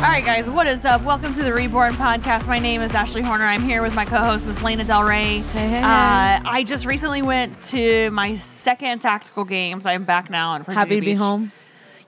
All 0.00 0.06
right, 0.06 0.24
guys, 0.24 0.48
what 0.48 0.66
is 0.66 0.86
up? 0.86 1.02
Welcome 1.02 1.34
to 1.34 1.42
the 1.42 1.52
Reborn 1.52 1.92
Podcast. 1.92 2.46
My 2.48 2.58
name 2.58 2.80
is 2.80 2.94
Ashley 2.94 3.20
Horner. 3.20 3.44
I'm 3.44 3.60
here 3.60 3.82
with 3.82 3.94
my 3.94 4.06
co-host, 4.06 4.46
Miss 4.46 4.62
Lena 4.62 4.82
Del 4.82 5.04
Rey. 5.04 5.40
Hey, 5.40 5.68
hey, 5.68 5.82
Uh, 5.82 6.40
I 6.42 6.64
just 6.66 6.86
recently 6.86 7.20
went 7.20 7.60
to 7.64 8.10
my 8.10 8.34
second 8.34 9.00
tactical 9.00 9.44
games. 9.44 9.84
I'm 9.84 10.04
back 10.04 10.30
now 10.30 10.54
in 10.54 10.62
Virginia 10.62 10.78
Happy 10.78 10.94
to 10.94 11.00
be 11.02 11.06
Beach. 11.12 11.18
home. 11.18 11.52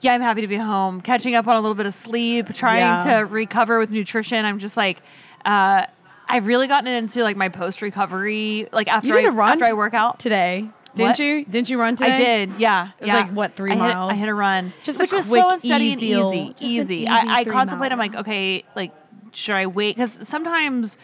Yeah, 0.00 0.14
I'm 0.14 0.22
happy 0.22 0.40
to 0.40 0.46
be 0.46 0.56
home. 0.56 1.02
Catching 1.02 1.34
up 1.34 1.46
on 1.46 1.54
a 1.56 1.60
little 1.60 1.74
bit 1.74 1.84
of 1.84 1.92
sleep, 1.92 2.54
trying 2.54 2.78
Yeah. 2.80 3.18
to 3.18 3.26
recover 3.26 3.78
with 3.78 3.90
nutrition. 3.90 4.44
I'm 4.46 4.58
just 4.58 4.76
like, 4.76 5.02
uh, 5.44 5.84
I've 6.28 6.46
really 6.46 6.68
gotten 6.68 6.90
into 6.90 7.22
like 7.22 7.36
my 7.36 7.50
post 7.50 7.82
recovery, 7.82 8.68
like 8.72 8.88
after 8.88 9.08
You 9.08 9.14
did 9.16 9.24
I 9.26 9.28
a 9.28 9.32
run 9.32 9.52
after 9.52 9.66
I 9.66 9.74
work 9.74 9.92
out. 9.92 10.18
today, 10.18 10.70
didn't 10.94 11.08
What? 11.08 11.18
you? 11.18 11.44
Didn't 11.44 11.68
you 11.70 11.78
run 11.80 11.96
today? 11.96 12.12
I 12.12 12.16
did, 12.16 12.52
yeah. 12.58 12.88
It 12.98 13.02
was 13.02 13.08
yeah. 13.08 13.16
like, 13.20 13.30
what, 13.32 13.56
three 13.56 13.72
I 13.72 13.74
hit- 13.74 13.80
miles? 13.94 14.12
I 14.12 14.14
hit 14.14 14.28
a 14.28 14.34
run, 14.34 14.72
Just 14.84 14.98
which 14.98 15.12
was 15.12 15.26
quick, 15.28 15.42
so 15.42 15.58
steady 15.58 15.92
and 15.92 16.02
easy- 16.02 16.16
easy, 16.18 16.54
easy. 16.60 17.08
I, 17.08 17.38
I 17.40 17.44
contemplate. 17.44 17.92
I'm 17.92 17.98
like, 17.98 18.14
okay, 18.14 18.64
like 18.76 18.92
should 19.32 19.54
I 19.54 19.66
wait? 19.66 19.96
Because 19.96 20.26
sometimes. 20.28 20.98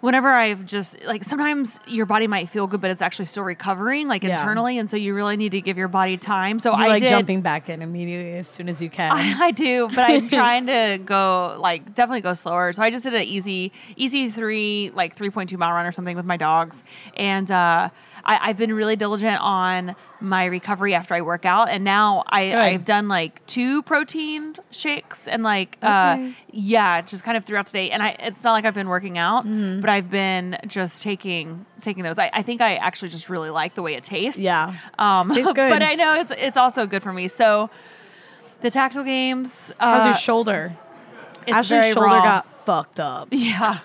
Whenever 0.00 0.28
I've 0.28 0.66
just 0.66 1.02
like 1.06 1.24
sometimes 1.24 1.80
your 1.86 2.04
body 2.04 2.26
might 2.26 2.50
feel 2.50 2.66
good, 2.66 2.82
but 2.82 2.90
it's 2.90 3.00
actually 3.00 3.24
still 3.24 3.42
recovering, 3.42 4.06
like 4.06 4.22
Yeah. 4.22 4.32
internally, 4.38 4.76
and 4.76 4.90
so 4.90 4.98
you 4.98 5.14
really 5.14 5.38
need 5.38 5.52
to 5.52 5.62
give 5.62 5.78
your 5.78 5.88
body 5.88 6.18
time. 6.18 6.58
So 6.58 6.72
You 6.76 6.84
I 6.84 6.88
like 6.88 7.00
did. 7.02 7.08
jumping 7.08 7.40
back 7.40 7.70
in 7.70 7.80
immediately 7.80 8.34
as 8.34 8.46
soon 8.46 8.68
as 8.68 8.82
you 8.82 8.90
can. 8.90 9.12
I, 9.12 9.34
I 9.46 9.50
do, 9.50 9.88
but 9.88 10.00
I'm 10.00 10.28
trying 10.40 10.66
to 10.66 10.98
go 11.02 11.56
like 11.58 11.94
definitely 11.94 12.20
go 12.20 12.34
slower. 12.34 12.74
So 12.74 12.82
I 12.82 12.90
just 12.90 13.04
did 13.04 13.14
an 13.14 13.22
easy, 13.22 13.72
easy 13.96 14.28
three, 14.30 14.90
like 14.94 15.16
3.2 15.16 15.56
mile 15.56 15.72
run 15.72 15.86
or 15.86 15.92
something 15.92 16.16
with 16.16 16.26
my 16.26 16.36
dogs. 16.36 16.84
And 17.16 17.50
uh, 17.50 17.88
I, 18.24 18.38
I've 18.48 18.56
been 18.56 18.72
really 18.74 18.96
diligent 18.96 19.38
on 19.40 19.94
my 20.20 20.44
recovery 20.46 20.94
after 20.94 21.14
I 21.14 21.20
work 21.20 21.44
out. 21.44 21.68
And 21.68 21.84
now 21.84 22.24
I, 22.28 22.46
Good. 22.46 22.54
I've 22.58 22.84
done 22.84 23.08
like 23.08 23.44
two 23.46 23.82
protein 23.82 24.56
shakes 24.70 25.28
and 25.28 25.42
like, 25.42 25.76
uh, 25.82 26.30
yeah, 26.50 27.02
just 27.02 27.24
kind 27.24 27.36
of 27.36 27.44
throughout 27.44 27.66
today. 27.66 27.90
And 27.90 28.02
I, 28.02 28.16
it's 28.20 28.42
not 28.42 28.52
like 28.52 28.64
I've 28.64 28.74
been 28.74 28.88
working 28.88 29.18
out, 29.18 29.44
Mm-hmm. 29.44 29.80
but 29.80 29.90
I've 29.90 30.10
been 30.10 30.56
just 30.66 31.02
taking, 31.02 31.66
taking 31.82 32.02
those. 32.02 32.18
I, 32.18 32.30
I 32.32 32.42
think 32.42 32.60
I 32.62 32.76
actually 32.76 33.10
just 33.10 33.28
really 33.28 33.50
like 33.50 33.74
the 33.74 33.82
way 33.82 33.94
it 33.94 34.04
tastes. 34.04 34.40
Yeah. 34.40 34.74
Um, 34.98 35.30
Tastes 35.34 35.52
good. 35.54 35.70
but 35.70 35.82
I 35.82 35.94
know 35.94 36.14
it's, 36.14 36.30
it's 36.30 36.56
also 36.56 36.86
good 36.86 37.02
for 37.02 37.12
me. 37.12 37.28
So, 37.28 37.68
the 38.62 38.70
tactical 38.70 39.04
games. 39.04 39.72
How's 39.78 40.02
uh, 40.02 40.06
your 40.06 40.16
shoulder? 40.16 40.72
It's 41.46 41.52
Ashley's 41.52 41.68
very 41.68 41.92
shoulder 41.92 42.06
raw. 42.08 42.22
got 42.22 42.64
fucked 42.64 42.98
up. 43.00 43.28
Yeah, 43.32 43.80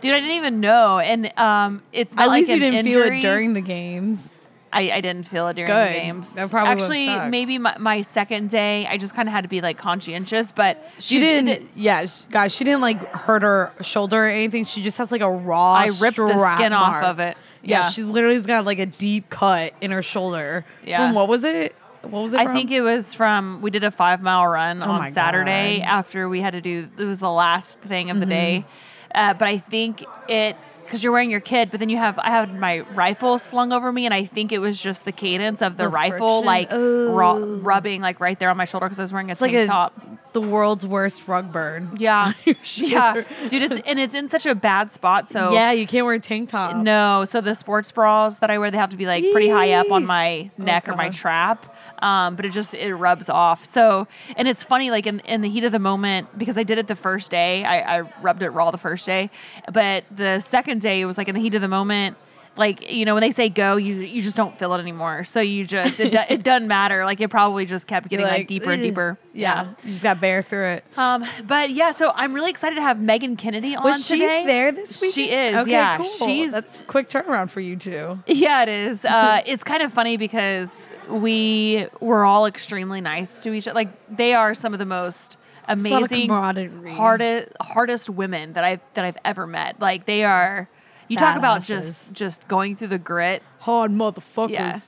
dude, 0.00 0.12
I 0.12 0.20
didn't 0.20 0.36
even 0.36 0.60
know, 0.60 0.98
and 0.98 1.32
um, 1.38 1.82
it's 1.92 2.14
not 2.14 2.24
At 2.24 2.28
like 2.28 2.38
least 2.40 2.48
you 2.50 2.54
an 2.56 2.60
didn't 2.72 2.86
feel 2.86 3.02
it 3.02 3.20
during 3.20 3.52
the 3.54 3.60
games. 3.60 4.36
I, 4.72 4.92
I 4.92 5.00
didn't 5.00 5.26
feel 5.26 5.48
it 5.48 5.54
during 5.54 5.68
Good. 5.68 5.88
the 5.88 5.92
games. 5.98 6.34
That 6.36 6.48
probably 6.48 6.70
would've 6.74 6.82
actually 6.84 7.06
sucked. 7.06 7.30
maybe 7.32 7.58
my, 7.58 7.76
my 7.78 8.02
second 8.02 8.50
day, 8.50 8.86
I 8.86 8.98
just 8.98 9.16
kind 9.16 9.28
of 9.28 9.32
had 9.32 9.40
to 9.42 9.48
be 9.48 9.60
like 9.60 9.76
conscientious, 9.78 10.52
but 10.52 10.88
She 11.00 11.16
dude, 11.16 11.44
didn't. 11.46 11.74
the- 11.74 11.80
yeah, 11.80 12.06
sh- 12.06 12.22
guys, 12.30 12.54
she 12.54 12.62
didn't 12.62 12.80
like 12.80 12.98
hurt 13.12 13.42
her 13.42 13.72
shoulder 13.80 14.26
or 14.26 14.28
anything. 14.28 14.64
She 14.64 14.80
just 14.80 14.96
has 14.98 15.10
like 15.10 15.22
a 15.22 15.30
raw. 15.30 15.72
I 15.72 15.86
ripped 16.00 16.18
the 16.18 16.28
strap 16.38 16.58
skin 16.58 16.72
off 16.72 16.92
mark. 16.92 17.04
of 17.04 17.18
it. 17.18 17.36
Yeah, 17.62 17.88
she's 17.90 18.04
literally 18.06 18.40
got 18.42 18.64
like 18.64 18.78
a 18.78 18.86
deep 18.86 19.28
cut 19.28 19.74
in 19.80 19.90
her 19.90 20.02
shoulder. 20.02 20.64
Yeah. 20.86 21.04
From 21.04 21.16
what 21.16 21.26
was 21.26 21.42
it? 21.42 21.74
What 22.02 22.22
was 22.22 22.32
it? 22.32 22.38
I 22.40 22.44
from? 22.44 22.54
think 22.54 22.70
it 22.70 22.80
was 22.82 23.12
from 23.12 23.60
we 23.62 23.70
did 23.72 23.82
a 23.82 23.90
five 23.90 24.22
mile 24.22 24.46
run 24.46 24.82
Oh 24.84 24.86
on 24.92 25.00
my 25.00 25.10
Saturday 25.10 25.82
after 25.82 26.28
we 26.28 26.40
had 26.40 26.52
to 26.52 26.60
do 26.60 26.88
it 26.96 27.04
was 27.04 27.18
the 27.20 27.28
last 27.30 27.80
thing 27.80 28.08
of 28.08 28.20
the 28.20 28.24
Mm-hmm. 28.24 28.30
day, 28.30 28.64
uh, 29.14 29.34
but 29.34 29.48
I 29.48 29.58
think 29.58 30.06
it 30.26 30.58
because 30.90 31.02
you're 31.04 31.12
wearing 31.12 31.30
your 31.30 31.40
kid, 31.40 31.70
but 31.70 31.78
then 31.78 31.88
you 31.88 31.96
have 31.98 32.18
I 32.18 32.30
had 32.30 32.58
my 32.58 32.80
rifle 32.80 33.38
slung 33.38 33.72
over 33.72 33.92
me, 33.92 34.04
and 34.04 34.12
I 34.12 34.24
think 34.24 34.50
it 34.50 34.58
was 34.58 34.80
just 34.82 35.04
the 35.04 35.12
cadence 35.12 35.62
of 35.62 35.76
the, 35.76 35.84
The 35.84 35.88
rifle 35.88 36.42
friction. 36.42 36.46
like 36.46 36.70
ru- 36.72 37.56
rubbing 37.58 38.00
like 38.02 38.18
right 38.20 38.38
there 38.38 38.50
on 38.50 38.56
my 38.56 38.64
shoulder 38.64 38.86
because 38.86 38.98
I 38.98 39.02
was 39.02 39.12
wearing 39.12 39.28
a 39.30 39.32
It's 39.32 39.40
like 39.40 39.52
tank 39.52 39.64
a, 39.64 39.68
top. 39.68 40.00
the 40.32 40.40
world's 40.40 40.84
worst 40.86 41.28
rug 41.28 41.52
burn. 41.52 41.90
Yeah, 41.98 42.32
yeah, 42.74 43.22
dude, 43.48 43.62
it's 43.62 43.78
and 43.86 43.98
it's 44.00 44.14
in 44.14 44.28
such 44.28 44.46
a 44.46 44.54
bad 44.54 44.90
spot. 44.90 45.28
So 45.28 45.52
Yeah, 45.52 45.70
you 45.72 45.86
can't 45.86 46.04
wear 46.06 46.18
tank 46.18 46.50
tops. 46.50 46.76
no, 46.76 47.24
so 47.24 47.40
the 47.40 47.54
sports 47.54 47.92
bras 47.92 48.38
that 48.38 48.50
I 48.50 48.58
wear, 48.58 48.70
they 48.70 48.78
have 48.78 48.90
to 48.90 48.96
be 48.96 49.06
like 49.06 49.24
pretty 49.32 49.48
high 49.48 49.72
up 49.74 49.90
on 49.92 50.04
my 50.06 50.50
neck 50.58 50.88
or 50.88 50.96
my 50.96 51.10
trap. 51.10 51.76
Um, 52.02 52.34
but 52.34 52.46
it 52.46 52.52
just 52.52 52.72
it 52.72 52.94
rubs 52.94 53.28
off. 53.28 53.64
So 53.66 54.08
and 54.36 54.48
it's 54.48 54.62
funny, 54.62 54.90
like 54.90 55.06
in, 55.06 55.20
in 55.20 55.42
the 55.42 55.50
heat 55.50 55.64
of 55.64 55.72
the 55.72 55.78
moment, 55.78 56.28
because 56.38 56.56
I 56.56 56.62
did 56.62 56.78
it 56.78 56.86
the 56.86 56.96
first 56.96 57.30
day, 57.30 57.62
I, 57.62 57.98
I 57.98 58.00
rubbed 58.22 58.42
it 58.42 58.48
raw 58.50 58.70
the 58.70 58.78
first 58.78 59.04
day. 59.04 59.28
But 59.70 60.04
the 60.10 60.40
second 60.40 60.79
day 60.80 61.00
it 61.00 61.06
was 61.06 61.16
like 61.18 61.28
in 61.28 61.34
the 61.34 61.40
heat 61.40 61.54
of 61.54 61.62
the 61.62 61.68
moment. 61.68 62.16
Like 62.56 62.90
you 62.90 63.04
know 63.04 63.14
when 63.14 63.20
they 63.20 63.30
say 63.30 63.48
go, 63.48 63.76
you 63.76 63.94
you 63.94 64.20
just 64.20 64.36
don't 64.36 64.58
feel 64.58 64.74
it 64.74 64.80
anymore. 64.80 65.22
So 65.22 65.40
you 65.40 65.64
just 65.64 66.00
it, 66.00 66.10
do, 66.10 66.18
it 66.28 66.42
doesn't 66.42 66.66
matter. 66.66 67.04
Like 67.04 67.20
it 67.20 67.28
probably 67.28 67.64
just 67.64 67.86
kept 67.86 68.08
getting 68.08 68.26
like, 68.26 68.48
deeper 68.48 68.72
and 68.72 68.82
deeper. 68.82 69.18
Yeah, 69.32 69.68
you 69.84 69.92
just 69.92 70.02
got 70.02 70.20
bear 70.20 70.42
through 70.42 70.66
it. 70.66 70.84
Um, 70.96 71.24
but 71.46 71.70
yeah, 71.70 71.92
so 71.92 72.12
I'm 72.12 72.34
really 72.34 72.50
excited 72.50 72.74
to 72.74 72.82
have 72.82 73.00
Megan 73.00 73.36
Kennedy 73.36 73.76
on 73.76 73.84
Was 73.84 74.04
she 74.04 74.18
today. 74.18 74.44
there 74.46 74.72
this 74.72 75.00
week? 75.00 75.14
She 75.14 75.30
is. 75.30 75.56
Okay, 75.58 75.70
yeah, 75.70 75.98
cool. 75.98 76.06
she's 76.06 76.52
That's 76.52 76.82
quick 76.82 77.08
turnaround 77.08 77.50
for 77.50 77.60
you 77.60 77.76
too. 77.76 78.18
Yeah, 78.26 78.62
it 78.62 78.68
is. 78.68 79.04
Uh, 79.04 79.42
it's 79.46 79.62
kind 79.62 79.82
of 79.82 79.92
funny 79.92 80.16
because 80.16 80.94
we 81.08 81.86
were 82.00 82.24
all 82.24 82.46
extremely 82.46 83.00
nice 83.00 83.40
to 83.40 83.52
each 83.52 83.68
other. 83.68 83.74
Like 83.74 83.90
they 84.14 84.34
are 84.34 84.54
some 84.54 84.72
of 84.72 84.78
the 84.78 84.86
most 84.86 85.36
amazing, 85.72 86.30
hardest, 86.30 87.48
hardest 87.60 88.10
women 88.10 88.54
that 88.54 88.64
I've 88.64 88.80
that 88.94 89.04
I've 89.04 89.18
ever 89.24 89.46
met. 89.46 89.80
Like 89.80 90.06
they 90.06 90.24
are. 90.24 90.68
You 91.08 91.16
talk 91.16 91.36
about 91.36 91.62
just 91.62 92.12
just 92.12 92.46
going 92.46 92.76
through 92.76 92.88
the 92.88 92.98
grit. 92.98 93.42
Hard 93.60 93.90
motherfuckers. 93.90 94.50
Yeah. 94.50 94.78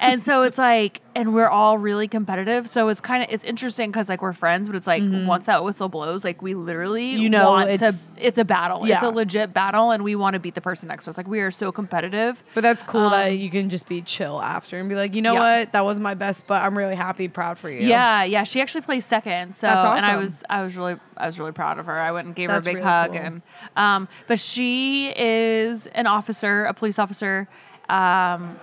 And 0.00 0.20
so 0.22 0.42
it's 0.42 0.58
like, 0.58 1.00
and 1.14 1.34
we're 1.34 1.48
all 1.48 1.78
really 1.78 2.06
competitive. 2.08 2.68
So 2.68 2.88
it's 2.88 3.00
kind 3.00 3.22
of 3.22 3.28
it's 3.30 3.44
interesting 3.44 3.90
because 3.90 4.08
like 4.08 4.22
we're 4.22 4.32
friends, 4.32 4.68
but 4.68 4.76
it's 4.76 4.86
like 4.86 5.02
once 5.04 5.46
that 5.46 5.64
whistle 5.64 5.88
blows, 5.88 6.24
like 6.24 6.42
we 6.42 6.54
literally 6.54 7.12
Mm-hmm. 7.12 7.22
You 7.22 7.28
know 7.30 7.50
want 7.50 7.70
it's- 7.70 8.10
to. 8.10 8.26
It's 8.26 8.38
a 8.38 8.44
battle. 8.44 8.84
It's 8.84 9.02
a 9.02 9.08
legit 9.10 9.52
battle, 9.54 9.90
and 9.90 10.02
we 10.04 10.14
want 10.16 10.34
to 10.34 10.40
beat 10.40 10.54
the 10.54 10.60
person 10.60 10.88
next 10.88 11.04
to 11.04 11.10
us. 11.10 11.16
Like 11.16 11.28
we 11.28 11.40
are 11.40 11.50
so 11.50 11.70
competitive. 11.72 12.42
But 12.54 12.62
that's 12.62 12.82
cool 12.82 13.10
that 13.10 13.28
Um, 13.32 13.36
you 13.38 13.50
can 13.50 13.68
just 13.70 13.88
be 13.88 14.02
chill 14.02 14.40
after 14.42 14.76
and 14.78 14.88
be 14.88 14.94
like, 14.94 15.14
you 15.14 15.22
know 15.22 15.34
Yeah. 15.34 15.60
what, 15.60 15.72
that 15.72 15.84
was 15.84 15.98
my 16.00 16.14
best, 16.14 16.46
but 16.46 16.62
I'm 16.62 16.76
really 16.76 16.96
happy, 16.96 17.28
proud 17.28 17.58
for 17.58 17.70
you. 17.70 17.86
Yeah, 17.86 18.24
yeah. 18.24 18.44
She 18.44 18.60
actually 18.60 18.82
plays 18.82 19.04
second. 19.06 19.54
So 19.54 19.66
That's 19.66 19.96
and 19.98 20.06
I 20.06 20.16
was 20.16 20.44
I 20.50 20.62
was 20.62 20.76
really 20.76 20.96
I 21.16 21.26
was 21.26 21.38
really 21.38 21.52
proud 21.52 21.78
of 21.78 21.86
her. 21.86 21.98
I 21.98 22.12
went 22.12 22.26
and 22.26 22.34
gave 22.36 22.48
That's 22.48 22.64
her 22.66 22.70
a 22.70 22.74
big 22.74 22.82
really 22.82 22.90
hug 22.90 23.10
cool. 23.12 23.20
and 23.20 23.42
um 23.76 24.08
but 24.26 24.38
she 24.38 25.12
is 25.16 25.86
an 25.88 26.06
officer, 26.06 26.64
a 26.64 26.74
police 26.74 26.98
officer. 26.98 27.48
Um 27.88 28.58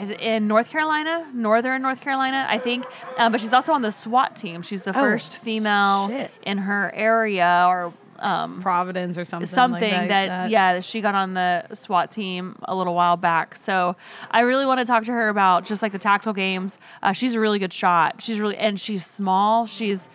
in 0.00 0.48
North 0.48 0.68
Carolina, 0.70 1.28
Northern 1.34 1.82
North 1.82 2.00
Carolina, 2.00 2.46
I 2.48 2.58
think, 2.58 2.84
um, 3.18 3.32
but 3.32 3.40
she's 3.40 3.52
also 3.52 3.72
on 3.72 3.82
the 3.82 3.92
SWAT 3.92 4.36
team. 4.36 4.62
She's 4.62 4.82
the 4.82 4.90
Oh, 4.90 5.00
first 5.00 5.34
female 5.36 6.08
shit. 6.08 6.30
in 6.42 6.58
her 6.58 6.92
area, 6.94 7.64
or 7.68 7.92
um, 8.18 8.60
Providence 8.62 9.18
or 9.18 9.24
something. 9.24 9.48
something 9.48 9.82
like 9.92 10.08
that, 10.08 10.28
that, 10.28 10.50
yeah 10.50 10.78
she 10.80 11.00
got 11.00 11.14
on 11.16 11.34
the 11.34 11.66
SWAT 11.74 12.10
team 12.10 12.56
a 12.64 12.74
little 12.74 12.94
while 12.94 13.16
back. 13.16 13.56
So 13.56 13.96
I 14.30 14.40
really 14.40 14.64
want 14.64 14.78
to 14.78 14.84
talk 14.84 15.04
to 15.06 15.12
her 15.12 15.28
about 15.28 15.64
just 15.64 15.82
like 15.82 15.90
the 15.92 15.98
tactical 15.98 16.32
games. 16.32 16.78
Uh, 17.02 17.12
she's 17.12 17.34
a 17.34 17.40
really 17.40 17.58
good 17.58 17.72
shot. 17.72 18.22
She's 18.22 18.38
really 18.38 18.56
and 18.56 18.78
she's 18.78 19.04
small. 19.04 19.66
She's 19.66 20.08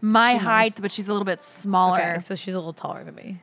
my 0.00 0.32
She 0.32 0.38
height, 0.38 0.74
but 0.80 0.90
she's 0.90 1.06
a 1.08 1.12
little 1.12 1.24
bit 1.24 1.40
smaller. 1.40 2.00
Okay, 2.00 2.18
so 2.18 2.34
she's 2.34 2.54
a 2.54 2.58
little 2.58 2.72
taller 2.72 3.04
than 3.04 3.14
me. 3.14 3.40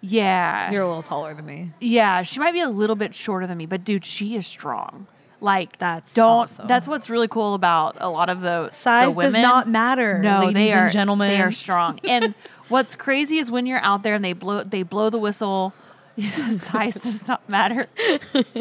Yeah, 0.00 0.70
You're 0.70 0.82
a 0.82 0.86
little 0.86 1.02
taller 1.02 1.34
than 1.34 1.44
me. 1.46 1.72
yeah. 1.80 2.22
She 2.22 2.38
might 2.38 2.52
be 2.52 2.60
a 2.60 2.68
little 2.68 2.96
bit 2.96 3.14
shorter 3.14 3.46
than 3.46 3.58
me, 3.58 3.66
but 3.66 3.84
dude, 3.84 4.04
she 4.04 4.36
is 4.36 4.46
strong. 4.46 5.06
Like 5.40 5.78
That's 5.78 6.14
don't. 6.14 6.42
awesome. 6.42 6.66
That's 6.66 6.86
what's 6.88 7.08
really 7.10 7.28
cool 7.28 7.54
about 7.54 7.96
a 8.00 8.08
lot 8.08 8.28
of 8.28 8.40
the 8.40 8.70
Size 8.70 9.14
the 9.14 9.22
does 9.22 9.32
not 9.34 9.68
matter. 9.68 10.18
No, 10.18 10.40
ladies 10.40 10.54
they 10.54 10.72
are 10.72 10.84
and 10.84 10.92
gentlemen. 10.92 11.28
They 11.30 11.40
are 11.40 11.52
strong. 11.52 12.00
And 12.04 12.34
what's 12.68 12.94
crazy 12.96 13.38
is 13.38 13.50
when 13.50 13.66
you're 13.66 13.80
out 13.80 14.02
there 14.02 14.14
and 14.14 14.24
they 14.24 14.32
blow 14.32 14.62
they 14.64 14.82
blow 14.82 15.10
the 15.10 15.18
whistle. 15.18 15.74
Size 16.50 16.94
does 16.94 17.28
not 17.28 17.48
matter. 17.48 17.86
yeah, 18.34 18.52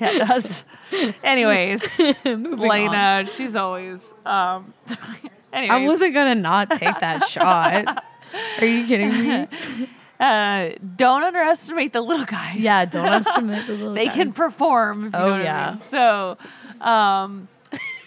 it 0.00 0.26
does. 0.26 0.64
Anyways, 1.22 1.84
Lena, 2.24 3.24
she's 3.32 3.54
always. 3.54 4.12
Um, 4.24 4.74
anyways, 5.52 5.70
I 5.70 5.86
wasn't 5.86 6.14
gonna 6.14 6.34
not 6.34 6.70
take 6.72 6.98
that 6.98 7.24
shot. 7.28 8.04
Are 8.58 8.66
you 8.66 8.84
kidding 8.86 9.10
me? 9.10 9.88
Uh, 10.18 10.70
don't 10.96 11.22
underestimate 11.24 11.92
the 11.92 12.00
little 12.00 12.24
guys. 12.26 12.56
Yeah, 12.58 12.84
don't 12.86 13.06
underestimate 13.12 13.66
the 13.66 13.72
little 13.74 13.94
they 13.94 14.06
guys. 14.06 14.14
They 14.16 14.22
can 14.24 14.32
perform. 14.32 15.06
If 15.06 15.12
you 15.14 15.18
Oh, 15.18 15.24
know 15.26 15.30
what 15.32 15.40
I 15.40 15.44
yeah. 15.44 15.68
mean. 15.70 15.78
So, 15.78 16.38
um, 16.80 17.48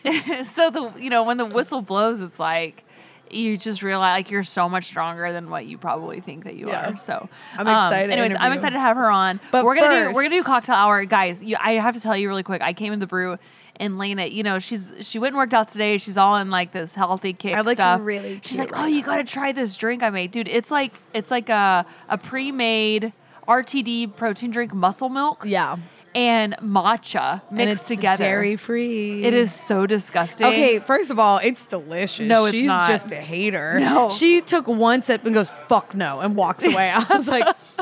so 0.44 0.70
the 0.70 0.94
you 0.98 1.10
know 1.10 1.24
when 1.24 1.38
the 1.38 1.46
whistle 1.46 1.82
blows, 1.82 2.22
it's 2.22 2.40
like 2.40 2.84
you 3.32 3.58
just 3.58 3.84
realize 3.84 4.18
like 4.18 4.32
you're 4.32 4.44
so 4.44 4.68
much 4.68 4.86
stronger 4.86 5.32
than 5.32 5.52
what 5.52 5.66
you 5.68 5.78
probably 5.78 6.20
think 6.20 6.46
that 6.46 6.56
you 6.56 6.70
Yeah. 6.70 6.92
are. 6.94 6.98
So 6.98 7.30
I'm 7.56 7.68
um, 7.68 7.76
excited 7.76 8.12
anyways, 8.12 8.36
I'm 8.40 8.54
excited 8.54 8.74
to 8.74 8.80
have 8.80 8.98
her 8.98 9.10
on. 9.10 9.40
But 9.52 9.66
we're 9.66 9.76
gonna 9.76 10.06
do 10.10 10.14
we're 10.16 10.24
gonna 10.24 10.36
do 10.38 10.44
cocktail 10.44 10.76
hour, 10.76 11.04
guys. 11.06 11.44
You, 11.44 11.58
I 11.60 11.74
have 11.74 11.94
to 11.94 12.02
tell 12.02 12.18
you 12.18 12.28
really 12.28 12.44
quick. 12.44 12.62
I 12.64 12.74
came 12.74 12.92
in 12.94 13.00
the 13.00 13.08
brew. 13.08 13.38
And 13.80 13.98
Lena, 13.98 14.26
you 14.26 14.44
know, 14.44 14.60
she's 14.60 14.92
she 15.02 15.20
went 15.20 15.34
and 15.34 15.38
worked 15.38 15.54
out 15.54 15.70
today. 15.70 15.98
She's 15.98 16.18
all 16.18 16.36
in 16.36 16.50
like 16.52 16.74
this 16.74 16.94
healthy 16.96 17.32
kick 17.34 17.56
I 17.56 17.62
look 17.62 17.76
stuff. 17.78 18.02
really 18.04 18.42
She's 18.44 18.60
like, 18.60 18.72
"Oh, 18.74 18.82
right 18.84 18.88
you 18.94 19.02
got 19.02 19.18
to 19.18 19.24
try 19.24 19.54
this 19.54 19.76
drink 19.76 20.04
I 20.04 20.10
made, 20.10 20.32
dude. 20.32 20.50
It's 20.50 20.70
like 20.70 20.94
it's 21.14 21.32
like 21.32 21.48
a 21.50 21.86
a 22.10 22.18
pre-made 22.18 23.14
RTD 23.48 24.16
protein 24.18 24.52
drink, 24.52 24.74
muscle 24.74 25.08
milk." 25.10 25.44
Yeah. 25.46 25.78
and 26.16 26.56
matcha 26.58 27.36
mixed 27.52 27.52
and 27.52 27.70
it's 27.70 27.88
together. 27.88 28.24
dairy 28.24 28.56
free. 28.58 29.24
It 29.24 29.34
is 29.34 29.54
so 29.54 29.86
disgusting. 29.86 30.48
Okay, 30.48 30.80
first 30.80 31.12
of 31.12 31.20
all, 31.20 31.38
it's 31.42 31.66
delicious. 31.68 32.28
No, 32.28 32.46
it's 32.46 32.54
She's 32.56 32.66
not. 32.66 32.90
just 32.90 33.12
a 33.12 33.16
hater. 33.16 33.80
No. 33.80 34.10
She 34.10 34.42
took 34.42 34.68
one 34.68 35.02
sip 35.04 35.24
and 35.24 35.34
goes, 35.36 35.52
fuck 35.68 35.94
no, 35.94 36.20
and 36.20 36.36
walks 36.36 36.66
away. 36.66 36.90
I 36.90 37.16
was 37.16 37.28
like, 37.28 37.46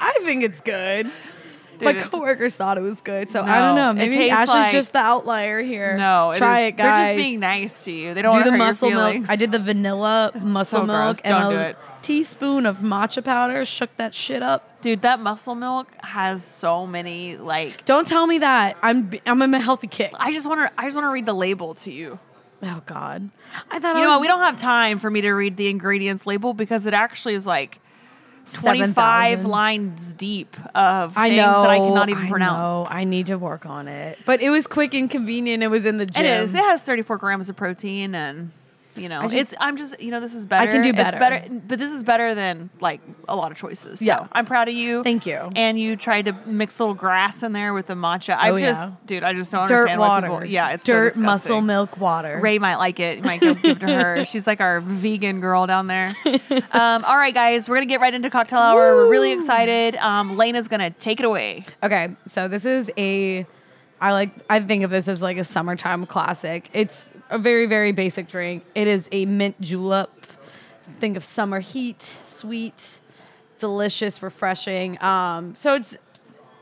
I 0.00 0.18
think 0.22 0.42
it's 0.42 0.60
good. 0.62 1.10
My 1.84 1.92
coworkers 1.94 2.54
thought 2.54 2.78
it 2.78 2.82
was 2.82 3.00
good. 3.00 3.28
So 3.28 3.42
I 3.42 3.60
don't 3.60 3.74
know. 3.76 3.90
it 3.90 4.08
Maybe 4.10 4.30
Ashley's 4.30 4.48
like- 4.54 4.72
just 4.72 4.92
the 4.92 4.98
outlier 4.98 5.60
here. 5.62 5.96
No, 5.96 6.32
Try 6.36 6.60
is- 6.60 6.68
it, 6.68 6.76
guys. 6.76 6.86
They're 7.08 7.14
just 7.16 7.24
being 7.24 7.40
nice 7.40 7.84
to 7.84 7.92
you. 7.92 8.14
They 8.14 8.22
don't 8.22 8.38
Do 8.42 8.50
the 8.50 8.56
muscle 8.56 8.90
milk. 8.90 9.24
I 9.28 9.36
did 9.36 9.52
the 9.52 9.58
vanilla 9.58 10.32
muscle 10.42 10.80
so 10.80 10.86
milk 10.86 11.18
and 11.24 11.34
a 11.54 11.68
it. 11.70 11.76
teaspoon 12.02 12.66
of 12.66 12.78
matcha 12.78 13.22
powder. 13.24 13.64
Shook 13.64 13.96
that 13.96 14.14
shit 14.14 14.42
up. 14.42 14.80
Dude, 14.80 15.02
that 15.02 15.20
muscle 15.20 15.54
milk 15.54 15.88
has 16.04 16.44
so 16.44 16.86
many 16.86 17.36
like. 17.36 17.84
Don't 17.84 18.06
tell 18.06 18.26
me 18.26 18.38
that. 18.38 18.76
I'm 18.82 19.10
I'm 19.26 19.42
in 19.42 19.52
a 19.54 19.60
healthy 19.60 19.86
kick. 19.88 20.12
I 20.18 20.32
just 20.32 20.48
want 20.48 20.60
to. 20.68 20.80
I 20.80 20.84
just 20.86 20.96
want 20.96 21.06
to 21.06 21.10
read 21.10 21.26
the 21.26 21.34
label 21.34 21.74
to 21.74 21.92
you. 21.92 22.18
Oh 22.62 22.82
God. 22.86 23.30
I 23.70 23.78
thought 23.80 23.96
You 23.96 24.00
I 24.02 24.04
know 24.04 24.08
was 24.08 24.14
what? 24.14 24.20
We 24.22 24.28
don't 24.28 24.40
have 24.40 24.56
time 24.56 24.98
for 24.98 25.10
me 25.10 25.20
to 25.22 25.32
read 25.32 25.56
the 25.58 25.68
ingredients 25.68 26.26
label 26.26 26.54
because 26.54 26.86
it 26.86 26.94
actually 26.94 27.34
is 27.34 27.46
like 27.46 27.80
25 28.52 28.94
7,000. 28.94 29.50
lines 29.50 30.14
deep 30.14 30.56
of 30.74 31.16
I 31.16 31.28
things 31.28 31.38
know 31.38 31.62
that 31.62 31.70
I 31.70 31.78
cannot 31.78 32.08
even 32.08 32.26
I 32.26 32.28
pronounce. 32.30 32.68
know. 32.68 32.86
I 32.88 33.04
need 33.04 33.26
to 33.26 33.36
work 33.36 33.66
on 33.66 33.88
it. 33.88 34.18
But 34.24 34.40
it 34.40 34.50
was 34.50 34.66
quick 34.66 34.94
and 34.94 35.10
convenient. 35.10 35.62
It 35.62 35.68
was 35.68 35.84
in 35.84 35.98
the 35.98 36.06
gym. 36.06 36.24
It 36.24 36.42
is. 36.42 36.54
It 36.54 36.58
has 36.58 36.82
34 36.82 37.16
grams 37.18 37.48
of 37.48 37.56
protein 37.56 38.14
and. 38.14 38.50
You 38.96 39.08
know, 39.08 39.22
just- 39.22 39.34
it's. 39.34 39.54
I'm 39.60 39.76
just. 39.76 40.00
You 40.00 40.10
know, 40.10 40.20
this 40.20 40.34
is 40.34 40.46
better. 40.46 40.68
I 40.68 40.72
can 40.72 40.82
do 40.82 40.88
It's 40.90 40.96
better. 40.96 41.18
better, 41.18 41.60
but 41.66 41.78
this 41.78 41.90
is 41.90 42.02
better 42.02 42.34
than 42.34 42.70
like 42.80 43.00
a 43.28 43.36
lot 43.36 43.50
of 43.52 43.56
choices. 43.58 44.00
Yeah. 44.02 44.26
I'm 44.32 44.44
proud 44.46 44.68
of 44.68 44.74
you. 44.74 45.02
Thank 45.02 45.26
you. 45.26 45.50
And 45.56 45.78
you 45.78 45.96
tried 45.96 46.26
to 46.26 46.32
mix 46.46 46.78
a 46.78 46.82
little 46.82 46.94
grass 46.94 47.42
in 47.42 47.52
there 47.52 47.74
with 47.74 47.86
the 47.86 47.94
matcha. 47.94 48.36
I 48.36 48.50
Oh, 48.50 48.58
just, 48.58 48.82
yeah. 48.88 48.94
dude, 49.06 49.24
I 49.24 49.32
just 49.32 49.52
don't 49.52 49.66
Dirt 49.68 49.88
understand 49.88 50.00
why 50.00 50.20
people. 50.20 50.44
Yeah, 50.44 50.70
it's 50.70 50.84
dirt 50.84 51.04
disgusting. 51.04 51.22
muscle 51.24 51.60
milk 51.60 51.98
water. 51.98 52.38
Ray 52.40 52.58
might 52.58 52.76
like 52.76 53.00
it. 53.00 53.18
You 53.18 53.22
might 53.24 53.40
go 53.40 53.54
give 53.54 53.76
it 53.76 53.80
to 53.80 53.86
her. 53.86 54.24
She's 54.26 54.46
like 54.46 54.60
our 54.60 54.80
vegan 54.80 55.40
girl 55.40 55.66
down 55.66 55.86
there. 55.86 56.14
Um, 56.72 57.04
all 57.04 57.16
right, 57.16 57.34
guys, 57.34 57.68
we're 57.68 57.76
gonna 57.76 57.86
get 57.86 58.00
right 58.00 58.12
into 58.14 58.28
cocktail 58.30 58.58
hour. 58.60 58.94
We're 58.94 59.08
really 59.10 59.32
excited. 59.32 59.96
Um, 59.96 60.36
Lena's 60.36 60.68
gonna 60.68 60.90
take 60.90 61.20
it 61.20 61.24
away. 61.26 61.62
Okay, 61.82 62.14
so 62.26 62.48
this 62.48 62.64
is 62.64 62.90
a 62.98 63.46
I 64.00 64.12
like 64.12 64.30
I 64.50 64.60
think 64.60 64.84
of 64.84 64.90
this 64.90 65.08
as 65.08 65.22
like 65.22 65.38
a 65.38 65.44
summertime 65.44 66.04
classic. 66.06 66.68
It's 66.72 67.12
a 67.30 67.38
very 67.38 67.66
very 67.66 67.92
basic 67.92 68.28
drink. 68.28 68.64
It 68.74 68.86
is 68.86 69.08
a 69.12 69.26
mint 69.26 69.60
julep. 69.60 70.10
Think 70.98 71.16
of 71.16 71.24
summer 71.24 71.60
heat, 71.60 72.02
sweet, 72.02 72.98
delicious, 73.58 74.22
refreshing. 74.22 75.02
Um, 75.02 75.54
so 75.56 75.74
it's 75.74 75.96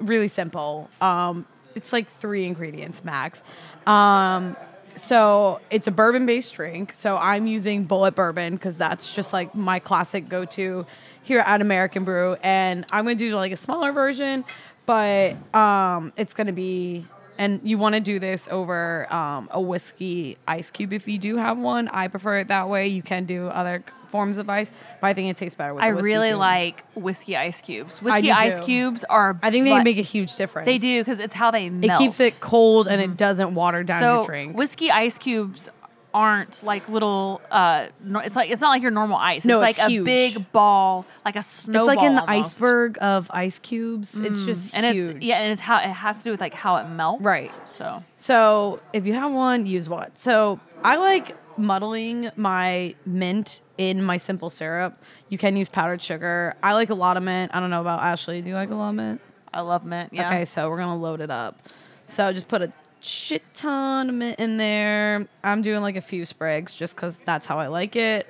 really 0.00 0.28
simple. 0.28 0.90
Um, 1.00 1.46
it's 1.74 1.92
like 1.92 2.10
three 2.18 2.44
ingredients 2.44 3.04
max. 3.04 3.42
Um, 3.86 4.56
so 4.96 5.60
it's 5.70 5.86
a 5.86 5.90
bourbon 5.90 6.26
based 6.26 6.54
drink. 6.54 6.92
So 6.92 7.16
I'm 7.16 7.46
using 7.46 7.86
Bulleit 7.86 8.14
Bourbon 8.14 8.54
because 8.54 8.78
that's 8.78 9.14
just 9.14 9.32
like 9.32 9.54
my 9.54 9.78
classic 9.78 10.28
go 10.28 10.44
to 10.46 10.86
here 11.22 11.40
at 11.40 11.60
American 11.60 12.04
Brew. 12.04 12.36
And 12.42 12.86
I'm 12.92 13.04
gonna 13.04 13.16
do 13.16 13.34
like 13.34 13.52
a 13.52 13.56
smaller 13.56 13.92
version, 13.92 14.44
but 14.86 15.36
um, 15.54 16.12
it's 16.16 16.34
gonna 16.34 16.52
be. 16.52 17.06
And 17.36 17.60
you 17.64 17.78
want 17.78 17.94
to 17.94 18.00
do 18.00 18.18
this 18.18 18.48
over 18.50 19.12
um, 19.12 19.48
a 19.50 19.60
whiskey 19.60 20.38
ice 20.46 20.70
cube 20.70 20.92
if 20.92 21.08
you 21.08 21.18
do 21.18 21.36
have 21.36 21.58
one. 21.58 21.88
I 21.88 22.08
prefer 22.08 22.38
it 22.38 22.48
that 22.48 22.68
way. 22.68 22.86
You 22.86 23.02
can 23.02 23.24
do 23.24 23.48
other 23.48 23.82
forms 24.08 24.38
of 24.38 24.48
ice, 24.48 24.72
but 25.00 25.08
I 25.08 25.14
think 25.14 25.28
it 25.28 25.36
tastes 25.36 25.56
better 25.56 25.74
with. 25.74 25.82
Whiskey. 25.82 25.98
I 25.98 26.00
really 26.00 26.28
cube. 26.28 26.38
like 26.38 26.84
whiskey 26.94 27.36
ice 27.36 27.60
cubes. 27.60 28.00
Whiskey 28.00 28.30
ice 28.30 28.60
too. 28.60 28.66
cubes 28.66 29.04
are. 29.04 29.36
I 29.42 29.50
think 29.50 29.64
they 29.64 29.70
but- 29.72 29.82
make 29.82 29.98
a 29.98 30.02
huge 30.02 30.36
difference. 30.36 30.66
They 30.66 30.78
do 30.78 31.00
because 31.00 31.18
it's 31.18 31.34
how 31.34 31.50
they 31.50 31.66
It 31.66 31.98
keeps 31.98 32.20
it 32.20 32.38
cold 32.38 32.86
and 32.86 33.00
it 33.00 33.16
doesn't 33.16 33.54
water 33.56 33.82
down 33.82 33.98
so 33.98 34.14
your 34.18 34.24
drink. 34.24 34.56
whiskey 34.56 34.90
ice 34.92 35.18
cubes 35.18 35.68
aren't 36.14 36.62
like 36.62 36.88
little. 36.88 37.42
Uh, 37.50 37.88
no, 38.02 38.20
it's 38.20 38.36
like 38.36 38.50
it's 38.50 38.60
not 38.60 38.70
like 38.70 38.80
your 38.80 38.92
normal 38.92 39.18
ice. 39.18 39.44
No, 39.44 39.60
it's 39.60 39.70
it's 39.70 39.78
like 39.80 39.90
huge. 39.90 40.00
a 40.00 40.04
big 40.04 40.52
ball, 40.52 41.04
like 41.24 41.36
a 41.36 41.42
snowball. 41.42 41.90
It's 41.90 41.96
like 41.96 42.08
an 42.08 42.18
almost. 42.18 42.56
iceberg 42.56 42.98
of 43.00 43.26
ice 43.30 43.58
cubes. 43.58 44.14
It's 44.16 44.44
just 44.44 44.74
and 44.74 44.86
huge. 44.86 45.16
it's 45.16 45.24
yeah, 45.24 45.40
and 45.40 45.52
it's 45.52 45.60
how 45.60 45.78
it 45.78 45.88
has 45.90 46.18
to 46.18 46.24
do 46.24 46.30
with 46.30 46.40
like 46.40 46.54
how 46.54 46.76
it 46.76 46.88
melts. 46.88 47.22
Right. 47.22 47.50
So 47.64 48.02
So 48.16 48.80
if 48.92 49.04
you 49.04 49.12
have 49.14 49.32
one, 49.32 49.66
use 49.66 49.88
one. 49.88 50.12
So 50.14 50.60
I 50.82 50.96
like 50.96 51.36
muddling 51.58 52.30
my 52.36 52.94
mint 53.04 53.60
in 53.76 54.02
my 54.02 54.16
simple 54.16 54.50
syrup. 54.50 54.96
You 55.28 55.38
can 55.38 55.56
use 55.56 55.68
powdered 55.68 56.00
sugar. 56.00 56.54
I 56.62 56.74
like 56.74 56.90
a 56.90 56.94
lot 56.94 57.16
of 57.16 57.22
mint. 57.24 57.52
I 57.54 57.60
don't 57.60 57.70
know 57.70 57.80
about 57.80 58.00
Ashley. 58.00 58.40
Do 58.40 58.48
you 58.48 58.54
like 58.54 58.70
a 58.70 58.74
lot 58.74 58.90
of 58.90 58.94
mint? 58.94 59.20
I 59.52 59.60
love 59.60 59.84
mint. 59.84 60.12
Yeah. 60.12 60.28
Okay, 60.28 60.44
so 60.44 60.70
we're 60.70 60.78
gonna 60.78 60.96
load 60.96 61.20
it 61.20 61.30
up. 61.30 61.58
So 62.06 62.32
just 62.32 62.48
put 62.48 62.62
a 62.62 62.72
shit 63.04 63.42
ton 63.54 64.08
of 64.08 64.14
mint 64.14 64.38
in 64.38 64.56
there. 64.56 65.26
I'm 65.42 65.62
doing 65.62 65.82
like 65.82 65.96
a 65.96 66.00
few 66.00 66.24
sprigs 66.24 66.74
just 66.74 66.96
because 66.96 67.18
that's 67.24 67.46
how 67.46 67.58
I 67.58 67.66
like 67.66 67.96
it. 67.96 68.26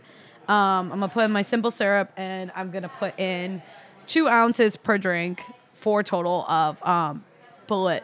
Um, 0.48 0.92
I'm 0.92 1.00
gonna 1.00 1.08
put 1.08 1.24
in 1.24 1.32
my 1.32 1.42
simple 1.42 1.70
syrup 1.70 2.12
and 2.16 2.52
I'm 2.54 2.70
gonna 2.70 2.90
put 2.90 3.18
in 3.18 3.62
two 4.06 4.28
ounces 4.28 4.76
per 4.76 4.98
drink, 4.98 5.42
four 5.72 6.02
total 6.02 6.44
of 6.46 6.82
um, 6.82 7.24
Bulleit 7.66 8.02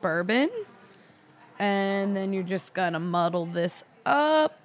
bourbon. 0.00 0.50
And 1.58 2.16
then 2.16 2.32
you're 2.32 2.42
just 2.42 2.74
gonna 2.74 3.00
muddle 3.00 3.46
this 3.46 3.84
up, 4.06 4.60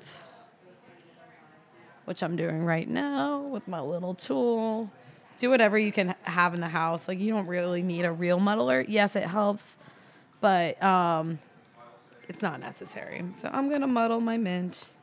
which 2.05 2.21
I'm 2.21 2.35
doing 2.35 2.63
right 2.63 2.87
now 2.87 3.41
with 3.41 3.67
my 3.67 3.81
little 3.81 4.13
tool. 4.13 4.91
Do 5.39 5.49
whatever 5.49 5.77
you 5.77 5.91
can 5.91 6.15
have 6.23 6.53
in 6.53 6.61
the 6.61 6.69
house. 6.69 7.07
Like 7.07 7.19
you 7.19 7.33
don't 7.33 7.47
really 7.47 7.81
need 7.81 8.05
a 8.05 8.11
real 8.11 8.39
muddler. 8.39 8.85
Yes, 8.87 9.15
it 9.15 9.23
helps, 9.23 9.77
but 10.39 10.81
um, 10.81 11.39
it's 12.27 12.41
not 12.41 12.59
necessary. 12.59 13.23
So 13.35 13.49
I'm 13.51 13.69
gonna 13.69 13.87
muddle 13.87 14.21
my 14.21 14.37
mint, 14.37 14.93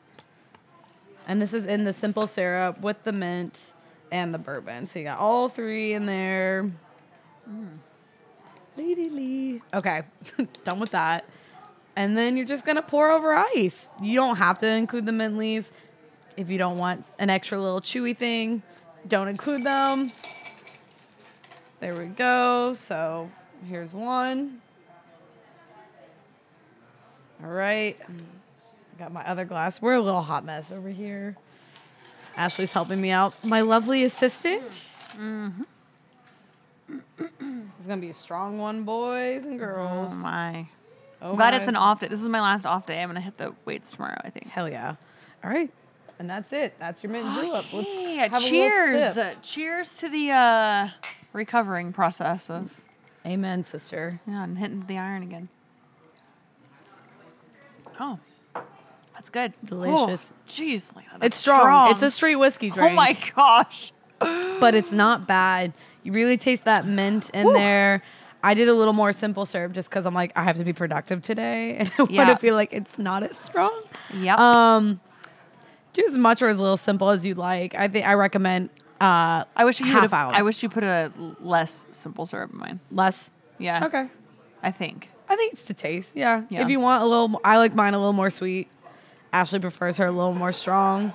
and 1.26 1.40
this 1.40 1.54
is 1.54 1.66
in 1.66 1.84
the 1.84 1.92
simple 1.92 2.26
syrup 2.26 2.80
with 2.80 3.02
the 3.04 3.12
mint 3.12 3.72
and 4.10 4.32
the 4.32 4.38
bourbon. 4.38 4.86
So 4.86 4.98
you 4.98 5.04
got 5.04 5.18
all 5.18 5.48
three 5.48 5.94
in 5.94 6.06
there. 6.06 6.70
Hmm. 7.44 7.66
Lady 8.76 9.10
Lee. 9.10 9.62
Okay, 9.74 10.02
done 10.64 10.80
with 10.80 10.90
that. 10.90 11.24
And 11.94 12.16
then 12.16 12.36
you're 12.36 12.46
just 12.46 12.64
gonna 12.64 12.82
pour 12.82 13.10
over 13.10 13.34
ice. 13.34 13.88
You 14.00 14.14
don't 14.14 14.36
have 14.36 14.58
to 14.58 14.68
include 14.68 15.06
the 15.06 15.12
mint 15.12 15.36
leaves. 15.36 15.72
If 16.36 16.48
you 16.48 16.56
don't 16.56 16.78
want 16.78 17.04
an 17.18 17.28
extra 17.28 17.60
little 17.60 17.82
chewy 17.82 18.16
thing, 18.16 18.62
don't 19.06 19.28
include 19.28 19.62
them. 19.62 20.12
There 21.80 21.94
we 21.94 22.06
go. 22.06 22.72
So 22.74 23.30
here's 23.68 23.92
one. 23.92 24.61
All 27.42 27.50
right. 27.50 27.98
Got 28.98 29.12
my 29.12 29.26
other 29.26 29.44
glass. 29.44 29.80
We're 29.82 29.94
a 29.94 30.00
little 30.00 30.20
hot 30.22 30.44
mess 30.44 30.70
over 30.70 30.88
here. 30.88 31.36
Ashley's 32.36 32.72
helping 32.72 33.00
me 33.00 33.10
out. 33.10 33.34
My 33.44 33.60
lovely 33.60 34.04
assistant. 34.04 34.96
Mm-hmm. 35.18 35.62
It's 36.88 37.86
gonna 37.86 38.00
be 38.00 38.10
a 38.10 38.14
strong 38.14 38.58
one, 38.58 38.84
boys 38.84 39.44
and 39.46 39.58
girls. 39.58 40.10
Oh 40.12 40.16
my. 40.16 40.66
Oh 41.20 41.30
I'm 41.30 41.36
glad 41.36 41.52
my. 41.54 41.58
it's 41.60 41.68
an 41.68 41.76
off 41.76 42.00
day. 42.00 42.08
This 42.08 42.20
is 42.20 42.28
my 42.28 42.40
last 42.40 42.64
off 42.66 42.86
day. 42.86 43.02
I'm 43.02 43.08
gonna 43.08 43.20
hit 43.20 43.38
the 43.38 43.54
weights 43.64 43.92
tomorrow. 43.92 44.20
I 44.24 44.30
think. 44.30 44.48
Hell 44.48 44.68
yeah. 44.68 44.96
All 45.42 45.50
right. 45.50 45.70
And 46.18 46.28
that's 46.30 46.52
it. 46.52 46.74
That's 46.78 47.02
your 47.02 47.10
mint 47.10 47.26
julep. 47.34 47.64
Let's 47.72 47.88
Yeah. 47.92 48.28
have 48.28 48.42
Cheers. 48.42 49.14
sip. 49.14 49.26
Uh, 49.36 49.40
cheers 49.42 49.98
to 49.98 50.08
the 50.08 50.30
uh, 50.30 50.88
recovering 51.32 51.92
process 51.92 52.48
of 52.50 52.70
Amen, 53.26 53.62
sister. 53.64 54.20
yeah, 54.26 54.44
and 54.44 54.58
hitting 54.58 54.84
the 54.86 54.98
iron 54.98 55.22
again. 55.22 55.48
Oh, 58.02 58.18
that's 59.14 59.30
good. 59.30 59.52
Delicious. 59.64 60.32
Oh, 60.36 60.50
Jeez, 60.50 60.92
that's 60.94 61.24
It's 61.26 61.36
strong. 61.36 61.92
It's 61.92 62.02
a 62.02 62.10
straight 62.10 62.36
whiskey 62.36 62.70
drink. 62.70 62.92
Oh 62.92 62.94
my 62.94 63.16
gosh. 63.36 63.92
but 64.18 64.74
it's 64.74 64.92
not 64.92 65.26
bad. 65.26 65.72
You 66.02 66.12
really 66.12 66.36
taste 66.36 66.64
that 66.64 66.86
mint 66.86 67.30
in 67.30 67.46
Whew. 67.46 67.52
there. 67.54 68.02
I 68.42 68.54
did 68.54 68.68
a 68.68 68.74
little 68.74 68.92
more 68.92 69.12
simple 69.12 69.46
syrup 69.46 69.72
just 69.72 69.88
because 69.88 70.04
I'm 70.04 70.14
like, 70.14 70.32
I 70.34 70.42
have 70.42 70.58
to 70.58 70.64
be 70.64 70.72
productive 70.72 71.22
today. 71.22 71.76
And 71.78 71.92
I 71.96 72.02
want 72.02 72.28
to 72.30 72.36
feel 72.38 72.54
like 72.54 72.72
it's 72.72 72.98
not 72.98 73.22
as 73.22 73.36
strong. 73.36 73.82
Yeah. 74.18 74.34
Um, 74.36 75.00
do 75.92 76.04
as 76.08 76.18
much 76.18 76.42
or 76.42 76.48
as 76.48 76.58
little 76.58 76.76
simple 76.76 77.10
as 77.10 77.24
you'd 77.24 77.38
like. 77.38 77.74
I 77.76 77.86
think 77.86 78.06
I 78.06 78.14
recommend 78.14 78.70
uh, 79.00 79.44
I 79.56 79.64
wish 79.64 79.80
you 79.80 79.86
half 79.86 80.12
ounce. 80.12 80.36
I 80.36 80.42
wish 80.42 80.62
you 80.62 80.68
put 80.68 80.84
a 80.84 81.12
less 81.40 81.88
simple 81.90 82.24
syrup 82.24 82.52
in 82.52 82.58
mine. 82.58 82.80
less. 82.90 83.32
Yeah. 83.58 83.84
Okay. 83.86 84.08
I 84.62 84.70
think. 84.70 85.10
I 85.32 85.36
think 85.36 85.54
it's 85.54 85.64
to 85.66 85.74
taste. 85.74 86.14
Yeah. 86.14 86.42
Yeah. 86.50 86.62
If 86.62 86.68
you 86.68 86.78
want 86.78 87.02
a 87.02 87.06
little, 87.06 87.40
I 87.42 87.56
like 87.56 87.74
mine 87.74 87.94
a 87.94 87.98
little 87.98 88.12
more 88.12 88.28
sweet. 88.28 88.68
Ashley 89.32 89.60
prefers 89.60 89.96
her 89.96 90.06
a 90.06 90.12
little 90.12 90.34
more 90.34 90.52
strong. 90.52 91.14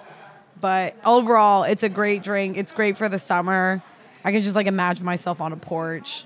But 0.59 0.95
overall, 1.05 1.63
it's 1.63 1.83
a 1.83 1.89
great 1.89 2.23
drink. 2.23 2.57
It's 2.57 2.71
great 2.71 2.97
for 2.97 3.07
the 3.07 3.19
summer. 3.19 3.83
I 4.23 4.31
can 4.31 4.41
just 4.41 4.55
like 4.55 4.65
imagine 4.65 5.05
myself 5.05 5.39
on 5.39 5.53
a 5.53 5.55
porch, 5.55 6.25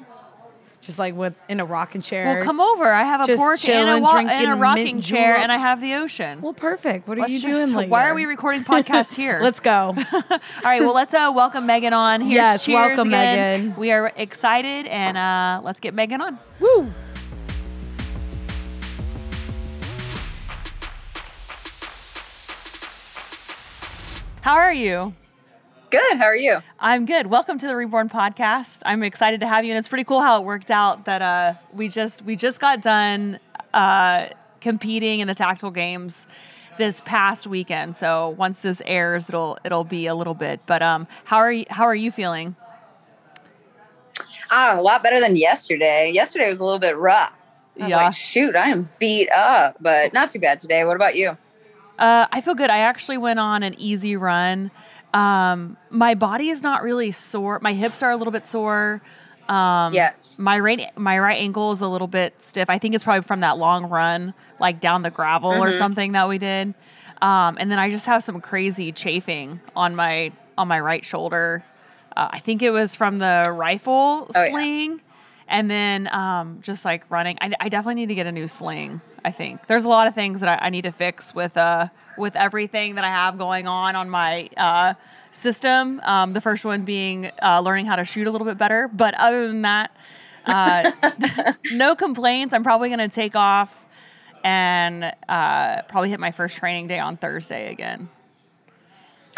just 0.80 0.98
like 0.98 1.16
with 1.16 1.34
in 1.50 1.60
a 1.60 1.66
rocking 1.66 2.00
chair. 2.02 2.36
Well, 2.38 2.44
come 2.46 2.62
over. 2.62 2.86
I 2.90 3.04
have 3.04 3.20
a 3.20 3.28
Just 3.28 3.38
porch 3.38 3.68
and 3.68 3.90
a, 3.90 4.00
wa- 4.02 4.16
and 4.18 4.52
a 4.52 4.56
rocking 4.56 5.02
chair, 5.02 5.34
julep. 5.34 5.44
and 5.44 5.52
I 5.52 5.58
have 5.58 5.82
the 5.82 5.96
ocean. 5.96 6.40
Well, 6.42 6.54
perfect. 6.54 7.10
What 7.10 7.18
are 7.18 7.22
Let's 7.22 7.34
you 7.34 7.42
just- 7.42 7.52
doing 7.66 7.76
later? 7.76 7.90
Why 7.92 8.08
are 8.08 8.16
we 8.16 8.26
recording 8.26 8.64
podcasts 8.64 9.14
here? 9.14 9.42
Let's 9.44 9.60
go. 9.60 9.94
All 10.14 10.40
right. 10.64 10.80
Well, 10.82 10.96
let's 10.96 11.14
uh, 11.14 11.30
welcome 11.36 11.66
Megan 11.66 11.92
on. 11.94 12.22
Here's 12.22 12.34
Yes, 12.36 12.66
cheers 12.66 12.76
welcome, 12.76 13.10
again. 13.10 13.62
Megan. 13.68 13.80
We 13.80 13.92
are 13.92 14.14
excited, 14.16 14.88
and 14.88 15.18
uh, 15.18 15.60
let's 15.62 15.82
get 15.82 15.94
Megan 15.94 16.22
on. 16.22 16.40
Woo. 16.62 16.90
How 24.42 24.56
are 24.56 24.74
you? 24.74 25.14
Good. 25.92 26.18
How 26.18 26.24
are 26.24 26.36
you? 26.36 26.62
I'm 26.80 27.06
good. 27.06 27.28
Welcome 27.28 27.60
to 27.60 27.68
the 27.68 27.76
Reborn 27.76 28.10
podcast. 28.10 28.82
I'm 28.88 29.04
excited 29.04 29.40
to 29.42 29.48
have 29.48 29.66
you, 29.66 29.72
and 29.72 29.78
it's 29.78 29.88
pretty 29.88 30.04
cool 30.04 30.20
how 30.20 30.42
it 30.42 30.46
worked 30.46 30.72
out 30.72 31.06
that 31.06 31.22
uh, 31.22 31.54
we 31.74 31.90
just 31.90 32.24
we 32.24 32.36
just 32.36 32.60
got 32.60 32.82
done 32.82 33.40
uh, 33.76 34.30
competing 34.60 35.20
in 35.20 35.28
the 35.28 35.36
tactical 35.36 35.70
games 35.70 36.28
this 36.80 37.02
past 37.02 37.46
weekend. 37.46 37.96
So 37.96 38.30
once 38.30 38.64
this 38.64 38.82
airs, 38.86 39.30
it'll 39.30 39.60
it'll 39.64 39.84
be 39.84 40.08
a 40.08 40.16
little 40.16 40.34
bit. 40.34 40.62
But 40.66 40.82
um, 40.82 41.08
how 41.26 41.38
are 41.38 41.52
you? 41.52 41.66
How 41.70 41.84
are 41.84 41.94
you 41.94 42.10
feeling? 42.10 42.56
Ah, 44.50 44.80
a 44.80 44.82
lot 44.82 45.04
better 45.04 45.20
than 45.20 45.36
yesterday. 45.36 46.10
Yesterday 46.12 46.50
was 46.50 46.60
a 46.60 46.66
little 46.66 46.80
bit 46.80 46.98
rough. 46.98 47.54
Yeah. 47.76 48.06
like, 48.06 48.16
shoot, 48.16 48.56
I 48.56 48.70
am 48.70 48.90
beat 48.98 49.32
up, 49.32 49.78
but 49.80 50.14
not 50.14 50.32
too 50.32 50.40
bad 50.40 50.60
today. 50.60 50.84
What 50.84 50.96
about 50.96 51.16
you? 51.16 51.38
Uh, 52.00 52.26
I 52.32 52.42
feel 52.42 52.56
good. 52.56 52.70
I 52.70 52.80
actually 52.80 53.18
went 53.18 53.40
on 53.40 53.64
an 53.64 53.76
easy 53.78 54.16
run. 54.16 54.72
Um, 55.14 55.78
my 55.90 56.16
body 56.16 56.50
is 56.50 56.64
not 56.64 56.84
really 56.84 57.12
sore. 57.12 57.60
My 57.62 57.74
hips 57.74 58.02
are 58.02 58.12
a 58.12 58.18
little 58.18 58.32
bit 58.32 58.46
sore. 58.46 59.02
Um, 59.50 59.94
yes. 59.94 60.40
My 60.40 60.58
right 60.60 60.98
my 60.98 61.20
right 61.20 61.38
ankle 61.40 61.72
is 61.72 61.82
a 61.82 61.88
little 61.88 62.08
bit 62.08 62.42
stiff. 62.42 62.70
I 62.70 62.78
think 62.78 62.96
it's 62.96 63.04
probably 63.04 63.24
from 63.24 63.42
that 63.42 63.58
long 63.58 63.90
run, 63.90 64.34
like 64.60 64.80
down 64.80 65.02
the 65.02 65.10
gravel 65.10 65.52
or 65.52 65.70
Mhm. 65.72 65.78
something 65.78 66.12
that 66.14 66.30
we 66.30 66.38
did. 66.38 66.74
Um, 67.22 67.58
and 67.60 67.70
then 67.70 67.78
I 67.78 67.90
just 67.90 68.06
have 68.06 68.24
some 68.24 68.40
crazy 68.40 68.92
chafing 68.92 69.60
on 69.76 69.96
my 69.96 70.32
on 70.58 70.68
my 70.70 70.80
right 70.80 71.04
shoulder. 71.04 71.64
Uh, 72.16 72.30
I 72.32 72.40
think 72.40 72.62
it 72.62 72.72
was 72.72 72.96
from 72.96 73.18
the 73.20 73.46
rifle 73.50 74.28
Oh, 74.36 74.44
yeah. 74.46 74.52
And 75.52 75.70
then 75.70 76.08
um, 76.12 76.60
just 76.62 76.86
like 76.86 77.04
running. 77.12 77.38
I, 77.42 77.52
I 77.60 77.70
definitely 77.70 77.96
need 77.96 78.08
to 78.08 78.16
get 78.16 78.26
a 78.26 78.32
new 78.32 78.48
sling. 78.48 79.02
I 79.24 79.32
think 79.32 79.68
there's 79.68 79.84
a 79.84 79.90
lot 79.90 80.08
of 80.08 80.16
things 80.16 80.40
that 80.40 80.50
I, 80.62 80.66
I 80.66 80.70
need 80.70 80.84
to 80.84 80.92
fix 80.92 81.36
with 81.36 81.58
uh 81.58 81.90
with 82.18 82.36
everything 82.36 82.96
that 82.96 83.04
I 83.04 83.10
have 83.10 83.38
going 83.38 83.68
on 83.68 83.96
on 83.96 84.10
my 84.10 84.50
uh, 84.58 84.94
system. 85.32 86.00
Um, 86.02 86.34
the 86.34 86.42
first 86.42 86.66
one 86.66 86.84
being 86.84 87.32
uh, 87.42 87.62
learning 87.62 87.86
how 87.86 87.96
to 87.96 88.06
shoot 88.06 88.28
a 88.28 88.32
little 88.32 88.48
bit 88.48 88.58
better. 88.58 88.90
But 88.92 89.14
other 89.16 89.48
than 89.48 89.62
that, 89.64 89.96
uh, 90.46 90.92
no 91.72 91.96
complaints. 91.96 92.54
I'm 92.54 92.64
probably 92.64 92.90
going 92.90 93.00
to 93.00 93.08
take 93.08 93.36
off 93.36 93.86
and 94.44 95.14
uh, 95.30 95.84
probably 95.84 96.10
hit 96.10 96.20
my 96.20 96.32
first 96.32 96.58
training 96.58 96.88
day 96.88 97.00
on 97.00 97.18
Thursday 97.18 97.72
again. 97.72 98.10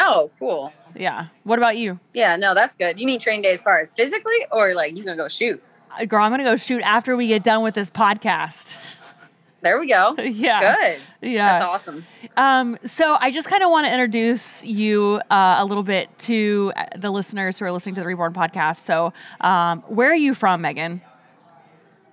Oh, 0.00 0.30
cool. 0.38 0.72
Yeah. 0.96 1.26
What 1.44 1.58
about 1.58 1.76
you? 1.76 2.00
Yeah, 2.12 2.36
no, 2.36 2.54
that's 2.54 2.76
good. 2.76 2.98
You 2.98 3.06
mean 3.06 3.20
training 3.20 3.42
day 3.42 3.52
as 3.52 3.62
far 3.62 3.80
as 3.80 3.92
physically, 3.92 4.44
or 4.50 4.74
like 4.74 4.96
you 4.96 5.04
gonna 5.04 5.16
go 5.16 5.28
shoot? 5.28 5.62
Uh, 5.98 6.04
Girl, 6.04 6.22
I'm 6.24 6.36
to 6.36 6.44
go 6.44 6.56
shoot 6.56 6.82
after 6.82 7.16
we 7.16 7.26
get 7.26 7.42
done 7.42 7.62
with 7.62 7.74
this 7.74 7.90
podcast. 7.90 8.74
There 9.60 9.80
we 9.80 9.86
go. 9.86 10.14
yeah. 10.22 10.76
Good. 10.76 11.00
Yeah. 11.30 11.46
That's 11.58 11.64
awesome. 11.64 12.06
Um, 12.36 12.78
so 12.84 13.16
I 13.18 13.30
just 13.30 13.48
kind 13.48 13.62
of 13.62 13.70
want 13.70 13.86
to 13.86 13.92
introduce 13.92 14.62
you 14.64 15.20
uh, 15.30 15.56
a 15.58 15.64
little 15.64 15.82
bit 15.82 16.10
to 16.20 16.72
uh, 16.76 16.84
the 16.96 17.10
listeners 17.10 17.58
who 17.58 17.64
are 17.64 17.72
listening 17.72 17.94
to 17.94 18.00
the 18.02 18.06
Reborn 18.06 18.34
podcast. 18.34 18.76
So, 18.76 19.12
um, 19.40 19.80
where 19.88 20.10
are 20.10 20.16
you 20.16 20.34
from, 20.34 20.60
Megan? 20.60 21.00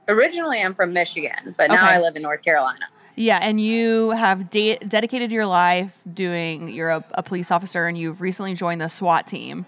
Originally, 0.08 0.62
I'm 0.62 0.74
from 0.74 0.94
Michigan, 0.94 1.54
but 1.58 1.68
now 1.68 1.76
Okay. 1.76 1.96
I 1.96 2.00
live 2.00 2.16
in 2.16 2.22
North 2.22 2.42
Carolina. 2.42 2.86
Yeah, 3.16 3.40
and 3.42 3.60
you 3.60 4.12
have 4.12 4.50
de- 4.50 4.78
dedicated 4.78 5.32
your 5.32 5.46
life 5.46 5.94
doing. 6.12 6.70
You're 6.70 6.90
a, 6.90 7.04
a 7.12 7.22
police 7.24 7.52
officer, 7.52 7.86
and 7.86 7.98
you've 7.98 8.22
recently 8.22 8.54
joined 8.54 8.80
the 8.82 8.88
SWAT 8.88 9.28
team. 9.28 9.66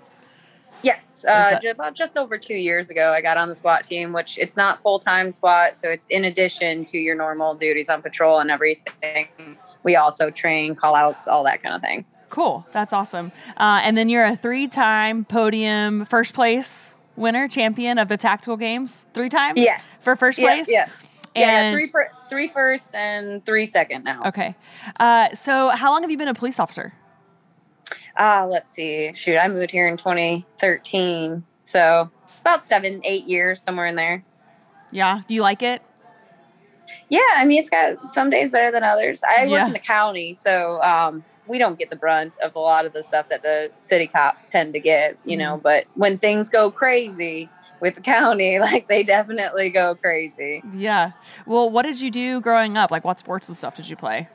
Yes, 0.84 1.24
uh, 1.28 1.52
that- 1.52 1.66
about 1.66 1.96
just 1.96 2.18
over 2.18 2.38
two 2.38 2.56
years 2.56 2.90
ago, 2.90 3.12
I 3.14 3.22
got 3.22 3.38
on 3.38 3.48
the 3.48 3.56
SWAT 3.56 3.84
team, 3.84 4.14
which 4.14 4.38
it's 4.38 4.58
not 4.58 4.82
full 4.82 5.00
time 5.00 5.32
SWAT, 5.32 5.80
so 5.80 5.90
it's 5.90 6.06
in 6.08 6.26
addition 6.26 6.86
to 6.86 6.98
your 6.98 7.16
normal 7.16 7.56
duties 7.56 7.90
on 7.90 8.02
patrol 8.02 8.40
and 8.40 8.52
everything. 8.52 9.28
We 9.84 9.96
also 9.96 10.30
train 10.30 10.76
call 10.76 10.96
outs, 10.96 11.28
all 11.28 11.44
that 11.46 11.64
kind 11.64 11.76
of 11.76 11.82
thing. 11.82 12.06
Cool, 12.30 12.66
that's 12.74 12.92
awesome. 12.94 13.32
Uh, 13.58 13.82
and 13.84 13.98
then 13.98 14.10
you're 14.10 14.26
a 14.26 14.36
three-time 14.36 15.24
podium 15.26 16.04
first 16.06 16.34
place 16.34 16.96
winner, 17.16 17.48
champion 17.48 17.98
of 18.00 18.08
the 18.10 18.18
tactical 18.18 18.58
games. 18.58 19.06
Three 19.14 19.30
times. 19.30 19.60
Yes. 19.60 19.98
For 20.02 20.16
first 20.16 20.40
place. 20.40 20.68
yeah, 20.70 20.88
yeah. 21.36 21.62
And- 21.62 21.76
three 21.76 21.88
per, 21.88 22.10
three 22.30 22.48
first 22.48 22.96
and 22.96 23.46
three 23.46 23.66
second 23.68 24.04
now. 24.04 24.24
Okay. 24.26 24.56
Uh, 25.00 25.34
so, 25.36 25.70
how 25.70 25.92
long 25.92 26.02
have 26.02 26.10
you 26.12 26.18
been 26.18 26.28
a 26.28 26.34
police 26.34 26.60
officer? 26.60 26.94
Ah, 28.18 28.46
let's 28.50 28.70
see. 28.70 29.12
Shoot, 29.14 29.38
I 29.38 29.48
moved 29.48 29.72
here 29.72 29.88
in 29.88 29.98
2013, 29.98 31.44
so 31.64 32.12
about 32.42 32.64
seven, 32.64 33.02
eight 33.04 33.28
years, 33.28 33.62
somewhere 33.62 33.86
in 33.88 33.96
there. 33.96 34.24
Yeah. 34.92 35.22
Do 35.28 35.34
you 35.34 35.42
like 35.42 35.64
it? 35.64 35.82
Yeah, 37.10 37.22
I 37.36 37.46
mean, 37.46 37.60
it's 37.60 37.70
got 37.70 38.08
some 38.08 38.30
days 38.30 38.50
better 38.50 38.72
than 38.72 38.84
others. 38.84 39.22
I 39.28 39.48
work 39.48 39.68
in 39.68 39.74
the 39.74 39.80
county, 39.80 40.34
so 40.34 40.82
um, 40.82 41.24
we 41.48 41.58
don't 41.58 41.78
get 41.78 41.90
the 41.90 41.96
brunt 41.96 42.38
of 42.44 42.56
a 42.56 42.60
lot 42.60 42.86
of 42.86 42.94
the 42.94 43.04
stuff 43.04 43.30
that 43.30 43.44
the 43.44 43.72
city 43.78 44.08
cops 44.08 44.48
tend 44.48 44.74
to 44.74 44.80
get, 44.80 45.18
you 45.26 45.38
know. 45.38 45.58
But 45.58 45.86
when 45.96 46.18
things 46.18 46.50
go 46.50 46.72
crazy 46.72 47.50
with 47.80 47.96
the 47.96 48.02
county, 48.02 48.60
like 48.60 48.88
they 48.88 49.04
definitely 49.04 49.70
go 49.70 49.96
crazy. 49.96 50.64
Yeah. 50.74 51.12
Well, 51.46 51.70
what 51.70 51.84
did 51.84 52.00
you 52.00 52.12
do 52.12 52.42
growing 52.42 52.78
up? 52.78 52.92
Like, 52.92 53.04
what 53.04 53.20
sports 53.20 53.48
and 53.48 53.58
stuff 53.58 53.76
did 53.76 53.90
you 53.90 53.96
play? 53.96 54.30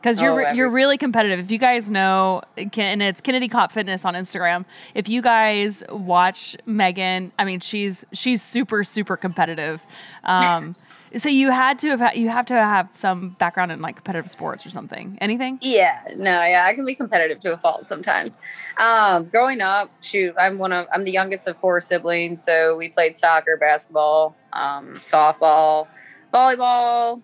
Because 0.00 0.20
you're 0.20 0.32
Oh, 0.32 0.44
every- 0.46 0.56
you're 0.58 0.70
really 0.70 0.96
competitive. 0.96 1.38
If 1.40 1.50
you 1.50 1.58
guys 1.58 1.90
know, 1.90 2.40
and 2.56 3.02
it's 3.02 3.20
Kennedy 3.20 3.48
Cop 3.48 3.70
Fitness 3.72 4.04
on 4.04 4.14
Instagram. 4.14 4.64
If 4.94 5.08
you 5.08 5.20
guys 5.20 5.82
watch 5.90 6.56
Megan, 6.64 7.32
I 7.38 7.44
mean, 7.44 7.60
she's 7.60 8.04
she's 8.12 8.42
super 8.42 8.82
super 8.84 9.16
competitive. 9.18 9.84
Um, 10.24 10.74
so 11.16 11.28
you 11.28 11.50
had 11.50 11.78
to 11.80 11.96
have 11.98 12.16
you 12.16 12.28
have 12.30 12.46
to 12.46 12.54
have 12.54 12.88
some 12.92 13.30
background 13.38 13.72
in 13.72 13.82
like 13.82 13.96
competitive 13.96 14.30
sports 14.30 14.64
or 14.64 14.70
something. 14.70 15.18
Anything? 15.20 15.58
Yeah, 15.60 16.00
no, 16.16 16.42
yeah, 16.44 16.64
I 16.66 16.72
can 16.72 16.86
be 16.86 16.94
competitive 16.94 17.38
to 17.40 17.52
a 17.52 17.56
fault 17.58 17.84
sometimes. 17.84 18.38
Um, 18.78 19.24
growing 19.24 19.60
up, 19.60 19.90
shoot, 20.02 20.34
I'm 20.38 20.56
one 20.56 20.72
of 20.72 20.86
I'm 20.94 21.04
the 21.04 21.12
youngest 21.12 21.46
of 21.46 21.58
four 21.58 21.80
siblings, 21.82 22.42
so 22.42 22.74
we 22.76 22.88
played 22.88 23.14
soccer, 23.16 23.58
basketball, 23.58 24.34
um, 24.54 24.94
softball, 24.94 25.88
volleyball. 26.32 27.20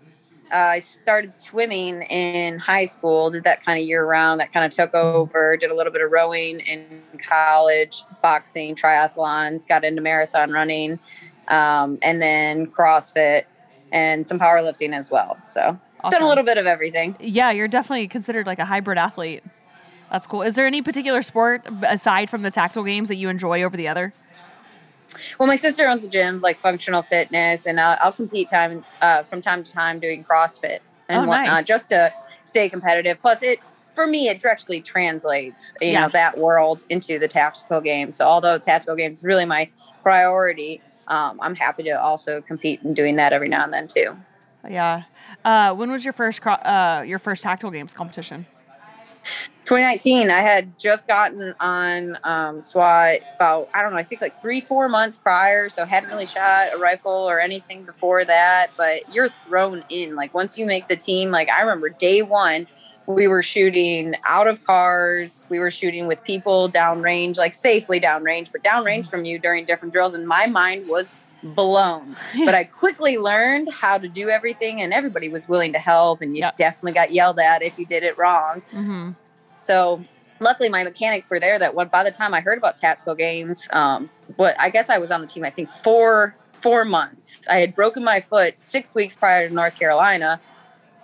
Uh, 0.52 0.56
I 0.56 0.78
started 0.78 1.32
swimming 1.32 2.02
in 2.02 2.58
high 2.58 2.84
school, 2.84 3.30
did 3.30 3.44
that 3.44 3.64
kind 3.64 3.80
of 3.80 3.86
year 3.86 4.04
round. 4.06 4.40
That 4.40 4.52
kind 4.52 4.64
of 4.64 4.70
took 4.70 4.94
over. 4.94 5.56
Did 5.56 5.70
a 5.70 5.74
little 5.74 5.92
bit 5.92 6.02
of 6.02 6.12
rowing 6.12 6.60
in 6.60 7.02
college, 7.18 8.02
boxing, 8.22 8.76
triathlons. 8.76 9.66
Got 9.66 9.84
into 9.84 10.02
marathon 10.02 10.52
running, 10.52 11.00
um, 11.48 11.98
and 12.00 12.22
then 12.22 12.68
CrossFit 12.68 13.44
and 13.90 14.26
some 14.26 14.38
powerlifting 14.38 14.94
as 14.94 15.10
well. 15.10 15.38
So 15.40 15.78
done 16.10 16.22
a 16.22 16.28
little 16.28 16.44
bit 16.44 16.58
of 16.58 16.66
everything. 16.66 17.16
Yeah, 17.18 17.50
you're 17.50 17.68
definitely 17.68 18.06
considered 18.08 18.46
like 18.46 18.58
a 18.58 18.64
hybrid 18.64 18.98
athlete. 18.98 19.42
That's 20.10 20.26
cool. 20.26 20.42
Is 20.42 20.54
there 20.54 20.66
any 20.66 20.82
particular 20.82 21.22
sport 21.22 21.66
aside 21.82 22.30
from 22.30 22.42
the 22.42 22.50
tactical 22.50 22.84
games 22.84 23.08
that 23.08 23.16
you 23.16 23.28
enjoy 23.28 23.62
over 23.62 23.76
the 23.76 23.88
other? 23.88 24.12
Well, 25.38 25.46
my 25.46 25.56
sister 25.56 25.86
owns 25.86 26.04
a 26.04 26.08
gym, 26.08 26.40
like 26.40 26.58
functional 26.58 27.02
fitness, 27.02 27.66
and 27.66 27.80
I'll, 27.80 27.96
I'll 28.00 28.12
compete 28.12 28.48
time 28.48 28.84
uh, 29.00 29.22
from 29.24 29.40
time 29.40 29.64
to 29.64 29.72
time 29.72 30.00
doing 30.00 30.24
CrossFit 30.24 30.80
and 31.08 31.22
Oh, 31.22 31.26
whatnot, 31.28 31.46
nice. 31.46 31.66
just 31.66 31.88
to 31.90 32.12
stay 32.44 32.68
competitive. 32.68 33.20
Plus, 33.20 33.42
it 33.42 33.58
for 33.94 34.06
me 34.06 34.28
it 34.28 34.40
directly 34.40 34.80
translates, 34.82 35.72
you 35.80 35.92
Yeah. 35.92 36.02
know, 36.02 36.08
that 36.10 36.36
world 36.38 36.82
into 36.90 37.18
the 37.18 37.28
tactical 37.28 37.80
game. 37.80 38.12
So, 38.12 38.24
although 38.26 38.58
tactical 38.58 38.94
games 38.96 39.18
is 39.18 39.24
really 39.24 39.44
my 39.46 39.70
priority, 40.02 40.82
um, 41.08 41.38
I'm 41.40 41.54
happy 41.54 41.82
to 41.84 41.92
also 41.92 42.40
compete 42.42 42.82
in 42.82 42.94
doing 42.94 43.16
that 43.16 43.32
every 43.32 43.48
now 43.48 43.64
and 43.64 43.72
then 43.72 43.86
too. 43.86 44.16
Yeah. 44.68 45.04
Uh, 45.44 45.72
when 45.74 45.90
was 45.92 46.04
your 46.04 46.12
first 46.12 46.44
uh, 46.46 47.04
your 47.06 47.18
first 47.18 47.42
tactical 47.42 47.70
games 47.70 47.94
competition? 47.94 48.46
2019, 49.66 50.30
I 50.30 50.42
had 50.42 50.78
just 50.78 51.08
gotten 51.08 51.52
on 51.58 52.16
um, 52.22 52.62
SWAT 52.62 53.18
about, 53.34 53.68
I 53.74 53.82
don't 53.82 53.92
know, 53.92 53.98
I 53.98 54.04
think 54.04 54.20
like 54.20 54.40
three, 54.40 54.60
four 54.60 54.88
months 54.88 55.18
prior. 55.18 55.68
So 55.68 55.84
hadn't 55.84 56.08
really 56.08 56.26
shot 56.26 56.68
a 56.72 56.78
rifle 56.78 57.10
or 57.10 57.40
anything 57.40 57.82
before 57.82 58.24
that. 58.24 58.70
But 58.76 59.12
you're 59.12 59.28
thrown 59.28 59.84
in. 59.88 60.14
Like 60.14 60.32
once 60.32 60.56
you 60.56 60.66
make 60.66 60.86
the 60.86 60.94
team, 60.94 61.32
like 61.32 61.48
I 61.48 61.62
remember 61.62 61.88
day 61.88 62.22
one, 62.22 62.68
we 63.06 63.26
were 63.26 63.42
shooting 63.42 64.14
out 64.24 64.46
of 64.46 64.64
cars. 64.64 65.46
We 65.48 65.58
were 65.58 65.70
shooting 65.70 66.06
with 66.06 66.22
people 66.22 66.68
downrange, 66.68 67.36
like 67.36 67.54
safely 67.54 68.00
downrange, 68.00 68.52
but 68.52 68.62
downrange 68.62 69.08
from 69.08 69.24
you 69.24 69.38
during 69.38 69.64
different 69.64 69.92
drills. 69.92 70.14
And 70.14 70.28
my 70.28 70.46
mind 70.46 70.88
was 70.88 71.10
blown. 71.42 72.16
but 72.44 72.54
I 72.54 72.64
quickly 72.82 73.18
learned 73.18 73.68
how 73.72 73.98
to 73.98 74.08
do 74.08 74.28
everything, 74.28 74.80
and 74.80 74.92
everybody 74.92 75.28
was 75.28 75.48
willing 75.48 75.72
to 75.74 75.78
help. 75.78 76.20
And 76.22 76.36
you 76.36 76.42
Yep. 76.42 76.56
definitely 76.56 76.92
got 76.92 77.12
yelled 77.12 77.38
at 77.38 77.62
if 77.62 77.78
you 77.78 77.86
did 77.86 78.02
it 78.02 78.16
wrong. 78.18 78.62
Mm-hmm. 78.72 79.10
So 79.60 80.04
luckily 80.40 80.68
my 80.68 80.84
mechanics 80.84 81.30
were 81.30 81.40
there 81.40 81.58
that 81.58 81.74
when 81.74 81.88
by 81.88 82.04
the 82.04 82.10
time 82.10 82.34
I 82.34 82.40
heard 82.40 82.58
about 82.58 82.76
tactical 82.76 83.14
games, 83.14 83.68
um, 83.72 84.10
what 84.36 84.54
I 84.58 84.70
guess 84.70 84.90
I 84.90 84.98
was 84.98 85.10
on 85.10 85.20
the 85.20 85.26
team, 85.26 85.44
I 85.44 85.50
think 85.50 85.68
four 85.68 86.34
four 86.52 86.84
months. 86.84 87.42
I 87.48 87.58
had 87.58 87.74
broken 87.74 88.02
my 88.02 88.20
foot 88.20 88.58
six 88.58 88.94
weeks 88.94 89.14
prior 89.14 89.48
to 89.48 89.54
North 89.54 89.78
Carolina. 89.78 90.40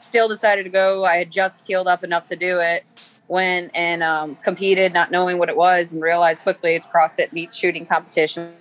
Still 0.01 0.27
decided 0.27 0.65
to 0.65 0.71
go. 0.71 1.05
I 1.05 1.17
had 1.17 1.31
just 1.31 1.67
healed 1.67 1.87
up 1.87 2.03
enough 2.03 2.27
to 2.27 2.37
do 2.37 2.59
it. 2.59 2.85
Went 3.33 3.71
and 3.75 4.03
um, 4.03 4.37
competed, 4.37 4.93
not 4.93 5.11
knowing 5.11 5.39
what 5.39 5.49
it 5.49 5.57
was, 5.57 5.91
and 5.91 6.03
realized 6.03 6.43
quickly 6.43 6.75
it's 6.75 6.87
CrossFit 6.87 7.33
meets 7.33 7.57
shooting 7.57 7.87
competition, 7.87 8.53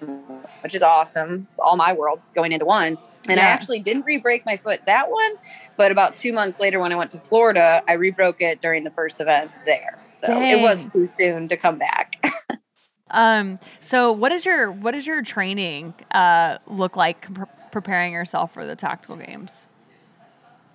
which 0.63 0.73
is 0.73 0.81
awesome. 0.81 1.47
All 1.59 1.75
my 1.75 1.91
worlds 1.91 2.31
going 2.33 2.53
into 2.53 2.63
one. 2.63 2.97
And 3.27 3.37
I 3.37 3.43
actually 3.43 3.81
didn't 3.81 4.05
re-break 4.05 4.45
my 4.45 4.55
foot 4.55 4.79
that 4.85 5.11
one, 5.11 5.33
But 5.75 5.91
about 5.91 6.15
two 6.15 6.31
months 6.31 6.57
later, 6.57 6.79
when 6.79 6.93
I 6.93 6.95
went 6.95 7.11
to 7.11 7.19
Florida, 7.19 7.83
I 7.85 7.93
re-broke 7.93 8.41
it 8.41 8.61
during 8.61 8.85
the 8.85 8.91
first 8.91 9.19
event 9.19 9.51
there. 9.65 9.99
So 10.09 10.41
it 10.41 10.61
wasn't 10.61 10.93
too 10.93 11.09
soon 11.13 11.49
to 11.49 11.57
come 11.57 11.77
back. 11.77 12.23
um. 13.11 13.59
So 13.81 14.09
what 14.13 14.31
is 14.31 14.45
your 14.45 14.71
what 14.71 14.91
does 14.91 15.05
your 15.05 15.21
training 15.21 15.95
uh 16.11 16.59
look 16.65 16.95
like 16.95 17.33
pre- 17.33 17.45
preparing 17.71 18.13
yourself 18.13 18.53
for 18.53 18.65
the 18.65 18.77
tactical 18.77 19.17
games? 19.17 19.67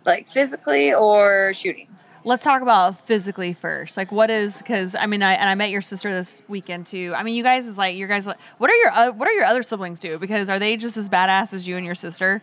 like 0.07 0.29
physically 0.29 0.95
or 0.95 1.53
shooting? 1.53 1.89
Let's 2.27 2.43
talk 2.43 2.61
about 2.61 2.99
physically 2.99 3.53
first. 3.53 3.97
Like, 3.97 4.11
what 4.11 4.31
is 4.31 4.59
because 4.59 4.97
I 4.97 5.07
mean, 5.07 5.23
I 5.23 5.35
and 5.35 5.49
I 5.49 5.55
met 5.55 5.71
your 5.71 5.81
sister 5.81 6.13
this 6.13 6.43
weekend 6.49 6.87
too. 6.87 7.15
I 7.17 7.23
mean, 7.23 7.37
you 7.37 7.45
guys 7.45 7.69
is 7.69 7.79
like 7.79 7.97
your 7.97 8.09
guys. 8.09 8.27
What 8.27 8.69
are 8.69 8.75
your 8.75 8.91
uh, 8.91 9.13
what 9.13 9.29
are 9.29 9.33
your 9.33 9.45
other 9.45 9.63
siblings 9.63 10.01
do? 10.01 10.19
Because 10.19 10.49
are 10.49 10.59
they 10.59 10.77
just 10.77 10.97
as 10.97 11.09
badass 11.09 11.55
as 11.55 11.69
you 11.69 11.77
and 11.77 11.87
your 11.87 11.95
sister? 11.95 12.43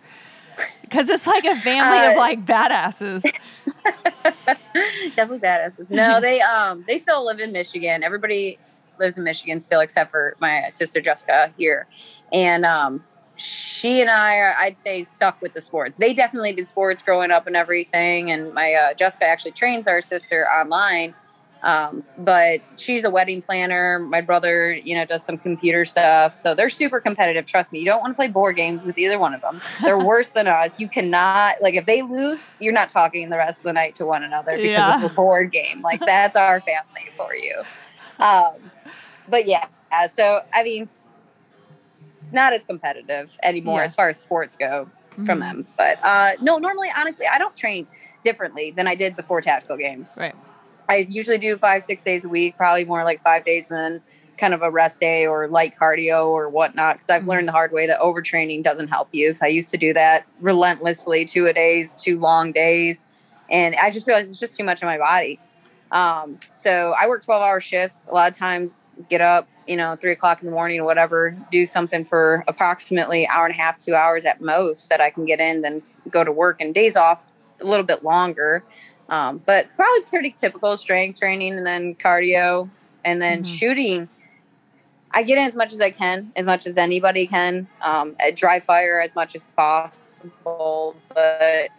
Because 0.83 1.09
it's 1.09 1.27
like 1.27 1.43
a 1.43 1.57
family 1.57 1.97
uh, 1.97 2.11
of 2.11 2.17
like 2.17 2.45
badasses. 2.45 3.23
Definitely 5.15 5.39
badasses. 5.39 5.89
No, 5.89 6.21
they 6.21 6.39
um 6.39 6.85
they 6.87 6.97
still 6.97 7.25
live 7.25 7.41
in 7.41 7.51
Michigan. 7.51 8.03
Everybody 8.03 8.59
lives 8.99 9.17
in 9.17 9.25
Michigan 9.25 9.59
still, 9.59 9.81
except 9.81 10.11
for 10.11 10.37
my 10.39 10.69
sister 10.69 11.01
Jessica 11.01 11.51
here, 11.57 11.87
and 12.31 12.65
um 12.65 13.03
she 13.43 13.99
and 13.99 14.09
I 14.09 14.37
are, 14.37 14.55
I'd 14.57 14.77
say, 14.77 15.03
stuck 15.03 15.41
with 15.41 15.53
the 15.53 15.59
sports. 15.59 15.95
They 15.97 16.13
definitely 16.13 16.53
did 16.53 16.65
sports 16.65 17.01
growing 17.01 17.31
up 17.31 17.45
and 17.45 17.55
everything. 17.55 18.31
And 18.31 18.53
my 18.53 18.73
uh, 18.73 18.93
Jessica 18.93 19.25
actually 19.25 19.51
trains 19.51 19.85
our 19.85 19.99
sister 19.99 20.47
online, 20.47 21.13
um, 21.61 22.03
but 22.17 22.61
she's 22.77 23.03
a 23.03 23.09
wedding 23.09 23.41
planner. 23.41 23.99
My 23.99 24.21
brother, 24.21 24.73
you 24.73 24.95
know, 24.95 25.03
does 25.03 25.23
some 25.23 25.37
computer 25.37 25.83
stuff. 25.83 26.39
So 26.39 26.55
they're 26.55 26.69
super 26.69 27.01
competitive. 27.01 27.45
Trust 27.45 27.73
me, 27.73 27.79
you 27.79 27.85
don't 27.85 27.99
want 27.99 28.11
to 28.11 28.15
play 28.15 28.29
board 28.29 28.55
games 28.55 28.85
with 28.85 28.97
either 28.97 29.19
one 29.19 29.33
of 29.33 29.41
them. 29.41 29.59
They're 29.81 29.99
worse 30.05 30.29
than 30.29 30.47
us. 30.47 30.79
You 30.79 30.87
cannot 30.87 31.61
like 31.61 31.75
if 31.75 31.85
they 31.85 32.01
lose, 32.01 32.53
you're 32.61 32.73
not 32.73 32.91
talking 32.91 33.29
the 33.29 33.37
rest 33.37 33.59
of 33.59 33.63
the 33.63 33.73
night 33.73 33.95
to 33.95 34.05
one 34.05 34.23
another 34.23 34.55
because 34.55 34.69
yeah. 34.69 35.03
of 35.03 35.11
a 35.11 35.13
board 35.13 35.51
game. 35.51 35.81
Like 35.81 35.99
that's 36.05 36.37
our 36.37 36.61
family 36.61 37.09
for 37.17 37.35
you. 37.35 37.63
Um, 38.19 38.71
but 39.27 39.47
yeah, 39.47 39.65
so 40.09 40.41
I 40.53 40.63
mean 40.63 40.87
not 42.33 42.53
as 42.53 42.63
competitive 42.63 43.37
anymore 43.43 43.79
yeah. 43.79 43.85
as 43.85 43.95
far 43.95 44.09
as 44.09 44.19
sports 44.19 44.55
go 44.55 44.89
mm-hmm. 45.11 45.25
from 45.25 45.39
them. 45.39 45.67
But 45.77 46.03
uh, 46.03 46.33
no, 46.41 46.57
normally, 46.57 46.89
honestly, 46.95 47.25
I 47.27 47.37
don't 47.37 47.55
train 47.55 47.87
differently 48.23 48.71
than 48.71 48.87
I 48.87 48.95
did 48.95 49.15
before 49.15 49.41
tactical 49.41 49.77
games. 49.77 50.17
Right. 50.19 50.35
I 50.89 51.07
usually 51.09 51.37
do 51.37 51.57
five, 51.57 51.83
six 51.83 52.03
days 52.03 52.25
a 52.25 52.29
week, 52.29 52.57
probably 52.57 52.85
more 52.85 53.03
like 53.03 53.23
five 53.23 53.45
days 53.45 53.69
then 53.69 54.01
kind 54.37 54.53
of 54.53 54.61
a 54.61 54.71
rest 54.71 54.99
day 54.99 55.25
or 55.25 55.47
light 55.47 55.75
cardio 55.79 56.27
or 56.27 56.49
whatnot. 56.49 56.95
Because 56.95 57.09
I've 57.09 57.21
mm-hmm. 57.21 57.29
learned 57.29 57.47
the 57.47 57.51
hard 57.51 57.71
way 57.71 57.87
that 57.87 57.99
overtraining 57.99 58.63
doesn't 58.63 58.87
help 58.87 59.09
you. 59.11 59.29
Because 59.29 59.41
I 59.43 59.47
used 59.47 59.69
to 59.71 59.77
do 59.77 59.93
that 59.93 60.25
relentlessly, 60.41 61.25
two 61.25 61.45
a 61.45 61.53
days, 61.53 61.93
two 61.93 62.19
long 62.19 62.51
days. 62.51 63.05
And 63.49 63.75
I 63.75 63.91
just 63.91 64.07
realized 64.07 64.29
it's 64.29 64.39
just 64.39 64.57
too 64.57 64.63
much 64.63 64.81
on 64.81 64.87
my 64.87 64.97
body. 64.97 65.39
Um, 65.93 66.39
so 66.51 66.95
I 66.99 67.07
work 67.07 67.23
12 67.23 67.41
hour 67.41 67.61
shifts. 67.61 68.07
A 68.09 68.13
lot 68.13 68.29
of 68.29 68.37
times 68.37 68.95
get 69.09 69.21
up, 69.21 69.47
you 69.67 69.77
know, 69.77 69.95
three 69.95 70.11
o'clock 70.11 70.41
in 70.41 70.47
the 70.47 70.51
morning 70.51 70.79
or 70.79 70.85
whatever, 70.85 71.37
do 71.51 71.67
something 71.67 72.03
for 72.03 72.43
approximately 72.47 73.27
hour 73.27 73.45
and 73.45 73.53
a 73.53 73.57
half, 73.57 73.77
two 73.77 73.93
hours 73.93 74.25
at 74.25 74.41
most 74.41 74.89
that 74.89 74.99
I 74.99 75.11
can 75.11 75.25
get 75.25 75.39
in, 75.39 75.61
then 75.61 75.83
go 76.09 76.23
to 76.23 76.31
work 76.31 76.59
and 76.59 76.73
days 76.73 76.97
off 76.97 77.31
a 77.61 77.65
little 77.65 77.85
bit 77.85 78.03
longer. 78.03 78.63
Um, 79.07 79.43
but 79.45 79.67
probably 79.75 80.01
pretty 80.05 80.31
typical 80.31 80.75
strength 80.77 81.19
training 81.19 81.57
and 81.57 81.65
then 81.65 81.93
cardio 81.93 82.69
and 83.05 83.21
then 83.21 83.43
mm-hmm. 83.43 83.53
shooting. 83.53 84.09
I 85.11 85.21
get 85.21 85.37
in 85.37 85.45
as 85.45 85.55
much 85.55 85.73
as 85.73 85.79
I 85.79 85.91
can, 85.91 86.31
as 86.35 86.45
much 86.47 86.65
as 86.65 86.75
anybody 86.75 87.27
can, 87.27 87.67
um, 87.81 88.15
at 88.19 88.35
dry 88.35 88.59
fire 88.59 88.99
as 88.99 89.13
much 89.13 89.35
as 89.35 89.43
possible. 89.55 90.95
But 91.13 91.69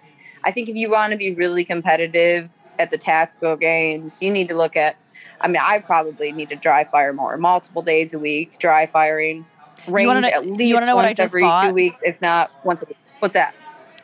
I 0.45 0.51
think 0.51 0.69
if 0.69 0.77
you 0.77 0.91
want 0.91 1.13
to 1.13 1.17
be 1.17 1.35
really 1.35 1.65
competitive 1.65 2.51
at 2.79 2.91
the 2.91 2.99
tactical 2.99 3.57
games, 3.57 4.23
you 4.23 4.31
need 4.31 4.49
to 4.49 4.57
look 4.57 4.77
at. 4.77 4.97
I 5.41 5.49
mean, 5.49 5.63
I 5.63 5.81
probably 5.81 6.33
need 6.33 6.51
to 6.51 6.57
dry 6.57 6.85
fire 6.85 7.13
more, 7.13 7.37
multiple 7.37 7.83
days 7.83 8.15
a 8.15 8.19
week, 8.19 8.59
dry 8.59 8.87
firing, 8.87 9.47
range 9.89 10.23
know, 10.23 10.29
at 10.29 10.47
least 10.47 10.81
once 10.87 11.19
every 11.19 11.43
bought? 11.43 11.67
two 11.67 11.75
weeks, 11.75 12.01
if 12.03 12.21
not 12.23 12.51
once 12.65 12.83
a 12.83 12.87
week. 12.87 12.97
What's 13.19 13.35
that? 13.35 13.55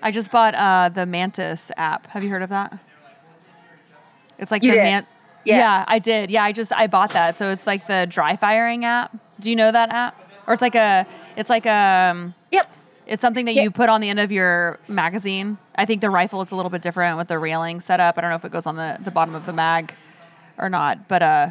I 0.03 0.11
just 0.11 0.31
bought 0.31 0.55
uh, 0.55 0.89
the 0.89 1.07
Mantis 1.07 1.71
app. 1.77 2.07
Have 2.09 2.25
you 2.25 2.31
heard 2.31 2.43
of 2.43 2.49
that? 2.51 2.79
It's 4.39 4.51
like 4.51 4.63
you 4.63 4.71
the 4.71 4.77
did. 4.77 4.83
Man- 4.83 5.07
yes. 5.45 5.59
Yeah, 5.59 5.85
I 5.87 5.99
did. 5.99 6.31
Yeah, 6.31 6.45
I 6.45 6.53
just 6.53 6.73
I 6.73 6.87
bought 6.87 7.11
that. 7.11 7.37
So 7.37 7.51
it's 7.51 7.67
like 7.67 7.87
the 7.87 8.07
dry 8.09 8.37
firing 8.37 8.85
app. 8.85 9.17
Do 9.39 9.51
you 9.51 9.57
know 9.57 9.71
that 9.71 9.91
app? 9.91 10.17
Or 10.47 10.55
it's 10.55 10.63
like 10.63 10.75
a 10.75 11.07
it's 11.37 11.51
like 11.51 11.67
a 11.67 12.11
um, 12.13 12.35
Yep. 12.51 12.67
It's 13.11 13.21
something 13.21 13.45
that 13.47 13.57
you 13.57 13.73
put 13.73 13.89
on 13.89 14.01
the 14.01 14.09
end 14.09 14.21
of 14.21 14.31
your 14.31 14.79
magazine. 14.87 15.59
I 15.75 15.85
think 15.85 16.01
the 16.01 16.11
rifle 16.11 16.43
is 16.43 16.53
a 16.53 16.57
little 16.57 16.71
bit 16.71 16.81
different 16.81 17.19
with 17.19 17.27
the 17.27 17.41
railing 17.41 17.81
set 17.81 17.99
up. 17.99 18.17
I 18.17 18.21
don't 18.21 18.31
know 18.31 18.37
if 18.37 18.45
it 18.45 18.53
goes 18.53 18.67
on 18.67 18.77
the, 18.77 18.99
the 19.03 19.11
bottom 19.11 19.35
of 19.35 19.47
the 19.47 19.53
mag 19.53 19.93
or 20.57 20.71
not, 20.71 21.09
but 21.09 21.23
uh 21.23 21.51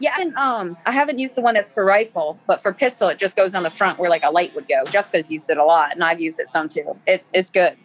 yeah, 0.00 0.16
and 0.18 0.34
um, 0.34 0.76
I 0.84 0.90
haven't 0.90 1.20
used 1.20 1.36
the 1.36 1.40
one 1.40 1.54
that's 1.54 1.72
for 1.72 1.84
rifle, 1.84 2.40
but 2.48 2.62
for 2.62 2.72
pistol, 2.72 3.08
it 3.08 3.18
just 3.18 3.36
goes 3.36 3.54
on 3.54 3.62
the 3.62 3.70
front 3.70 3.98
where 3.98 4.10
like 4.10 4.24
a 4.24 4.30
light 4.30 4.52
would 4.56 4.66
go. 4.66 4.82
Jessica's 4.86 5.30
used 5.30 5.48
it 5.50 5.56
a 5.56 5.64
lot, 5.64 5.92
and 5.92 6.02
I've 6.02 6.20
used 6.20 6.40
it 6.40 6.50
some 6.50 6.68
too. 6.68 6.98
It, 7.06 7.24
it's 7.32 7.48
good. 7.48 7.76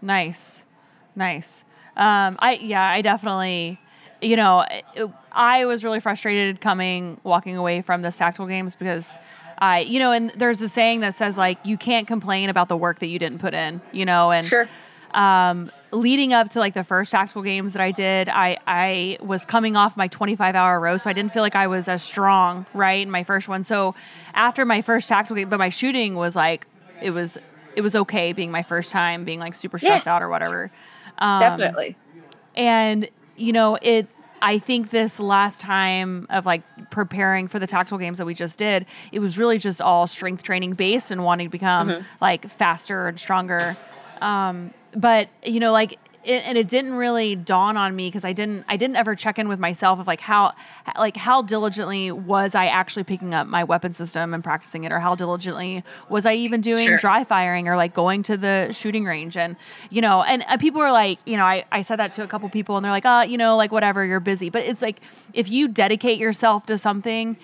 Nice, 0.00 0.64
nice. 1.16 1.64
Um, 1.96 2.36
I 2.38 2.58
yeah, 2.62 2.88
I 2.88 3.02
definitely, 3.02 3.80
you 4.20 4.36
know, 4.36 4.64
it, 4.94 5.10
I 5.32 5.64
was 5.64 5.82
really 5.82 5.98
frustrated 5.98 6.60
coming 6.60 7.20
walking 7.24 7.56
away 7.56 7.82
from 7.82 8.02
the 8.02 8.12
tactical 8.12 8.46
games 8.46 8.76
because 8.76 9.18
I, 9.58 9.80
you 9.80 9.98
know, 9.98 10.12
and 10.12 10.30
there's 10.30 10.62
a 10.62 10.68
saying 10.68 11.00
that 11.00 11.14
says 11.14 11.38
like 11.38 11.58
you 11.64 11.76
can't 11.76 12.06
complain 12.06 12.48
about 12.50 12.68
the 12.68 12.76
work 12.76 12.98
that 13.00 13.06
you 13.06 13.18
didn't 13.18 13.38
put 13.38 13.54
in, 13.54 13.80
you 13.92 14.04
know, 14.04 14.30
and 14.30 14.44
sure. 14.46 14.68
Um, 15.14 15.70
leading 15.92 16.32
up 16.34 16.50
to 16.50 16.58
like 16.58 16.74
the 16.74 16.84
first 16.84 17.10
tactical 17.10 17.42
games 17.42 17.72
that 17.72 17.80
I 17.80 17.90
did, 17.90 18.28
I 18.28 18.58
I 18.66 19.18
was 19.20 19.44
coming 19.44 19.76
off 19.76 19.96
my 19.96 20.08
25 20.08 20.54
hour 20.54 20.78
row, 20.78 20.96
so 20.96 21.08
I 21.08 21.12
didn't 21.12 21.32
feel 21.32 21.42
like 21.42 21.56
I 21.56 21.66
was 21.66 21.88
as 21.88 22.02
strong, 22.02 22.66
right, 22.74 23.02
in 23.02 23.10
my 23.10 23.24
first 23.24 23.48
one. 23.48 23.64
So 23.64 23.94
after 24.34 24.64
my 24.64 24.82
first 24.82 25.08
tactical 25.08 25.36
game, 25.36 25.48
but 25.48 25.58
my 25.58 25.70
shooting 25.70 26.14
was 26.14 26.36
like 26.36 26.66
it 27.00 27.10
was 27.10 27.38
it 27.74 27.80
was 27.80 27.94
okay 27.94 28.32
being 28.32 28.50
my 28.50 28.62
first 28.62 28.90
time 28.90 29.24
being 29.24 29.40
like 29.40 29.54
super 29.54 29.78
stressed 29.78 30.06
yeah. 30.06 30.14
out 30.14 30.22
or 30.22 30.28
whatever. 30.28 30.70
Um, 31.18 31.40
Definitely. 31.40 31.96
And 32.54 33.08
you 33.36 33.52
know 33.52 33.78
it 33.80 34.08
I 34.42 34.58
think 34.58 34.90
this 34.90 35.18
last 35.18 35.60
time 35.60 36.26
of 36.30 36.46
like 36.46 36.62
preparing 36.90 37.48
for 37.48 37.58
the 37.58 37.66
tactical 37.66 37.98
games 37.98 38.18
that 38.18 38.26
we 38.26 38.34
just 38.34 38.58
did, 38.58 38.86
it 39.12 39.18
was 39.18 39.38
really 39.38 39.58
just 39.58 39.80
all 39.80 40.06
strength 40.06 40.42
training 40.42 40.74
based 40.74 41.10
and 41.10 41.24
wanting 41.24 41.46
to 41.46 41.50
become 41.50 41.88
mm-hmm. 41.88 42.02
like 42.20 42.48
faster 42.48 43.08
and 43.08 43.18
stronger. 43.18 43.76
Um, 44.20 44.72
but 44.94 45.28
you 45.44 45.60
know, 45.60 45.72
like 45.72 45.98
it, 46.26 46.42
and 46.44 46.58
it 46.58 46.68
didn't 46.68 46.94
really 46.94 47.36
dawn 47.36 47.76
on 47.76 47.94
me 47.94 48.08
because 48.08 48.24
I 48.24 48.32
didn't 48.32 48.64
I 48.68 48.76
didn't 48.76 48.96
ever 48.96 49.14
check 49.14 49.38
in 49.38 49.48
with 49.48 49.58
myself 49.58 50.00
of 50.00 50.06
like 50.06 50.20
how 50.20 50.52
like 50.98 51.16
how 51.16 51.40
diligently 51.40 52.10
was 52.10 52.54
I 52.54 52.66
actually 52.66 53.04
picking 53.04 53.32
up 53.32 53.46
my 53.46 53.62
weapon 53.62 53.92
system 53.92 54.34
and 54.34 54.42
practicing 54.42 54.84
it 54.84 54.92
or 54.92 54.98
how 54.98 55.14
diligently 55.14 55.84
was 56.08 56.26
I 56.26 56.34
even 56.34 56.60
doing 56.60 56.86
sure. 56.86 56.98
dry 56.98 57.24
firing 57.24 57.68
or 57.68 57.76
like 57.76 57.94
going 57.94 58.22
to 58.24 58.36
the 58.36 58.72
shooting 58.72 59.04
range. 59.04 59.36
And 59.36 59.56
you 59.90 60.00
know 60.00 60.22
and 60.22 60.44
uh, 60.48 60.56
people 60.56 60.80
were 60.80 60.92
like 60.92 61.20
you 61.24 61.36
know 61.36 61.44
I, 61.44 61.64
I 61.70 61.82
said 61.82 61.96
that 61.96 62.12
to 62.14 62.24
a 62.24 62.26
couple 62.26 62.48
people 62.48 62.76
and 62.76 62.84
they're 62.84 62.92
like 62.92 63.06
oh 63.06 63.22
you 63.22 63.38
know 63.38 63.56
like 63.56 63.70
whatever 63.70 64.04
you're 64.04 64.20
busy. 64.20 64.50
But 64.50 64.64
it's 64.64 64.82
like 64.82 65.00
if 65.32 65.48
you 65.48 65.68
dedicate 65.68 66.18
yourself 66.18 66.66
to 66.66 66.76
something 66.76 67.36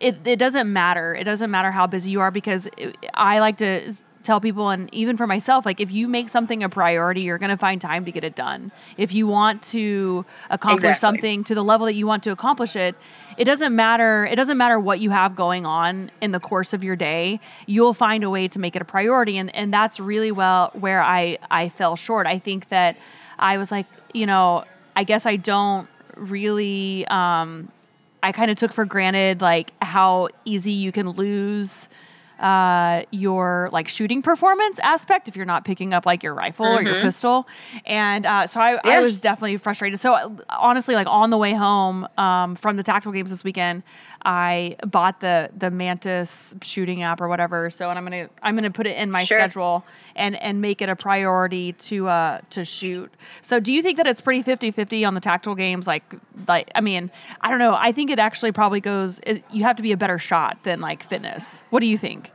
it, 0.00 0.26
it 0.26 0.38
doesn't 0.38 0.72
matter. 0.72 1.14
It 1.14 1.24
doesn't 1.24 1.50
matter 1.50 1.70
how 1.70 1.86
busy 1.86 2.10
you 2.10 2.20
are 2.20 2.30
because 2.30 2.66
it, 2.78 2.96
I 3.12 3.38
like 3.40 3.58
to 3.58 3.92
tell 4.22 4.40
people 4.40 4.68
and 4.68 4.92
even 4.92 5.16
for 5.16 5.26
myself 5.26 5.64
like 5.64 5.80
if 5.80 5.90
you 5.90 6.06
make 6.06 6.28
something 6.28 6.62
a 6.62 6.68
priority 6.68 7.22
you're 7.22 7.38
going 7.38 7.50
to 7.50 7.56
find 7.56 7.80
time 7.80 8.04
to 8.04 8.12
get 8.12 8.24
it 8.24 8.34
done 8.34 8.70
if 8.96 9.14
you 9.14 9.26
want 9.26 9.62
to 9.62 10.24
accomplish 10.50 10.90
exactly. 10.90 11.00
something 11.00 11.44
to 11.44 11.54
the 11.54 11.64
level 11.64 11.86
that 11.86 11.94
you 11.94 12.06
want 12.06 12.22
to 12.22 12.30
accomplish 12.30 12.76
it 12.76 12.94
it 13.36 13.44
doesn't 13.44 13.74
matter 13.74 14.26
it 14.26 14.36
doesn't 14.36 14.58
matter 14.58 14.78
what 14.78 15.00
you 15.00 15.10
have 15.10 15.34
going 15.34 15.64
on 15.64 16.10
in 16.20 16.32
the 16.32 16.40
course 16.40 16.72
of 16.72 16.84
your 16.84 16.96
day 16.96 17.40
you'll 17.66 17.94
find 17.94 18.22
a 18.22 18.30
way 18.30 18.46
to 18.46 18.58
make 18.58 18.76
it 18.76 18.82
a 18.82 18.84
priority 18.84 19.38
and 19.38 19.54
and 19.54 19.72
that's 19.72 19.98
really 19.98 20.32
well 20.32 20.70
where 20.74 21.02
i 21.02 21.38
i 21.50 21.68
fell 21.68 21.96
short 21.96 22.26
i 22.26 22.38
think 22.38 22.68
that 22.68 22.96
i 23.38 23.56
was 23.56 23.70
like 23.70 23.86
you 24.12 24.26
know 24.26 24.64
i 24.96 25.04
guess 25.04 25.24
i 25.24 25.36
don't 25.36 25.88
really 26.16 27.06
um 27.06 27.70
i 28.22 28.32
kind 28.32 28.50
of 28.50 28.56
took 28.56 28.72
for 28.72 28.84
granted 28.84 29.40
like 29.40 29.72
how 29.80 30.28
easy 30.44 30.72
you 30.72 30.92
can 30.92 31.08
lose 31.08 31.88
uh, 32.40 33.02
your 33.10 33.68
like 33.70 33.86
shooting 33.86 34.22
performance 34.22 34.78
aspect 34.78 35.28
if 35.28 35.36
you're 35.36 35.46
not 35.46 35.64
picking 35.64 35.92
up 35.92 36.06
like 36.06 36.22
your 36.22 36.34
rifle 36.34 36.66
mm-hmm. 36.66 36.78
or 36.78 36.82
your 36.82 36.94
mm-hmm. 36.94 37.02
pistol. 37.02 37.46
And 37.84 38.24
uh, 38.24 38.46
so 38.46 38.60
I, 38.60 38.78
I 38.82 39.00
was 39.00 39.20
definitely 39.20 39.58
frustrated. 39.58 40.00
So 40.00 40.38
honestly, 40.48 40.94
like 40.94 41.06
on 41.06 41.30
the 41.30 41.36
way 41.36 41.52
home 41.52 42.08
um, 42.16 42.56
from 42.56 42.76
the 42.76 42.82
tactical 42.82 43.12
games 43.12 43.28
this 43.28 43.44
weekend, 43.44 43.82
I 44.24 44.76
bought 44.86 45.20
the 45.20 45.50
the 45.56 45.70
Mantis 45.70 46.54
shooting 46.62 47.02
app 47.02 47.20
or 47.20 47.28
whatever. 47.28 47.70
So 47.70 47.90
and 47.90 47.98
I'm 47.98 48.04
gonna 48.04 48.28
I'm 48.42 48.54
gonna 48.54 48.70
put 48.70 48.86
it 48.86 48.96
in 48.96 49.10
my 49.10 49.24
sure. 49.24 49.38
schedule 49.38 49.84
and 50.16 50.36
and 50.36 50.60
make 50.60 50.82
it 50.82 50.88
a 50.88 50.96
priority 50.96 51.72
to 51.74 52.08
uh 52.08 52.40
to 52.50 52.64
shoot. 52.64 53.12
So 53.42 53.60
do 53.60 53.72
you 53.72 53.82
think 53.82 53.98
that 53.98 54.06
it's 54.06 54.20
pretty 54.20 54.42
50-50 54.42 55.06
on 55.06 55.14
the 55.14 55.20
tactical 55.20 55.54
games? 55.54 55.86
Like 55.86 56.04
like 56.48 56.70
I 56.74 56.80
mean 56.80 57.10
I 57.40 57.50
don't 57.50 57.58
know. 57.58 57.74
I 57.78 57.92
think 57.92 58.10
it 58.10 58.18
actually 58.18 58.52
probably 58.52 58.80
goes. 58.80 59.20
It, 59.26 59.44
you 59.50 59.64
have 59.64 59.76
to 59.76 59.82
be 59.82 59.92
a 59.92 59.96
better 59.96 60.18
shot 60.18 60.64
than 60.64 60.80
like 60.80 61.02
fitness. 61.02 61.64
What 61.70 61.80
do 61.80 61.86
you 61.86 61.98
think? 61.98 62.29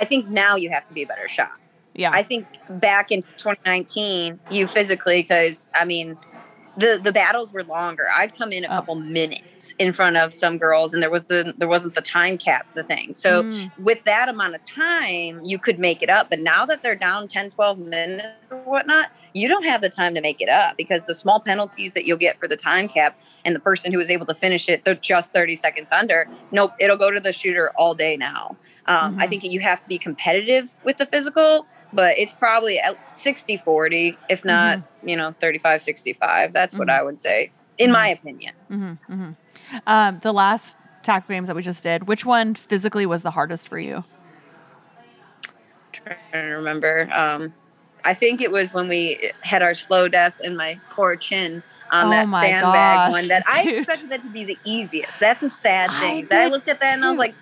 I 0.00 0.04
think 0.04 0.28
now 0.28 0.56
you 0.56 0.70
have 0.70 0.86
to 0.86 0.94
be 0.94 1.02
a 1.02 1.06
better 1.06 1.28
shot. 1.28 1.52
Yeah. 1.94 2.10
I 2.12 2.22
think 2.22 2.46
back 2.68 3.10
in 3.10 3.22
2019, 3.38 4.38
you 4.50 4.66
physically, 4.66 5.22
because 5.22 5.70
I 5.74 5.84
mean, 5.84 6.18
the 6.76 7.00
the 7.02 7.12
battles 7.12 7.52
were 7.52 7.64
longer. 7.64 8.04
I'd 8.16 8.36
come 8.36 8.52
in 8.52 8.64
a 8.64 8.68
Oh. 8.68 8.76
couple 8.76 8.96
minutes 8.96 9.74
in 9.78 9.92
front 9.92 10.16
of 10.16 10.34
some 10.34 10.58
girls, 10.58 10.92
and 10.92 11.02
there 11.02 11.10
was 11.10 11.26
the 11.26 11.54
there 11.56 11.68
wasn't 11.68 11.94
the 11.94 12.02
time 12.02 12.38
cap 12.38 12.66
the 12.74 12.84
thing. 12.84 13.14
So 13.14 13.44
Mm. 13.44 13.72
with 13.78 14.04
that 14.04 14.28
amount 14.28 14.54
of 14.54 14.60
time, 14.74 15.40
you 15.44 15.58
could 15.58 15.78
make 15.78 16.02
it 16.02 16.10
up. 16.10 16.28
But 16.30 16.40
now 16.40 16.66
that 16.66 16.82
they're 16.82 16.96
down 16.96 17.28
10, 17.28 17.50
12 17.50 17.78
minutes 17.78 18.26
or 18.50 18.58
whatnot, 18.64 19.08
you 19.32 19.48
don't 19.48 19.64
have 19.64 19.80
the 19.80 19.88
time 19.90 20.14
to 20.14 20.20
make 20.20 20.40
it 20.40 20.48
up 20.48 20.76
because 20.76 21.06
the 21.06 21.14
small 21.14 21.40
penalties 21.40 21.94
that 21.94 22.04
you'll 22.06 22.16
get 22.18 22.38
for 22.38 22.48
the 22.48 22.56
time 22.56 22.88
cap 22.88 23.16
and 23.44 23.54
the 23.54 23.60
person 23.60 23.92
who 23.92 23.98
was 23.98 24.10
able 24.10 24.26
to 24.26 24.34
finish 24.34 24.68
it, 24.68 24.84
they're 24.84 24.94
just 24.94 25.32
30 25.32 25.56
seconds 25.56 25.90
under. 25.92 26.28
Nope, 26.50 26.72
it'll 26.80 26.96
go 26.96 27.10
to 27.10 27.20
the 27.20 27.32
shooter 27.32 27.70
all 27.76 27.94
day 27.94 28.16
now. 28.16 28.58
Um, 28.86 29.16
I 29.18 29.26
Mhm. 29.26 29.28
think 29.30 29.42
that 29.42 29.50
you 29.50 29.60
have 29.60 29.80
to 29.80 29.88
be 29.88 29.98
competitive 29.98 30.70
with 30.84 30.96
the 30.98 31.06
physical, 31.06 31.68
but 31.96 32.18
it's 32.18 32.32
probably 32.32 32.78
at 32.78 32.96
60 33.12 33.56
40, 33.56 34.16
if 34.28 34.44
not, 34.44 34.78
you 35.02 35.16
know, 35.16 35.34
35 35.40 35.82
65. 35.82 36.52
That's 36.52 36.76
what 36.76 36.88
Mhm. 36.88 36.92
I 36.92 37.02
would 37.02 37.18
say, 37.18 37.50
in 37.78 37.90
my 37.90 38.08
opinion. 38.08 38.52
hmm 38.68 38.92
hmm 39.08 39.30
Um, 39.86 40.20
the 40.22 40.32
last 40.32 40.76
tactical 41.02 41.34
games 41.34 41.48
that 41.48 41.56
we 41.56 41.62
just 41.62 41.82
did, 41.82 42.06
which 42.06 42.24
one 42.24 42.54
physically 42.54 43.06
was 43.06 43.22
the 43.22 43.32
hardest 43.32 43.68
for 43.68 43.78
you? 43.78 44.04
trying 45.92 46.18
to 46.32 46.38
remember. 46.38 47.08
Um, 47.12 47.54
I 48.04 48.14
think 48.14 48.40
it 48.40 48.52
was 48.52 48.72
when 48.74 48.88
we 48.88 49.32
had 49.40 49.62
our 49.62 49.74
slow 49.74 50.08
death 50.08 50.34
and 50.44 50.56
my 50.56 50.78
poor 50.90 51.16
chin 51.16 51.62
on 51.90 52.06
Oh 52.06 52.10
that 52.10 52.30
sandbag 52.30 52.98
gosh, 52.98 53.10
one 53.10 53.28
that 53.28 53.44
I 53.48 53.62
expected 53.62 54.10
that 54.10 54.22
to 54.22 54.30
be 54.30 54.44
the 54.44 54.58
easiest. 54.64 55.18
That's 55.18 55.42
a 55.42 55.48
sad 55.48 55.90
thing. 56.00 56.26
I 56.30 56.44
did 56.44 56.52
looked 56.52 56.68
at 56.68 56.80
that 56.80 56.94
and 56.94 57.04
I 57.04 57.08
was 57.08 57.18
like, 57.18 57.34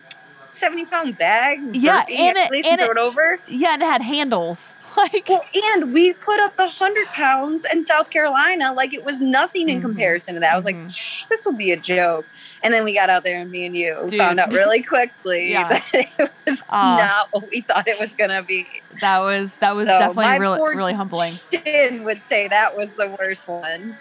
70 0.54 0.84
pound 0.86 1.18
bag? 1.18 1.74
Yeah, 1.76 2.04
and 2.08 2.36
it- 2.38 2.50
and 2.66 2.80
it- 2.80 2.88
it 2.90 2.96
over. 2.98 3.38
Yeah, 3.48 3.74
and 3.74 3.82
it 3.82 3.86
had 3.86 4.02
handles. 4.02 4.74
Like, 4.96 5.26
Well, 5.28 5.42
and 5.72 5.92
we 5.92 6.12
put 6.12 6.38
up 6.38 6.56
the 6.56 6.68
100 6.68 7.08
pounds 7.08 7.64
in 7.64 7.82
South 7.82 8.10
Carolina 8.10 8.72
like 8.72 8.94
it 8.94 9.04
was 9.04 9.20
nothing 9.20 9.68
in 9.68 9.78
Mhm. 9.80 9.82
comparison 9.82 10.34
to 10.34 10.40
that. 10.40 10.52
I 10.52 10.56
was 10.56 10.64
Mhm. 10.64 10.84
like, 11.22 11.28
this 11.28 11.44
will 11.44 11.52
be 11.54 11.72
a 11.72 11.76
joke. 11.76 12.24
And 12.62 12.72
then 12.72 12.84
we 12.84 12.94
got 12.94 13.10
out 13.10 13.24
there 13.24 13.40
and 13.40 13.50
me 13.50 13.66
and 13.66 13.76
you 13.76 13.96
Dude. 14.06 14.20
found 14.20 14.38
out 14.38 14.52
really 14.52 14.82
quickly 14.84 15.50
Yeah. 15.50 15.68
that 15.68 15.84
it 15.92 16.30
was 16.46 16.62
Ah. 16.70 16.96
not 16.96 17.28
what 17.32 17.50
we 17.50 17.60
thought 17.60 17.88
it 17.88 17.98
was 17.98 18.14
going 18.14 18.30
to 18.30 18.42
be. 18.44 18.68
that 19.00 19.18
was 19.18 19.56
that 19.56 19.74
was 19.74 19.88
So, 19.88 19.98
definitely 19.98 20.38
really 20.38 20.60
really 20.76 20.94
humbling. 20.94 21.40
Chin 21.50 22.04
would 22.04 22.22
say 22.22 22.46
that 22.46 22.76
was 22.76 22.90
the 22.90 23.08
worst 23.18 23.48
one. 23.48 23.98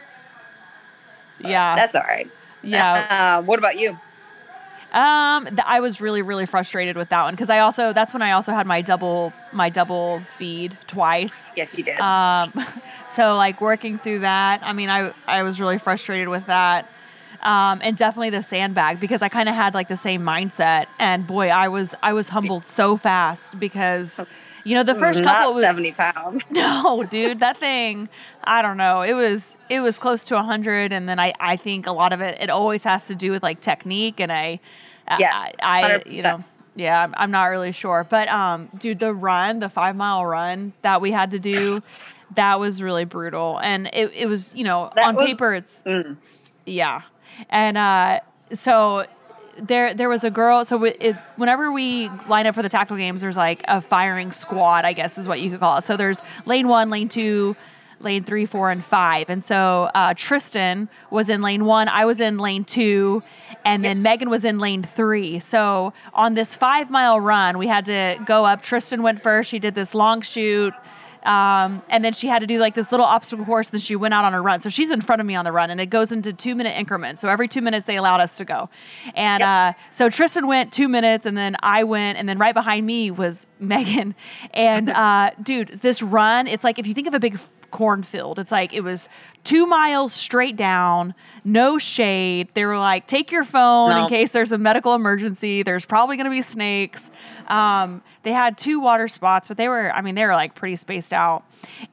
Yeah, 1.40 1.76
That's 1.76 1.96
all 1.96 2.04
right. 2.04 2.30
yeah. 2.62 3.38
Uh, 3.40 3.42
what 3.42 3.58
about 3.58 3.80
you? 3.80 3.98
Um, 4.94 5.46
th- 5.48 5.60
I 5.66 5.80
was 5.80 6.00
really 6.00 6.22
really 6.22 6.46
frustrated 6.46 6.96
with 6.96 7.10
that 7.10 7.24
one 7.24 7.34
because 7.34 7.50
I 7.50 7.60
also 7.60 7.94
that's 7.94 8.14
when 8.14 8.22
I 8.22 8.32
also 8.32 8.52
had 8.52 8.68
my 8.68 8.82
double 8.82 9.34
my 9.52 9.70
double 9.70 10.22
feed 10.38 10.78
twice. 10.88 11.52
Yes, 11.56 11.76
you 11.78 11.84
did. 11.84 12.00
Um, 12.00 12.54
so 13.08 13.36
like 13.36 13.60
working 13.60 13.98
through 13.98 14.20
that, 14.20 14.62
I 14.64 14.74
mean, 14.74 14.90
I 14.90 15.12
I 15.26 15.44
was 15.44 15.60
really 15.60 15.80
frustrated 15.80 16.28
with 16.28 16.46
that. 16.46 16.90
Um, 17.42 17.82
and 17.84 17.98
definitely 17.98 18.30
the 18.30 18.42
sandbag 18.42 19.02
because 19.02 19.22
I 19.22 19.28
kind 19.28 19.50
of 19.50 19.56
had 19.56 19.74
like 19.74 19.90
the 19.90 19.98
same 19.98 20.22
mindset. 20.22 20.86
And 20.98 21.28
boy, 21.28 21.50
I 21.50 21.68
was 21.68 21.94
I 22.02 22.14
was 22.14 22.30
humbled 22.30 22.66
so 22.66 22.96
fast 22.96 23.60
because 23.60 24.24
you 24.64 24.76
know 24.76 24.84
the 24.84 24.96
first 24.96 25.22
not 25.22 25.36
couple 25.36 25.56
of 25.58 25.62
70 25.62 25.92
pounds. 25.94 26.44
no, 26.50 27.04
dude, 27.10 27.40
that 27.40 27.58
thing, 27.58 28.10
I 28.44 28.62
don't 28.62 28.78
know. 28.78 29.02
It 29.02 29.14
was 29.14 29.58
it 29.70 29.80
was 29.82 30.00
close 30.00 30.24
to 30.26 30.36
100 30.36 30.92
and 30.94 31.08
then 31.10 31.20
I 31.20 31.34
I 31.40 31.58
think 31.58 31.88
a 31.88 31.92
lot 31.92 32.14
of 32.14 32.22
it 32.22 32.38
it 32.42 32.50
always 32.50 32.84
has 32.84 33.08
to 33.08 33.16
do 33.16 33.32
with 33.32 33.44
like 33.44 33.60
technique 33.60 34.20
and 34.20 34.32
I 34.32 34.60
Yes, 35.20 35.56
I, 35.62 35.96
I 35.96 36.04
you 36.08 36.24
know 36.24 36.44
yeah, 36.76 37.04
I'm, 37.04 37.14
I'm 37.18 37.30
not 37.32 37.46
really 37.46 37.72
sure. 37.72 38.06
But 38.10 38.30
um 38.30 38.70
dude, 38.78 39.00
the 39.00 39.14
run, 39.14 39.60
the 39.60 39.68
5-mile 39.68 40.26
run 40.26 40.74
that 40.82 41.02
we 41.02 41.12
had 41.12 41.32
to 41.32 41.40
do, 41.40 41.82
that 42.36 42.60
was 42.60 42.82
really 42.82 43.06
brutal. 43.06 43.60
And 43.60 43.88
it 43.94 44.12
it 44.16 44.26
was, 44.28 44.54
you 44.56 44.64
know, 44.64 44.92
That 44.96 45.08
on 45.10 45.16
was- 45.16 45.26
paper 45.28 45.54
it's 45.54 45.84
Mm. 45.86 46.18
yeah. 46.66 47.02
And 47.50 47.78
uh, 47.78 48.20
so 48.54 49.06
there 49.58 49.94
there 49.94 50.10
was 50.10 50.24
a 50.24 50.32
girl. 50.32 50.66
So 50.66 50.84
it, 50.84 50.98
it, 51.00 51.16
whenever 51.36 51.72
we 51.72 52.10
line 52.28 52.48
up 52.48 52.56
for 52.56 52.62
the 52.62 52.70
tactical 52.70 52.98
games, 52.98 53.22
there's 53.22 53.38
like 53.38 53.64
a 53.68 53.82
firing 53.82 54.32
squad, 54.32 54.86
I 54.86 54.94
guess 54.94 55.18
is 55.18 55.28
what 55.28 55.42
you 55.42 55.50
could 55.52 55.60
call 55.60 55.78
it. 55.78 55.84
So 55.84 55.98
there's 55.98 56.22
lane 56.46 56.68
one, 56.68 56.90
lane 56.90 57.10
two, 57.10 57.56
lane 58.00 58.24
three, 58.24 58.46
four, 58.46 58.70
and 58.70 58.84
five. 58.84 59.30
And 59.30 59.44
so 59.44 59.90
uh, 59.94 60.14
Tristan 60.16 60.90
was 61.10 61.30
in 61.30 61.42
lane 61.42 61.66
one. 61.66 61.88
I 61.88 62.06
was 62.06 62.20
in 62.20 62.38
lane 62.38 62.64
two. 62.64 63.24
And 63.66 63.84
then 63.84 64.02
Megan 64.02 64.30
was 64.30 64.44
in 64.44 64.60
lane 64.60 64.84
three. 64.84 65.40
So 65.40 65.94
on 66.14 66.34
this 66.34 66.54
five 66.54 66.90
mile 66.90 67.20
run, 67.20 67.58
we 67.58 67.68
had 67.68 67.86
to 67.86 68.18
go 68.26 68.46
up. 68.46 68.62
Tristan 68.62 69.04
went 69.04 69.22
first. 69.22 69.50
She 69.50 69.60
did 69.60 69.74
this 69.74 69.96
long 69.96 70.20
shoot. 70.22 70.74
Um, 71.26 71.82
and 71.90 72.04
then 72.04 72.14
she 72.14 72.28
had 72.28 72.40
to 72.40 72.48
do 72.48 72.60
like 72.60 72.76
this 72.76 72.92
little 72.92 73.06
obstacle 73.06 73.46
course. 73.46 73.68
And 73.68 73.74
then 73.74 73.82
she 73.82 73.96
went 73.96 74.14
out 74.14 74.26
on 74.26 74.34
a 74.34 74.42
run. 74.42 74.60
So 74.60 74.70
she's 74.70 74.92
in 74.92 75.02
front 75.02 75.20
of 75.22 75.26
me 75.26 75.36
on 75.36 75.46
the 75.46 75.52
run, 75.52 75.70
and 75.70 75.80
it 75.82 75.88
goes 75.88 76.12
into 76.12 76.34
two 76.34 76.56
minute 76.56 76.78
increments. 76.78 77.22
So 77.22 77.30
every 77.30 77.48
two 77.48 77.62
minutes 77.62 77.86
they 77.86 77.96
allowed 77.98 78.22
us 78.22 78.38
to 78.38 78.46
go. 78.46 78.70
And 79.16 79.42
Yep. 79.42 79.48
uh, 79.50 79.74
so 79.92 80.10
Tristan 80.10 80.48
went 80.48 80.72
two 80.74 80.88
minutes, 80.88 81.26
and 81.26 81.38
then 81.38 81.56
I 81.62 81.84
went, 81.84 82.18
and 82.18 82.28
then 82.28 82.38
right 82.38 82.54
behind 82.54 82.86
me 82.86 83.12
was 83.12 83.48
Megan. 83.60 84.16
And 84.54 84.90
uh, 84.90 85.32
dude, 85.42 85.70
this 85.82 86.02
run, 86.02 86.48
it's 86.48 86.64
like 86.64 86.80
if 86.80 86.88
you 86.88 86.94
think 86.94 87.08
of 87.08 87.14
a 87.14 87.20
big 87.20 87.40
cornfield, 87.72 88.38
it's 88.38 88.52
like 88.52 88.72
it 88.74 88.82
was 88.82 89.10
two 89.44 89.66
miles 89.66 90.14
straight 90.14 90.56
down, 90.56 91.16
no 91.44 91.80
shade. 91.80 92.48
They 92.54 92.66
were 92.66 92.78
like, 92.78 93.08
take 93.08 93.32
your 93.32 93.44
phone 93.44 93.98
in 93.98 94.08
case 94.10 94.32
there's 94.32 94.52
a 94.52 94.58
medical 94.60 94.94
emergency. 94.94 95.64
There's 95.64 95.86
probably 95.86 96.16
going 96.16 96.26
to 96.26 96.30
be 96.32 96.44
snakes. 96.44 97.10
Um, 97.48 98.04
they 98.24 98.32
had 98.32 98.58
two 98.58 98.80
water 98.80 99.08
spots, 99.08 99.48
but 99.48 99.58
they 99.58 99.68
were, 99.68 99.92
I 99.92 100.02
mean, 100.02 100.16
they 100.16 100.26
were 100.26 100.34
like 100.34 100.56
pretty 100.56 100.76
spaced 100.76 101.14
out. 101.14 101.44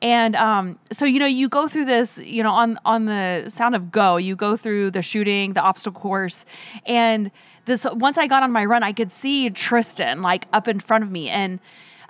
And 0.01 0.35
um, 0.37 0.79
so, 0.93 1.05
you 1.05 1.19
know, 1.19 1.27
you 1.27 1.49
go 1.49 1.69
through 1.69 1.85
this, 1.85 2.19
you 2.19 2.43
know, 2.43 2.53
on 2.53 2.79
on 2.85 3.05
the 3.05 3.45
sound 3.49 3.75
of 3.75 3.93
go, 3.93 4.17
you 4.17 4.37
go 4.37 4.57
through 4.57 4.93
the 4.93 5.03
shooting, 5.03 5.53
the 5.53 5.61
obstacle 5.61 6.01
course, 6.01 6.47
and 6.87 7.31
this. 7.65 7.87
Once 7.93 8.17
I 8.17 8.27
got 8.27 8.43
on 8.43 8.53
my 8.53 8.65
run, 8.65 8.83
I 8.83 8.93
could 8.93 9.11
see 9.11 9.51
Tristan 9.51 10.23
like 10.23 10.47
up 10.53 10.69
in 10.69 10.81
front 10.81 11.05
of 11.05 11.11
me, 11.11 11.29
and 11.29 11.59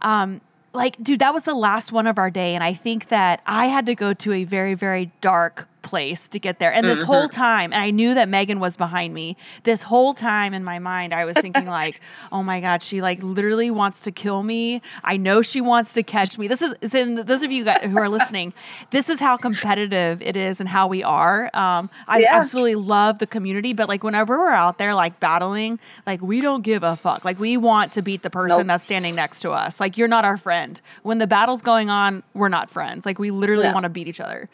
um, 0.03 0.41
like, 0.73 1.03
dude, 1.03 1.21
that 1.21 1.35
was 1.35 1.45
the 1.45 1.55
last 1.55 1.91
one 1.91 2.07
of 2.07 2.19
our 2.19 2.31
day, 2.31 2.55
and 2.55 2.63
I 2.63 2.75
think 2.75 3.09
that 3.09 3.41
I 3.47 3.67
had 3.67 3.87
to 3.87 3.95
go 3.95 4.13
to 4.13 4.33
a 4.33 4.45
very, 4.45 4.75
very 4.75 5.11
dark 5.21 5.67
place 5.91 6.29
to 6.29 6.39
get 6.39 6.59
there. 6.59 6.73
And 6.73 6.87
this 6.87 7.03
whole 7.03 7.29
time, 7.29 7.73
and 7.73 7.83
I 7.83 7.91
knew 7.91 8.15
that 8.15 8.29
Megan 8.29 8.61
was 8.61 8.77
behind 8.77 9.13
me. 9.13 9.37
This 9.65 9.83
whole 9.83 10.15
time 10.15 10.55
in 10.55 10.65
my 10.65 10.79
mind, 10.79 11.13
I 11.13 11.25
was 11.25 11.37
thinking 11.37 11.67
like, 11.81 12.01
"Oh 12.33 12.43
my 12.43 12.61
god, 12.61 12.83
she 12.83 13.03
like 13.03 13.23
literally 13.23 13.71
wants 13.71 14.01
to 14.03 14.13
kill 14.13 14.43
me. 14.43 14.81
I 15.05 15.17
know 15.17 15.43
she 15.43 15.61
wants 15.61 15.93
to 15.95 16.03
catch 16.03 16.39
me." 16.39 16.49
This 16.49 16.63
is, 16.63 16.95
in 16.95 17.17
those 17.27 17.43
of 17.43 17.53
you 17.53 17.65
guys 17.65 17.83
who 17.85 17.99
are 17.99 18.09
listening. 18.09 18.55
This 18.91 19.09
is 19.11 19.21
how 19.21 19.37
competitive 19.37 20.23
it 20.23 20.37
is 20.37 20.61
and 20.61 20.69
how 20.69 20.87
we 20.87 21.03
are. 21.03 21.51
Um, 21.55 21.91
I 22.09 22.21
Yeah. 22.21 22.37
absolutely 22.37 22.77
love 22.77 23.19
the 23.19 23.27
community, 23.27 23.73
but 23.73 23.89
like 23.89 24.03
whenever 24.05 24.39
we're 24.39 24.51
out 24.51 24.79
there 24.79 24.95
like 24.95 25.21
battling, 25.21 25.79
like 26.07 26.23
we 26.23 26.41
don't 26.41 26.63
give 26.63 26.83
a 26.83 26.97
fuck. 26.97 27.25
Like 27.25 27.39
we 27.39 27.57
want 27.57 27.93
to 27.95 28.03
beat 28.03 28.23
the 28.23 28.31
person 28.31 28.59
Nope. 28.59 28.67
that's 28.69 28.85
standing 28.85 29.15
next 29.15 29.41
to 29.41 29.51
us. 29.51 29.81
Like 29.81 29.99
you're 29.99 30.09
not 30.09 30.25
our 30.25 30.37
friend. 30.37 30.81
When 31.03 31.19
the 31.19 31.27
battle's 31.27 31.63
going 31.63 31.91
on, 31.91 32.23
we're 32.35 32.49
not 32.49 32.71
friends. 32.71 33.05
Like 33.07 33.19
we 33.19 33.31
literally 33.31 33.67
No. 33.69 33.73
want 33.75 33.85
to 33.85 33.91
beat 33.91 34.09
each 34.09 34.21
other. 34.21 34.49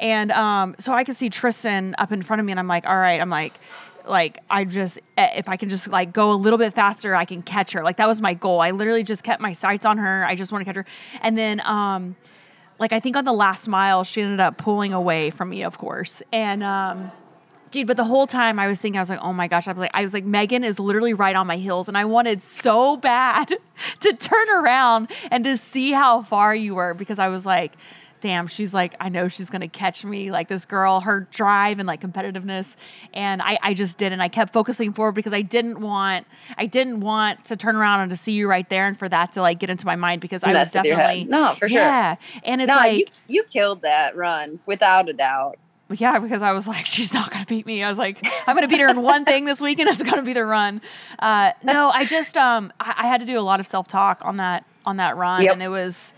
And 0.00 0.30
um, 0.32 0.74
so 0.78 0.92
I 0.92 1.04
could 1.04 1.16
see 1.16 1.28
Tristan 1.28 1.94
up 1.98 2.12
in 2.12 2.22
front 2.22 2.40
of 2.40 2.46
me, 2.46 2.52
and 2.52 2.58
I'm 2.58 2.68
like, 2.68 2.86
all 2.86 2.96
right, 2.96 3.20
I'm 3.20 3.30
like, 3.30 3.54
like 4.08 4.38
I 4.48 4.64
just 4.64 4.98
eh, 5.16 5.34
if 5.36 5.48
I 5.48 5.56
can 5.56 5.68
just 5.68 5.88
like 5.88 6.12
go 6.12 6.32
a 6.32 6.34
little 6.34 6.58
bit 6.58 6.74
faster, 6.74 7.14
I 7.14 7.24
can 7.24 7.42
catch 7.42 7.72
her. 7.72 7.82
Like 7.82 7.96
that 7.98 8.08
was 8.08 8.20
my 8.20 8.34
goal. 8.34 8.60
I 8.60 8.70
literally 8.70 9.02
just 9.02 9.22
kept 9.24 9.40
my 9.40 9.52
sights 9.52 9.84
on 9.84 9.98
her. 9.98 10.24
I 10.24 10.34
just 10.34 10.52
want 10.52 10.62
to 10.62 10.64
catch 10.64 10.76
her. 10.76 10.86
And 11.20 11.36
then 11.36 11.60
um, 11.60 12.16
like 12.78 12.92
I 12.92 13.00
think 13.00 13.16
on 13.16 13.24
the 13.24 13.32
last 13.32 13.68
mile, 13.68 14.04
she 14.04 14.22
ended 14.22 14.40
up 14.40 14.56
pulling 14.58 14.92
away 14.92 15.30
from 15.30 15.50
me, 15.50 15.62
of 15.62 15.78
course. 15.78 16.22
And 16.32 16.62
um, 16.62 17.10
dude, 17.70 17.86
but 17.86 17.96
the 17.96 18.04
whole 18.04 18.26
time 18.26 18.58
I 18.58 18.66
was 18.66 18.80
thinking, 18.80 18.98
I 18.98 19.02
was 19.02 19.10
like, 19.10 19.20
oh 19.22 19.32
my 19.32 19.48
gosh, 19.48 19.68
I 19.68 19.72
was 19.72 19.80
like, 19.80 19.90
I 19.94 20.02
was 20.02 20.14
like, 20.14 20.24
Megan 20.24 20.64
is 20.64 20.78
literally 20.78 21.14
right 21.14 21.36
on 21.36 21.46
my 21.46 21.56
heels, 21.56 21.88
and 21.88 21.98
I 21.98 22.04
wanted 22.04 22.40
so 22.42 22.96
bad 23.08 23.54
to 24.00 24.12
turn 24.14 24.50
around 24.50 25.10
and 25.30 25.44
to 25.44 25.56
see 25.56 25.92
how 25.92 26.22
far 26.22 26.54
you 26.54 26.74
were 26.74 26.94
because 26.94 27.18
I 27.18 27.28
was 27.28 27.44
like. 27.46 27.72
Damn, 28.20 28.46
she's 28.48 28.74
like, 28.74 28.94
I 29.00 29.08
know 29.08 29.28
she's 29.28 29.48
gonna 29.50 29.68
catch 29.68 30.04
me. 30.04 30.30
Like 30.30 30.48
this 30.48 30.64
girl, 30.64 31.00
her 31.00 31.26
drive 31.30 31.78
and 31.78 31.86
like 31.86 32.00
competitiveness, 32.00 32.76
and 33.14 33.40
I, 33.40 33.58
I 33.62 33.74
just 33.74 33.96
didn't. 33.98 34.20
I 34.20 34.28
kept 34.28 34.52
focusing 34.52 34.92
forward 34.92 35.12
because 35.12 35.32
I 35.32 35.42
didn't 35.42 35.80
want, 35.80 36.26
I 36.56 36.66
didn't 36.66 37.00
want 37.00 37.44
to 37.46 37.56
turn 37.56 37.76
around 37.76 38.00
and 38.00 38.10
to 38.10 38.16
see 38.16 38.32
you 38.32 38.48
right 38.48 38.68
there, 38.68 38.86
and 38.86 38.98
for 38.98 39.08
that 39.08 39.32
to 39.32 39.40
like 39.42 39.58
get 39.60 39.70
into 39.70 39.86
my 39.86 39.96
mind 39.96 40.20
because 40.20 40.42
I 40.44 40.48
was 40.48 40.54
Mess 40.54 40.74
with 40.74 40.84
your 40.86 40.96
head. 40.96 41.02
definitely 41.02 41.24
No, 41.30 41.54
for 41.54 41.68
sure. 41.68 41.78
yeah. 41.80 42.16
And 42.44 42.60
it's 42.60 42.68
no, 42.68 42.74
like 42.76 42.98
you, 42.98 43.04
you 43.28 43.42
killed 43.44 43.82
that 43.82 44.16
run 44.16 44.58
without 44.66 45.08
a 45.08 45.12
doubt. 45.12 45.56
yeah, 45.90 46.18
because 46.18 46.42
I 46.42 46.52
was 46.52 46.66
like, 46.66 46.84
she's 46.94 47.14
not 47.14 47.30
gonna 47.30 47.46
beat 47.46 47.66
me. 47.66 47.82
I 47.84 47.88
was 47.88 47.98
like, 47.98 48.18
I'm 48.46 48.54
gonna 48.56 48.68
beat 48.68 48.80
her 48.80 48.88
in 48.88 49.02
one 49.02 49.24
thing 49.24 49.44
this 49.44 49.60
weekend. 49.60 49.88
It's 49.88 50.02
gonna 50.02 50.22
be 50.22 50.32
the 50.32 50.44
run. 50.44 50.80
Uh, 51.18 51.52
no, 51.62 51.90
I 51.90 52.04
just 52.04 52.36
um, 52.36 52.72
I, 52.80 52.94
I 52.98 53.06
had 53.06 53.20
to 53.20 53.26
do 53.26 53.38
a 53.38 53.42
lot 53.42 53.60
of 53.60 53.66
self 53.68 53.86
talk 53.88 54.18
on 54.22 54.38
that 54.38 54.64
on 54.84 54.96
that 54.96 55.16
run, 55.16 55.42
Yep. 55.42 55.52
and 55.54 55.62
it 55.62 55.68
was. 55.68 56.12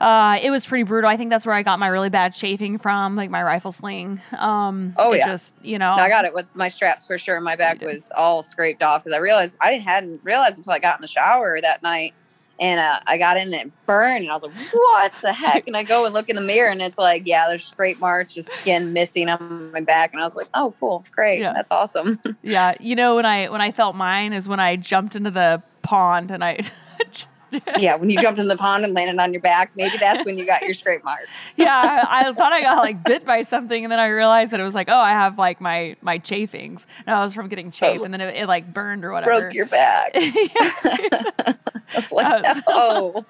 Uh, 0.00 0.38
it 0.42 0.50
was 0.50 0.64
pretty 0.64 0.84
brutal. 0.84 1.10
I 1.10 1.16
think 1.16 1.30
that's 1.30 1.44
where 1.44 1.54
I 1.54 1.62
got 1.62 1.78
my 1.78 1.88
really 1.88 2.08
bad 2.10 2.32
chafing 2.32 2.78
from, 2.78 3.16
like 3.16 3.30
my 3.30 3.42
rifle 3.42 3.72
sling. 3.72 4.20
Um, 4.36 4.94
Oh, 4.96 5.12
it 5.12 5.18
yeah. 5.18 5.26
just 5.26 5.54
you 5.62 5.78
know. 5.78 5.96
No, 5.96 6.02
I 6.04 6.08
got 6.08 6.24
it 6.24 6.32
with 6.34 6.46
my 6.54 6.68
straps 6.68 7.06
for 7.08 7.18
sure. 7.18 7.40
My 7.40 7.56
back 7.56 7.80
was 7.80 8.10
all 8.16 8.42
scraped 8.42 8.82
off 8.82 9.02
because 9.04 9.16
I 9.16 9.20
realized 9.20 9.54
I 9.60 9.70
didn't 9.70 9.84
hadn't 9.88 10.20
realized 10.22 10.56
until 10.56 10.72
I 10.72 10.78
got 10.78 10.98
in 10.98 11.02
the 11.02 11.08
shower 11.08 11.60
that 11.60 11.82
night 11.82 12.14
and 12.60 12.80
uh, 12.80 12.98
I 13.06 13.18
got 13.18 13.36
in 13.36 13.54
and 13.54 13.68
it 13.68 13.86
burned, 13.86 14.22
and 14.22 14.30
I 14.30 14.34
was 14.34 14.42
like, 14.42 14.52
"What 14.72 15.12
the 15.22 15.32
heck?" 15.44 15.68
And 15.68 15.76
I 15.76 15.84
go 15.84 16.04
and 16.06 16.12
look 16.14 16.28
in 16.28 16.34
the 16.34 16.42
mirror, 16.42 16.68
and 16.70 16.82
it's 16.82 16.98
like, 16.98 17.22
"Yeah, 17.24 17.46
there's 17.48 17.64
scrape 17.64 18.00
marks, 18.00 18.34
just 18.34 18.50
skin 18.50 18.92
missing 18.92 19.28
on 19.28 19.70
my 19.70 19.80
back." 19.80 20.12
And 20.12 20.20
I 20.20 20.24
was 20.24 20.34
like, 20.34 20.48
"Oh, 20.54 20.74
cool, 20.80 21.04
great, 21.12 21.40
Yeah. 21.40 21.52
that's 21.52 21.70
awesome." 21.70 22.18
Yeah, 22.42 22.74
you 22.80 22.96
know 22.96 23.14
when 23.16 23.26
I 23.26 23.48
when 23.48 23.60
I 23.60 23.70
felt 23.70 23.94
mine 23.94 24.32
is 24.32 24.48
when 24.48 24.58
I 24.58 24.74
jumped 24.74 25.14
into 25.14 25.30
the 25.30 25.62
pond 25.82 26.32
and 26.32 26.42
I 26.42 26.58
yeah, 27.78 27.94
when 27.96 28.10
you 28.10 28.18
jumped 28.20 28.38
in 28.40 28.48
the 28.48 28.56
pond 28.56 28.84
and 28.84 28.94
landed 28.94 29.18
on 29.22 29.32
your 29.32 29.40
back, 29.42 29.70
maybe 29.74 29.96
that's 29.98 30.24
when 30.24 30.36
you 30.38 30.44
got 30.46 30.62
your 30.62 30.74
scrape 30.74 31.04
mark. 31.04 31.20
yeah, 31.56 32.06
I, 32.08 32.28
I 32.28 32.32
thought 32.32 32.52
I 32.52 32.60
got 32.62 32.78
like 32.78 33.02
bit 33.04 33.24
by 33.24 33.42
something, 33.42 33.84
and 33.84 33.90
then 33.92 33.98
I 33.98 34.08
realized 34.08 34.52
that 34.52 34.60
it 34.60 34.64
was 34.64 34.74
like, 34.74 34.88
oh, 34.90 34.98
I 34.98 35.10
have 35.10 35.38
like 35.38 35.60
my 35.60 35.96
my 36.02 36.18
chafings. 36.18 36.86
No, 37.06 37.14
I 37.14 37.20
was 37.20 37.34
from 37.34 37.48
getting 37.48 37.70
chafed, 37.70 38.04
and 38.04 38.12
then 38.12 38.20
it, 38.20 38.34
it 38.36 38.46
like 38.46 38.72
burned 38.72 39.04
or 39.04 39.12
whatever. 39.12 39.40
Broke 39.40 39.54
your 39.54 39.66
back. 39.66 40.14
Was 41.94 42.12
like, 42.12 42.42
was- 42.44 42.62
"Oh." 42.66 43.24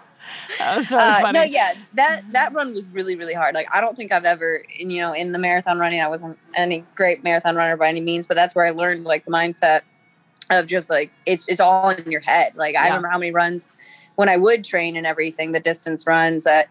That 0.59 0.77
was 0.77 0.91
really 0.91 1.03
Uh, 1.05 1.21
funny. 1.21 1.39
no, 1.39 1.45
yeah, 1.45 1.75
that 1.95 2.33
that 2.33 2.53
run 2.53 2.75
was 2.75 2.89
really 2.91 3.17
really 3.17 3.33
hard. 3.33 3.55
Like 3.55 3.67
I 3.75 3.81
don't 3.81 3.97
think 3.97 4.13
I've 4.13 4.25
ever, 4.27 4.63
you 4.79 5.01
know, 5.01 5.13
in 5.15 5.33
the 5.33 5.39
marathon 5.39 5.79
running, 5.79 6.01
I 6.03 6.09
wasn't 6.09 6.39
any 6.55 6.85
great 6.95 7.25
marathon 7.25 7.57
runner 7.57 7.77
by 7.79 7.89
any 7.89 8.01
means, 8.03 8.27
but 8.27 8.35
that's 8.35 8.55
where 8.55 8.67
I 8.67 8.71
learned 8.71 9.05
like 9.05 9.25
the 9.25 9.31
mindset 9.31 9.83
of 10.51 10.67
just 10.67 10.91
like 10.91 11.11
it's 11.25 11.49
it's 11.49 11.61
all 11.61 11.89
in 11.91 12.11
your 12.11 12.21
head. 12.21 12.57
Like 12.57 12.77
I 12.77 12.87
remember 12.89 13.09
how 13.09 13.17
many 13.19 13.31
runs 13.33 13.73
when 14.19 14.29
I 14.29 14.37
would 14.37 14.65
train 14.65 14.97
and 14.97 15.07
everything, 15.07 15.53
the 15.53 15.61
distance 15.61 16.05
runs 16.05 16.43
that 16.43 16.69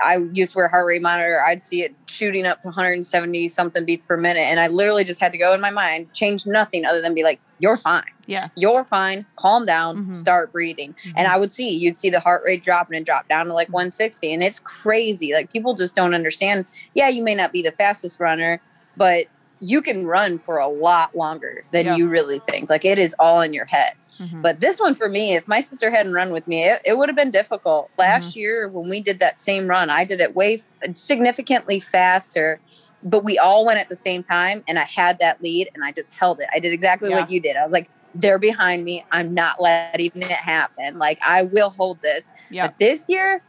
I 0.00 0.18
used 0.32 0.52
to 0.52 0.58
wear 0.58 0.68
heart 0.68 0.86
rate 0.86 1.02
monitor. 1.02 1.42
I'd 1.44 1.60
see 1.60 1.82
it 1.82 1.92
shooting 2.06 2.46
up 2.46 2.60
to 2.62 2.68
170 2.68 3.48
something 3.48 3.84
beats 3.84 4.04
per 4.06 4.16
minute, 4.16 4.42
and 4.42 4.60
I 4.60 4.68
literally 4.68 5.02
just 5.02 5.20
had 5.20 5.32
to 5.32 5.38
go 5.38 5.52
in 5.54 5.60
my 5.60 5.70
mind, 5.70 6.14
change 6.14 6.46
nothing 6.46 6.84
other 6.84 7.00
than 7.00 7.12
be 7.12 7.24
like, 7.24 7.40
"You're 7.58 7.76
fine." 7.76 8.04
Yeah. 8.26 8.48
you're 8.56 8.84
fine, 8.84 9.26
calm 9.34 9.66
down, 9.66 10.06
Mhm. 10.06 10.14
start 10.14 10.52
breathing. 10.52 10.94
And 11.16 11.26
I 11.26 11.36
would 11.36 11.50
see, 11.52 11.68
you'd 11.70 11.96
see 11.96 12.08
the 12.10 12.20
heart 12.20 12.42
rate 12.46 12.62
drop 12.62 12.86
and 12.86 12.96
it 12.96 13.04
drop 13.04 13.28
down 13.28 13.46
to 13.46 13.52
like 13.52 13.68
160. 13.70 14.32
And 14.32 14.42
it's 14.42 14.60
crazy. 14.60 15.34
Like 15.34 15.52
people 15.52 15.74
just 15.74 15.94
don't 15.96 16.14
understand. 16.14 16.64
Yeah, 16.94 17.08
you 17.08 17.22
may 17.24 17.34
not 17.34 17.52
be 17.52 17.60
the 17.60 17.72
fastest 17.72 18.20
runner, 18.20 18.60
but 18.96 19.26
you 19.60 19.82
can 19.82 20.06
run 20.06 20.38
for 20.38 20.56
a 20.58 20.68
lot 20.68 21.14
longer 21.16 21.64
than 21.70 21.84
Yeah. 21.86 21.96
you 21.96 22.06
really 22.08 22.38
think. 22.38 22.70
Like 22.70 22.84
it 22.86 22.98
is 22.98 23.14
all 23.18 23.40
in 23.42 23.52
your 23.52 23.66
head. 23.66 23.92
Mhm. 24.20 24.42
But 24.42 24.60
this 24.60 24.78
one 24.78 24.94
for 24.94 25.08
me, 25.08 25.34
if 25.34 25.46
my 25.48 25.60
sister 25.60 25.90
hadn't 25.90 26.12
run 26.12 26.32
with 26.32 26.46
me, 26.46 26.64
it, 26.64 26.80
it 26.84 26.96
would 26.98 27.08
have 27.08 27.16
been 27.16 27.30
difficult. 27.32 27.90
Last 27.98 28.36
year, 28.36 28.68
when 28.68 28.88
we 28.88 29.00
did 29.00 29.18
that 29.18 29.38
same 29.38 29.66
run, 29.68 29.90
I 29.90 30.04
did 30.04 30.20
it 30.20 30.34
way 30.36 30.60
significantly 30.92 31.80
faster, 31.80 32.60
but 33.02 33.24
we 33.24 33.38
all 33.38 33.64
went 33.66 33.78
at 33.78 33.88
the 33.88 33.96
same 33.96 34.22
time, 34.22 34.62
and 34.68 34.78
I 34.78 34.84
had 34.84 35.18
that 35.18 35.42
lead, 35.42 35.68
and 35.74 35.84
I 35.84 35.92
just 35.92 36.12
held 36.14 36.40
it. 36.40 36.46
I 36.54 36.58
did 36.58 36.72
exactly 36.72 37.10
Yeah. 37.10 37.16
what 37.20 37.30
you 37.30 37.40
did. 37.40 37.56
I 37.56 37.64
was 37.64 37.72
like, 37.72 37.88
they're 38.14 38.38
behind 38.38 38.84
me. 38.84 39.04
I'm 39.10 39.34
not 39.34 39.60
letting 39.60 40.12
it 40.22 40.30
happen. 40.30 40.98
Like 40.98 41.18
I 41.20 41.42
will 41.42 41.70
hold 41.70 42.00
this. 42.00 42.30
yeah. 42.50 42.68
But 42.68 42.76
this 42.78 43.08
year, 43.08 43.42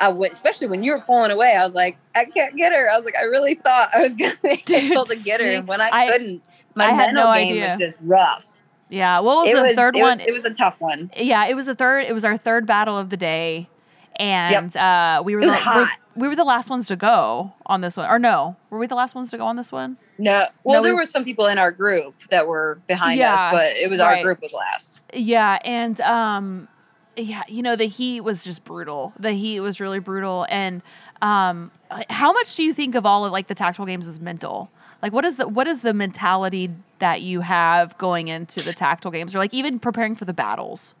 I 0.00 0.08
would, 0.08 0.30
especially 0.30 0.68
when 0.68 0.84
you 0.84 0.92
were 0.92 1.00
pulling 1.00 1.32
away, 1.32 1.56
I 1.56 1.64
was 1.64 1.74
like, 1.74 1.98
I 2.14 2.24
can't 2.26 2.56
get 2.56 2.70
her. 2.72 2.88
I 2.88 2.96
was 2.96 3.04
like, 3.04 3.16
I 3.16 3.22
really 3.24 3.54
thought 3.54 3.88
I 3.92 3.98
was 4.00 4.14
going 4.14 4.30
to 4.30 4.40
be 4.42 4.62
able 4.92 5.04
to 5.06 5.16
get 5.16 5.40
her. 5.40 5.48
And 5.50 5.66
when 5.66 5.80
I, 5.80 5.90
I- 5.92 6.06
couldn't, 6.08 6.42
my 6.76 6.86
I 6.90 6.96
mental 6.96 7.24
no 7.24 7.34
game 7.34 7.54
idea. 7.54 7.64
was 7.70 7.78
just 7.78 8.00
rough. 8.04 8.62
Yeah. 8.90 9.20
What 9.20 9.44
was 9.44 9.50
it 9.50 9.56
the 9.56 9.62
was 9.62 9.74
third 9.74 9.96
it 9.96 10.00
one? 10.02 10.18
Was, 10.18 10.26
it 10.26 10.32
was 10.32 10.44
a 10.44 10.54
tough 10.54 10.76
one. 10.78 11.10
yeah, 11.16 11.46
it 11.46 11.54
was 11.54 11.66
the 11.66 11.74
third. 11.74 12.04
It 12.06 12.12
was 12.14 12.24
our 12.24 12.36
third 12.36 12.66
battle 12.66 12.96
of 12.98 13.10
the 13.10 13.16
day, 13.16 13.68
and 14.16 14.74
uh, 14.76 15.22
we 15.24 15.34
were 15.36 15.42
the, 15.42 15.54
hot. 15.54 15.88
We, 16.16 16.22
we 16.22 16.28
were 16.28 16.36
the 16.36 16.44
last 16.44 16.68
ones 16.70 16.86
to 16.88 16.96
go 16.96 17.52
on 17.66 17.80
this 17.80 17.96
one, 17.96 18.10
or 18.10 18.18
no? 18.18 18.56
Were 18.70 18.78
we 18.78 18.86
the 18.86 18.94
last 18.96 19.14
ones 19.14 19.30
to 19.30 19.38
go 19.38 19.46
on 19.46 19.56
this 19.56 19.70
one? 19.70 19.96
No, 20.18 20.46
well, 20.64 20.78
No, 20.78 20.82
there 20.82 20.94
we- 20.94 21.00
were 21.00 21.04
some 21.04 21.24
people 21.24 21.46
in 21.46 21.58
our 21.58 21.70
group 21.70 22.14
that 22.30 22.48
were 22.48 22.80
behind 22.88 23.18
Yeah, 23.18 23.34
us, 23.34 23.52
but 23.52 23.76
it 23.76 23.88
was 23.90 24.00
right. 24.00 24.18
our 24.18 24.24
group 24.24 24.40
was 24.42 24.52
last. 24.52 25.04
Yeah, 25.14 25.58
and 25.64 26.00
um, 26.00 26.66
yeah, 27.16 27.42
you 27.48 27.62
know 27.62 27.76
the 27.76 27.86
heat 27.86 28.22
was 28.22 28.42
just 28.44 28.64
brutal. 28.64 29.12
The 29.18 29.32
heat 29.32 29.60
was 29.60 29.78
really 29.80 30.00
brutal, 30.00 30.46
and 30.48 30.82
um, 31.22 31.70
how 32.10 32.32
much 32.32 32.54
do 32.56 32.62
you 32.64 32.72
think 32.72 32.94
of 32.94 33.04
all 33.06 33.24
of 33.24 33.32
like 33.32 33.46
the 33.48 33.54
tactical 33.54 33.86
games 33.86 34.08
as 34.08 34.18
mental? 34.18 34.70
Like, 35.02 35.12
what 35.12 35.24
is 35.24 35.36
the 35.36 35.46
what 35.46 35.68
is 35.68 35.80
the 35.80 35.94
mentality 35.94 36.70
that 36.98 37.22
you 37.22 37.42
have 37.42 37.96
going 37.98 38.28
into 38.28 38.62
the 38.62 38.72
tactical 38.72 39.10
games, 39.10 39.34
or 39.34 39.38
like 39.38 39.54
even 39.54 39.78
preparing 39.78 40.16
for 40.16 40.24
the 40.24 40.32
battles? 40.32 40.94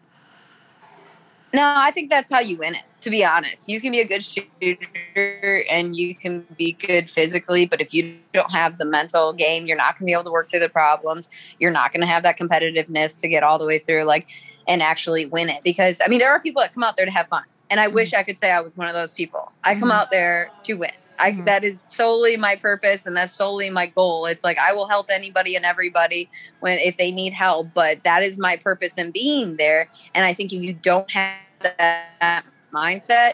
No, 1.52 1.62
I 1.76 1.90
think 1.90 2.10
that's 2.10 2.30
how 2.30 2.40
you 2.40 2.58
win 2.58 2.74
it. 2.74 2.82
To 3.00 3.10
be 3.10 3.24
honest, 3.24 3.68
you 3.68 3.80
can 3.80 3.90
be 3.90 4.00
a 4.00 4.06
good 4.06 4.22
shooter 4.22 5.64
and 5.70 5.96
you 5.96 6.14
can 6.14 6.46
be 6.56 6.72
good 6.72 7.08
physically, 7.08 7.64
but 7.64 7.80
if 7.80 7.94
you 7.94 8.16
don't 8.34 8.52
have 8.52 8.76
the 8.78 8.84
mental 8.84 9.32
game, 9.32 9.66
you're 9.66 9.76
not 9.76 9.98
going 9.98 10.06
to 10.06 10.10
be 10.10 10.12
able 10.12 10.24
to 10.24 10.30
work 10.30 10.50
through 10.50 10.60
the 10.60 10.68
problems. 10.68 11.28
You're 11.58 11.70
not 11.70 11.92
going 11.92 12.02
to 12.02 12.06
have 12.06 12.22
that 12.24 12.38
competitiveness 12.38 13.18
to 13.20 13.28
get 13.28 13.42
all 13.42 13.58
the 13.58 13.64
way 13.66 13.78
through, 13.78 14.04
like, 14.04 14.28
and 14.66 14.82
actually 14.82 15.26
win 15.26 15.48
it. 15.48 15.62
Because 15.64 16.00
I 16.04 16.08
mean, 16.08 16.18
there 16.18 16.30
are 16.30 16.40
people 16.40 16.60
that 16.60 16.74
come 16.74 16.84
out 16.84 16.96
there 16.96 17.06
to 17.06 17.12
have 17.12 17.28
fun, 17.28 17.44
and 17.70 17.80
I 17.80 17.88
wish 17.88 18.12
I 18.12 18.22
could 18.24 18.36
say 18.38 18.52
I 18.52 18.60
was 18.60 18.76
one 18.76 18.86
of 18.88 18.94
those 18.94 19.14
people. 19.14 19.50
I 19.64 19.74
come 19.74 19.90
Mhm. 19.90 19.94
out 19.94 20.10
there 20.10 20.50
to 20.64 20.74
win. 20.74 20.90
I, 21.18 21.32
Mhm. 21.32 21.46
that 21.46 21.64
is 21.64 21.80
solely 21.80 22.36
my 22.36 22.56
purpose 22.56 23.06
and 23.06 23.16
that's 23.16 23.32
solely 23.32 23.70
my 23.70 23.86
goal. 23.86 24.26
It's 24.26 24.44
like 24.44 24.58
I 24.58 24.72
will 24.72 24.88
help 24.88 25.06
anybody 25.10 25.56
and 25.56 25.64
everybody 25.64 26.28
when 26.60 26.78
if 26.78 26.96
they 26.96 27.10
need 27.10 27.32
help, 27.32 27.68
but 27.74 28.02
that 28.04 28.22
is 28.22 28.38
my 28.38 28.56
purpose 28.56 28.98
in 28.98 29.10
being 29.10 29.56
there. 29.56 29.88
And 30.14 30.24
I 30.24 30.32
think 30.32 30.52
if 30.52 30.62
you 30.62 30.72
don't 30.72 31.10
have 31.10 31.38
that 31.60 32.44
mindset, 32.72 33.32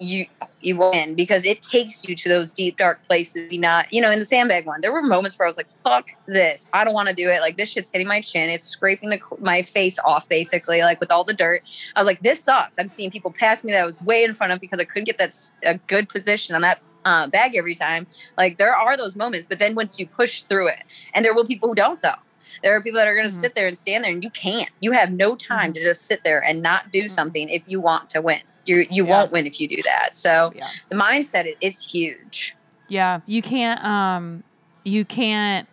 you 0.00 0.26
you 0.60 0.76
win 0.76 1.14
because 1.14 1.44
it 1.44 1.62
takes 1.62 2.06
you 2.08 2.16
to 2.16 2.28
those 2.28 2.50
deep 2.50 2.76
dark 2.78 3.02
places. 3.04 3.48
Be 3.48 3.58
not, 3.58 3.86
you 3.92 4.00
know, 4.00 4.10
in 4.10 4.18
the 4.18 4.24
sandbag 4.24 4.66
one, 4.66 4.80
there 4.80 4.92
were 4.92 5.02
moments 5.02 5.38
where 5.38 5.46
I 5.46 5.48
was 5.48 5.56
like, 5.56 5.68
"Fuck 5.84 6.08
this! 6.26 6.68
I 6.72 6.84
don't 6.84 6.94
want 6.94 7.08
to 7.10 7.14
do 7.14 7.28
it. 7.28 7.40
Like 7.40 7.56
this 7.56 7.70
shit's 7.70 7.90
hitting 7.92 8.08
my 8.08 8.20
chin. 8.20 8.50
It's 8.50 8.64
scraping 8.64 9.10
the, 9.10 9.20
my 9.38 9.62
face 9.62 9.98
off, 10.04 10.28
basically, 10.28 10.80
like 10.80 10.98
with 11.00 11.12
all 11.12 11.22
the 11.22 11.34
dirt." 11.34 11.62
I 11.94 12.00
was 12.00 12.06
like, 12.06 12.22
"This 12.22 12.42
sucks." 12.42 12.78
I'm 12.78 12.88
seeing 12.88 13.10
people 13.10 13.30
pass 13.30 13.62
me 13.62 13.72
that 13.72 13.82
I 13.82 13.86
was 13.86 14.00
way 14.02 14.24
in 14.24 14.34
front 14.34 14.52
of 14.52 14.58
because 14.60 14.80
I 14.80 14.84
couldn't 14.84 15.04
get 15.04 15.18
that 15.18 15.32
a 15.62 15.78
good 15.86 16.08
position 16.08 16.54
on 16.56 16.62
that 16.62 16.80
uh, 17.04 17.26
bag 17.28 17.54
every 17.56 17.74
time. 17.74 18.06
Like 18.36 18.56
there 18.56 18.74
are 18.74 18.96
those 18.96 19.16
moments, 19.16 19.46
but 19.46 19.58
then 19.58 19.74
once 19.74 19.98
you 19.98 20.06
push 20.06 20.42
through 20.42 20.68
it, 20.68 20.80
and 21.12 21.24
there 21.24 21.34
will 21.34 21.44
be 21.44 21.54
people 21.54 21.68
who 21.70 21.74
don't 21.74 22.00
though. 22.02 22.14
There 22.62 22.74
are 22.76 22.80
people 22.80 22.98
that 22.98 23.08
are 23.08 23.14
going 23.14 23.26
to 23.26 23.32
Mhm. 23.32 23.40
sit 23.40 23.54
there 23.54 23.66
and 23.66 23.76
stand 23.76 24.04
there, 24.04 24.12
and 24.12 24.22
you 24.22 24.30
can't. 24.30 24.70
You 24.80 24.92
have 24.92 25.10
no 25.10 25.34
time 25.36 25.72
to 25.72 25.82
just 25.82 26.02
sit 26.06 26.22
there 26.24 26.42
and 26.42 26.62
not 26.62 26.90
do 26.92 27.04
Mhm. 27.04 27.10
something 27.10 27.48
if 27.48 27.62
you 27.66 27.80
want 27.80 28.08
to 28.10 28.20
win. 28.22 28.40
You 28.66 28.86
you 28.90 29.04
Yeah. 29.04 29.10
won't 29.10 29.32
win 29.32 29.46
if 29.46 29.60
you 29.60 29.68
do 29.68 29.82
that. 29.84 30.14
So 30.14 30.52
Yeah. 30.54 30.66
the 30.88 30.96
mindset 30.96 31.46
i- 31.46 31.56
is 31.60 31.84
huge. 31.84 32.56
Yeah, 32.88 33.20
you 33.26 33.42
can't 33.42 33.84
um 33.84 34.44
you 34.84 35.04
can't 35.04 35.66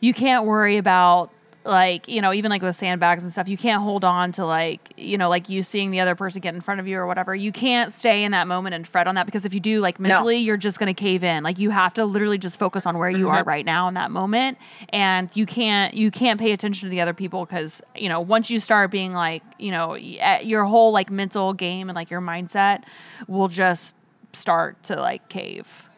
you 0.00 0.12
can't 0.14 0.44
worry 0.44 0.76
about 0.76 1.30
like, 1.64 2.08
you 2.08 2.22
know, 2.22 2.32
even 2.32 2.50
like 2.50 2.62
with 2.62 2.74
sandbags 2.74 3.22
and 3.22 3.32
stuff, 3.32 3.46
you 3.46 3.58
can't 3.58 3.82
hold 3.82 4.02
on 4.02 4.32
to 4.32 4.46
like, 4.46 4.94
you 4.96 5.18
know, 5.18 5.28
like 5.28 5.48
you 5.50 5.62
seeing 5.62 5.90
the 5.90 6.00
other 6.00 6.14
person 6.14 6.40
get 6.40 6.54
in 6.54 6.60
front 6.62 6.80
of 6.80 6.88
you 6.88 6.96
or 6.98 7.06
whatever. 7.06 7.34
You 7.34 7.52
can't 7.52 7.92
stay 7.92 8.24
in 8.24 8.32
that 8.32 8.46
moment 8.48 8.74
and 8.74 8.88
fret 8.88 9.06
on 9.06 9.14
that 9.16 9.26
because 9.26 9.44
if 9.44 9.52
you 9.52 9.60
do, 9.60 9.80
like 9.80 10.00
mentally, 10.00 10.38
you're 10.38 10.56
just 10.56 10.78
going 10.78 10.92
to 10.94 10.98
cave 10.98 11.22
in. 11.22 11.42
Like 11.44 11.58
you 11.58 11.68
have 11.70 11.92
to 11.94 12.04
literally 12.06 12.38
just 12.38 12.58
focus 12.58 12.86
on 12.86 12.96
where 12.96 13.10
you 13.10 13.28
are 13.28 13.42
Mhm. 13.42 13.46
right 13.46 13.66
now 13.66 13.88
in 13.88 13.94
that 13.94 14.10
moment 14.10 14.56
and 14.88 15.28
you 15.36 15.44
can't 15.44 15.92
you 15.94 16.10
can't 16.10 16.40
pay 16.40 16.52
attention 16.52 16.86
to 16.86 16.90
the 16.90 17.00
other 17.02 17.12
people 17.14 17.44
cuz, 17.44 17.82
you 17.94 18.08
know, 18.08 18.20
once 18.20 18.48
you 18.50 18.58
start 18.58 18.90
being 18.90 19.12
like, 19.12 19.42
you 19.58 19.70
know, 19.70 19.96
at 20.20 20.46
your 20.46 20.64
whole 20.64 20.92
like 20.92 21.10
mental 21.10 21.52
game 21.52 21.90
and 21.90 21.94
like 21.96 22.10
your 22.10 22.22
mindset 22.22 22.84
will 23.28 23.48
just 23.48 23.94
start 24.32 24.82
to 24.84 24.96
like 24.96 25.28
cave. 25.28 25.88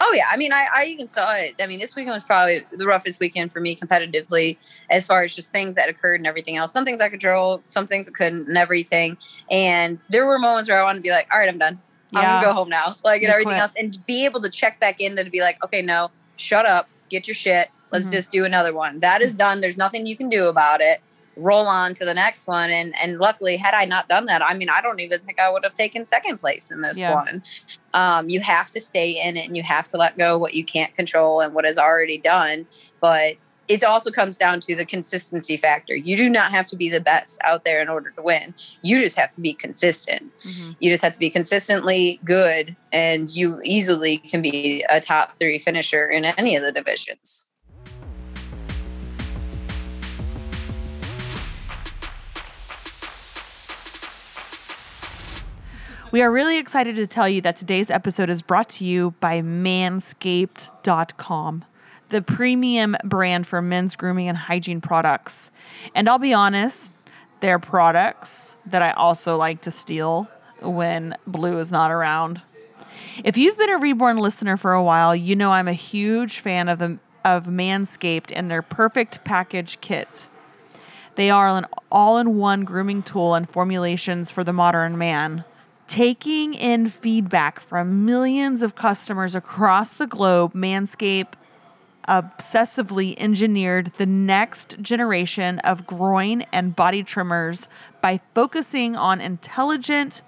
Oh 0.00 0.12
yeah, 0.14 0.26
I 0.30 0.36
mean, 0.36 0.52
I, 0.52 0.66
I 0.74 0.84
even 0.86 1.06
saw 1.06 1.32
it. 1.34 1.54
I 1.60 1.66
mean, 1.66 1.78
this 1.78 1.96
weekend 1.96 2.12
was 2.14 2.24
probably 2.24 2.64
the 2.72 2.86
roughest 2.86 3.20
weekend 3.20 3.52
for 3.52 3.60
me 3.60 3.74
competitively, 3.74 4.56
as 4.90 5.06
far 5.06 5.22
as 5.22 5.34
just 5.34 5.50
things 5.52 5.74
that 5.74 5.88
occurred 5.88 6.20
and 6.20 6.26
everything 6.26 6.56
else. 6.56 6.72
Some 6.72 6.84
things 6.84 7.00
I 7.00 7.04
could 7.08 7.20
control, 7.20 7.62
some 7.64 7.86
things 7.86 8.08
I 8.08 8.12
couldn't, 8.12 8.48
and 8.48 8.56
everything. 8.56 9.16
And 9.50 9.98
there 10.08 10.26
were 10.26 10.38
moments 10.38 10.68
where 10.68 10.78
I 10.80 10.84
wanted 10.84 10.98
to 10.98 11.02
be 11.02 11.10
like, 11.10 11.26
"All 11.32 11.38
right, 11.40 11.48
I'm 11.48 11.58
done. 11.58 11.78
I'm 12.14 12.24
gonna 12.24 12.40
go 12.46 12.52
home 12.52 12.68
now," 12.68 12.96
like 13.04 13.22
and 13.22 13.30
everything 13.30 13.54
else, 13.58 13.74
and 13.78 13.92
to 13.92 13.98
be 14.00 14.24
able 14.24 14.40
to 14.42 14.50
check 14.50 14.78
back 14.80 15.00
in, 15.00 15.16
to 15.16 15.24
be 15.24 15.40
like, 15.40 15.62
"Okay, 15.64 15.82
no, 15.82 16.10
shut 16.36 16.64
up, 16.64 16.88
get 17.10 17.26
your 17.26 17.34
shit. 17.34 17.68
Let's 17.90 18.06
Mhm. 18.08 18.12
just 18.12 18.30
do 18.30 18.44
another 18.44 18.74
one. 18.74 19.00
That 19.00 19.22
is 19.22 19.32
done. 19.34 19.60
There's 19.60 19.78
nothing 19.78 20.06
you 20.06 20.16
can 20.16 20.28
do 20.28 20.48
about 20.48 20.80
it. 20.80 21.00
Roll 21.38 21.66
on 21.66 21.94
to 21.94 22.04
the 22.04 22.14
next 22.14 22.46
one." 22.46 22.70
And 22.70 22.94
and 23.00 23.18
luckily, 23.18 23.56
had 23.56 23.74
I 23.74 23.84
not 23.84 24.08
done 24.08 24.26
that, 24.26 24.42
I 24.42 24.54
mean, 24.54 24.68
I 24.70 24.80
don't 24.80 25.00
even 25.00 25.20
think 25.20 25.40
I 25.40 25.50
would 25.50 25.64
have 25.64 25.74
taken 25.74 26.04
second 26.04 26.38
place 26.38 26.70
in 26.70 26.80
this 26.82 26.98
Yeah. 26.98 27.14
one 27.14 27.42
um, 27.94 28.28
you 28.28 28.40
have 28.40 28.70
to 28.70 28.80
stay 28.80 29.10
in 29.22 29.36
it 29.36 29.46
and 29.46 29.56
you 29.56 29.62
have 29.62 29.86
to 29.88 29.96
let 29.96 30.16
go 30.18 30.36
what 30.38 30.54
you 30.54 30.64
can't 30.64 30.94
control 30.94 31.40
and 31.40 31.54
what 31.54 31.64
is 31.64 31.78
already 31.78 32.18
done 32.18 32.66
but 33.00 33.34
it 33.68 33.84
also 33.84 34.10
comes 34.10 34.36
down 34.38 34.60
to 34.60 34.74
the 34.74 34.84
consistency 34.84 35.56
factor 35.56 35.94
you 35.94 36.16
do 36.16 36.28
not 36.28 36.50
have 36.50 36.66
to 36.66 36.76
be 36.76 36.88
the 36.90 37.00
best 37.00 37.40
out 37.44 37.64
there 37.64 37.80
in 37.82 37.88
order 37.88 38.10
to 38.10 38.22
win 38.22 38.54
you 38.82 39.00
just 39.00 39.16
have 39.16 39.30
to 39.30 39.40
be 39.40 39.52
consistent 39.52 40.30
Mhm. 40.46 40.76
you 40.80 40.90
just 40.90 41.02
have 41.02 41.12
to 41.12 41.18
be 41.18 41.30
consistently 41.30 42.20
good 42.24 42.76
and 42.92 43.28
you 43.34 43.60
easily 43.64 44.18
can 44.18 44.42
be 44.42 44.84
a 44.88 45.00
top 45.00 45.38
three 45.38 45.58
finisher 45.58 46.08
in 46.08 46.24
any 46.24 46.56
of 46.56 46.62
the 46.62 46.72
divisions 46.72 47.48
We 56.10 56.22
are 56.22 56.32
really 56.32 56.56
excited 56.56 56.96
to 56.96 57.06
tell 57.06 57.28
you 57.28 57.42
that 57.42 57.56
today's 57.56 57.90
episode 57.90 58.30
is 58.30 58.40
brought 58.40 58.70
to 58.70 58.82
you 58.82 59.10
by 59.20 59.42
manscaped.com, 59.42 61.64
the 62.08 62.22
premium 62.22 62.96
brand 63.04 63.46
for 63.46 63.60
men's 63.60 63.94
grooming 63.94 64.26
and 64.26 64.38
hygiene 64.38 64.80
products. 64.80 65.50
And 65.94 66.08
I'll 66.08 66.18
be 66.18 66.32
honest, 66.32 66.94
their 67.40 67.58
products 67.58 68.56
that 68.64 68.80
I 68.80 68.92
also 68.92 69.36
like 69.36 69.60
to 69.62 69.70
steal 69.70 70.28
when 70.62 71.14
Blue 71.26 71.58
is 71.58 71.70
not 71.70 71.90
around. 71.90 72.40
If 73.22 73.36
you've 73.36 73.58
been 73.58 73.68
a 73.68 73.76
Reborn 73.76 74.16
listener 74.16 74.56
for 74.56 74.72
a 74.72 74.82
while, 74.82 75.14
you 75.14 75.36
know 75.36 75.52
I'm 75.52 75.68
a 75.68 75.74
huge 75.74 76.38
fan 76.38 76.70
of 76.70 76.78
the 76.78 76.98
of 77.22 77.44
Manscaped 77.44 78.32
and 78.34 78.50
their 78.50 78.62
perfect 78.62 79.24
package 79.24 79.78
kit. 79.82 80.26
They 81.16 81.28
are 81.28 81.48
an 81.48 81.66
all-in-one 81.92 82.64
grooming 82.64 83.02
tool 83.02 83.34
and 83.34 83.46
formulations 83.46 84.30
for 84.30 84.42
the 84.42 84.54
modern 84.54 84.96
man. 84.96 85.44
Taking 85.88 86.52
in 86.52 86.90
feedback 86.90 87.58
from 87.60 88.04
millions 88.04 88.60
of 88.60 88.74
customers 88.74 89.34
across 89.34 89.94
the 89.94 90.06
globe, 90.06 90.52
Manscaped 90.52 91.32
obsessively 92.06 93.14
engineered 93.18 93.90
the 93.96 94.04
next 94.04 94.78
generation 94.82 95.58
of 95.60 95.86
groin 95.86 96.42
and 96.52 96.76
body 96.76 97.02
trimmers 97.02 97.68
by 98.02 98.20
focusing 98.34 98.96
on 98.96 99.22
intelligent 99.22 100.20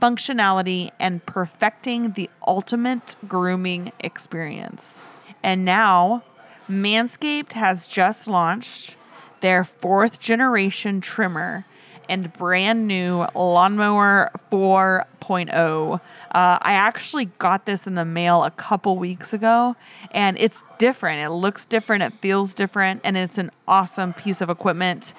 functionality 0.00 0.90
and 0.98 1.24
perfecting 1.26 2.12
the 2.12 2.30
ultimate 2.46 3.14
grooming 3.28 3.92
experience. 4.00 5.02
And 5.42 5.62
now, 5.62 6.24
Manscaped 6.70 7.52
has 7.52 7.86
just 7.86 8.28
launched 8.28 8.96
their 9.40 9.62
fourth 9.62 10.18
generation 10.18 11.02
trimmer 11.02 11.66
and 12.12 12.30
brand 12.34 12.86
new 12.86 13.26
lawnmower 13.34 14.30
4.0. 14.50 15.94
Uh, 15.94 15.98
I 16.30 16.74
actually 16.74 17.24
got 17.24 17.64
this 17.64 17.86
in 17.86 17.94
the 17.94 18.04
mail 18.04 18.44
a 18.44 18.50
couple 18.50 18.98
weeks 18.98 19.32
ago, 19.32 19.76
and 20.10 20.36
it's 20.38 20.62
different. 20.76 21.24
It 21.24 21.30
looks 21.30 21.64
different, 21.64 22.02
it 22.02 22.12
feels 22.12 22.52
different, 22.52 23.00
and 23.02 23.16
it's 23.16 23.38
an 23.38 23.50
awesome 23.66 24.12
piece 24.12 24.42
of 24.42 24.50
equipment 24.50 25.14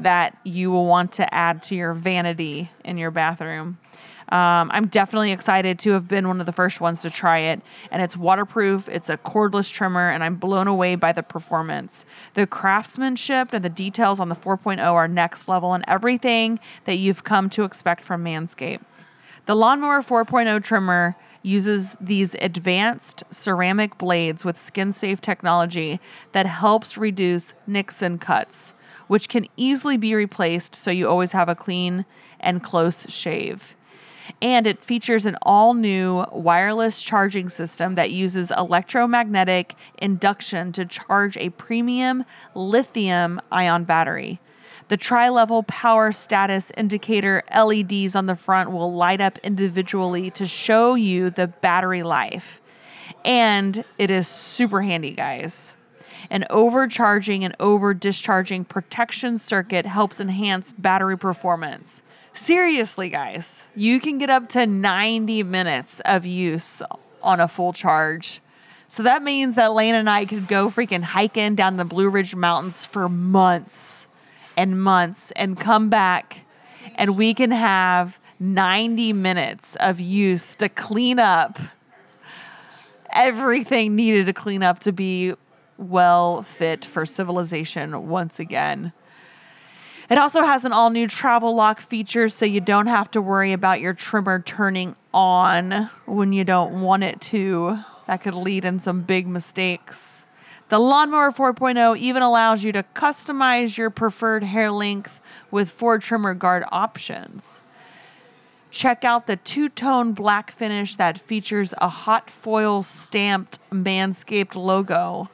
that 0.00 0.36
you 0.42 0.72
will 0.72 0.86
want 0.86 1.12
to 1.12 1.32
add 1.32 1.62
to 1.62 1.76
your 1.76 1.94
vanity 1.94 2.72
in 2.84 2.98
your 2.98 3.12
bathroom. 3.12 3.78
Um, 4.30 4.70
I'm 4.72 4.86
definitely 4.86 5.32
excited 5.32 5.78
to 5.80 5.92
have 5.92 6.08
been 6.08 6.28
one 6.28 6.40
of 6.40 6.46
the 6.46 6.52
first 6.52 6.80
ones 6.80 7.02
to 7.02 7.10
try 7.10 7.40
it. 7.40 7.60
And 7.90 8.02
it's 8.02 8.16
waterproof, 8.16 8.88
it's 8.88 9.10
a 9.10 9.18
cordless 9.18 9.70
trimmer, 9.70 10.10
and 10.10 10.24
I'm 10.24 10.36
blown 10.36 10.66
away 10.66 10.94
by 10.94 11.12
the 11.12 11.22
performance. 11.22 12.06
The 12.34 12.46
craftsmanship 12.46 13.52
and 13.52 13.64
the 13.64 13.68
details 13.68 14.20
on 14.20 14.28
the 14.28 14.34
4.0 14.34 14.80
are 14.80 15.08
next 15.08 15.48
level 15.48 15.74
and 15.74 15.84
everything 15.86 16.58
that 16.84 16.96
you've 16.96 17.24
come 17.24 17.50
to 17.50 17.64
expect 17.64 18.04
from 18.04 18.24
Manscaped. 18.24 18.82
The 19.46 19.54
Lawnmower 19.54 20.00
4.0 20.00 20.64
trimmer 20.64 21.16
uses 21.42 21.94
these 22.00 22.34
advanced 22.40 23.22
ceramic 23.30 23.98
blades 23.98 24.44
with 24.44 24.58
skin 24.58 24.90
safe 24.90 25.20
technology 25.20 26.00
that 26.32 26.46
helps 26.46 26.96
reduce 26.96 27.52
nicks 27.66 28.00
and 28.00 28.18
cuts, 28.20 28.72
which 29.06 29.28
can 29.28 29.46
easily 29.56 29.98
be 29.98 30.14
replaced 30.14 30.74
so 30.74 30.90
you 30.90 31.06
always 31.06 31.32
have 31.32 31.50
a 31.50 31.54
clean 31.54 32.06
and 32.40 32.62
close 32.62 33.06
shave. 33.10 33.76
And 34.40 34.66
it 34.66 34.84
features 34.84 35.26
an 35.26 35.36
all 35.42 35.74
new 35.74 36.24
wireless 36.32 37.02
charging 37.02 37.48
system 37.48 37.94
that 37.94 38.10
uses 38.10 38.50
electromagnetic 38.50 39.74
induction 39.98 40.72
to 40.72 40.84
charge 40.84 41.36
a 41.36 41.50
premium 41.50 42.24
lithium 42.54 43.40
ion 43.52 43.84
battery. 43.84 44.40
The 44.88 44.96
tri 44.96 45.28
level 45.30 45.62
power 45.62 46.12
status 46.12 46.70
indicator 46.76 47.42
LEDs 47.54 48.14
on 48.14 48.26
the 48.26 48.36
front 48.36 48.70
will 48.70 48.92
light 48.94 49.20
up 49.20 49.38
individually 49.38 50.30
to 50.32 50.46
show 50.46 50.94
you 50.94 51.30
the 51.30 51.46
battery 51.46 52.02
life. 52.02 52.60
And 53.24 53.84
it 53.98 54.10
is 54.10 54.28
super 54.28 54.82
handy, 54.82 55.12
guys. 55.12 55.72
An 56.30 56.44
overcharging 56.50 57.44
and 57.44 57.54
over 57.60 57.94
discharging 57.94 58.64
protection 58.64 59.38
circuit 59.38 59.86
helps 59.86 60.20
enhance 60.20 60.72
battery 60.72 61.18
performance. 61.18 62.02
Seriously, 62.34 63.08
guys, 63.08 63.68
you 63.76 64.00
can 64.00 64.18
get 64.18 64.28
up 64.28 64.48
to 64.50 64.66
90 64.66 65.44
minutes 65.44 66.00
of 66.00 66.26
use 66.26 66.82
on 67.22 67.38
a 67.38 67.46
full 67.46 67.72
charge. 67.72 68.40
So 68.88 69.04
that 69.04 69.22
means 69.22 69.54
that 69.54 69.72
Lane 69.72 69.94
and 69.94 70.10
I 70.10 70.24
could 70.24 70.48
go 70.48 70.68
freaking 70.68 71.02
hiking 71.02 71.54
down 71.54 71.76
the 71.76 71.84
Blue 71.84 72.10
Ridge 72.10 72.34
Mountains 72.34 72.84
for 72.84 73.08
months 73.08 74.08
and 74.56 74.82
months 74.82 75.30
and 75.32 75.58
come 75.58 75.88
back 75.88 76.44
and 76.96 77.16
we 77.16 77.34
can 77.34 77.52
have 77.52 78.18
90 78.40 79.12
minutes 79.12 79.76
of 79.76 80.00
use 80.00 80.54
to 80.56 80.68
clean 80.68 81.18
up 81.18 81.58
everything 83.12 83.94
needed 83.94 84.26
to 84.26 84.32
clean 84.32 84.62
up 84.62 84.80
to 84.80 84.92
be 84.92 85.32
well 85.78 86.42
fit 86.42 86.84
for 86.84 87.06
civilization 87.06 88.08
once 88.08 88.38
again. 88.38 88.92
It 90.10 90.18
also 90.18 90.42
has 90.42 90.64
an 90.64 90.72
all 90.72 90.90
new 90.90 91.08
travel 91.08 91.54
lock 91.54 91.80
feature 91.80 92.28
so 92.28 92.44
you 92.44 92.60
don't 92.60 92.88
have 92.88 93.10
to 93.12 93.22
worry 93.22 93.52
about 93.52 93.80
your 93.80 93.94
trimmer 93.94 94.40
turning 94.40 94.96
on 95.14 95.90
when 96.04 96.32
you 96.32 96.44
don't 96.44 96.82
want 96.82 97.04
it 97.04 97.20
to. 97.22 97.78
That 98.06 98.22
could 98.22 98.34
lead 98.34 98.64
in 98.66 98.78
some 98.80 99.00
big 99.02 99.26
mistakes. 99.26 100.26
The 100.68 100.78
Lawnmower 100.78 101.30
4.0 101.30 101.96
even 101.98 102.22
allows 102.22 102.64
you 102.64 102.72
to 102.72 102.84
customize 102.94 103.78
your 103.78 103.90
preferred 103.90 104.42
hair 104.42 104.70
length 104.70 105.20
with 105.50 105.70
four 105.70 105.98
trimmer 105.98 106.34
guard 106.34 106.64
options. 106.70 107.62
Check 108.70 109.04
out 109.04 109.26
the 109.26 109.36
two 109.36 109.68
tone 109.68 110.12
black 110.12 110.50
finish 110.50 110.96
that 110.96 111.18
features 111.18 111.72
a 111.78 111.88
hot 111.88 112.28
foil 112.28 112.82
stamped 112.82 113.58
Manscaped 113.70 114.56
logo. 114.56 115.30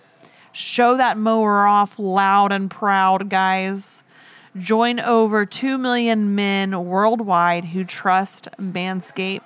Show 0.53 0.97
that 0.97 1.17
mower 1.17 1.67
off 1.67 1.99
loud 1.99 2.53
and 2.53 2.71
proud, 2.71 3.31
guys. 3.31 4.03
Join 4.59 4.99
over 4.99 5.47
2 5.47 5.79
million 5.79 6.35
men 6.35 6.85
worldwide 6.85 7.67
who 7.67 7.85
trust 7.85 8.49
Manscaped. 8.59 9.43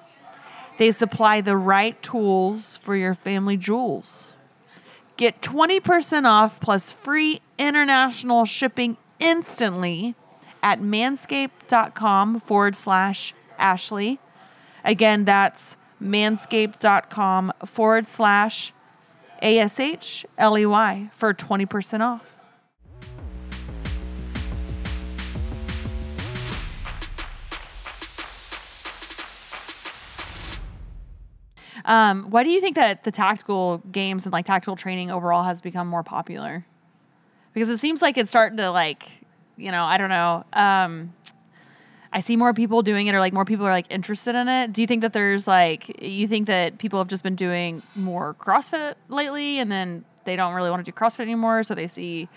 They 0.79 0.91
supply 0.91 1.41
the 1.41 1.57
right 1.57 2.01
tools 2.03 2.79
for 2.79 2.97
your 2.97 3.15
family 3.15 3.57
jewels. 3.57 4.33
Get 5.17 5.41
20% 5.43 6.27
off 6.27 6.59
plus 6.59 6.91
free 6.91 7.41
international 7.59 8.45
shipping 8.45 8.97
instantly 9.21 10.15
at 10.63 10.81
manscaped.com 10.81 12.41
forward 12.41 12.75
slash 12.75 13.35
Ashley. 13.59 14.19
Again, 14.85 15.25
that's 15.25 15.77
manscaped.com 16.03 17.53
forward 17.65 18.07
slash 18.07 18.73
A 19.43 19.59
S 19.59 19.79
H 19.79 20.27
L 20.37 20.59
E 20.59 20.67
Y 20.67 21.11
for 21.13 21.33
20% 21.33 22.01
off. 22.01 22.34
Um, 31.85 32.31
why 32.31 32.43
do 32.43 32.51
you 32.51 32.61
think 32.61 32.77
that 32.77 33.05
the 33.05 33.11
tactical 33.11 33.79
games 33.93 34.25
and 34.25 34.33
like 34.33 34.47
tactical 34.47 34.77
training 34.77 35.11
overall 35.11 35.45
has 35.45 35.61
become 35.61 35.87
more 35.87 36.03
popular? 36.03 36.65
Because 37.53 37.69
it 37.69 37.79
seems 37.79 38.03
like 38.03 38.17
it's 38.17 38.31
starting 38.31 38.57
to 38.57 38.71
like, 38.71 39.09
you 39.57 39.71
know, 39.71 39.85
I 39.85 39.99
don't 39.99 40.09
know. 40.09 40.45
Um, 40.53 41.13
I 42.15 42.21
see 42.21 42.37
more 42.37 42.55
people 42.55 42.83
doing 42.83 43.09
it 43.09 43.15
or 43.15 43.19
like 43.19 43.33
more 43.33 43.45
people 43.45 43.67
are 43.67 43.73
like 43.73 43.87
interested 43.91 44.37
in 44.37 44.49
it. 44.49 44.73
Do 44.73 44.81
you 44.81 44.87
think 44.87 45.03
that 45.03 45.13
there's 45.13 45.49
like 45.49 46.01
you 46.01 46.29
think 46.29 46.47
that 46.47 46.79
people 46.79 47.01
have 47.01 47.09
just 47.09 47.25
been 47.25 47.35
doing 47.35 47.83
more 47.97 48.35
CrossFit 48.35 48.95
lately 49.09 49.59
and 49.59 49.71
then 49.71 50.05
they 50.25 50.37
don't 50.37 50.55
really 50.55 50.71
want 50.71 50.87
to 50.87 50.91
do 50.91 50.95
CrossFit 50.95 51.21
anymore 51.21 51.65
so 51.65 51.75
they 51.75 51.89
see 51.89 52.29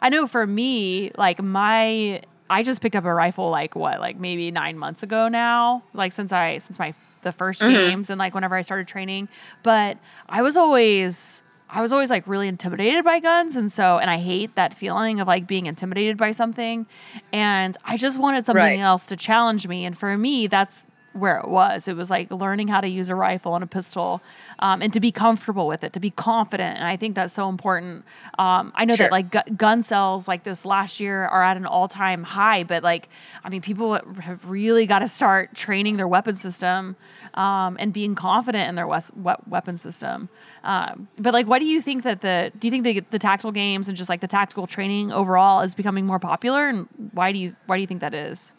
I 0.00 0.08
know 0.10 0.28
for 0.28 0.46
me 0.46 1.10
like 1.18 1.42
my 1.42 2.22
I 2.48 2.62
just 2.62 2.80
picked 2.80 2.94
up 2.94 3.04
a 3.04 3.12
rifle 3.12 3.50
like 3.50 3.74
what 3.74 3.98
like 3.98 4.16
maybe 4.16 4.52
9 4.52 4.78
months 4.78 5.02
ago 5.02 5.26
now 5.26 5.82
like 5.92 6.12
since 6.12 6.32
I 6.32 6.58
since 6.58 6.78
my 6.78 6.94
the 7.22 7.32
1st 7.32 7.62
Mhm. 7.62 7.74
games 7.74 8.10
and 8.10 8.18
like 8.18 8.34
whenever 8.34 8.54
I 8.56 8.62
started 8.62 8.88
training 8.88 9.28
but 9.62 9.98
I 10.28 10.42
was 10.42 10.56
always 10.56 11.42
I 11.72 11.82
was 11.82 11.92
always 11.92 12.10
like 12.10 12.26
really 12.26 12.48
intimidated 12.48 13.04
by 13.04 13.20
guns 13.20 13.54
and 13.54 13.70
so 13.70 13.98
and 13.98 14.10
I 14.10 14.18
hate 14.18 14.56
that 14.56 14.74
feeling 14.74 15.20
of 15.20 15.28
like 15.28 15.46
being 15.46 15.66
intimidated 15.66 16.16
by 16.16 16.32
something 16.32 16.86
and 17.32 17.76
I 17.84 17.96
just 17.96 18.18
wanted 18.18 18.44
something 18.44 18.60
Right. 18.64 18.78
else 18.80 19.06
to 19.06 19.16
challenge 19.16 19.68
me 19.68 19.84
and 19.84 19.96
for 19.96 20.16
me 20.18 20.46
that's 20.48 20.84
where 21.12 21.38
it 21.38 21.48
was 21.48 21.88
it 21.88 21.96
was 21.96 22.08
like 22.10 22.30
learning 22.30 22.68
how 22.68 22.80
to 22.80 22.86
use 22.88 23.08
a 23.08 23.14
rifle 23.14 23.54
and 23.54 23.64
a 23.64 23.66
pistol 23.66 24.20
um, 24.60 24.80
and 24.80 24.92
to 24.92 25.00
be 25.00 25.10
comfortable 25.10 25.66
with 25.66 25.82
it 25.82 25.92
to 25.92 25.98
be 26.00 26.10
confident 26.10 26.76
and 26.78 26.86
I 26.86 26.96
think 26.96 27.14
that's 27.16 27.34
so 27.34 27.48
important 27.48 28.04
um, 28.38 28.72
I 28.76 28.84
know 28.84 28.94
Sure. 28.94 29.06
that 29.06 29.12
like 29.12 29.30
gu- 29.30 29.54
gun 29.56 29.82
sales 29.82 30.28
like 30.28 30.44
this 30.44 30.64
last 30.64 31.00
year 31.00 31.26
are 31.26 31.42
at 31.42 31.56
an 31.56 31.66
all-time 31.66 32.22
high 32.22 32.62
but 32.62 32.82
like 32.84 33.08
I 33.42 33.48
mean 33.48 33.60
people 33.60 33.94
have 34.20 34.44
really 34.44 34.86
got 34.86 35.00
to 35.00 35.08
start 35.08 35.54
training 35.54 35.96
their 35.96 36.08
weapon 36.08 36.36
system 36.36 36.94
um, 37.34 37.76
and 37.80 37.92
being 37.92 38.14
confident 38.14 38.68
in 38.68 38.74
their 38.74 38.86
wes- 38.86 39.12
we- 39.14 39.32
weapon 39.46 39.76
system. 39.76 40.28
Um, 40.64 41.06
but 41.16 41.32
like, 41.32 41.46
why 41.46 41.60
do 41.60 41.64
you 41.64 41.80
think 41.80 42.02
that 42.02 42.22
the 42.22 42.50
do 42.58 42.66
you 42.66 42.72
think 42.72 42.82
the, 42.82 43.00
the 43.12 43.20
tactical 43.20 43.52
games 43.52 43.86
and 43.86 43.96
just 43.96 44.10
like 44.10 44.20
the 44.20 44.26
tactical 44.26 44.66
training 44.66 45.12
overall 45.12 45.60
is 45.60 45.74
becoming 45.76 46.06
more 46.06 46.18
popular, 46.18 46.66
and 46.68 46.88
why 47.12 47.30
do 47.30 47.38
you 47.38 47.54
why 47.66 47.76
do 47.76 47.82
you 47.82 47.86
think 47.86 48.00
that 48.00 48.14
is? 48.14 48.52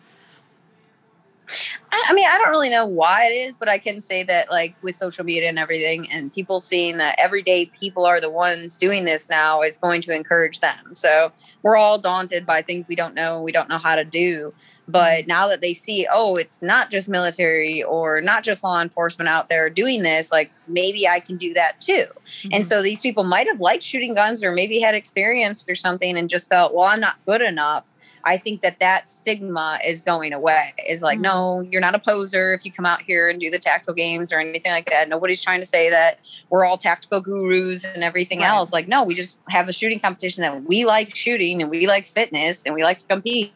I, 1.91 2.05
I 2.09 2.13
mean, 2.13 2.27
I 2.27 2.37
don't 2.37 2.49
really 2.49 2.69
know 2.69 2.85
why 2.85 3.25
it 3.25 3.33
is, 3.33 3.55
but 3.55 3.69
I 3.69 3.77
can 3.77 4.01
say 4.01 4.23
that, 4.23 4.49
like, 4.49 4.75
with 4.81 4.95
social 4.95 5.25
media 5.25 5.49
and 5.49 5.59
everything, 5.59 6.09
and 6.11 6.31
people 6.33 6.59
seeing 6.59 6.97
that 6.97 7.15
everyday 7.17 7.65
people 7.79 8.05
are 8.05 8.19
the 8.19 8.31
ones 8.31 8.77
doing 8.77 9.05
this 9.05 9.29
now 9.29 9.61
is 9.61 9.77
going 9.77 10.01
to 10.01 10.15
encourage 10.15 10.59
them. 10.59 10.95
So 10.95 11.31
we're 11.63 11.77
all 11.77 11.97
daunted 11.97 12.45
by 12.45 12.61
things 12.61 12.87
we 12.87 12.95
don't 12.95 13.15
know, 13.15 13.41
we 13.41 13.51
don't 13.51 13.69
know 13.69 13.77
how 13.77 13.95
to 13.95 14.03
do. 14.03 14.53
But 14.87 15.25
now 15.25 15.47
that 15.47 15.61
they 15.61 15.73
see, 15.73 16.05
oh, 16.11 16.35
it's 16.35 16.61
not 16.61 16.91
just 16.91 17.07
military 17.07 17.81
or 17.81 18.19
not 18.19 18.43
just 18.43 18.61
law 18.61 18.81
enforcement 18.81 19.29
out 19.29 19.47
there 19.47 19.69
doing 19.69 20.03
this, 20.03 20.31
like 20.31 20.51
maybe 20.67 21.07
I 21.07 21.21
can 21.21 21.37
do 21.37 21.53
that 21.53 21.79
too. 21.79 22.05
Mm-hmm. 22.05 22.49
And 22.51 22.65
so 22.65 22.81
these 22.81 22.99
people 22.99 23.23
might 23.23 23.47
have 23.47 23.61
liked 23.61 23.83
shooting 23.83 24.15
guns 24.15 24.43
or 24.43 24.51
maybe 24.51 24.79
had 24.79 24.93
experience 24.93 25.63
or 25.69 25.75
something 25.75 26.17
and 26.17 26.29
just 26.29 26.49
felt, 26.49 26.73
well, 26.73 26.87
I'm 26.87 26.99
not 26.99 27.23
good 27.25 27.41
enough. 27.41 27.93
I 28.23 28.37
think 28.37 28.61
that 28.61 28.79
that 28.79 29.07
stigma 29.07 29.79
is 29.85 30.01
going 30.01 30.33
away. 30.33 30.73
Is 30.87 31.01
like, 31.01 31.17
mm-hmm. 31.17 31.23
no, 31.23 31.67
you're 31.69 31.81
not 31.81 31.95
a 31.95 31.99
poser 31.99 32.53
if 32.53 32.65
you 32.65 32.71
come 32.71 32.85
out 32.85 33.01
here 33.01 33.29
and 33.29 33.39
do 33.39 33.49
the 33.49 33.59
tactical 33.59 33.93
games 33.93 34.31
or 34.31 34.39
anything 34.39 34.71
like 34.71 34.89
that. 34.89 35.09
Nobody's 35.09 35.41
trying 35.41 35.59
to 35.59 35.65
say 35.65 35.89
that 35.89 36.19
we're 36.49 36.65
all 36.65 36.77
tactical 36.77 37.21
gurus 37.21 37.83
and 37.83 38.03
everything 38.03 38.39
right. 38.39 38.49
else. 38.49 38.71
Like, 38.73 38.87
no, 38.87 39.03
we 39.03 39.15
just 39.15 39.39
have 39.49 39.67
a 39.67 39.73
shooting 39.73 39.99
competition 39.99 40.41
that 40.43 40.63
we 40.63 40.85
like 40.85 41.15
shooting 41.15 41.61
and 41.61 41.71
we 41.71 41.87
like 41.87 42.05
fitness 42.05 42.65
and 42.65 42.75
we 42.75 42.83
like 42.83 42.97
to 42.99 43.07
compete. 43.07 43.53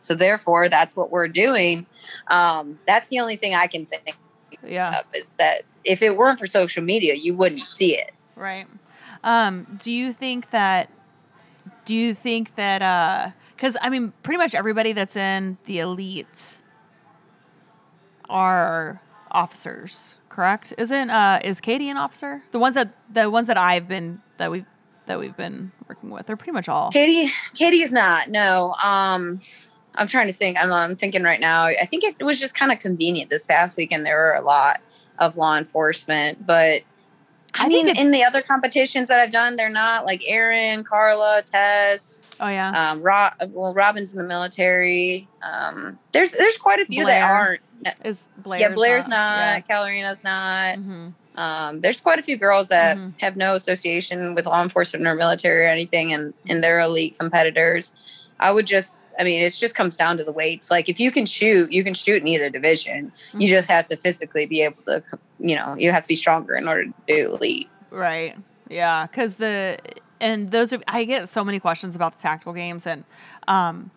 So 0.00 0.14
therefore, 0.14 0.68
that's 0.68 0.96
what 0.96 1.10
we're 1.10 1.28
doing. 1.28 1.86
Um, 2.28 2.78
that's 2.86 3.08
the 3.10 3.20
only 3.20 3.36
thing 3.36 3.54
I 3.54 3.66
can 3.66 3.86
think. 3.86 4.16
Yeah, 4.64 5.00
of, 5.00 5.04
is 5.14 5.28
that 5.38 5.62
if 5.84 6.02
it 6.02 6.16
weren't 6.16 6.38
for 6.38 6.46
social 6.46 6.82
media, 6.82 7.14
you 7.14 7.34
wouldn't 7.34 7.62
see 7.62 7.96
it. 7.96 8.12
Right. 8.36 8.66
Um, 9.24 9.78
do 9.82 9.90
you 9.90 10.12
think 10.12 10.50
that? 10.50 10.88
Do 11.84 11.94
you 11.94 12.14
think 12.14 12.54
that? 12.56 12.80
Uh, 12.80 13.30
because 13.62 13.76
I 13.80 13.90
mean, 13.90 14.12
pretty 14.24 14.38
much 14.38 14.56
everybody 14.56 14.92
that's 14.92 15.14
in 15.14 15.56
the 15.66 15.78
elite 15.78 16.56
are 18.28 19.00
officers, 19.30 20.16
correct? 20.28 20.74
Isn't 20.78 21.10
uh 21.10 21.38
is 21.44 21.60
Katie 21.60 21.88
an 21.88 21.96
officer? 21.96 22.42
The 22.50 22.58
ones 22.58 22.74
that 22.74 22.92
the 23.08 23.30
ones 23.30 23.46
that 23.46 23.56
I've 23.56 23.86
been 23.86 24.20
that 24.38 24.50
we've 24.50 24.66
that 25.06 25.20
we've 25.20 25.36
been 25.36 25.70
working 25.88 26.10
with, 26.10 26.26
they're 26.26 26.36
pretty 26.36 26.50
much 26.50 26.68
all. 26.68 26.90
Katie, 26.90 27.32
Katie 27.54 27.82
is 27.82 27.92
not. 27.92 28.28
No. 28.28 28.74
Um, 28.82 29.40
I'm 29.94 30.08
trying 30.08 30.26
to 30.26 30.32
think. 30.32 30.58
I'm, 30.58 30.72
I'm 30.72 30.96
thinking 30.96 31.22
right 31.22 31.40
now. 31.40 31.66
I 31.66 31.86
think 31.86 32.02
it 32.02 32.24
was 32.24 32.40
just 32.40 32.56
kind 32.56 32.72
of 32.72 32.80
convenient 32.80 33.30
this 33.30 33.44
past 33.44 33.76
weekend. 33.76 34.04
There 34.04 34.16
were 34.16 34.34
a 34.34 34.42
lot 34.42 34.80
of 35.20 35.36
law 35.36 35.56
enforcement, 35.56 36.44
but 36.44 36.82
I, 37.54 37.66
I 37.66 37.68
mean, 37.68 37.88
in 37.88 38.12
the 38.12 38.24
other 38.24 38.40
competitions 38.40 39.08
that 39.08 39.20
I've 39.20 39.30
done, 39.30 39.56
they're 39.56 39.68
not 39.68 40.06
like 40.06 40.22
Aaron, 40.26 40.84
Carla, 40.84 41.42
Tess. 41.44 42.22
Oh 42.40 42.48
yeah. 42.48 42.90
Um, 42.90 43.02
Rob, 43.02 43.34
well, 43.50 43.74
Robin's 43.74 44.12
in 44.12 44.18
the 44.18 44.26
military. 44.26 45.28
Um, 45.42 45.98
there's 46.12 46.32
there's 46.32 46.56
quite 46.56 46.80
a 46.80 46.86
few 46.86 47.04
Blair. 47.04 47.20
that 47.20 47.30
aren't. 47.30 47.60
Is 48.04 48.26
Blair? 48.38 48.60
Yeah, 48.60 48.68
Blair's 48.70 49.06
not. 49.06 49.10
not 49.10 49.18
yeah. 49.18 49.60
Kalarina's 49.60 50.24
not. 50.24 50.76
Mm-hmm. 50.76 51.08
Um, 51.34 51.80
there's 51.80 52.00
quite 52.00 52.18
a 52.18 52.22
few 52.22 52.36
girls 52.36 52.68
that 52.68 52.96
mm-hmm. 52.96 53.10
have 53.20 53.36
no 53.36 53.54
association 53.54 54.34
with 54.34 54.46
law 54.46 54.62
enforcement 54.62 55.06
or 55.06 55.14
military 55.14 55.64
or 55.64 55.68
anything, 55.68 56.12
and 56.12 56.32
and 56.46 56.64
they're 56.64 56.80
elite 56.80 57.18
competitors. 57.18 57.92
I 58.42 58.50
would 58.50 58.66
just, 58.66 59.10
I 59.18 59.24
mean, 59.24 59.40
it 59.40 59.52
just 59.54 59.74
comes 59.74 59.96
down 59.96 60.18
to 60.18 60.24
the 60.24 60.32
weights. 60.32 60.70
Like 60.70 60.88
if 60.88 60.98
you 60.98 61.12
can 61.12 61.26
shoot, 61.26 61.72
you 61.72 61.84
can 61.84 61.94
shoot 61.94 62.20
in 62.20 62.28
either 62.28 62.50
division. 62.50 63.12
Mm-hmm. 63.28 63.40
You 63.40 63.48
just 63.48 63.70
have 63.70 63.86
to 63.86 63.96
physically 63.96 64.46
be 64.46 64.62
able 64.62 64.82
to, 64.84 65.02
you 65.38 65.54
know, 65.54 65.76
you 65.78 65.92
have 65.92 66.02
to 66.02 66.08
be 66.08 66.16
stronger 66.16 66.54
in 66.54 66.66
order 66.66 66.86
to 66.86 66.94
do 67.06 67.34
elite. 67.34 67.70
Right. 67.90 68.36
Yeah. 68.68 69.06
Cause 69.06 69.34
the, 69.34 69.78
and 70.20 70.50
those 70.50 70.72
are, 70.72 70.80
I 70.88 71.04
get 71.04 71.28
so 71.28 71.44
many 71.44 71.60
questions 71.60 71.94
about 71.94 72.16
the 72.16 72.22
tactical 72.22 72.52
games 72.52 72.86
and, 72.86 73.04
um, 73.48 73.90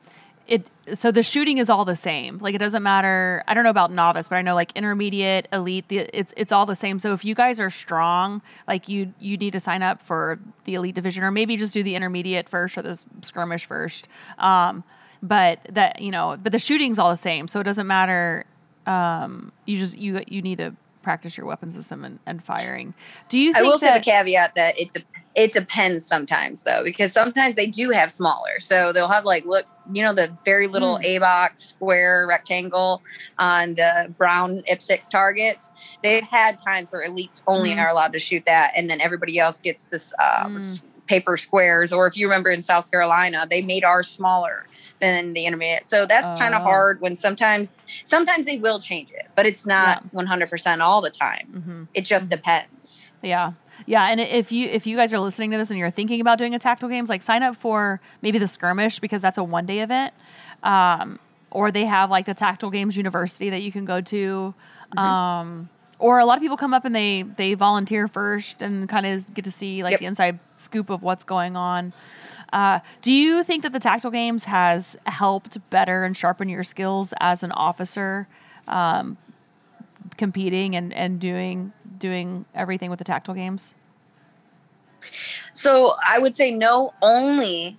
it 0.47 0.69
so 0.93 1.11
the 1.11 1.23
shooting 1.23 1.57
is 1.57 1.69
all 1.69 1.85
the 1.85 1.95
same. 1.95 2.37
Like 2.37 2.53
it 2.53 2.59
doesn't 2.59 2.83
matter. 2.83 3.43
I 3.47 3.53
don't 3.53 3.63
know 3.63 3.69
about 3.69 3.91
novice, 3.91 4.27
but 4.27 4.35
I 4.35 4.41
know 4.41 4.53
like 4.53 4.71
intermediate, 4.75 5.47
elite. 5.51 5.87
The, 5.87 6.09
it's 6.13 6.33
it's 6.37 6.51
all 6.51 6.65
the 6.65 6.75
same. 6.75 6.99
So 6.99 7.13
if 7.13 7.25
you 7.25 7.33
guys 7.33 7.59
are 7.59 7.69
strong, 7.69 8.41
like 8.67 8.87
you 8.87 9.13
you 9.19 9.37
need 9.37 9.53
to 9.53 9.59
sign 9.59 9.81
up 9.81 10.01
for 10.01 10.39
the 10.65 10.75
elite 10.75 10.95
division, 10.95 11.23
or 11.23 11.31
maybe 11.31 11.57
just 11.57 11.73
do 11.73 11.81
the 11.83 11.95
intermediate 11.95 12.47
first 12.47 12.77
or 12.77 12.83
the 12.83 12.99
skirmish 13.21 13.65
first. 13.65 14.07
Um, 14.37 14.83
but 15.23 15.59
that 15.69 16.01
you 16.01 16.11
know, 16.11 16.37
but 16.41 16.51
the 16.51 16.59
shooting's 16.59 16.99
all 16.99 17.09
the 17.09 17.17
same. 17.17 17.47
So 17.47 17.59
it 17.59 17.63
doesn't 17.63 17.87
matter. 17.87 18.45
Um, 18.85 19.51
you 19.65 19.77
just 19.77 19.97
you 19.97 20.21
you 20.27 20.41
need 20.41 20.59
to 20.59 20.75
practice 21.05 21.37
your 21.37 21.45
weapon 21.45 21.69
system 21.69 22.03
and, 22.03 22.19
and 22.25 22.43
firing. 22.43 22.95
Do 23.29 23.39
you? 23.39 23.53
I 23.55 23.61
will 23.61 23.73
that, 23.73 23.79
say 23.79 23.93
the 23.93 24.03
caveat 24.03 24.55
that 24.55 24.77
it 24.77 24.91
de- 24.91 25.05
it 25.35 25.53
depends 25.53 26.05
sometimes 26.05 26.63
though 26.63 26.83
because 26.83 27.13
sometimes 27.13 27.55
they 27.55 27.67
do 27.67 27.91
have 27.91 28.11
smaller, 28.11 28.59
so 28.59 28.91
they'll 28.91 29.07
have 29.07 29.23
like 29.23 29.45
look 29.45 29.65
you 29.93 30.03
know 30.03 30.11
the 30.11 30.35
very 30.43 30.67
little 30.67 30.97
mm. 30.97 31.05
A 31.05 31.19
box 31.19 31.63
square 31.63 32.25
rectangle 32.27 33.03
on 33.37 33.75
the 33.75 34.13
brown 34.17 34.63
IPSC 34.69 35.07
targets. 35.09 35.71
They've 36.03 36.23
had 36.23 36.57
times 36.57 36.91
where 36.91 37.07
elites 37.07 37.43
only 37.47 37.69
mm. 37.69 37.77
are 37.77 37.87
allowed 37.87 38.11
to 38.13 38.19
shoot 38.19 38.43
that, 38.47 38.73
and 38.75 38.89
then 38.89 38.99
everybody 38.99 39.39
else 39.39 39.59
gets 39.61 39.87
this. 39.87 40.13
Um, 40.19 40.57
mm. 40.57 40.83
Paper 41.07 41.37
squares, 41.37 41.93
or 41.93 42.07
if 42.07 42.17
you 42.17 42.25
remember 42.25 42.49
in 42.49 42.63
South 42.63 42.89
Carolina, 42.89 43.45
they 43.47 43.61
made 43.61 43.83
ours 43.83 44.07
smaller 44.07 44.65
than 45.01 45.33
the 45.33 45.45
intermediate. 45.45 45.85
So 45.85 46.05
that's 46.05 46.31
kind 46.31 46.55
of 46.55 46.61
hard 46.61 47.01
when 47.01 47.15
sometimes 47.15 47.75
sometimes 48.03 48.45
they 48.45 48.57
will 48.57 48.79
change 48.79 49.11
it, 49.11 49.27
but 49.35 49.45
it's 49.45 49.65
not 49.65 50.03
yeah. 50.13 50.21
100% 50.21 50.79
all 50.79 51.01
the 51.01 51.09
time. 51.09 51.47
Mm-hmm. 51.51 51.83
It 51.93 52.05
just 52.05 52.25
mm-hmm. 52.25 52.35
depends. 52.35 53.13
Yeah. 53.21 53.53
Yeah, 53.87 54.05
and 54.05 54.19
if 54.19 54.51
you 54.51 54.67
if 54.67 54.87
you 54.87 54.95
guys 54.95 55.13
are 55.13 55.19
listening 55.19 55.51
to 55.51 55.57
this 55.57 55.69
and 55.69 55.77
you're 55.77 55.91
thinking 55.91 56.21
about 56.21 56.37
doing 56.37 56.55
a 56.55 56.59
tactical 56.59 56.89
games, 56.89 57.09
like 57.09 57.21
sign 57.21 57.43
up 57.43 57.55
for 57.55 57.99
maybe 58.21 58.39
the 58.39 58.47
skirmish 58.47 58.99
because 58.99 59.21
that's 59.21 59.37
a 59.37 59.43
one 59.43 59.65
day 59.65 59.81
event, 59.81 60.13
um, 60.63 61.19
or 61.51 61.71
they 61.71 61.85
have 61.85 62.09
like 62.09 62.25
the 62.25 62.33
tactical 62.33 62.71
games 62.71 62.95
university 62.95 63.49
that 63.49 63.61
you 63.61 63.71
can 63.71 63.85
go 63.85 64.01
to, 64.01 64.55
mm-hmm. 64.95 64.97
um, 64.97 65.69
or 65.99 66.19
a 66.19 66.25
lot 66.25 66.37
of 66.37 66.41
people 66.41 66.57
come 66.57 66.73
up 66.73 66.85
and 66.85 66.95
they 66.95 67.23
they 67.23 67.53
volunteer 67.53 68.07
first 68.07 68.61
and 68.61 68.89
kind 68.89 69.05
of 69.05 69.31
get 69.33 69.45
to 69.45 69.51
see 69.51 69.83
like 69.83 69.91
yep. 69.91 69.99
the 69.99 70.05
inside 70.05 70.39
scoop 70.55 70.89
of 70.89 71.03
what's 71.03 71.23
going 71.23 71.55
on. 71.55 71.93
Uh, 72.55 72.79
do 73.01 73.11
you 73.11 73.43
think 73.43 73.63
that 73.63 73.73
the 73.73 73.81
tactical 73.81 74.11
games 74.11 74.45
has 74.45 74.95
helped 75.07 75.57
better 75.69 76.05
and 76.05 76.15
sharpen 76.15 76.47
your 76.47 76.63
skills 76.63 77.13
as 77.19 77.43
an 77.43 77.51
officer, 77.51 78.29
um, 78.69 79.17
competing 80.15 80.73
and, 80.73 80.93
and 80.93 81.19
doing 81.19 81.73
doing 81.97 82.45
everything 82.55 82.89
with 82.89 82.97
the 82.97 83.03
tactical 83.03 83.33
games? 83.33 83.75
So 85.51 85.95
I 86.07 86.17
would 86.17 86.33
say 86.33 86.49
no, 86.49 86.93
only 87.01 87.77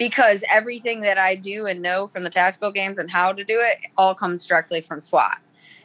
because 0.00 0.42
everything 0.50 1.00
that 1.02 1.16
I 1.16 1.36
do 1.36 1.66
and 1.66 1.80
know 1.80 2.08
from 2.08 2.24
the 2.24 2.30
tactical 2.30 2.72
games 2.72 2.98
and 2.98 3.08
how 3.08 3.32
to 3.32 3.44
do 3.44 3.60
it 3.60 3.78
all 3.96 4.16
comes 4.16 4.44
directly 4.44 4.80
from 4.80 4.98
SWAT. 4.98 5.38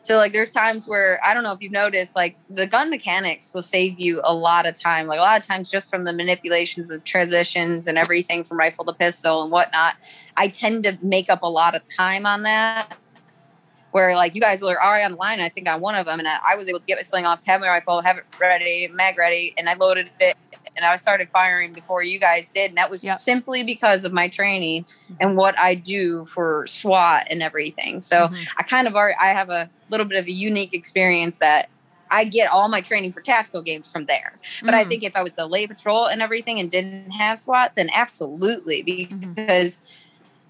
So 0.04 0.18
like 0.18 0.34
there's 0.34 0.51
times 0.51 0.86
where 0.86 1.18
I 1.26 1.34
don't 1.34 1.43
know 1.43 1.54
if 1.54 1.62
you've 1.62 1.72
noticed 1.72 2.14
like 2.14 2.36
the 2.49 2.68
gun 2.68 2.89
mechanics 2.89 3.54
will 3.54 3.62
save 3.62 4.01
you 4.01 4.20
a 4.26 4.34
lot 4.34 4.68
of 4.68 4.76
time. 4.76 5.08
Like 5.08 5.18
a 5.18 5.22
lot 5.22 5.39
of 5.39 5.47
times 5.47 5.72
just 5.72 5.89
from 5.89 6.04
the 6.04 6.12
manipulations 6.12 6.91
of 6.91 7.06
transitions 7.06 7.88
and 7.88 7.97
everything 7.97 8.43
from 8.43 8.60
rifle 8.60 8.84
to 8.84 8.93
pistol 8.93 9.43
and 9.43 9.51
whatnot. 9.51 9.95
I 10.36 10.49
tend 10.49 10.84
to 10.84 10.97
make 11.01 11.30
up 11.30 11.41
a 11.41 11.49
lot 11.49 11.74
of 11.74 11.84
time 11.97 12.26
on 12.26 12.43
that. 12.43 12.97
Where 13.91 14.16
like 14.16 14.36
you 14.36 14.41
guys 14.41 14.60
were 14.60 14.82
already 14.84 15.06
on 15.06 15.12
the 15.12 15.18
line, 15.18 15.39
I 15.39 15.49
think 15.49 15.70
on 15.70 15.80
one 15.80 15.95
of 15.95 16.08
them, 16.08 16.20
and 16.20 16.28
I, 16.28 16.39
I 16.49 16.56
was 16.56 16.68
able 16.68 16.80
to 16.80 16.86
get 16.86 16.97
my 16.97 17.04
sling 17.04 17.26
off, 17.26 17.41
have 17.45 17.62
my 17.62 17.68
rifle, 17.68 18.01
have 18.01 18.18
it 18.18 18.26
ready, 18.39 18.89
mag 18.91 19.18
ready, 19.20 19.54
and 19.56 19.70
I 19.70 19.76
loaded 19.76 20.10
it 20.20 20.36
and 20.76 20.86
I 20.86 20.95
started 20.95 21.30
firing 21.30 21.74
before 21.74 22.03
you 22.03 22.19
guys 22.19 22.51
did. 22.51 22.71
And 22.71 22.78
that 22.78 22.89
was 22.89 23.03
yep. 23.03 23.17
simply 23.17 23.63
because 23.63 24.03
of 24.05 24.13
my 24.13 24.28
training 24.28 24.84
mm-hmm. 24.84 25.13
and 25.19 25.38
what 25.38 25.57
I 25.57 25.76
do 25.76 26.26
for 26.26 26.65
SWAT 26.67 27.28
and 27.30 27.43
everything. 27.43 28.01
So 28.01 28.28
mm-hmm. 28.28 28.43
I 28.57 28.63
kind 28.63 28.88
of 28.88 28.95
already, 28.95 29.17
I 29.19 29.28
have 29.28 29.49
a 29.49 29.69
little 29.89 30.05
bit 30.05 30.19
of 30.19 30.28
a 30.28 30.32
unique 30.32 30.74
experience 30.74 31.38
that 31.38 31.69
I 32.11 32.26
get 32.26 32.51
all 32.51 32.69
my 32.69 32.82
training 32.82 33.11
for 33.11 33.21
tactical 33.21 33.61
games 33.61 33.91
from 33.91 34.05
there. 34.05 34.38
But 34.61 34.71
mm-hmm. 34.71 34.76
I 34.76 34.84
think 34.84 35.03
if 35.03 35.15
I 35.15 35.24
was 35.24 35.34
the 35.34 35.47
lay 35.47 35.65
patrol 35.65 36.05
and 36.05 36.21
everything 36.21 36.59
and 36.59 36.69
didn't 36.69 37.11
have 37.11 37.39
SWAT, 37.39 37.74
then 37.76 37.89
absolutely 37.93 39.07
mm-hmm. 39.09 39.34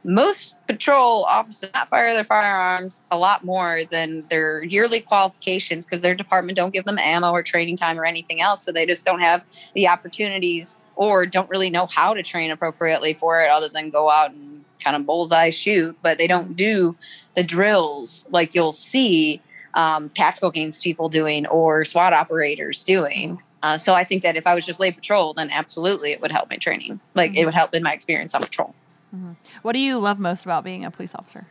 Most 0.04 0.66
patrol 0.68 1.24
officers 1.26 1.70
not 1.74 1.90
fire 1.90 2.14
their 2.14 2.24
firearms 2.24 3.02
a 3.12 3.18
lot 3.18 3.44
more 3.46 3.82
than 3.90 4.26
their 4.30 4.64
yearly 4.64 5.00
qualifications 5.00 5.86
because 5.86 6.02
their 6.02 6.16
department 6.16 6.58
don't 6.58 6.74
give 6.74 6.86
them 6.86 6.98
ammo 7.00 7.32
or 7.32 7.42
training 7.42 7.78
time 7.78 8.00
or 8.00 8.06
anything 8.06 8.42
else 8.42 8.64
so 8.64 8.72
they 8.72 8.86
just 8.86 9.06
don't 9.06 9.22
have 9.22 9.44
the 9.76 9.88
opportunities 9.88 10.78
or 10.96 11.26
don't 11.26 11.50
really 11.50 11.70
know 11.70 11.86
how 11.86 12.14
to 12.14 12.22
train 12.22 12.52
appropriately 12.52 13.14
for 13.14 13.42
it 13.42 13.50
other 13.50 13.70
than 13.70 13.90
go 13.90 14.10
out 14.10 14.32
and 14.32 14.64
kind 14.84 14.96
of 14.96 15.06
bullseye 15.06 15.50
shoot 15.50 15.96
but 16.02 16.18
they 16.18 16.28
don't 16.28 16.56
do 16.56 16.96
the 17.36 17.44
drills 17.44 18.28
like 18.30 18.54
you'll 18.54 18.74
see 18.74 19.42
um, 19.74 20.10
tactical 20.10 20.52
games 20.52 20.80
people 20.80 21.10
doing 21.10 21.46
or 21.48 21.84
SWAT 21.86 22.14
operators 22.14 22.84
doing. 22.84 23.42
Uh, 23.62 23.78
so 23.78 23.94
I 23.94 24.04
think 24.04 24.24
that 24.24 24.36
if 24.36 24.46
I 24.46 24.56
was 24.56 24.66
just 24.66 24.80
lay 24.80 24.92
patrol, 24.92 25.34
then 25.34 25.50
absolutely 25.50 26.12
it 26.12 26.22
would 26.22 26.32
help 26.32 26.50
my 26.50 26.58
training. 26.58 27.00
Like 27.16 27.32
mm-hmm. 27.32 27.40
it 27.40 27.46
would 27.46 27.54
help 27.54 27.74
in 27.74 27.84
my 27.84 27.94
experience 27.94 28.36
on 28.36 28.42
patrol. 28.42 28.76
Mm-hmm. 29.14 29.34
What 29.62 29.74
do 29.74 29.80
you 29.80 30.00
love 30.00 30.20
most 30.20 30.46
about 30.46 30.64
being 30.64 30.86
a 30.86 30.92
police 30.92 31.14
officer? 31.14 31.48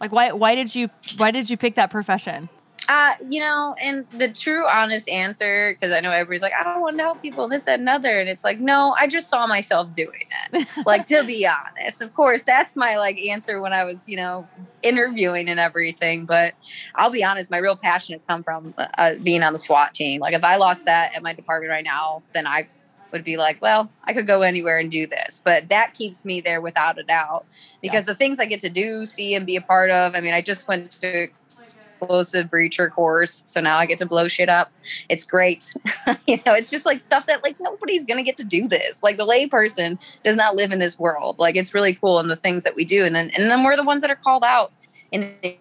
Like 0.00 0.12
why 0.12 0.32
why 0.32 0.54
did 0.54 0.74
you 0.74 0.90
why 1.16 1.30
did 1.30 1.50
you 1.50 1.56
pick 1.56 1.74
that 1.74 1.90
profession? 1.90 2.48
Uh, 2.90 3.12
you 3.28 3.38
know, 3.38 3.74
and 3.82 4.08
the 4.12 4.28
true 4.28 4.66
honest 4.66 5.10
answer, 5.10 5.74
because 5.74 5.94
I 5.94 6.00
know 6.00 6.10
everybody's 6.10 6.40
like, 6.40 6.54
I 6.58 6.64
don't 6.64 6.80
want 6.80 6.96
to 6.96 7.02
help 7.02 7.20
people, 7.20 7.46
this, 7.46 7.64
that, 7.64 7.80
and 7.80 7.88
other. 7.88 8.18
And 8.18 8.30
it's 8.30 8.44
like, 8.44 8.60
no, 8.60 8.96
I 8.98 9.06
just 9.06 9.28
saw 9.28 9.46
myself 9.46 9.92
doing 9.92 10.24
it. 10.54 10.66
like, 10.86 11.04
to 11.06 11.22
be 11.22 11.46
honest, 11.46 12.00
of 12.00 12.14
course, 12.14 12.40
that's 12.40 12.76
my 12.76 12.96
like 12.96 13.18
answer 13.18 13.60
when 13.60 13.74
I 13.74 13.84
was, 13.84 14.08
you 14.08 14.16
know, 14.16 14.48
interviewing 14.82 15.50
and 15.50 15.60
everything. 15.60 16.24
But 16.24 16.54
I'll 16.94 17.10
be 17.10 17.22
honest, 17.22 17.50
my 17.50 17.58
real 17.58 17.76
passion 17.76 18.14
has 18.14 18.24
come 18.24 18.42
from 18.42 18.72
uh, 18.78 19.16
being 19.22 19.42
on 19.42 19.52
the 19.52 19.58
SWAT 19.58 19.92
team. 19.92 20.22
Like 20.22 20.32
if 20.32 20.42
I 20.44 20.56
lost 20.56 20.86
that 20.86 21.14
at 21.14 21.22
my 21.22 21.34
department 21.34 21.70
right 21.70 21.84
now, 21.84 22.22
then 22.32 22.46
I 22.46 22.68
would 23.12 23.24
be 23.24 23.36
like, 23.36 23.60
well, 23.60 23.90
I 24.04 24.12
could 24.12 24.26
go 24.26 24.42
anywhere 24.42 24.78
and 24.78 24.90
do 24.90 25.06
this. 25.06 25.40
But 25.44 25.68
that 25.68 25.94
keeps 25.94 26.24
me 26.24 26.40
there 26.40 26.60
without 26.60 26.98
a 26.98 27.02
doubt 27.02 27.46
because 27.80 28.02
yeah. 28.02 28.12
the 28.12 28.14
things 28.14 28.40
I 28.40 28.46
get 28.46 28.60
to 28.60 28.68
do, 28.68 29.06
see, 29.06 29.34
and 29.34 29.46
be 29.46 29.56
a 29.56 29.60
part 29.60 29.90
of. 29.90 30.14
I 30.14 30.20
mean, 30.20 30.34
I 30.34 30.40
just 30.40 30.68
went 30.68 30.90
to 30.92 31.28
explosive 31.62 32.46
breacher 32.46 32.90
course, 32.90 33.42
so 33.46 33.60
now 33.60 33.76
I 33.76 33.86
get 33.86 33.98
to 33.98 34.06
blow 34.06 34.28
shit 34.28 34.48
up. 34.48 34.70
It's 35.08 35.24
great. 35.24 35.74
you 36.26 36.36
know, 36.46 36.54
it's 36.54 36.70
just 36.70 36.86
like 36.86 37.02
stuff 37.02 37.26
that 37.26 37.42
like 37.42 37.56
nobody's 37.60 38.04
gonna 38.04 38.22
get 38.22 38.36
to 38.38 38.44
do 38.44 38.68
this. 38.68 39.02
Like 39.02 39.16
the 39.16 39.26
layperson 39.26 39.98
does 40.22 40.36
not 40.36 40.56
live 40.56 40.72
in 40.72 40.78
this 40.78 40.98
world. 40.98 41.38
Like 41.38 41.56
it's 41.56 41.74
really 41.74 41.94
cool 41.94 42.18
and 42.18 42.30
the 42.30 42.36
things 42.36 42.64
that 42.64 42.76
we 42.76 42.84
do, 42.84 43.04
and 43.04 43.14
then 43.14 43.30
and 43.36 43.50
then 43.50 43.64
we're 43.64 43.76
the 43.76 43.84
ones 43.84 44.02
that 44.02 44.10
are 44.10 44.16
called 44.16 44.44
out 44.44 44.72
in 45.10 45.34
the 45.42 45.58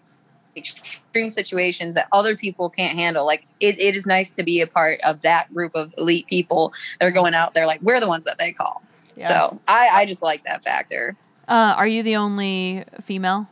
extreme 0.58 1.32
situations 1.32 1.96
that 1.96 2.08
other 2.12 2.36
people 2.36 2.70
can't 2.70 2.98
handle. 2.98 3.26
Like 3.26 3.46
it, 3.60 3.80
it 3.80 3.96
is 3.96 4.06
nice 4.06 4.32
to 4.32 4.44
be 4.44 4.62
a 4.62 4.68
part 4.68 5.00
of 5.02 5.22
that 5.22 5.54
group 5.54 5.74
of 5.76 5.94
elite 5.98 6.28
people 6.28 6.74
that 7.00 7.06
are 7.06 7.12
going 7.12 7.34
out 7.34 7.54
there. 7.54 7.66
Like 7.66 7.82
we're 7.82 8.00
the 8.00 8.08
ones 8.08 8.26
that 8.26 8.38
they 8.38 8.52
call. 8.52 8.82
Yeah. 9.16 9.28
So 9.28 9.60
I, 9.68 9.90
I 9.94 10.06
just 10.06 10.22
like 10.22 10.44
that 10.46 10.64
factor. 10.64 11.16
Uh, 11.48 11.74
are 11.78 11.88
you 11.88 12.04
the 12.04 12.16
only 12.18 12.84
female 13.04 13.48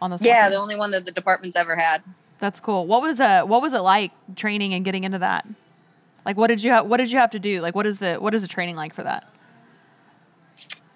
on 0.00 0.10
the? 0.10 0.18
Yeah, 0.20 0.48
the 0.48 0.56
only 0.56 0.76
one 0.76 0.90
that 0.90 1.06
the 1.06 1.12
department's 1.12 1.56
ever 1.56 1.76
had. 1.76 2.02
That's 2.38 2.60
cool. 2.60 2.86
What 2.86 3.02
was 3.02 3.20
uh 3.20 3.42
what 3.42 3.62
was 3.62 3.72
it 3.72 3.80
like 3.80 4.12
training 4.36 4.74
and 4.74 4.84
getting 4.84 5.04
into 5.04 5.18
that? 5.18 5.46
Like 6.24 6.36
what 6.36 6.48
did 6.48 6.62
you 6.62 6.72
ha- 6.72 6.82
what 6.82 6.98
did 6.98 7.10
you 7.10 7.18
have 7.18 7.30
to 7.32 7.38
do? 7.38 7.60
Like 7.60 7.74
what 7.74 7.86
is 7.86 7.98
the 7.98 8.16
what 8.16 8.34
is 8.34 8.42
the 8.42 8.48
training 8.48 8.76
like 8.76 8.94
for 8.94 9.02
that? 9.02 9.24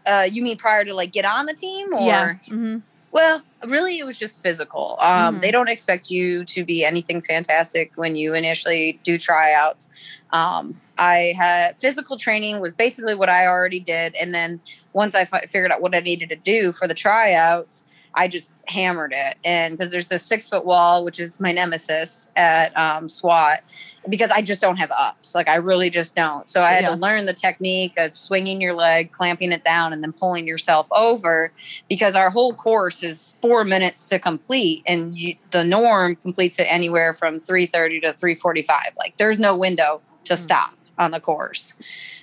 Uh, 0.07 0.29
you 0.31 0.43
mean 0.43 0.57
prior 0.57 0.85
to 0.85 0.95
like 0.95 1.13
get 1.13 1.25
on 1.25 1.47
the 1.47 1.55
team 1.55 1.93
or? 1.93 2.01
Yeah. 2.01 2.35
Mm-hmm. 2.49 2.79
Well, 3.13 3.43
really, 3.67 3.99
it 3.99 4.07
was 4.07 4.19
just 4.19 4.43
physical. 4.43 4.97
Um, 4.99 5.35
mm-hmm. 5.35 5.41
They 5.41 5.51
don't 5.51 5.69
expect 5.69 6.11
you 6.11 6.45
to 6.47 6.65
be 6.65 6.83
anything 6.83 7.21
fantastic 7.21 7.93
when 7.95 8.17
you 8.17 8.33
initially 8.35 8.99
do 9.03 9.19
tryouts. 9.19 9.91
Um, 10.33 10.81
I 10.97 11.35
had 11.37 11.79
physical 11.79 12.17
training 12.17 12.61
was 12.61 12.73
basically 12.73 13.15
what 13.15 13.29
I 13.29 13.47
already 13.47 13.81
did, 13.81 14.15
and 14.15 14.35
then 14.35 14.61
once 14.95 15.15
I 15.15 15.27
fi- 15.27 15.43
figured 15.43 15.71
out 15.71 15.83
what 15.83 15.95
I 15.95 16.01
needed 16.01 16.31
to 16.31 16.37
do 16.37 16.73
for 16.73 16.89
the 16.89 16.95
tryouts, 16.95 17.85
I 18.15 18.29
just 18.29 18.55
hammered 18.67 19.13
it. 19.15 19.37
And 19.45 19.77
because 19.77 19.93
there's 19.93 20.09
this 20.09 20.23
six 20.23 20.49
foot 20.49 20.65
wall, 20.65 21.05
which 21.05 21.19
is 21.19 21.41
my 21.41 21.53
nemesis 21.53 22.31
at 22.37 22.77
um, 22.79 23.09
SWAT, 23.09 23.61
because 24.09 24.31
I 24.31 24.43
just 24.43 24.61
don't 24.61 24.77
have 24.77 24.91
ups. 24.97 25.35
Like 25.35 25.49
I 25.49 25.57
really 25.57 25.89
just 25.89 26.17
don't. 26.17 26.49
So 26.49 26.63
I 26.63 26.73
had 26.73 26.85
yeah. 26.85 26.91
to 26.91 26.97
learn 26.97 27.27
the 27.27 27.33
technique 27.33 27.95
of 27.97 28.15
swinging 28.15 28.61
your 28.61 28.75
leg, 28.75 29.13
clamping 29.13 29.53
it 29.53 29.65
down, 29.65 29.93
and 29.93 30.03
then 30.03 30.13
pulling 30.13 30.47
yourself 30.47 30.87
over 30.91 31.53
because 31.89 32.15
our 32.15 32.31
whole 32.31 32.53
course 32.53 33.03
is 33.03 33.37
four 33.41 33.65
minutes 33.65 34.09
to 34.09 34.19
complete. 34.19 34.83
And 34.87 35.17
you, 35.17 35.37
the 35.51 35.65
norm 35.65 36.17
completes 36.17 36.59
it 36.59 36.65
anywhere 36.65 37.15
from 37.15 37.39
330 37.39 38.01
to 38.01 38.13
345. 38.13 38.81
Like 38.99 39.17
there's 39.17 39.39
no 39.39 39.57
window 39.57 40.01
to 40.25 40.35
mm-hmm. 40.35 40.43
stop 40.43 40.75
on 41.03 41.11
the 41.11 41.21
course. 41.21 41.77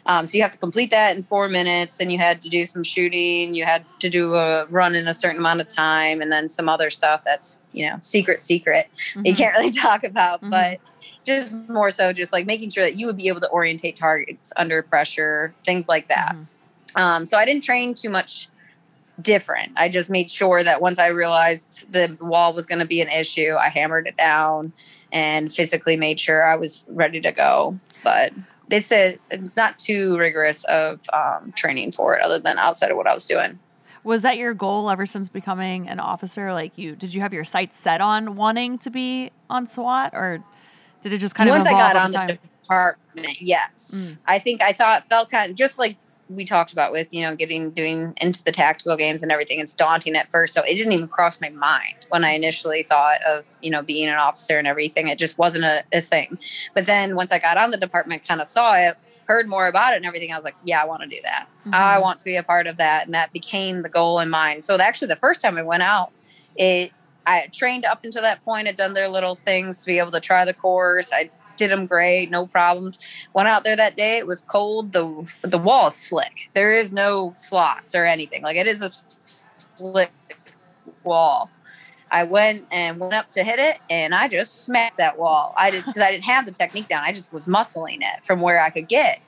Um, 0.06 0.26
so 0.26 0.38
you 0.38 0.44
have 0.44 0.52
to 0.54 0.58
complete 0.58 0.92
that 0.92 1.16
in 1.16 1.24
four 1.24 1.50
minutes, 1.50 2.00
and 2.00 2.12
you 2.12 2.18
had 2.18 2.42
to 2.44 2.50
do 2.50 2.66
some 2.66 2.84
shooting. 2.84 3.54
You 3.54 3.66
had 3.66 3.86
to 4.00 4.10
do 4.10 4.36
a 4.36 4.66
run 4.66 4.96
in 4.96 5.08
a 5.08 5.14
certain 5.14 5.38
amount 5.38 5.62
of 5.62 5.68
time, 5.68 6.22
and 6.22 6.32
then 6.32 6.50
some 6.50 6.68
other 6.68 6.90
stuff 6.90 7.24
that's 7.24 7.62
you 7.74 7.88
know 7.88 7.98
secret, 8.00 8.42
secret. 8.42 8.88
Mm-hmm. 9.12 9.26
You 9.26 9.36
can't 9.36 9.56
really 9.58 9.72
talk 9.88 10.04
about, 10.04 10.40
mm-hmm. 10.40 10.52
but 10.52 10.80
just 11.26 11.54
more 11.70 11.92
so 11.92 12.12
just 12.12 12.34
like 12.34 12.46
making 12.46 12.70
sure 12.70 12.84
that 12.84 13.00
you 13.00 13.06
would 13.06 13.18
be 13.18 13.28
able 13.28 13.42
to 13.42 13.50
orientate 13.50 13.96
targets 13.96 14.52
under 14.58 14.82
pressure, 14.82 15.54
things 15.64 15.88
like 15.88 16.08
that. 16.08 16.32
Mm-hmm. 16.34 17.02
Um, 17.02 17.26
so 17.26 17.38
I 17.38 17.46
didn't 17.46 17.64
train 17.64 17.94
too 17.94 18.10
much 18.10 18.50
different. 19.22 19.72
I 19.76 19.90
just 19.90 20.10
made 20.10 20.32
sure 20.32 20.64
that 20.64 20.82
once 20.82 20.98
I 20.98 21.08
realized 21.08 21.92
the 21.92 22.18
wall 22.22 22.54
was 22.54 22.66
going 22.66 22.80
to 22.80 22.86
be 22.86 23.02
an 23.02 23.10
issue, 23.10 23.56
I 23.60 23.70
hammered 23.70 24.08
it 24.08 24.18
down 24.18 24.74
and 25.12 25.52
physically 25.52 25.98
made 25.98 26.20
sure 26.20 26.44
I 26.44 26.56
was 26.56 26.86
ready 26.88 27.22
to 27.22 27.32
go. 27.32 27.80
But 28.04 28.34
it's 28.70 28.91
a 28.91 29.17
it's 29.32 29.55
not 29.55 29.80
too 29.80 30.17
rigorous 30.17 30.63
of 30.65 31.01
um, 31.13 31.51
training 31.53 31.91
for 31.91 32.15
it 32.15 32.24
other 32.24 32.39
than 32.39 32.57
outside 32.57 32.91
of 32.91 32.97
what 32.97 33.07
I 33.07 33.13
was 33.13 33.26
doing. 33.26 33.59
Was 34.03 34.22
that 34.22 34.38
your 34.38 34.53
goal 34.53 34.89
ever 34.89 35.05
since 35.05 35.28
becoming 35.30 35.89
an 35.89 35.99
officer? 35.99 36.53
Like 36.53 36.78
you, 36.78 36.95
did 36.95 37.13
you 37.13 37.22
have 37.22 37.34
your 37.34 37.43
sights 37.43 37.78
set 37.78 37.99
on 38.01 38.36
wanting 38.36 38.78
to 38.80 38.89
be 38.89 39.32
on 39.49 39.67
SWAT, 39.67 40.13
or 40.13 40.43
did 41.01 41.13
it 41.13 41.17
just 41.17 41.36
kind 41.36 41.49
once 41.49 41.65
of 41.65 41.74
once 41.74 41.82
I 41.82 41.93
got 41.93 41.95
on 41.95 42.28
the 42.28 42.39
department? 42.61 43.41
Yes, 43.41 43.93
mm. 43.93 44.17
I 44.26 44.39
think 44.39 44.61
I 44.61 44.72
thought 44.72 45.09
felt 45.09 45.30
kind 45.30 45.51
of 45.51 45.57
just 45.57 45.78
like 45.78 45.97
we 46.30 46.46
talked 46.46 46.72
about 46.72 46.92
with 46.92 47.14
you 47.14 47.24
know 47.24 47.36
getting 47.36 47.72
doing 47.72 48.14
into 48.22 48.44
the 48.44 48.52
tactical 48.52 48.96
games 48.96 49.24
and 49.24 49.32
everything 49.32 49.60
it's 49.60 49.74
daunting 49.74 50.16
at 50.16 50.30
first. 50.30 50.54
So 50.54 50.62
it 50.62 50.76
didn't 50.76 50.94
even 50.94 51.08
cross 51.08 51.42
my 51.42 51.50
mind 51.50 52.06
when 52.10 52.24
i 52.24 52.32
initially 52.32 52.84
thought 52.84 53.22
of 53.28 53.56
you 53.62 53.72
know 53.72 53.82
being 53.82 54.08
an 54.08 54.18
officer 54.18 54.58
and 54.58 54.68
everything. 54.68 55.08
It 55.08 55.18
just 55.18 55.38
wasn't 55.38 55.66
a, 55.66 55.84
a 55.92 56.02
thing. 56.02 56.38
But 56.74 56.86
then 56.86 57.16
once 57.16 57.32
i 57.32 57.40
got 57.40 57.62
on 57.62 57.72
the 57.72 57.78
department 57.78 58.28
kind 58.28 58.42
of 58.42 58.48
saw 58.48 58.74
it 58.74 58.98
heard 59.26 59.48
more 59.48 59.68
about 59.68 59.94
it 59.94 59.98
and 59.98 60.06
everything 60.08 60.32
i 60.32 60.36
was 60.36 60.44
like 60.44 60.56
yeah 60.64 60.82
i 60.82 60.86
want 60.86 61.04
to 61.04 61.08
do 61.08 61.18
that. 61.24 61.48
Mm-hmm. 61.62 61.76
i 61.76 62.00
want 62.00 62.20
to 62.20 62.26
be 62.26 62.36
a 62.36 62.44
part 62.44 62.68
of 62.68 62.78
that. 62.78 63.06
And 63.06 63.14
that 63.14 63.34
became 63.34 63.82
the 63.82 63.90
goal 63.90 64.20
in 64.20 64.30
mind. 64.30 64.64
So 64.64 64.78
actually 64.80 65.10
the 65.10 65.16
first 65.16 65.42
time 65.42 65.58
i 65.58 65.64
went 65.64 65.84
out 65.84 66.12
it 66.56 66.92
I 67.26 67.48
trained 67.54 67.86
up 67.86 68.04
until 68.04 68.24
that 68.24 68.44
point, 68.44 68.66
had 68.66 68.76
done 68.76 68.94
their 68.94 69.08
little 69.08 69.36
things 69.36 69.82
to 69.82 69.86
be 69.86 70.00
able 70.00 70.10
to 70.12 70.20
try 70.20 70.46
the 70.46 70.54
course. 70.54 71.12
I 71.14 71.30
did 71.60 71.70
them 71.70 71.86
great, 71.86 72.32
no 72.32 72.47
problems. 72.47 72.97
Went 73.34 73.47
out 73.47 73.64
there 73.64 73.76
that 73.76 73.95
day. 73.95 74.18
It 74.18 74.26
was 74.26 74.41
cold. 74.41 74.91
the 74.93 75.32
The 75.43 75.60
wall's 75.60 75.95
slick. 75.95 76.49
There 76.55 76.74
is 76.74 76.91
no 76.91 77.32
slots 77.36 77.93
or 77.93 78.05
anything. 78.05 78.41
Like 78.41 78.57
it 78.57 78.66
is 78.66 78.82
a 78.82 78.89
slick 79.76 80.12
wall. 81.03 81.51
I 82.12 82.24
went 82.24 82.66
and 82.72 82.99
went 82.99 83.14
up 83.14 83.30
to 83.32 83.43
hit 83.43 83.60
it, 83.60 83.78
and 83.88 84.16
I 84.16 84.28
just 84.28 84.64
smacked 84.64 84.97
that 84.97 85.20
wall. 85.20 85.53
I 85.55 85.70
did 85.70 85.86
because 85.86 86.01
I 86.01 86.10
didn't 86.12 86.24
have 86.24 86.47
the 86.47 86.51
technique 86.51 86.88
down. 86.88 87.03
I 87.03 87.12
just 87.12 87.32
was 87.32 87.45
muscling 87.45 87.99
it 88.01 88.24
from 88.24 88.39
where 88.39 88.60
I 88.60 88.72
could 88.72 88.88
get. 88.88 89.22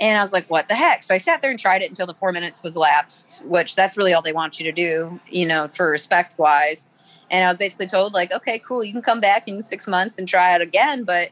And 0.00 0.18
I 0.18 0.22
was 0.22 0.32
like, 0.32 0.48
what 0.48 0.68
the 0.68 0.74
heck? 0.74 1.02
So 1.02 1.14
I 1.14 1.18
sat 1.18 1.42
there 1.42 1.50
and 1.50 1.60
tried 1.60 1.82
it 1.82 1.88
until 1.88 2.06
the 2.06 2.14
four 2.14 2.32
minutes 2.32 2.62
was 2.62 2.76
lapsed, 2.76 3.44
which 3.44 3.76
that's 3.76 3.96
really 3.96 4.12
all 4.14 4.22
they 4.22 4.32
want 4.32 4.58
you 4.58 4.64
to 4.64 4.72
do, 4.72 5.20
you 5.28 5.46
know, 5.46 5.68
for 5.68 5.90
respect 5.90 6.36
wise. 6.38 6.88
And 7.30 7.44
I 7.44 7.48
was 7.48 7.58
basically 7.58 7.86
told, 7.86 8.12
like, 8.12 8.32
okay, 8.32 8.58
cool, 8.58 8.82
you 8.82 8.92
can 8.92 9.02
come 9.02 9.20
back 9.20 9.46
in 9.46 9.62
six 9.62 9.86
months 9.86 10.18
and 10.18 10.26
try 10.26 10.54
it 10.54 10.60
again. 10.60 11.04
But 11.04 11.30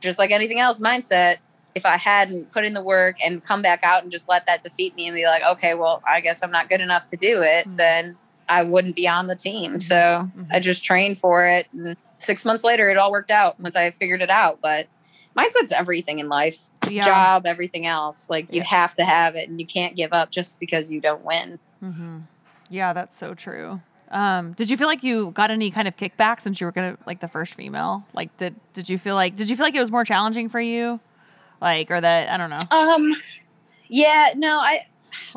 just 0.00 0.18
like 0.18 0.30
anything 0.30 0.60
else, 0.60 0.78
mindset. 0.78 1.36
If 1.74 1.84
I 1.84 1.98
hadn't 1.98 2.52
put 2.52 2.64
in 2.64 2.72
the 2.72 2.82
work 2.82 3.16
and 3.22 3.44
come 3.44 3.60
back 3.60 3.80
out 3.82 4.02
and 4.02 4.10
just 4.10 4.28
let 4.30 4.46
that 4.46 4.64
defeat 4.64 4.96
me 4.96 5.06
and 5.06 5.14
be 5.14 5.26
like, 5.26 5.42
okay, 5.42 5.74
well, 5.74 6.02
I 6.08 6.20
guess 6.20 6.42
I'm 6.42 6.50
not 6.50 6.70
good 6.70 6.80
enough 6.80 7.06
to 7.08 7.16
do 7.16 7.42
it, 7.42 7.66
mm-hmm. 7.66 7.76
then 7.76 8.16
I 8.48 8.62
wouldn't 8.62 8.96
be 8.96 9.06
on 9.06 9.26
the 9.26 9.36
team. 9.36 9.72
Mm-hmm. 9.72 9.80
So 9.80 9.94
mm-hmm. 9.94 10.44
I 10.50 10.60
just 10.60 10.84
trained 10.84 11.18
for 11.18 11.46
it. 11.46 11.66
And 11.72 11.96
six 12.16 12.46
months 12.46 12.64
later, 12.64 12.88
it 12.88 12.96
all 12.96 13.12
worked 13.12 13.30
out 13.30 13.60
once 13.60 13.76
I 13.76 13.90
figured 13.90 14.22
it 14.22 14.30
out. 14.30 14.60
But 14.62 14.88
mindset's 15.36 15.72
everything 15.72 16.18
in 16.18 16.30
life 16.30 16.70
yeah. 16.88 17.02
job, 17.02 17.46
everything 17.46 17.86
else. 17.86 18.30
Like 18.30 18.50
you 18.50 18.60
yeah. 18.60 18.68
have 18.68 18.94
to 18.94 19.04
have 19.04 19.34
it 19.36 19.48
and 19.48 19.60
you 19.60 19.66
can't 19.66 19.94
give 19.94 20.12
up 20.12 20.30
just 20.30 20.58
because 20.58 20.90
you 20.90 21.00
don't 21.00 21.24
win. 21.24 21.58
Mm-hmm. 21.82 22.18
Yeah, 22.70 22.92
that's 22.92 23.16
so 23.16 23.34
true. 23.34 23.80
Um, 24.10 24.52
did 24.52 24.70
you 24.70 24.76
feel 24.76 24.86
like 24.86 25.02
you 25.02 25.32
got 25.32 25.50
any 25.50 25.70
kind 25.70 25.88
of 25.88 25.96
kickback 25.96 26.40
since 26.40 26.60
you 26.60 26.66
were 26.66 26.72
gonna 26.72 26.96
like 27.06 27.20
the 27.20 27.28
first 27.28 27.54
female? 27.54 28.06
Like, 28.14 28.36
did 28.36 28.54
did 28.72 28.88
you 28.88 28.98
feel 28.98 29.14
like 29.14 29.36
did 29.36 29.48
you 29.48 29.56
feel 29.56 29.66
like 29.66 29.74
it 29.74 29.80
was 29.80 29.90
more 29.90 30.04
challenging 30.04 30.48
for 30.48 30.60
you, 30.60 31.00
like, 31.60 31.90
or 31.90 32.00
that 32.00 32.28
I 32.28 32.36
don't 32.36 32.50
know? 32.50 32.58
Um, 32.70 33.12
yeah, 33.88 34.32
no, 34.36 34.58
I 34.58 34.80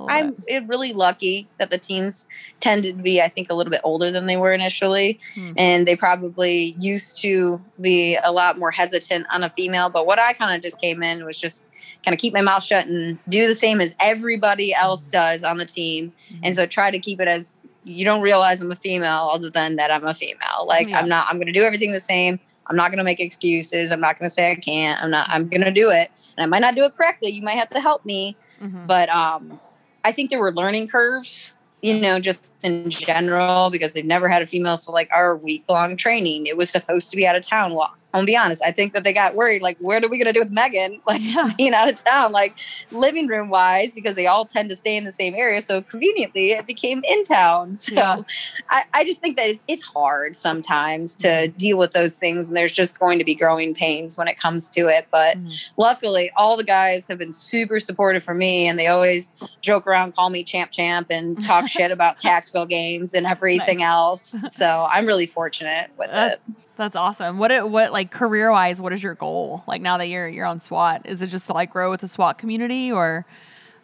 I'm 0.08 0.36
bit. 0.48 0.68
really 0.68 0.94
lucky 0.94 1.48
that 1.58 1.70
the 1.70 1.78
teams 1.78 2.28
tended 2.60 2.98
to 2.98 3.04
be, 3.04 3.22
I 3.22 3.28
think, 3.28 3.50
a 3.50 3.54
little 3.54 3.72
bit 3.72 3.82
older 3.84 4.12
than 4.12 4.26
they 4.26 4.38
were 4.38 4.52
initially, 4.52 5.20
hmm. 5.36 5.54
and 5.58 5.86
they 5.86 5.96
probably 5.96 6.76
used 6.80 7.22
to 7.22 7.64
be 7.80 8.18
a 8.24 8.32
lot 8.32 8.58
more 8.58 8.72
hesitant 8.72 9.28
on 9.34 9.44
a 9.44 9.50
female. 9.50 9.90
But 9.90 10.06
what 10.06 10.20
I 10.20 10.34
kind 10.34 10.56
of 10.56 10.62
just 10.62 10.82
came 10.82 11.04
in 11.04 11.26
was 11.26 11.40
just 11.40 11.66
kind 12.04 12.14
of 12.14 12.20
keep 12.20 12.34
my 12.34 12.42
mouth 12.42 12.64
shut 12.64 12.88
and 12.88 13.18
do 13.28 13.48
the 13.48 13.56
same 13.56 13.82
as 13.82 13.96
everybody 14.00 14.74
else 14.74 15.06
hmm. 15.06 15.12
does 15.12 15.44
on 15.44 15.58
the 15.58 15.66
team, 15.66 16.14
mm-hmm. 16.32 16.42
and 16.44 16.56
so 16.56 16.66
try 16.66 16.92
to 16.92 17.00
keep 17.00 17.20
it 17.20 17.28
as 17.28 17.58
you 17.84 18.06
don't 18.06 18.22
realize 18.22 18.62
I'm 18.62 18.72
a 18.72 18.76
female 18.76 19.30
other 19.32 19.50
than 19.50 19.76
that 19.78 19.92
I'm 19.92 20.06
a 20.06 20.14
female. 20.14 20.66
Like 20.66 20.90
yeah. 20.90 21.00
I'm 21.00 21.10
not 21.10 21.28
I'm 21.30 21.38
going 21.38 21.48
to 21.48 21.54
do 21.54 21.64
everything 21.64 21.92
the 21.92 22.00
same. 22.00 22.40
I'm 22.68 22.76
not 22.76 22.90
going 22.90 23.00
to 23.00 23.04
make 23.04 23.20
excuses. 23.20 23.92
I'm 23.92 24.00
not 24.00 24.20
going 24.20 24.28
to 24.28 24.34
say 24.34 24.52
I 24.52 24.56
can't. 24.56 25.02
I'm 25.02 25.12
not 25.12 25.28
I'm 25.30 25.48
going 25.48 25.64
to 25.64 25.72
do 25.72 25.90
it. 25.90 26.12
And 26.38 26.44
I 26.44 26.46
might 26.46 26.60
not 26.60 26.76
do 26.76 26.84
it 26.84 26.94
correctly. 26.94 27.32
You 27.32 27.42
might 27.42 27.54
have 27.54 27.70
to 27.70 27.80
help 27.80 28.06
me. 28.06 28.36
Mm-hmm. 28.62 28.86
But 28.86 29.10
um 29.10 29.60
I 30.04 30.12
think 30.12 30.30
there 30.30 30.40
were 30.40 30.54
learning 30.54 30.88
curves, 30.88 31.54
you 31.82 32.00
know, 32.00 32.20
just 32.20 32.54
in 32.64 32.90
general 32.90 33.70
because 33.70 33.94
they've 33.94 34.06
never 34.06 34.30
had 34.30 34.42
a 34.42 34.48
female 34.48 34.78
so 34.78 34.92
like 34.92 35.10
our 35.12 35.36
week 35.36 35.66
long 35.68 35.98
training, 35.98 36.46
it 36.46 36.58
was 36.58 36.70
supposed 36.70 37.10
to 37.12 37.18
be 37.18 37.28
out 37.28 37.36
of 37.36 37.42
town 37.42 37.74
walk. 37.74 37.99
I'm 38.14 38.20
gonna 38.20 38.26
be 38.26 38.36
honest. 38.38 38.64
I 38.66 38.72
think 38.72 38.94
that 38.94 39.04
they 39.04 39.14
got 39.14 39.36
worried. 39.36 39.62
Like, 39.62 39.78
what 39.80 40.04
are 40.04 40.08
we 40.10 40.18
gonna 40.18 40.34
do 40.34 40.40
with 40.40 40.52
Megan? 40.52 41.00
Like 41.08 41.22
Yeah. 41.24 41.50
being 41.58 41.74
out 41.74 41.90
of 41.90 42.04
town, 42.04 42.32
like 42.32 42.56
living 42.92 43.28
room 43.28 43.50
wise, 43.50 43.94
because 43.96 44.16
they 44.16 44.26
all 44.28 44.46
tend 44.46 44.70
to 44.70 44.76
stay 44.76 44.96
in 44.96 45.04
the 45.06 45.12
same 45.12 45.34
area. 45.36 45.60
So 45.62 45.82
conveniently, 45.84 46.52
it 46.52 46.66
became 46.66 47.02
in 47.08 47.24
town. 47.24 47.78
So 47.90 47.94
Yeah. 47.96 48.22
I, 48.70 48.84
I 48.94 49.04
just 49.04 49.22
think 49.22 49.38
that 49.38 49.48
it's 49.50 49.64
it's 49.68 49.84
hard 49.84 50.36
sometimes 50.36 51.16
to 51.18 51.48
deal 51.50 51.78
with 51.78 51.92
those 51.92 52.16
things, 52.18 52.48
and 52.48 52.58
there's 52.58 52.72
just 52.72 52.98
going 53.00 53.20
to 53.20 53.26
be 53.26 53.36
growing 53.36 53.74
pains 53.76 54.18
when 54.18 54.28
it 54.28 54.40
comes 54.40 54.70
to 54.72 54.88
it. 54.88 55.08
But 55.12 55.38
Mhm. 55.38 55.54
luckily, 55.78 56.32
all 56.38 56.58
the 56.58 56.64
guys 56.64 57.08
have 57.10 57.18
been 57.20 57.34
super 57.34 57.80
supportive 57.80 58.24
for 58.24 58.34
me, 58.34 58.68
and 58.68 58.78
they 58.80 58.88
always 58.88 59.32
joke 59.62 59.86
around, 59.88 60.16
call 60.16 60.30
me 60.30 60.44
champ 60.44 60.72
champ, 60.72 61.08
and 61.10 61.44
talk 61.44 61.68
shit 61.78 61.92
about 61.92 62.20
tactical 62.20 62.66
games 62.66 63.14
and 63.14 63.26
everything 63.28 63.80
Nice. 63.80 63.88
else. 63.88 64.36
So 64.48 64.88
I'm 64.90 65.06
really 65.06 65.28
fortunate 65.28 65.92
with 65.98 66.10
Uh, 66.10 66.32
it. 66.34 66.42
That's 66.80 66.96
awesome. 66.96 67.40
What 67.40 67.52
it, 67.52 67.70
what 67.70 67.92
like 67.92 68.10
career 68.10 68.50
wise, 68.52 68.80
what 68.80 68.94
is 68.94 69.04
your 69.04 69.14
goal? 69.14 69.66
Like 69.68 69.82
now 69.82 69.98
that 69.98 70.08
you're 70.08 70.30
you're 70.30 70.46
on 70.46 70.62
SWAT, 70.62 71.02
is 71.04 71.22
it 71.22 71.28
just 71.28 71.46
to 71.48 71.54
like 71.54 71.72
grow 71.72 71.90
with 71.92 72.00
the 72.00 72.08
SWAT 72.08 72.38
community 72.38 72.90
or 72.90 73.26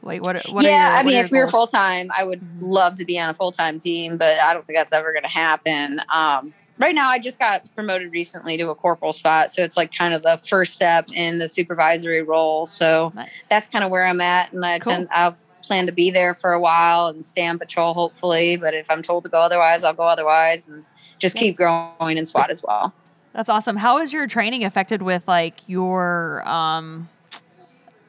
like 0.01 0.23
what 0.23 0.49
what 0.49 0.63
are 0.65 0.69
yeah, 0.69 0.91
your, 0.91 0.97
I 0.99 1.03
mean, 1.03 1.17
if 1.17 1.29
we 1.29 1.39
were 1.39 1.47
full 1.47 1.67
time, 1.67 2.09
I 2.17 2.23
would 2.23 2.41
love 2.61 2.95
to 2.95 3.03
be 3.03 3.19
on 3.19 3.29
a 3.29 3.33
full 3.33 3.51
time 3.51 3.79
team, 3.79 4.15
but 4.15 4.39
I 4.39 4.53
don't 4.53 4.65
think 4.65 4.77
that's 4.77 4.93
ever 4.93 5.11
going 5.11 5.25
to 5.25 5.29
happen. 5.29 5.99
Um, 6.13 6.53
right 6.77 6.95
now, 6.95 7.09
I 7.09 7.19
just 7.19 7.37
got 7.37 7.69
promoted 7.75 8.13
recently 8.13 8.55
to 8.59 8.69
a 8.69 8.75
corporal 8.75 9.11
spot, 9.11 9.51
so 9.51 9.61
it's 9.61 9.75
like 9.75 9.93
kind 9.93 10.13
of 10.13 10.21
the 10.21 10.37
first 10.37 10.73
step 10.73 11.09
in 11.13 11.39
the 11.39 11.49
supervisory 11.49 12.21
role. 12.21 12.65
So 12.65 13.11
Nice. 13.13 13.43
that's 13.49 13.67
kind 13.67 13.83
of 13.83 13.91
where 13.91 14.05
I'm 14.05 14.21
at, 14.21 14.53
and 14.53 14.65
I 14.65 14.79
Cool. 14.79 14.93
tend 14.93 15.09
I'll 15.11 15.35
plan 15.63 15.85
to 15.87 15.91
be 15.91 16.11
there 16.11 16.33
for 16.33 16.53
a 16.53 16.61
while 16.61 17.07
and 17.07 17.25
stay 17.25 17.45
on 17.45 17.59
patrol, 17.59 17.93
hopefully. 17.93 18.55
But 18.55 18.73
if 18.73 18.89
I'm 18.89 19.01
told 19.01 19.23
to 19.23 19.29
go 19.29 19.41
otherwise, 19.41 19.83
I'll 19.83 19.93
go 19.93 20.03
otherwise, 20.03 20.69
and 20.69 20.85
just 21.19 21.37
keep 21.37 21.57
growing 21.57 22.17
in 22.17 22.25
SWAT 22.25 22.49
as 22.49 22.63
well. 22.63 22.93
That's 23.33 23.49
awesome. 23.49 23.75
How 23.75 23.99
is 23.99 24.13
your 24.13 24.27
training 24.27 24.63
affected 24.63 25.01
with 25.01 25.27
like 25.27 25.67
your 25.67 26.47
um 26.47 27.09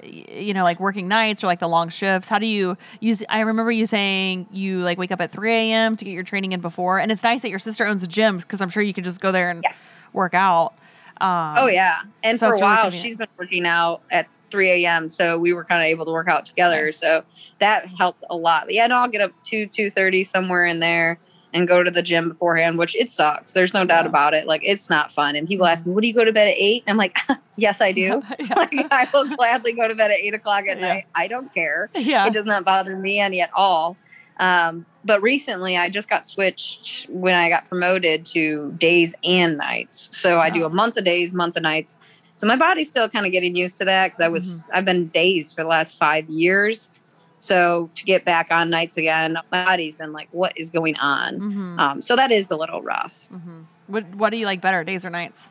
you 0.02 0.54
know 0.54 0.62
like 0.62 0.78
working 0.78 1.08
nights 1.08 1.42
or 1.42 1.48
like 1.48 1.58
the 1.58 1.66
long 1.66 1.88
shifts 1.88 2.28
how 2.28 2.38
do 2.38 2.46
you 2.46 2.76
use 3.00 3.22
i 3.28 3.40
remember 3.40 3.72
you 3.72 3.86
saying 3.86 4.46
you 4.52 4.80
like 4.80 4.98
wake 4.98 5.10
up 5.10 5.20
at 5.20 5.32
3 5.32 5.50
a.m 5.52 5.96
to 5.96 6.04
get 6.04 6.12
your 6.12 6.22
training 6.22 6.52
in 6.52 6.60
before 6.60 6.98
and 6.98 7.10
it's 7.10 7.24
nice 7.24 7.42
that 7.42 7.48
your 7.48 7.58
sister 7.58 7.84
owns 7.84 8.02
a 8.02 8.06
gym 8.06 8.36
because 8.36 8.60
i'm 8.60 8.68
sure 8.68 8.82
you 8.82 8.92
could 8.92 9.02
just 9.02 9.20
go 9.20 9.32
there 9.32 9.50
and 9.50 9.62
Yes. 9.64 9.74
work 10.12 10.34
out 10.34 10.74
um, 11.18 11.54
Oh 11.56 11.66
yeah, 11.66 12.02
and 12.22 12.38
so 12.38 12.46
for 12.46 12.52
a 12.52 12.56
it's 12.56 12.60
really 12.60 12.74
while 12.74 12.90
she's 12.90 13.16
been 13.16 13.26
working 13.38 13.64
out 13.66 14.02
at 14.10 14.28
3 14.50 14.84
a.m. 14.84 15.08
So 15.08 15.38
we 15.38 15.54
were 15.54 15.64
kind 15.64 15.80
of 15.82 15.86
able 15.86 16.04
to 16.04 16.12
work 16.12 16.28
out 16.28 16.44
together. 16.44 16.84
Nice. 16.84 17.00
So 17.00 17.24
that 17.58 17.86
helped 17.98 18.22
a 18.28 18.36
lot. 18.36 18.64
But 18.66 18.74
yeah, 18.74 18.86
no, 18.86 18.96
I'll 18.96 19.08
get 19.08 19.22
up 19.22 19.32
two 19.42 19.66
two 19.66 19.88
thirty 19.88 20.22
somewhere 20.24 20.66
in 20.66 20.80
there 20.80 21.18
and 21.52 21.66
go 21.66 21.82
to 21.82 21.90
the 21.90 22.02
gym 22.02 22.28
beforehand, 22.28 22.78
which 22.78 22.94
it 22.96 23.10
sucks. 23.10 23.52
There's 23.52 23.72
no 23.72 23.84
doubt 23.84 24.06
about 24.06 24.34
it. 24.34 24.46
Like 24.46 24.60
it's 24.64 24.90
not 24.90 25.10
fun. 25.12 25.36
And 25.36 25.46
people 25.48 25.66
ask 25.66 25.86
me, 25.86 25.92
"What 25.92 26.02
do 26.02 26.08
you 26.08 26.14
go 26.14 26.24
to 26.24 26.32
bed 26.32 26.48
at 26.48 26.54
8? 26.56 26.84
I'm 26.86 26.96
like, 26.96 27.16
"Yes, 27.56 27.80
I 27.80 27.92
do." 27.92 28.22
yeah. 28.38 28.46
like 28.56 28.74
I 28.90 29.08
will 29.12 29.28
gladly 29.36 29.72
go 29.72 29.88
to 29.88 29.94
bed 29.94 30.10
at 30.10 30.18
eight 30.18 30.34
o'clock 30.34 30.66
at 30.68 30.78
Yeah. 30.80 30.88
night. 30.94 31.06
I 31.14 31.28
don't 31.28 31.52
care 31.54 31.88
yeah. 31.94 32.26
it 32.26 32.32
does 32.32 32.46
not 32.46 32.64
bother 32.64 32.96
me 32.98 33.18
any 33.20 33.40
at 33.40 33.50
all. 33.54 33.96
Um, 34.38 34.84
but 35.04 35.22
recently, 35.22 35.76
I 35.78 35.88
just 35.88 36.10
got 36.10 36.26
switched 36.26 37.08
when 37.08 37.34
I 37.34 37.48
got 37.48 37.68
promoted 37.68 38.26
to 38.26 38.72
days 38.72 39.14
and 39.24 39.56
nights. 39.56 40.14
So 40.16 40.40
I 40.40 40.50
do 40.50 40.64
Oh. 40.64 40.66
a 40.66 40.70
month 40.70 40.96
of 40.98 41.04
days, 41.04 41.32
month 41.32 41.56
of 41.56 41.62
nights. 41.62 41.98
So 42.34 42.46
my 42.46 42.56
body's 42.56 42.88
still 42.88 43.08
kind 43.08 43.24
of 43.24 43.32
getting 43.32 43.56
used 43.56 43.78
to 43.78 43.86
that 43.86 44.08
because 44.08 44.20
I 44.20 44.28
was 44.28 44.68
I've 44.74 44.84
been 44.84 45.06
days 45.08 45.54
for 45.54 45.62
the 45.62 45.68
last 45.68 45.96
five 45.98 46.28
years. 46.28 46.90
So 47.38 47.90
to 47.94 48.04
get 48.04 48.24
back 48.24 48.48
on 48.50 48.70
nights 48.70 48.96
again, 48.96 49.36
my 49.52 49.64
body's 49.64 49.96
been 49.96 50.12
like, 50.12 50.28
"What 50.32 50.52
is 50.56 50.70
going 50.70 50.96
on?" 50.96 51.38
Mhm. 51.40 51.78
Um, 51.80 52.00
so 52.00 52.16
that 52.16 52.32
is 52.32 52.50
a 52.50 52.56
little 52.56 52.82
rough. 52.82 53.28
Mhm. 53.32 53.64
what 53.88 54.04
what 54.14 54.30
do 54.30 54.36
you 54.36 54.46
like 54.46 54.60
better 54.60 54.82
days 54.84 55.04
or 55.04 55.10
nights 55.10 55.48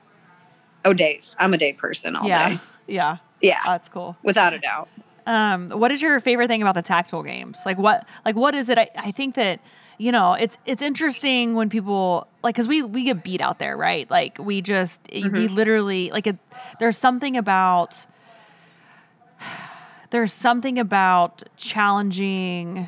Oh, 0.83 0.93
days. 0.93 1.35
I'm 1.39 1.53
a 1.53 1.57
day 1.57 1.73
person 1.73 2.15
all 2.15 2.27
yeah 2.27 2.49
day. 2.49 2.59
yeah 2.87 3.17
Yeah, 3.41 3.59
that's 3.65 3.87
cool 3.89 4.15
without 4.23 4.53
a 4.53 4.59
doubt. 4.59 4.87
Um, 5.27 5.69
what 5.71 5.91
is 5.91 6.01
your 6.01 6.19
favorite 6.19 6.47
thing 6.47 6.61
about 6.61 6.75
the 6.75 6.81
tactical 6.83 7.23
games? 7.23 7.63
Like 7.65 7.77
what 7.77 8.05
like 8.25 8.35
what 8.35 8.53
is 8.55 8.69
it? 8.69 8.77
I, 8.77 8.89
I 8.95 9.11
think 9.11 9.35
that 9.35 9.59
you 9.97 10.11
know 10.11 10.33
it's 10.33 10.57
it's 10.65 10.81
interesting 10.83 11.55
when 11.55 11.69
people 11.69 12.27
like 12.43 12.53
because 12.55 12.67
we 12.67 12.81
we 12.83 13.03
get 13.05 13.23
beat 13.23 13.41
out 13.41 13.57
there, 13.59 13.75
right? 13.77 14.09
Like 14.11 14.37
we 14.37 14.61
just 14.61 14.99
we 15.11 15.21
Mm-hmm. 15.21 15.55
literally 15.55 16.11
like 16.11 16.27
it, 16.27 16.37
there's 16.79 16.97
something 16.97 17.35
about 17.37 18.05
there's 20.15 20.31
something 20.31 20.79
about 20.79 21.43
challenging 21.57 22.87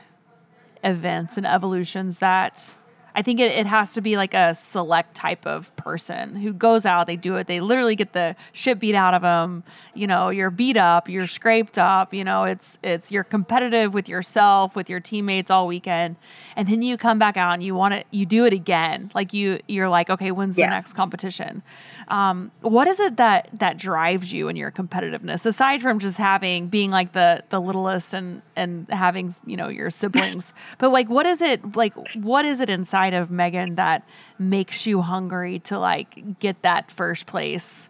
events 0.82 1.36
and 1.36 1.46
evolutions 1.46 2.20
that 2.20 2.74
I 3.14 3.22
think 3.22 3.42
it, 3.42 3.52
it 3.52 3.66
has 3.66 3.92
to 3.94 4.02
be 4.02 4.16
like 4.16 4.34
a 4.34 4.54
select 4.54 5.14
type 5.14 5.46
of 5.46 5.76
person 5.76 6.38
who 6.38 6.54
goes 6.54 6.86
out, 6.86 7.06
they 7.06 7.18
do 7.18 7.36
it, 7.36 7.48
they 7.48 7.60
literally 7.60 7.98
get 7.98 8.14
the 8.14 8.38
shit 8.54 8.80
beat 8.80 8.96
out 8.96 9.14
of 9.14 9.24
them. 9.24 9.64
You 9.94 10.08
know, 10.08 10.30
you're 10.30 10.52
beat 10.52 10.78
up, 10.78 11.10
you're 11.10 11.28
scraped 11.28 11.78
up. 11.78 12.14
You 12.14 12.24
know, 12.24 12.46
it's 12.46 12.78
it's 12.82 13.12
you're 13.12 13.26
competitive 13.26 13.94
with 13.94 14.08
yourself, 14.08 14.78
with 14.78 14.90
your 14.90 15.02
teammates 15.02 15.52
all 15.52 15.68
weekend, 15.68 16.16
and 16.56 16.70
then 16.70 16.82
you 16.82 16.96
come 16.96 17.20
back 17.20 17.36
out 17.36 17.56
and 17.56 17.64
you 17.64 17.76
want 17.76 17.94
to 17.94 18.06
you 18.12 18.26
do 18.26 18.46
it 18.46 18.54
again. 18.54 19.12
Like 19.14 19.34
you 19.34 19.60
you're 19.68 19.90
like, 19.90 20.10
okay, 20.10 20.32
when's 20.32 20.56
the 20.56 20.62
next 20.68 20.94
competition? 20.94 21.62
Um, 22.10 22.52
what 22.62 22.88
is 22.88 23.00
it 23.00 23.18
that 23.18 23.50
that 23.54 23.78
drives 23.78 24.32
you 24.32 24.48
in 24.48 24.56
your 24.56 24.72
competitiveness 24.72 25.46
aside 25.46 25.82
from 25.82 26.00
just 26.00 26.18
having 26.18 26.68
being 26.68 26.90
like 26.90 27.12
the 27.12 27.44
the 27.50 27.60
littlest 27.60 28.14
and 28.14 28.42
and 28.56 28.88
having 28.90 29.36
you 29.46 29.58
know 29.58 29.68
your 29.68 29.92
siblings? 29.92 30.54
But 30.78 30.92
like 30.92 31.10
what 31.10 31.26
is 31.26 31.42
it 31.42 31.76
like 31.76 31.94
what 32.16 32.46
is 32.46 32.62
it 32.62 32.70
inside 32.70 33.14
of 33.14 33.32
megan 33.32 33.76
that 33.76 34.04
makes 34.40 34.86
you 34.86 35.02
hungry 35.02 35.60
to 35.60 35.80
like 35.80 36.40
get 36.40 36.62
that 36.62 36.92
first 36.92 37.26
place 37.26 37.90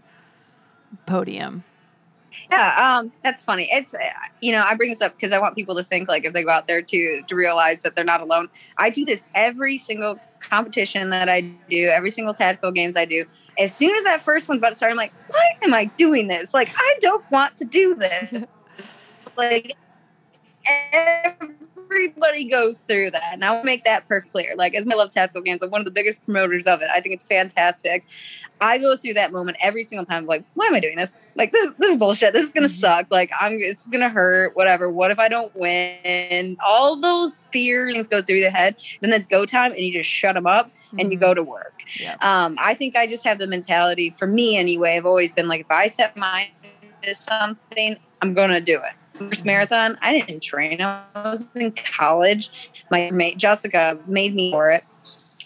podium 1.05 1.63
Yeah, 2.50 3.00
um, 3.00 3.12
that's 3.24 3.43
funny. 3.43 3.68
It's 3.72 3.93
uh, 3.93 4.00
you 4.41 4.52
know 4.52 4.64
I 4.66 4.76
bring 4.76 4.89
this 4.89 5.02
up 5.02 5.16
because 5.16 5.32
I 5.34 5.39
want 5.39 5.56
people 5.56 5.76
to 5.76 5.84
think 5.84 6.08
like 6.08 6.26
if 6.26 6.34
they 6.34 6.43
go 6.43 6.50
out 6.50 6.68
there 6.68 6.82
to 6.82 7.22
to 7.22 7.36
realize 7.36 7.82
that 7.82 7.95
they're 7.95 8.06
not 8.06 8.22
alone. 8.22 8.48
I 8.78 8.89
do 8.89 9.04
this 9.04 9.28
every 9.36 9.78
single 9.78 10.20
competition 10.39 11.10
that 11.10 11.30
I 11.30 11.41
do, 11.41 11.88
every 11.88 12.10
single 12.10 12.34
tactical 12.34 12.72
games 12.72 12.95
I 12.95 13.06
do. 13.06 13.26
As 13.60 13.76
soon 13.76 13.95
as 13.95 14.04
that 14.04 14.22
first 14.22 14.48
one's 14.48 14.62
about 14.62 14.70
to 14.70 14.76
start, 14.76 14.91
I'm 14.91 14.98
like, 14.98 15.14
why 15.28 15.58
am 15.64 15.74
I 15.74 15.86
doing 15.98 16.28
this? 16.28 16.54
Like 16.54 16.72
I 16.76 16.95
don't 17.02 17.30
want 17.32 17.58
to 17.58 17.66
do 17.66 17.95
this. 17.95 18.43
like 19.38 19.76
everybody 21.92 22.44
goes 22.46 22.80
through 22.80 23.12
that, 23.12 23.34
and 23.34 23.44
I'll 23.44 23.64
make 23.64 23.84
that 23.86 24.08
perfect 24.08 24.32
clear. 24.32 24.54
Like 24.56 24.76
as 24.76 24.86
my 24.86 24.96
love 24.96 25.10
tactical 25.10 25.42
games, 25.42 25.62
I'm 25.62 25.70
one 25.72 25.82
of 25.82 25.86
the 25.86 25.92
biggest 25.92 26.24
promoters 26.26 26.68
of 26.68 26.82
it. 26.82 26.90
I 26.94 27.00
think 27.02 27.14
it's 27.16 27.26
fantastic. 27.28 28.04
I 28.60 28.78
go 28.80 28.96
through 28.98 29.14
that 29.16 29.32
moment 29.32 29.58
every 29.62 29.84
single 29.84 30.06
time. 30.06 30.26
Like, 30.26 30.44
why 30.56 30.66
am 30.66 30.74
I 30.74 30.80
doing 30.80 30.96
this? 30.98 31.16
Like, 31.36 31.52
this, 31.52 31.74
this 31.78 31.92
is 31.92 31.98
bullshit. 31.98 32.34
This 32.34 32.44
is 32.46 32.52
gonna 32.52 32.68
Mhm. 32.68 32.72
suck. 32.72 33.08
Like, 33.12 33.30
I'm 33.40 33.60
this 33.60 33.84
is 33.84 33.90
gonna 33.90 34.10
hurt. 34.10 34.56
Whatever. 34.56 34.90
What 34.90 35.12
if 35.12 35.20
I 35.20 35.28
don't 35.30 35.52
win? 35.56 36.58
All 36.66 37.00
those 37.00 37.48
fears 37.52 37.94
things 37.94 38.08
go 38.08 38.22
through 38.22 38.42
the 38.42 38.50
head. 38.52 38.76
Then 39.02 39.14
it's 39.14 39.28
go 39.28 39.46
time, 39.46 39.72
and 39.72 39.80
you 39.82 39.94
just 39.94 40.10
shut 40.10 40.36
them 40.36 40.48
up 40.48 40.72
and 40.98 41.12
you 41.12 41.18
Mhm. 41.18 41.22
go 41.22 41.34
to 41.34 41.44
work. 41.44 41.74
yeah 42.00 42.16
Um, 42.22 42.56
I 42.60 42.74
think 42.74 42.96
I 42.96 43.06
just 43.08 43.24
have 43.26 43.38
the 43.40 43.48
mentality. 43.48 44.10
For 44.10 44.26
me, 44.28 44.58
anyway, 44.58 44.96
I've 44.98 45.06
always 45.06 45.32
been 45.32 45.48
like, 45.48 45.62
if 45.62 45.68
I 45.72 45.88
set 45.88 46.16
my 46.18 46.50
mind 46.64 46.94
to 47.04 47.14
something, 47.14 47.98
I'm 48.22 48.34
gonna 48.34 48.60
do 48.60 48.78
it. 48.78 48.94
First 49.18 49.45
marathon, 49.45 49.97
I 50.01 50.20
didn't 50.20 50.43
train. 50.43 50.82
I 50.82 51.03
was 51.15 51.49
in 51.55 51.72
college. 51.72 52.49
My 52.91 53.09
mate 53.11 53.38
Jessica 53.38 53.97
made 54.07 54.34
me 54.36 54.51
for 54.51 54.70
it. 54.72 54.84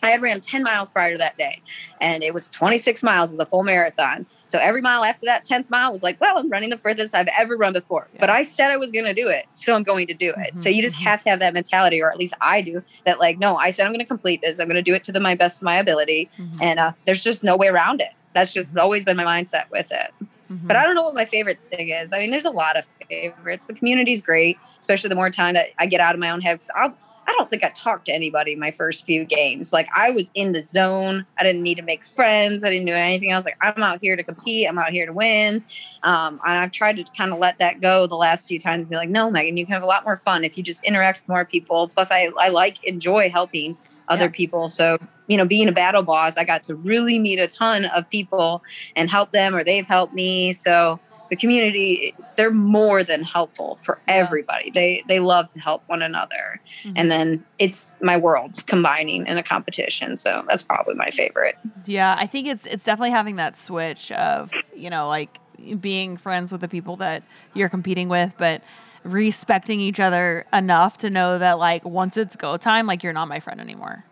I 0.04 0.10
had 0.10 0.22
ran 0.24 0.42
10 0.42 0.64
miles 0.64 0.90
prior 0.90 1.12
to 1.12 1.18
that 1.20 1.38
day, 1.38 1.62
and 2.00 2.24
it 2.24 2.34
was 2.34 2.50
26 2.50 3.04
miles 3.04 3.32
as 3.32 3.38
a 3.38 3.46
full 3.46 3.62
marathon. 3.62 4.26
So 4.48 4.58
every 4.58 4.82
mile 4.82 5.04
after 5.04 5.28
that 5.28 5.46
10th 5.46 5.70
mile 5.70 5.92
was 5.92 6.02
like, 6.02 6.20
well, 6.20 6.40
I'm 6.40 6.50
running 6.50 6.72
the 6.72 6.78
furthest 6.78 7.14
I've 7.14 7.30
ever 7.40 7.56
run 7.56 7.72
before. 7.74 8.08
But 8.20 8.30
I 8.32 8.42
said 8.42 8.72
I 8.72 8.78
was 8.78 8.92
going 8.92 9.06
to 9.06 9.14
do 9.14 9.28
it, 9.28 9.46
so 9.54 9.76
I'm 9.76 9.84
going 9.84 10.08
to 10.08 10.16
do 10.16 10.34
it. 10.36 10.58
So 10.58 10.70
Mhm, 10.70 10.76
you 10.76 10.82
just 10.82 10.96
mhm. 10.96 11.04
have 11.04 11.24
to 11.24 11.30
have 11.30 11.40
that 11.40 11.54
mentality, 11.54 12.02
or 12.02 12.10
at 12.10 12.18
least 12.18 12.34
I 12.42 12.62
do, 12.62 12.82
that 13.06 13.20
like, 13.20 13.38
no, 13.38 13.58
I 13.58 13.70
said 13.70 13.86
I'm 13.86 13.92
going 13.92 14.00
to 14.00 14.06
complete 14.06 14.42
this. 14.42 14.60
I'm 14.60 14.68
going 14.68 14.76
to 14.76 14.82
do 14.82 14.96
it 14.96 15.04
to 15.06 15.12
the 15.12 15.20
my 15.20 15.36
best 15.36 15.62
of 15.62 15.66
my 15.66 15.76
ability, 15.76 16.30
Mhm. 16.38 16.58
and 16.62 16.80
uh, 16.80 16.92
there's 17.06 17.24
just 17.24 17.44
no 17.44 17.56
way 17.56 17.68
around 17.68 18.02
it. 18.02 18.10
That's 18.34 18.54
just 18.54 18.76
always 18.78 19.06
been 19.06 19.18
my 19.18 19.24
mindset 19.26 19.70
with 19.72 19.92
it. 19.92 20.12
Mhm. 20.52 20.68
But 20.68 20.76
I 20.78 20.84
don't 20.84 20.96
know 20.96 21.04
what 21.04 21.16
my 21.16 21.26
favorite 21.26 21.60
thing 21.72 21.90
is. 21.90 22.12
I 22.14 22.20
mean, 22.20 22.32
there's 22.32 22.46
a 22.46 22.52
lot 22.52 22.78
of 22.78 22.86
favorites. 23.10 23.68
The 23.68 23.74
community's 23.74 24.22
great, 24.22 24.58
especially 24.80 25.10
the 25.10 25.16
more 25.16 25.30
time 25.30 25.54
that 25.56 25.68
I 25.80 25.86
get 25.86 26.02
out 26.02 26.14
of 26.14 26.20
my 26.20 26.30
own 26.30 26.42
head. 26.42 26.60
'cause 26.60 26.70
I'll, 26.76 26.94
I 27.28 27.34
don't 27.38 27.50
think 27.50 27.64
I 27.64 27.70
talked 27.70 28.06
to 28.08 28.14
anybody 28.14 28.56
my 28.56 28.72
first 28.72 29.06
few 29.06 29.24
games. 29.24 29.72
Like 29.72 29.88
I 29.96 30.10
was 30.10 30.32
in 30.36 30.52
the 30.52 30.62
zone. 30.62 31.26
I 31.38 31.44
didn't 31.44 31.62
need 31.62 31.76
to 31.76 31.84
make 31.84 32.04
friends. 32.04 32.64
I 32.64 32.70
didn't 32.70 32.88
do 32.88 32.94
anything 32.94 33.32
else. 33.32 33.46
Like 33.46 33.58
I'm 33.62 33.82
out 33.84 34.00
here 34.02 34.16
to 34.16 34.24
compete. 34.24 34.68
I'm 34.68 34.78
out 34.78 34.90
here 34.92 35.06
to 35.06 35.14
win. 35.14 35.64
Um, 36.04 36.42
and 36.46 36.58
I've 36.58 36.72
tried 36.72 36.98
to 36.98 37.06
kind 37.16 37.32
of 37.32 37.40
let 37.40 37.60
that 37.60 37.80
go 37.80 38.08
the 38.08 38.16
last 38.18 38.48
few 38.48 38.60
times. 38.60 38.86
And 38.88 38.90
be 38.90 38.96
like, 38.98 39.10
no, 39.10 39.30
Megan, 39.32 39.56
you 39.56 39.66
can 39.66 39.74
have 39.74 39.84
a 39.84 39.86
lot 39.88 40.04
more 40.04 40.16
fun 40.18 40.44
if 40.44 40.58
you 40.58 40.64
just 40.64 40.84
interact 40.84 41.20
with 41.20 41.30
more 41.30 41.46
people. 41.46 41.88
Plus, 41.88 42.12
I 42.12 42.30
I 42.38 42.50
like 42.50 42.84
enjoy 42.84 43.30
helping 43.30 43.78
other 44.10 44.26
Yeah. 44.26 44.32
people. 44.32 44.68
So 44.68 44.98
you 45.32 45.38
know, 45.38 45.46
being 45.46 45.70
a 45.70 45.72
battle 45.72 46.04
boss, 46.04 46.36
I 46.36 46.44
got 46.44 46.62
to 46.64 46.76
really 46.76 47.18
meet 47.18 47.40
a 47.40 47.48
ton 47.48 47.86
of 47.86 48.10
people 48.10 48.62
and 48.98 49.10
help 49.10 49.32
them, 49.32 49.56
or 49.56 49.64
they've 49.64 49.88
helped 49.88 50.14
me. 50.14 50.52
So 50.52 51.00
the 51.30 51.38
community 51.38 52.14
they're 52.36 52.52
more 52.52 53.02
than 53.06 53.24
helpful 53.24 53.80
for 53.86 54.02
Yeah. 54.06 54.16
everybody 54.16 54.70
they 54.72 55.02
they 55.08 55.22
love 55.22 55.48
to 55.54 55.60
help 55.62 55.82
one 55.88 56.02
another 56.02 56.60
Mhm. 56.84 56.94
and 56.98 57.10
then 57.10 57.46
it's 57.58 57.94
my 58.02 58.18
worlds 58.18 58.62
combining 58.62 59.26
in 59.28 59.38
a 59.38 59.44
competition 59.44 60.18
so 60.18 60.44
that's 60.50 60.62
probably 60.64 60.96
my 60.96 61.10
favorite 61.10 61.56
Yeah, 61.86 62.18
I 62.20 62.28
think 62.28 62.48
it's 62.48 62.66
it's 62.66 62.84
definitely 62.84 63.12
having 63.12 63.38
that 63.38 63.56
switch 63.56 64.12
of 64.12 64.52
you 64.76 64.90
know 64.90 65.08
like 65.08 65.38
being 65.80 66.18
friends 66.18 66.52
with 66.52 66.60
the 66.60 66.68
people 66.68 66.98
that 66.98 67.24
you're 67.54 67.70
competing 67.70 68.10
with, 68.10 68.34
but 68.38 68.62
respecting 69.04 69.80
each 69.80 70.00
other 70.02 70.46
enough 70.52 70.98
to 71.00 71.10
know 71.10 71.38
that 71.38 71.58
like 71.60 71.86
once 71.86 72.18
it's 72.18 72.36
go 72.36 72.58
time, 72.58 72.86
like 72.88 73.04
you're 73.04 73.14
not 73.14 73.28
my 73.30 73.40
friend 73.40 73.62
anymore. 73.62 74.04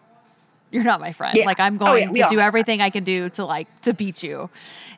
You're 0.71 0.83
not 0.83 0.99
my 0.99 1.11
friend. 1.13 1.35
Yeah. 1.35 1.45
Like 1.45 1.59
I'm 1.59 1.75
Oh, 1.75 1.85
going 1.85 2.15
yeah, 2.15 2.27
to 2.27 2.35
do 2.35 2.39
everything 2.39 2.81
I 2.81 2.89
can 2.89 3.03
do 3.03 3.29
to 3.31 3.45
like 3.45 3.81
to 3.81 3.93
beat 3.93 4.21
you. 4.23 4.49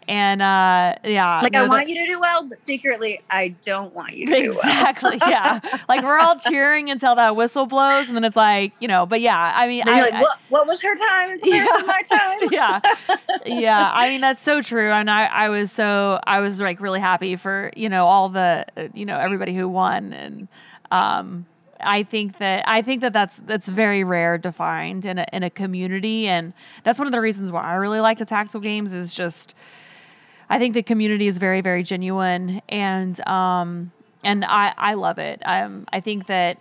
And 0.08 0.42
uh 0.42 0.96
yeah, 1.04 1.42
like 1.42 1.54
no, 1.54 1.60
i 1.62 1.64
the- 1.64 1.70
want 1.70 1.88
you 1.88 1.96
to 2.00 2.06
do 2.08 2.20
well 2.20 2.44
but 2.44 2.60
secretly 2.60 3.22
i 3.30 3.50
don't 3.62 3.94
want 3.94 4.18
you 4.18 4.26
to 4.26 4.34
do 4.36 4.50
well 4.50 4.60
Exactly. 4.60 5.18
Yeah. 5.28 5.60
like 5.88 6.02
we're 6.04 6.18
all 6.20 6.38
cheering 6.40 6.90
until 6.90 7.14
that 7.16 7.36
whistle 7.36 7.68
blows, 7.68 8.08
and 8.08 8.18
then 8.18 8.24
it's 8.24 8.36
like 8.36 8.74
you 8.80 8.88
know. 8.88 9.06
But 9.06 9.22
yeah, 9.22 9.54
I 9.56 9.68
mean, 9.68 9.84
I- 9.88 10.02
like 10.10 10.14
what, 10.22 10.40
what 10.50 10.68
was 10.68 10.82
her 10.82 10.96
time 10.96 11.40
to 11.44 11.84
my 11.86 12.02
time 12.02 12.40
yeah 12.52 12.80
yeah 13.46 13.92
i 13.94 14.10
mean 14.10 14.22
that's 14.22 14.42
so 14.42 14.62
true 14.62 14.92
and 14.92 15.10
i 15.10 15.26
i 15.26 15.50
was 15.50 15.72
so 15.72 16.20
i 16.26 16.40
was 16.40 16.60
like 16.60 16.80
really 16.82 17.00
happy 17.00 17.36
for 17.36 17.72
you 17.76 17.88
know 17.88 18.08
all 18.08 18.28
the 18.30 18.66
uh, 18.76 18.88
you 18.96 19.06
know 19.06 19.18
everybody 19.18 19.56
who 19.56 19.70
won 19.70 20.14
and 20.14 20.48
um 20.90 21.46
I 21.84 22.04
think 22.04 22.38
that 22.40 22.64
I 22.68 22.82
think 22.82 23.02
that 23.02 23.14
that's 23.14 23.38
that's 23.40 23.68
very 23.68 24.04
rare 24.04 24.38
to 24.40 24.52
find 24.52 25.06
in 25.06 25.20
a 25.20 25.26
in 25.34 25.44
a 25.44 25.50
community, 25.50 26.28
and 26.28 26.54
that's 26.84 27.00
one 27.00 27.08
of 27.08 27.12
the 27.12 27.22
reasons 27.22 27.52
why 27.52 27.64
I 27.64 27.76
really 27.76 28.00
like 28.00 28.18
the 28.18 28.26
tactical 28.26 28.60
games. 28.62 28.94
Is 28.94 29.14
just 29.14 29.56
I 30.50 30.60
think 30.60 30.74
the 30.74 30.84
community 30.84 31.28
is 31.28 31.38
very 31.38 31.62
very 31.62 31.84
genuine, 31.84 32.62
and 32.70 33.26
um 33.28 33.92
and 34.24 34.46
I 34.46 34.74
I 34.78 34.94
love 34.94 35.18
it. 35.20 35.42
Um 35.46 35.88
I 35.92 36.00
think 36.00 36.28
that 36.28 36.58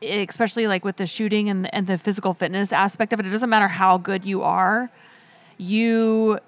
it, 0.00 0.28
especially 0.28 0.66
like 0.66 0.84
with 0.84 0.96
the 0.96 1.06
shooting 1.06 1.48
and 1.48 1.72
and 1.74 1.86
the 1.86 1.98
physical 1.98 2.34
fitness 2.34 2.72
aspect 2.72 3.12
of 3.12 3.20
it, 3.20 3.26
it 3.26 3.30
doesn't 3.30 3.50
matter 3.50 3.68
how 3.68 3.98
good 3.98 4.24
you 4.24 4.42
are, 4.42 4.90
you 5.56 6.38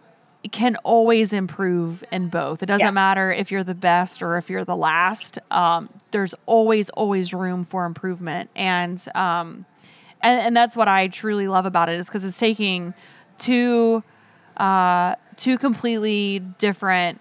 can 0.52 0.76
always 0.84 1.32
improve 1.32 2.02
in 2.10 2.28
both. 2.28 2.62
It 2.62 2.66
doesn't 2.66 2.86
Yes. 2.86 2.94
matter 2.94 3.30
if 3.32 3.50
you're 3.52 3.64
the 3.64 3.74
best 3.74 4.22
or 4.22 4.38
if 4.38 4.48
you're 4.48 4.64
the 4.64 4.76
last. 4.76 5.38
Um, 5.50 5.90
there's 6.12 6.34
always 6.46 6.88
always 6.90 7.34
room 7.34 7.64
for 7.64 7.84
improvement, 7.84 8.50
and 8.56 9.02
um, 9.14 9.66
and 10.22 10.40
and 10.40 10.56
that's 10.56 10.74
what 10.74 10.88
I 10.88 11.08
truly 11.08 11.46
love 11.48 11.66
about 11.66 11.88
it 11.88 11.96
is 11.98 12.06
because 12.08 12.24
it's 12.24 12.38
taking 12.38 12.94
two 13.38 14.02
uh, 14.56 15.14
two 15.36 15.58
completely 15.58 16.38
different 16.58 17.20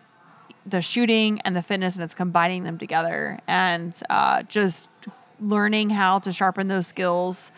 the 0.66 0.82
shooting 0.82 1.40
and 1.42 1.56
the 1.56 1.62
fitness 1.64 1.96
and 1.96 2.04
it's 2.04 2.14
combining 2.14 2.64
them 2.64 2.78
together 2.78 3.40
and 3.48 4.00
uh, 4.10 4.44
just 4.44 4.88
learning 5.40 5.90
how 5.90 6.20
to 6.20 6.32
sharpen 6.32 6.68
those 6.68 6.86
skills 6.86 7.52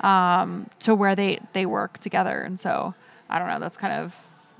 um, 0.00 0.68
to 0.80 0.94
where 0.94 1.14
they 1.14 1.38
they 1.52 1.64
work 1.66 1.98
together 1.98 2.40
and 2.42 2.58
so 2.58 2.94
i 3.30 3.38
don't 3.38 3.46
know 3.48 3.60
that's 3.60 3.76
kind 3.76 3.92
of 3.92 4.14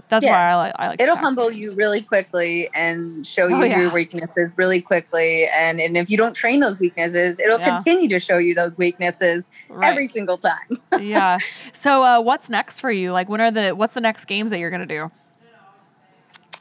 that's 0.08 0.24
Yeah. 0.24 0.32
why 0.32 0.50
i 0.50 0.54
like 0.56 0.72
i 0.78 0.88
like 0.88 1.00
it'll 1.00 1.16
humble 1.16 1.50
you 1.50 1.74
really 1.74 2.00
quickly 2.00 2.68
and 2.74 3.26
show 3.26 3.46
you 3.48 3.56
Oh, 3.56 3.62
yeah. 3.64 3.80
your 3.80 3.92
weaknesses 3.92 4.54
really 4.56 4.80
quickly 4.80 5.46
and 5.48 5.80
and 5.80 5.96
if 5.96 6.08
you 6.10 6.16
don't 6.16 6.34
train 6.34 6.60
those 6.60 6.78
weaknesses 6.78 7.38
it'll 7.40 7.58
Yeah. 7.58 7.70
continue 7.76 8.08
to 8.10 8.18
show 8.18 8.38
you 8.38 8.54
those 8.54 8.76
weaknesses 8.78 9.48
Right. 9.68 9.90
every 9.90 10.06
single 10.06 10.38
time. 10.38 10.78
Yeah. 11.00 11.38
So 11.72 12.02
uh, 12.04 12.20
what's 12.20 12.48
next 12.48 12.80
for 12.80 12.90
you? 12.90 13.12
Like 13.12 13.28
when 13.28 13.40
are 13.40 13.50
the 13.50 13.70
what's 13.72 13.94
the 13.94 14.00
next 14.00 14.24
games 14.26 14.50
that 14.50 14.58
you're 14.58 14.70
gonna 14.70 14.86
do? 14.86 15.10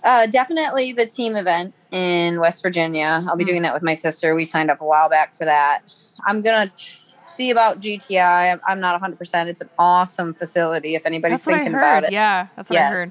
Uh, 0.04 0.28
definitely 0.28 0.92
the 0.94 1.06
team 1.06 1.36
event 1.36 1.74
in 1.92 2.40
west 2.40 2.62
virginia. 2.62 3.24
I'll 3.28 3.36
be 3.36 3.44
Mm. 3.44 3.48
doing 3.48 3.62
that 3.64 3.74
with 3.74 3.82
my 3.84 3.94
sister. 3.96 4.36
We 4.36 4.46
signed 4.46 4.70
up 4.70 4.82
a 4.82 4.86
while 4.86 5.10
back 5.10 5.34
for 5.34 5.46
that. 5.46 5.82
I'm 6.26 6.42
gonna 6.42 6.72
t- 6.76 7.00
see 7.28 7.50
about 7.50 7.80
gti 7.80 8.22
i'm, 8.22 8.62
I'm 8.68 8.80
not 8.80 9.02
100% 9.02 9.48
it's 9.48 9.60
an 9.60 9.70
awesome 9.80 10.36
facility 10.36 10.94
if 10.94 11.08
anybody's 11.08 11.40
that's 11.40 11.48
what 11.48 11.56
i 11.56 11.58
thinking 11.58 11.74
about 11.76 12.04
it. 12.04 12.12
Yeah 12.12 12.48
that's 12.56 12.70
what 12.70 12.78
i 12.78 12.84
heard 12.88 13.10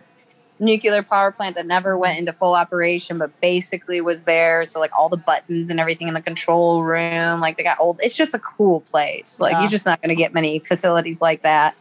nuclear 0.60 1.02
power 1.02 1.32
plant 1.32 1.56
that 1.56 1.66
never 1.66 1.98
went 1.98 2.16
into 2.18 2.32
full 2.32 2.54
operation 2.54 3.18
but 3.18 3.40
basically 3.40 4.00
was 4.00 4.22
there. 4.22 4.64
So 4.64 4.78
like 4.80 4.92
all 4.96 5.08
the 5.08 5.16
buttons 5.16 5.68
and 5.68 5.80
everything 5.80 6.06
in 6.08 6.14
the 6.14 6.22
control 6.22 6.82
room 6.84 7.40
like 7.40 7.56
they 7.56 7.64
got 7.64 7.78
old. 7.80 7.98
It's 8.02 8.16
just 8.16 8.34
a 8.34 8.38
cool 8.38 8.80
place. 8.82 9.40
Like 9.40 9.52
Yeah. 9.52 9.60
you're 9.60 9.70
just 9.70 9.84
not 9.86 10.00
going 10.00 10.10
to 10.10 10.14
get 10.14 10.32
many 10.32 10.60
facilities 10.60 11.20
like 11.20 11.42
that. 11.42 11.74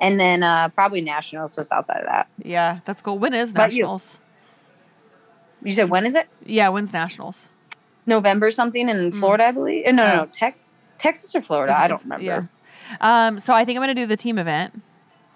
And 0.00 0.18
then 0.18 0.42
uh 0.42 0.68
probably 0.70 1.00
nationals 1.00 1.54
just 1.56 1.72
outside 1.72 1.98
of 2.00 2.06
that. 2.06 2.28
Yeah 2.42 2.80
that's 2.84 3.00
cool. 3.02 3.18
When 3.18 3.34
is 3.34 3.50
you? 3.52 3.58
nationals? 3.58 4.18
You 5.62 5.72
said 5.72 5.90
when 5.90 6.06
is 6.06 6.14
it? 6.14 6.28
Yeah 6.44 6.68
when's 6.70 6.92
nationals? 6.92 7.48
November 8.06 8.50
something 8.50 8.88
in 8.88 8.96
Mm. 9.10 9.14
florida 9.14 9.44
i 9.44 9.52
believe? 9.52 9.86
Uh, 9.86 9.92
no 9.92 10.06
no 10.08 10.16
no. 10.16 10.26
Tex 10.26 10.58
texas 10.98 11.34
or 11.36 11.42
florida? 11.42 11.72
I 11.78 11.86
don't 11.88 12.02
remember. 12.02 12.24
Yeah. 12.24 12.46
Um, 13.00 13.38
so 13.38 13.52
I 13.54 13.64
think 13.64 13.76
I'm 13.76 13.82
going 13.82 13.94
to 13.94 14.00
do 14.02 14.06
the 14.06 14.16
team 14.16 14.38
event. 14.38 14.80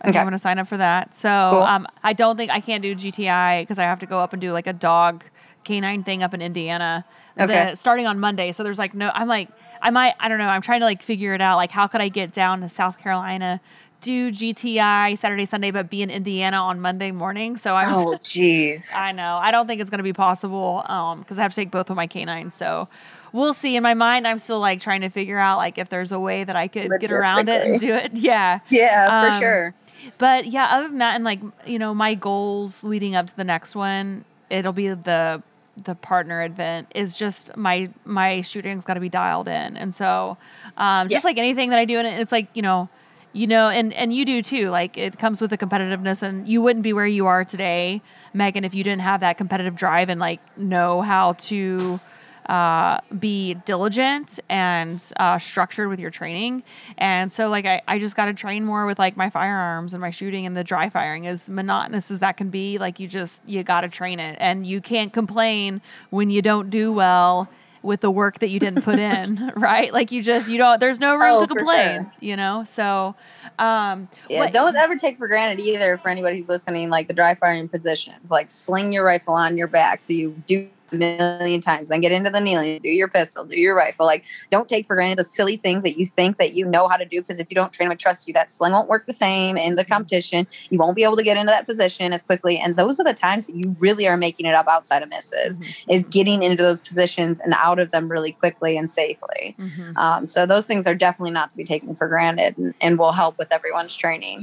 Okay. 0.04 0.18
I'm 0.18 0.24
going 0.24 0.32
to 0.32 0.38
sign 0.38 0.58
up 0.58 0.68
for 0.68 0.76
that. 0.76 1.14
So 1.14 1.28
Cool. 1.52 1.62
um, 1.62 1.86
I 2.02 2.12
don't 2.12 2.36
think 2.36 2.50
I 2.50 2.60
can't 2.60 2.82
do 2.82 2.94
GTI 2.94 3.62
because 3.62 3.78
I 3.78 3.84
have 3.84 4.00
to 4.00 4.06
go 4.06 4.18
up 4.18 4.32
and 4.32 4.40
do 4.40 4.52
like 4.52 4.66
a 4.66 4.72
dog 4.72 5.24
canine 5.64 6.02
thing 6.02 6.22
up 6.22 6.34
in 6.34 6.42
Indiana. 6.42 7.04
Okay. 7.38 7.70
The- 7.70 7.76
starting 7.76 8.06
on 8.06 8.18
Monday. 8.20 8.52
So 8.52 8.62
there's 8.64 8.78
like 8.78 8.94
no. 8.94 9.10
I'm 9.14 9.28
like 9.28 9.48
I 9.80 9.90
might. 9.90 10.14
I 10.20 10.28
don't 10.28 10.38
know. 10.38 10.46
I'm 10.48 10.62
trying 10.62 10.80
to 10.80 10.86
like 10.86 11.02
figure 11.02 11.34
it 11.34 11.40
out. 11.40 11.56
Like 11.56 11.70
how 11.70 11.86
could 11.86 12.00
I 12.00 12.08
get 12.08 12.32
down 12.32 12.60
to 12.60 12.68
South 12.68 12.98
Carolina, 12.98 13.60
do 14.00 14.30
GTI 14.30 15.16
Saturday 15.16 15.44
Sunday, 15.46 15.70
but 15.70 15.88
be 15.88 16.02
in 16.02 16.10
Indiana 16.10 16.58
on 16.58 16.80
Monday 16.80 17.10
morning? 17.12 17.56
So 17.56 17.74
I'm. 17.76 17.94
oh 17.94 18.06
jeez 18.22 18.92
I 18.96 19.12
know. 19.12 19.38
I 19.40 19.50
don't 19.50 19.66
think 19.66 19.80
it's 19.80 19.88
going 19.90 19.98
to 19.98 20.04
be 20.04 20.12
possible 20.12 20.84
um 20.88 21.20
because 21.20 21.38
I 21.38 21.42
have 21.42 21.52
to 21.52 21.56
take 21.56 21.70
both 21.70 21.88
of 21.90 21.96
my 21.96 22.06
canines. 22.06 22.54
So 22.56 22.88
we'll 23.32 23.54
see. 23.54 23.76
In 23.76 23.82
my 23.82 23.94
mind, 23.94 24.26
I'm 24.26 24.38
still 24.38 24.60
like 24.60 24.80
trying 24.80 25.00
to 25.00 25.08
figure 25.08 25.38
out 25.38 25.56
like 25.58 25.78
if 25.78 25.88
there's 25.88 26.12
a 26.12 26.20
way 26.20 26.44
that 26.44 26.54
I 26.56 26.68
could 26.68 26.90
get 27.00 27.10
around 27.12 27.48
it 27.48 27.66
and 27.66 27.80
do 27.80 27.94
it. 27.94 28.12
Yeah. 28.16 28.58
yeah 28.68 29.28
for 29.28 29.34
Um, 29.34 29.40
sure 29.40 29.74
But 30.18 30.46
yeah, 30.46 30.66
other 30.66 30.88
than 30.88 30.98
that, 30.98 31.14
and 31.14 31.24
like 31.24 31.40
you 31.66 31.78
know, 31.78 31.94
my 31.94 32.14
goals 32.14 32.84
leading 32.84 33.14
up 33.14 33.26
to 33.28 33.36
the 33.36 33.44
next 33.44 33.74
one, 33.74 34.24
it'll 34.50 34.72
be 34.72 34.88
the 34.88 35.42
the 35.82 35.94
partner 35.94 36.42
event 36.44 36.88
is 36.94 37.16
just 37.16 37.56
my 37.56 37.88
my 38.04 38.42
shooting's 38.42 38.84
got 38.84 38.94
to 38.94 39.00
be 39.00 39.08
dialed 39.08 39.48
in, 39.48 39.76
and 39.76 39.94
so 39.94 40.36
um, 40.76 41.08
just 41.08 41.24
Yeah. 41.24 41.28
like 41.28 41.38
anything 41.38 41.70
that 41.70 41.78
I 41.78 41.84
do, 41.84 41.98
and 41.98 42.06
it's 42.06 42.32
like 42.32 42.48
you 42.54 42.62
know, 42.62 42.88
you 43.32 43.46
know, 43.46 43.68
and 43.68 43.92
and 43.94 44.12
you 44.12 44.24
do 44.24 44.42
too. 44.42 44.68
Like 44.70 44.98
it 44.98 45.18
comes 45.18 45.40
with 45.40 45.50
the 45.50 45.58
competitiveness, 45.58 46.22
and 46.22 46.46
you 46.48 46.60
wouldn't 46.62 46.82
be 46.82 46.92
where 46.92 47.06
you 47.06 47.26
are 47.26 47.44
today, 47.44 48.02
Megan, 48.34 48.64
if 48.64 48.74
you 48.74 48.84
didn't 48.84 49.02
have 49.02 49.20
that 49.20 49.38
competitive 49.38 49.76
drive 49.76 50.08
and 50.08 50.20
like 50.20 50.40
know 50.58 51.00
how 51.02 51.32
to 51.34 52.00
uh, 52.46 52.98
be 53.18 53.54
diligent 53.66 54.40
and 54.48 55.02
uh, 55.18 55.38
structured 55.38 55.88
with 55.88 56.00
your 56.00 56.10
training. 56.10 56.62
And 56.98 57.30
so, 57.30 57.48
like, 57.48 57.66
I, 57.66 57.82
I 57.88 57.98
just 57.98 58.16
got 58.16 58.26
to 58.26 58.34
train 58.34 58.64
more 58.64 58.86
with 58.86 58.98
like 58.98 59.16
my 59.16 59.30
firearms 59.30 59.94
and 59.94 60.00
my 60.00 60.10
shooting 60.10 60.46
and 60.46 60.56
the 60.56 60.64
dry 60.64 60.88
firing. 60.88 61.26
As 61.26 61.48
monotonous 61.48 62.10
as 62.10 62.20
that 62.20 62.36
can 62.36 62.50
be, 62.50 62.78
like, 62.78 62.98
you 63.00 63.08
just, 63.08 63.46
you 63.48 63.62
got 63.62 63.82
to 63.82 63.88
train 63.88 64.20
it. 64.20 64.36
And 64.40 64.66
you 64.66 64.80
can't 64.80 65.12
complain 65.12 65.80
when 66.10 66.30
you 66.30 66.42
don't 66.42 66.70
do 66.70 66.92
well 66.92 67.48
with 67.82 68.00
the 68.00 68.10
work 68.10 68.38
that 68.38 68.48
you 68.48 68.60
didn't 68.60 68.84
put 68.84 68.98
in, 68.98 69.50
right? 69.56 69.92
Like, 69.92 70.12
you 70.12 70.22
just, 70.22 70.48
you 70.48 70.56
don't, 70.58 70.78
there's 70.78 71.00
no 71.00 71.14
room 71.14 71.36
Oh, 71.36 71.40
to 71.40 71.46
complain, 71.48 71.96
sure. 71.96 72.12
you 72.20 72.36
know? 72.36 72.62
So, 72.64 73.14
um, 73.58 74.08
Yeah, 74.28 74.40
what- 74.40 74.52
don't 74.52 74.76
ever 74.76 74.94
take 74.96 75.18
for 75.18 75.26
granted 75.26 75.60
either 75.64 75.96
for 75.98 76.08
anybody 76.08 76.36
who's 76.36 76.48
listening, 76.48 76.90
like 76.90 77.08
the 77.08 77.14
dry 77.14 77.34
firing 77.34 77.68
positions. 77.68 78.30
Like 78.30 78.50
sling 78.50 78.92
your 78.92 79.04
rifle 79.04 79.34
on 79.34 79.56
your 79.56 79.66
back 79.66 80.00
so 80.00 80.12
you 80.12 80.30
do 80.46 80.68
a 80.92 80.96
million 80.96 81.60
times, 81.60 81.88
then 81.88 82.00
get 82.00 82.12
into 82.12 82.30
the 82.30 82.40
kneeling, 82.40 82.80
do 82.82 82.88
your 82.88 83.08
pistol, 83.08 83.44
do 83.44 83.58
your 83.58 83.74
rifle. 83.74 84.06
Like 84.06 84.24
don't 84.50 84.68
take 84.68 84.86
for 84.86 84.96
granted 84.96 85.18
the 85.18 85.24
silly 85.24 85.56
things 85.56 85.82
that 85.82 85.98
you 85.98 86.04
think 86.04 86.38
that 86.38 86.54
you 86.54 86.64
know 86.64 86.88
how 86.88 86.96
to 86.96 87.04
do 87.04 87.20
because 87.20 87.38
if 87.38 87.48
you 87.50 87.54
don't 87.54 87.72
train 87.72 87.86
them 87.86 87.92
and 87.92 88.00
trust 88.00 88.28
you, 88.28 88.34
that 88.34 88.50
sling 88.50 88.72
won't 88.72 88.88
work 88.88 89.06
the 89.06 89.12
same 89.12 89.56
in 89.56 89.76
the 89.76 89.84
competition. 89.84 90.46
You 90.70 90.78
won't 90.78 90.96
be 90.96 91.04
able 91.04 91.16
to 91.16 91.22
get 91.22 91.36
into 91.36 91.50
that 91.50 91.66
position 91.66 92.12
as 92.12 92.22
quickly. 92.22 92.58
And 92.58 92.76
those 92.76 93.00
are 93.00 93.04
the 93.04 93.14
times 93.14 93.46
that 93.46 93.56
you 93.56 93.76
really 93.78 94.06
are 94.06 94.16
making 94.16 94.46
it 94.46 94.54
up 94.54 94.66
outside 94.68 95.02
of 95.02 95.08
misses, 95.08 95.60
Mhm. 95.60 95.74
is 95.88 96.04
getting 96.04 96.42
into 96.42 96.62
those 96.62 96.80
positions 96.80 97.40
and 97.40 97.54
out 97.56 97.78
of 97.78 97.90
them 97.90 98.08
really 98.08 98.32
quickly 98.32 98.76
and 98.76 98.88
safely. 98.88 99.56
Mhm. 99.58 99.96
Um, 99.96 100.28
so 100.28 100.46
those 100.46 100.66
things 100.66 100.86
are 100.86 100.94
definitely 100.94 101.32
not 101.32 101.50
to 101.50 101.56
be 101.56 101.64
taken 101.64 101.94
for 101.94 102.08
granted 102.08 102.58
and, 102.58 102.74
and 102.80 102.98
will 102.98 103.12
help 103.12 103.38
with 103.38 103.52
everyone's 103.52 103.96
training. 103.96 104.40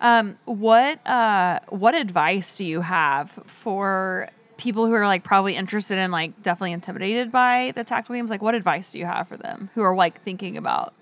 Um, 0.00 0.36
what 0.44 1.04
uh, 1.06 1.60
what 1.70 1.94
advice 1.94 2.56
do 2.56 2.64
you 2.64 2.82
have 2.82 3.30
for 3.46 4.28
people 4.58 4.86
who 4.86 4.92
are 4.92 5.06
like 5.06 5.24
probably 5.24 5.56
interested 5.56 5.96
in 5.96 6.10
like 6.10 6.42
definitely 6.42 6.72
intimidated 6.72 7.32
by 7.32 7.72
the 7.74 7.84
tactical 7.84 8.16
games? 8.16 8.30
Like, 8.30 8.42
what 8.42 8.54
advice 8.54 8.92
do 8.92 8.98
you 8.98 9.06
have 9.06 9.26
for 9.26 9.38
them 9.38 9.70
who 9.74 9.80
are 9.80 9.96
like 9.96 10.20
thinking 10.20 10.58
about 10.58 10.92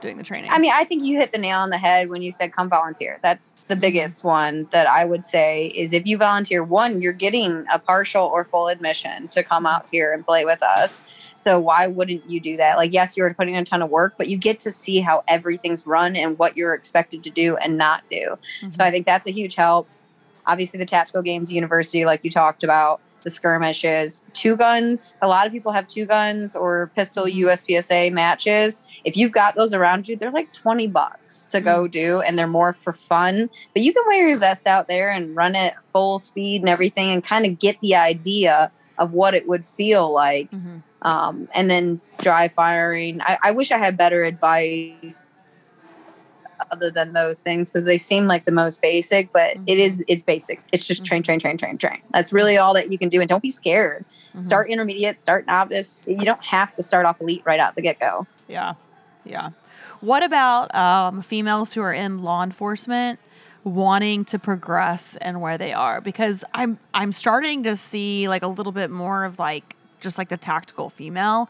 doing 0.00 0.18
the 0.18 0.22
training? 0.22 0.50
I 0.52 0.58
mean, 0.58 0.72
I 0.74 0.84
think 0.84 1.02
you 1.02 1.18
hit 1.18 1.32
the 1.32 1.38
nail 1.38 1.60
on 1.60 1.70
the 1.70 1.78
head 1.78 2.10
when 2.10 2.22
you 2.22 2.30
said 2.30 2.52
come 2.52 2.68
volunteer. 2.68 3.18
That's 3.22 3.64
the 3.64 3.74
mm-hmm. 3.74 3.80
biggest 3.80 4.24
one 4.24 4.68
that 4.72 4.86
I 4.86 5.04
would 5.04 5.24
say 5.24 5.68
is 5.68 5.92
if 5.92 6.06
you 6.06 6.18
volunteer, 6.18 6.62
one, 6.62 7.00
you're 7.00 7.12
getting 7.12 7.64
a 7.72 7.78
partial 7.78 8.24
or 8.24 8.44
full 8.44 8.68
admission 8.68 9.28
to 9.28 9.42
come 9.42 9.64
mm-hmm. 9.64 9.76
out 9.76 9.86
here 9.90 10.12
and 10.12 10.26
play 10.26 10.44
with 10.44 10.62
us. 10.62 11.02
So 11.44 11.58
why 11.58 11.86
wouldn't 11.86 12.28
you 12.28 12.40
do 12.40 12.56
that? 12.58 12.76
Like, 12.76 12.92
yes, 12.92 13.16
you're 13.16 13.32
putting 13.32 13.54
in 13.54 13.62
a 13.62 13.64
ton 13.64 13.80
of 13.80 13.90
work, 13.90 14.14
but 14.18 14.28
you 14.28 14.36
get 14.36 14.60
to 14.60 14.70
see 14.70 15.00
how 15.00 15.24
everything's 15.26 15.86
run 15.86 16.14
and 16.16 16.38
what 16.38 16.56
you're 16.56 16.74
expected 16.74 17.22
to 17.24 17.30
do 17.30 17.56
and 17.56 17.78
not 17.78 18.02
do. 18.10 18.38
So 18.60 18.66
mm-hmm. 18.66 18.82
I 18.82 18.90
think 18.90 19.06
that's 19.06 19.26
a 19.26 19.32
huge 19.32 19.54
help. 19.54 19.88
Obviously, 20.48 20.78
the 20.78 20.86
tactical 20.86 21.22
games 21.22 21.52
university, 21.52 22.04
like 22.04 22.20
you 22.24 22.30
talked 22.30 22.64
about, 22.64 23.00
the 23.22 23.30
skirmishes. 23.30 24.24
Two 24.32 24.56
guns, 24.56 25.18
a 25.20 25.26
lot 25.28 25.46
of 25.46 25.52
people 25.52 25.72
have 25.72 25.86
two 25.88 26.06
guns 26.06 26.56
or 26.56 26.90
pistol 26.96 27.24
Mm-hmm. 27.26 27.48
USPSA 27.48 28.12
matches. 28.12 28.80
If 29.04 29.16
you've 29.16 29.32
got 29.32 29.54
those 29.56 29.74
around 29.74 30.08
you, 30.08 30.16
they're 30.16 30.30
like 30.30 30.52
20 30.52 30.86
bucks 30.86 31.46
to 31.46 31.60
go 31.60 31.82
Mm-hmm. 31.84 31.90
do 31.90 32.20
and 32.20 32.38
they're 32.38 32.46
more 32.46 32.72
for 32.72 32.92
fun. 32.92 33.50
But 33.74 33.82
you 33.82 33.92
can 33.92 34.04
wear 34.06 34.28
your 34.28 34.38
vest 34.38 34.66
out 34.66 34.86
there 34.88 35.10
and 35.10 35.34
run 35.36 35.54
it 35.56 35.74
full 35.92 36.18
speed 36.20 36.62
and 36.62 36.68
everything 36.68 37.10
and 37.10 37.22
kind 37.22 37.44
of 37.44 37.58
get 37.58 37.80
the 37.80 37.96
idea 37.96 38.70
of 38.98 39.12
what 39.12 39.34
it 39.34 39.46
would 39.48 39.64
feel 39.66 40.12
like. 40.12 40.50
Mhm. 40.52 40.82
Um, 41.02 41.48
and 41.54 41.68
then 41.70 42.00
dry 42.20 42.48
firing. 42.48 43.20
I, 43.20 43.38
I 43.42 43.50
wish 43.52 43.70
I 43.70 43.78
had 43.78 43.96
better 43.96 44.22
advice 44.24 45.18
other 46.70 46.90
than 46.90 47.12
those 47.12 47.38
things 47.38 47.70
because 47.70 47.84
they 47.84 47.96
seem 47.98 48.26
like 48.26 48.44
the 48.44 48.52
most 48.52 48.80
basic 48.82 49.32
but 49.32 49.54
Mm-hmm. 49.54 49.64
it 49.66 49.78
is 49.78 50.04
it's 50.08 50.22
basic 50.22 50.60
it's 50.72 50.86
just 50.86 51.04
train 51.04 51.22
train 51.22 51.38
train 51.38 51.56
train 51.56 51.78
train 51.78 52.00
that's 52.12 52.32
really 52.32 52.56
all 52.58 52.74
that 52.74 52.90
you 52.92 52.98
can 52.98 53.08
do 53.08 53.20
and 53.20 53.28
don't 53.28 53.42
be 53.42 53.50
scared 53.50 54.04
Mhm. 54.34 54.42
start 54.42 54.70
intermediate 54.70 55.18
start 55.18 55.46
novice 55.46 56.06
you 56.08 56.24
don't 56.24 56.44
have 56.44 56.72
to 56.72 56.82
start 56.82 57.06
off 57.06 57.20
elite 57.20 57.42
right 57.44 57.60
out 57.60 57.74
the 57.76 57.82
get-go 57.82 58.26
Yeah. 58.48 58.74
Yeah. 59.24 59.50
What 60.00 60.22
about 60.22 60.74
um, 60.74 61.22
females 61.22 61.72
who 61.74 61.80
are 61.82 61.92
in 61.92 62.18
law 62.22 62.42
enforcement 62.42 63.18
wanting 63.64 64.24
to 64.26 64.38
progress 64.38 65.16
and 65.16 65.40
where 65.40 65.58
they 65.58 65.72
are? 65.72 66.00
Because 66.00 66.44
I'm 66.54 66.78
I'm 66.94 67.12
starting 67.12 67.64
to 67.64 67.76
see 67.76 68.28
like 68.28 68.42
a 68.42 68.46
little 68.48 68.72
bit 68.72 68.90
more 68.90 69.24
of 69.24 69.38
like 69.38 69.74
just 70.00 70.16
like 70.16 70.28
the 70.28 70.36
tactical 70.36 70.88
female. 70.88 71.48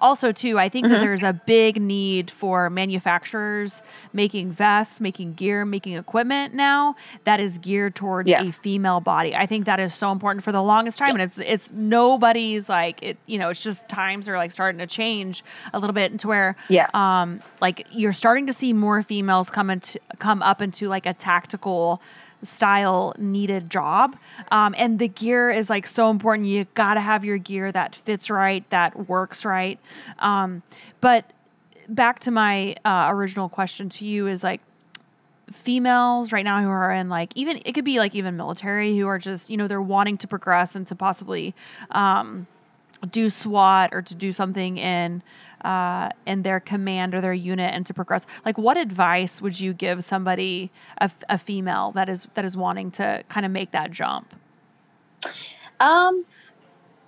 Also, 0.00 0.32
too, 0.32 0.58
I 0.58 0.68
think 0.68 0.88
that 0.88 0.94
Mm-hmm. 0.94 1.00
there's 1.04 1.22
a 1.22 1.32
big 1.32 1.80
need 1.80 2.30
for 2.30 2.68
manufacturers 2.70 3.82
making 4.12 4.50
vests, 4.52 5.00
making 5.00 5.34
gear, 5.34 5.64
making 5.64 5.94
equipment 5.96 6.54
now 6.54 6.94
that 7.24 7.38
is 7.40 7.58
geared 7.58 7.94
towards 7.94 8.28
a 8.30 8.44
female 8.52 9.00
body. 9.00 9.34
I 9.36 9.46
think 9.46 9.66
that 9.66 9.78
is 9.80 9.94
so 9.94 10.10
important 10.12 10.42
for 10.44 10.52
the 10.52 10.62
longest 10.62 10.98
time, 10.98 11.10
and 11.10 11.22
it's 11.22 11.38
it's 11.38 11.70
nobody's 11.72 12.68
like 12.68 13.02
it. 13.02 13.18
You 13.26 13.38
know, 13.38 13.50
it's 13.50 13.62
just 13.62 13.88
times 13.88 14.28
are 14.28 14.36
like 14.36 14.50
starting 14.52 14.78
to 14.78 14.86
change 14.86 15.44
a 15.72 15.78
little 15.78 15.94
bit 15.94 16.12
into 16.12 16.28
where 16.28 16.56
Yes. 16.68 16.94
um, 16.94 17.40
like 17.60 17.86
you're 17.90 18.12
starting 18.12 18.46
to 18.46 18.52
see 18.52 18.72
more 18.72 19.02
females 19.02 19.50
come 19.50 19.70
into 19.70 20.00
come 20.18 20.42
up 20.42 20.60
into 20.62 20.88
like 20.88 21.06
a 21.06 21.12
tactical 21.14 22.00
style 22.42 23.14
needed 23.18 23.70
job. 23.70 24.16
Um, 24.50 24.74
and 24.78 24.98
the 24.98 25.08
gear 25.08 25.50
is 25.50 25.70
like 25.70 25.86
so 25.86 26.10
important. 26.10 26.48
You 26.48 26.66
got 26.74 26.94
to 26.94 27.00
have 27.00 27.24
your 27.24 27.38
gear 27.38 27.70
that 27.72 27.94
fits 27.94 28.30
right 28.30 28.68
that 28.70 29.08
works 29.08 29.44
right. 29.44 29.78
Um, 30.18 30.62
but 31.00 31.32
back 31.88 32.20
to 32.20 32.30
my 32.30 32.76
uh, 32.84 33.08
original 33.10 33.48
question 33.48 33.88
to 33.90 34.04
you 34.04 34.26
is 34.26 34.44
like 34.44 34.60
females 35.52 36.30
right 36.30 36.44
now 36.44 36.62
who 36.62 36.68
are 36.68 36.92
in 36.92 37.08
like 37.08 37.32
even 37.34 37.60
it 37.64 37.72
could 37.72 37.84
be 37.84 37.98
like 37.98 38.14
even 38.14 38.36
military 38.36 38.96
who 38.96 39.08
are 39.08 39.18
just 39.18 39.50
you 39.50 39.56
know 39.56 39.66
they're 39.66 39.82
wanting 39.82 40.16
to 40.16 40.28
progress 40.28 40.76
and 40.76 40.86
to 40.86 40.94
possibly 40.94 41.52
um, 41.90 42.46
do 43.10 43.28
SWAT 43.28 43.90
or 43.92 44.02
to 44.02 44.14
do 44.14 44.32
something 44.32 44.78
in 44.78 45.22
uh, 45.64 46.08
in 46.26 46.42
their 46.42 46.60
command 46.60 47.14
or 47.14 47.20
their 47.20 47.32
unit 47.32 47.72
and 47.74 47.84
to 47.86 47.94
progress. 47.94 48.26
Like, 48.44 48.58
what 48.58 48.76
advice 48.76 49.40
would 49.42 49.58
you 49.60 49.72
give 49.72 50.02
somebody, 50.04 50.70
a, 50.98 51.04
f- 51.04 51.22
a 51.28 51.38
female 51.38 51.92
that 51.92 52.08
is 52.08 52.26
that 52.34 52.44
is 52.44 52.56
wanting 52.56 52.90
to 52.92 53.22
kind 53.28 53.44
of 53.46 53.52
make 53.52 53.70
that 53.72 53.90
jump? 53.90 54.34
um 55.78 56.24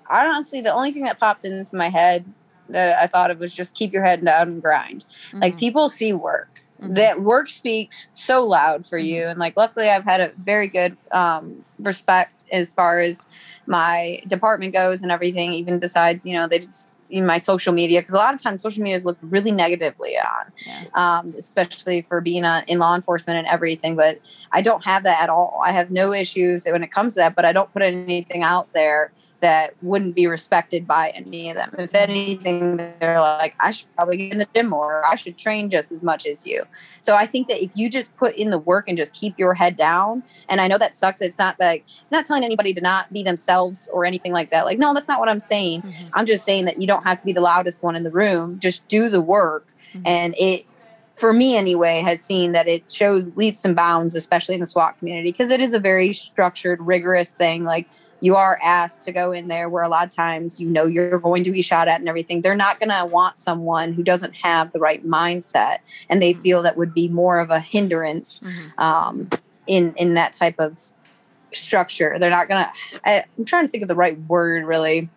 i 0.08 0.26
honestly 0.26 0.60
the 0.60 0.72
only 0.72 0.92
thing 0.92 1.04
that 1.04 1.18
popped 1.18 1.44
into 1.44 1.76
my 1.76 1.88
head 1.88 2.24
that 2.68 2.98
i 2.98 3.06
thought 3.06 3.30
of 3.30 3.38
was 3.38 3.54
just 3.54 3.74
keep 3.74 3.92
your 3.92 4.02
head 4.04 4.24
down 4.24 4.48
and 4.48 4.62
grind 4.62 5.04
like 5.34 5.54
Mhm. 5.54 5.58
people 5.58 5.88
see 5.88 6.12
work 6.12 6.51
Mhm. 6.82 6.94
that 6.96 7.22
work 7.22 7.48
speaks 7.48 8.08
so 8.12 8.44
loud 8.44 8.86
for 8.86 8.98
Mm-hmm. 8.98 9.06
you 9.14 9.26
and 9.26 9.38
like 9.38 9.56
luckily 9.56 9.88
i've 9.88 10.04
had 10.04 10.20
a 10.20 10.32
very 10.44 10.66
good 10.66 10.96
um, 11.12 11.64
respect 11.78 12.44
as 12.52 12.72
far 12.72 12.98
as 12.98 13.28
my 13.66 14.20
department 14.26 14.72
goes 14.72 15.02
and 15.02 15.12
everything 15.12 15.52
even 15.52 15.78
besides 15.78 16.26
you 16.26 16.36
know 16.36 16.46
they 16.48 16.58
just 16.58 16.96
in 17.10 17.24
my 17.26 17.36
social 17.38 17.72
media 17.72 18.00
because 18.00 18.14
a 18.14 18.18
lot 18.18 18.34
of 18.34 18.42
times 18.42 18.62
social 18.62 18.82
media 18.82 18.96
is 18.96 19.04
looked 19.04 19.22
really 19.22 19.52
negatively 19.52 20.16
on 20.16 20.52
Yeah. 20.66 20.84
um, 20.94 21.34
especially 21.36 22.02
for 22.02 22.20
being 22.20 22.44
a, 22.44 22.64
in 22.66 22.78
law 22.78 22.94
enforcement 22.96 23.38
and 23.38 23.46
everything 23.46 23.94
but 23.96 24.18
i 24.50 24.60
don't 24.60 24.84
have 24.84 25.04
that 25.04 25.22
at 25.22 25.28
all 25.30 25.60
i 25.64 25.70
have 25.72 25.90
no 25.90 26.12
issues 26.12 26.66
when 26.66 26.82
it 26.82 26.90
comes 26.90 27.14
to 27.14 27.20
that 27.20 27.34
but 27.36 27.44
i 27.44 27.52
don't 27.52 27.72
put 27.72 27.82
anything 27.82 28.42
out 28.42 28.72
there 28.72 29.12
that 29.42 29.74
wouldn't 29.82 30.14
be 30.14 30.26
respected 30.26 30.86
by 30.86 31.10
any 31.10 31.50
of 31.50 31.56
them. 31.56 31.74
If 31.76 31.94
anything, 31.94 32.78
they're 32.98 33.20
like, 33.20 33.54
I 33.60 33.72
should 33.72 33.94
probably 33.94 34.16
get 34.16 34.32
in 34.32 34.38
the 34.38 34.48
gym 34.54 34.68
more. 34.68 35.04
I 35.04 35.16
should 35.16 35.36
train 35.36 35.68
just 35.68 35.92
as 35.92 36.02
much 36.02 36.26
as 36.26 36.46
you. 36.46 36.64
So 37.02 37.14
I 37.14 37.26
think 37.26 37.48
that 37.48 37.62
if 37.62 37.72
you 37.74 37.90
just 37.90 38.14
put 38.16 38.34
in 38.36 38.50
the 38.50 38.58
work 38.58 38.88
and 38.88 38.96
just 38.96 39.12
keep 39.12 39.38
your 39.38 39.52
head 39.54 39.76
down, 39.76 40.22
and 40.48 40.60
I 40.60 40.68
know 40.68 40.78
that 40.78 40.94
sucks. 40.94 41.20
It's 41.20 41.38
not 41.38 41.60
like 41.60 41.84
it's 41.98 42.12
not 42.12 42.24
telling 42.24 42.44
anybody 42.44 42.72
to 42.72 42.80
not 42.80 43.12
be 43.12 43.22
themselves 43.22 43.88
or 43.92 44.04
anything 44.04 44.32
like 44.32 44.50
that. 44.50 44.64
Like, 44.64 44.78
no, 44.78 44.94
that's 44.94 45.08
not 45.08 45.20
what 45.20 45.28
I'm 45.28 45.40
saying. 45.40 45.82
Mhm. 45.82 46.08
I'm 46.14 46.26
just 46.26 46.44
saying 46.44 46.64
that 46.64 46.80
you 46.80 46.86
don't 46.86 47.04
have 47.04 47.18
to 47.18 47.26
be 47.26 47.32
the 47.32 47.40
loudest 47.40 47.82
one 47.82 47.96
in 47.96 48.04
the 48.04 48.10
room. 48.10 48.58
Just 48.58 48.88
do 48.88 49.08
the 49.08 49.20
work, 49.20 49.66
Mhm. 49.94 50.02
and 50.06 50.34
it. 50.38 50.64
For 51.14 51.32
me, 51.32 51.56
anyway, 51.56 52.00
has 52.00 52.22
seen 52.22 52.52
that 52.52 52.66
it 52.66 52.90
shows 52.90 53.30
leaps 53.36 53.66
and 53.66 53.76
bounds, 53.76 54.16
especially 54.16 54.54
in 54.54 54.60
the 54.60 54.66
SWAT 54.66 54.98
community, 54.98 55.30
because 55.30 55.50
it 55.50 55.60
is 55.60 55.74
a 55.74 55.78
very 55.78 56.12
structured, 56.12 56.80
rigorous 56.80 57.30
thing. 57.30 57.64
Like 57.64 57.86
you 58.22 58.36
are 58.36 58.56
asked 58.62 59.04
to 59.04 59.10
go 59.12 59.32
in 59.32 59.48
there 59.48 59.68
where 59.68 59.82
a 59.82 59.88
lot 59.88 60.06
of 60.06 60.14
times 60.14 60.60
you 60.60 60.68
know 60.70 60.86
you're 60.86 61.18
going 61.18 61.42
to 61.42 61.50
be 61.50 61.60
shot 61.60 61.88
at 61.88 61.98
and 61.98 62.08
everything. 62.08 62.40
They're 62.40 62.54
not 62.54 62.78
going 62.78 62.90
to 62.90 63.04
want 63.04 63.36
someone 63.36 63.92
who 63.94 64.04
doesn't 64.04 64.34
have 64.36 64.70
the 64.70 64.78
right 64.78 65.04
mindset 65.04 65.78
and 66.08 66.22
they 66.22 66.32
feel 66.32 66.62
that 66.62 66.76
would 66.76 66.94
be 66.94 67.08
more 67.08 67.40
of 67.40 67.50
a 67.50 67.58
hindrance 67.58 68.38
Mhm. 68.38 68.78
um, 68.78 69.28
in 69.66 69.92
in 69.96 70.14
that 70.14 70.32
type 70.34 70.54
of 70.60 70.78
structure. 71.52 72.16
They're 72.20 72.30
not 72.30 72.48
going 72.48 72.64
to. 72.64 73.24
I'm 73.38 73.44
trying 73.44 73.66
to 73.66 73.70
think 73.70 73.82
of 73.82 73.88
the 73.88 73.96
right 73.96 74.16
word. 74.28 74.64
Really, 74.66 75.10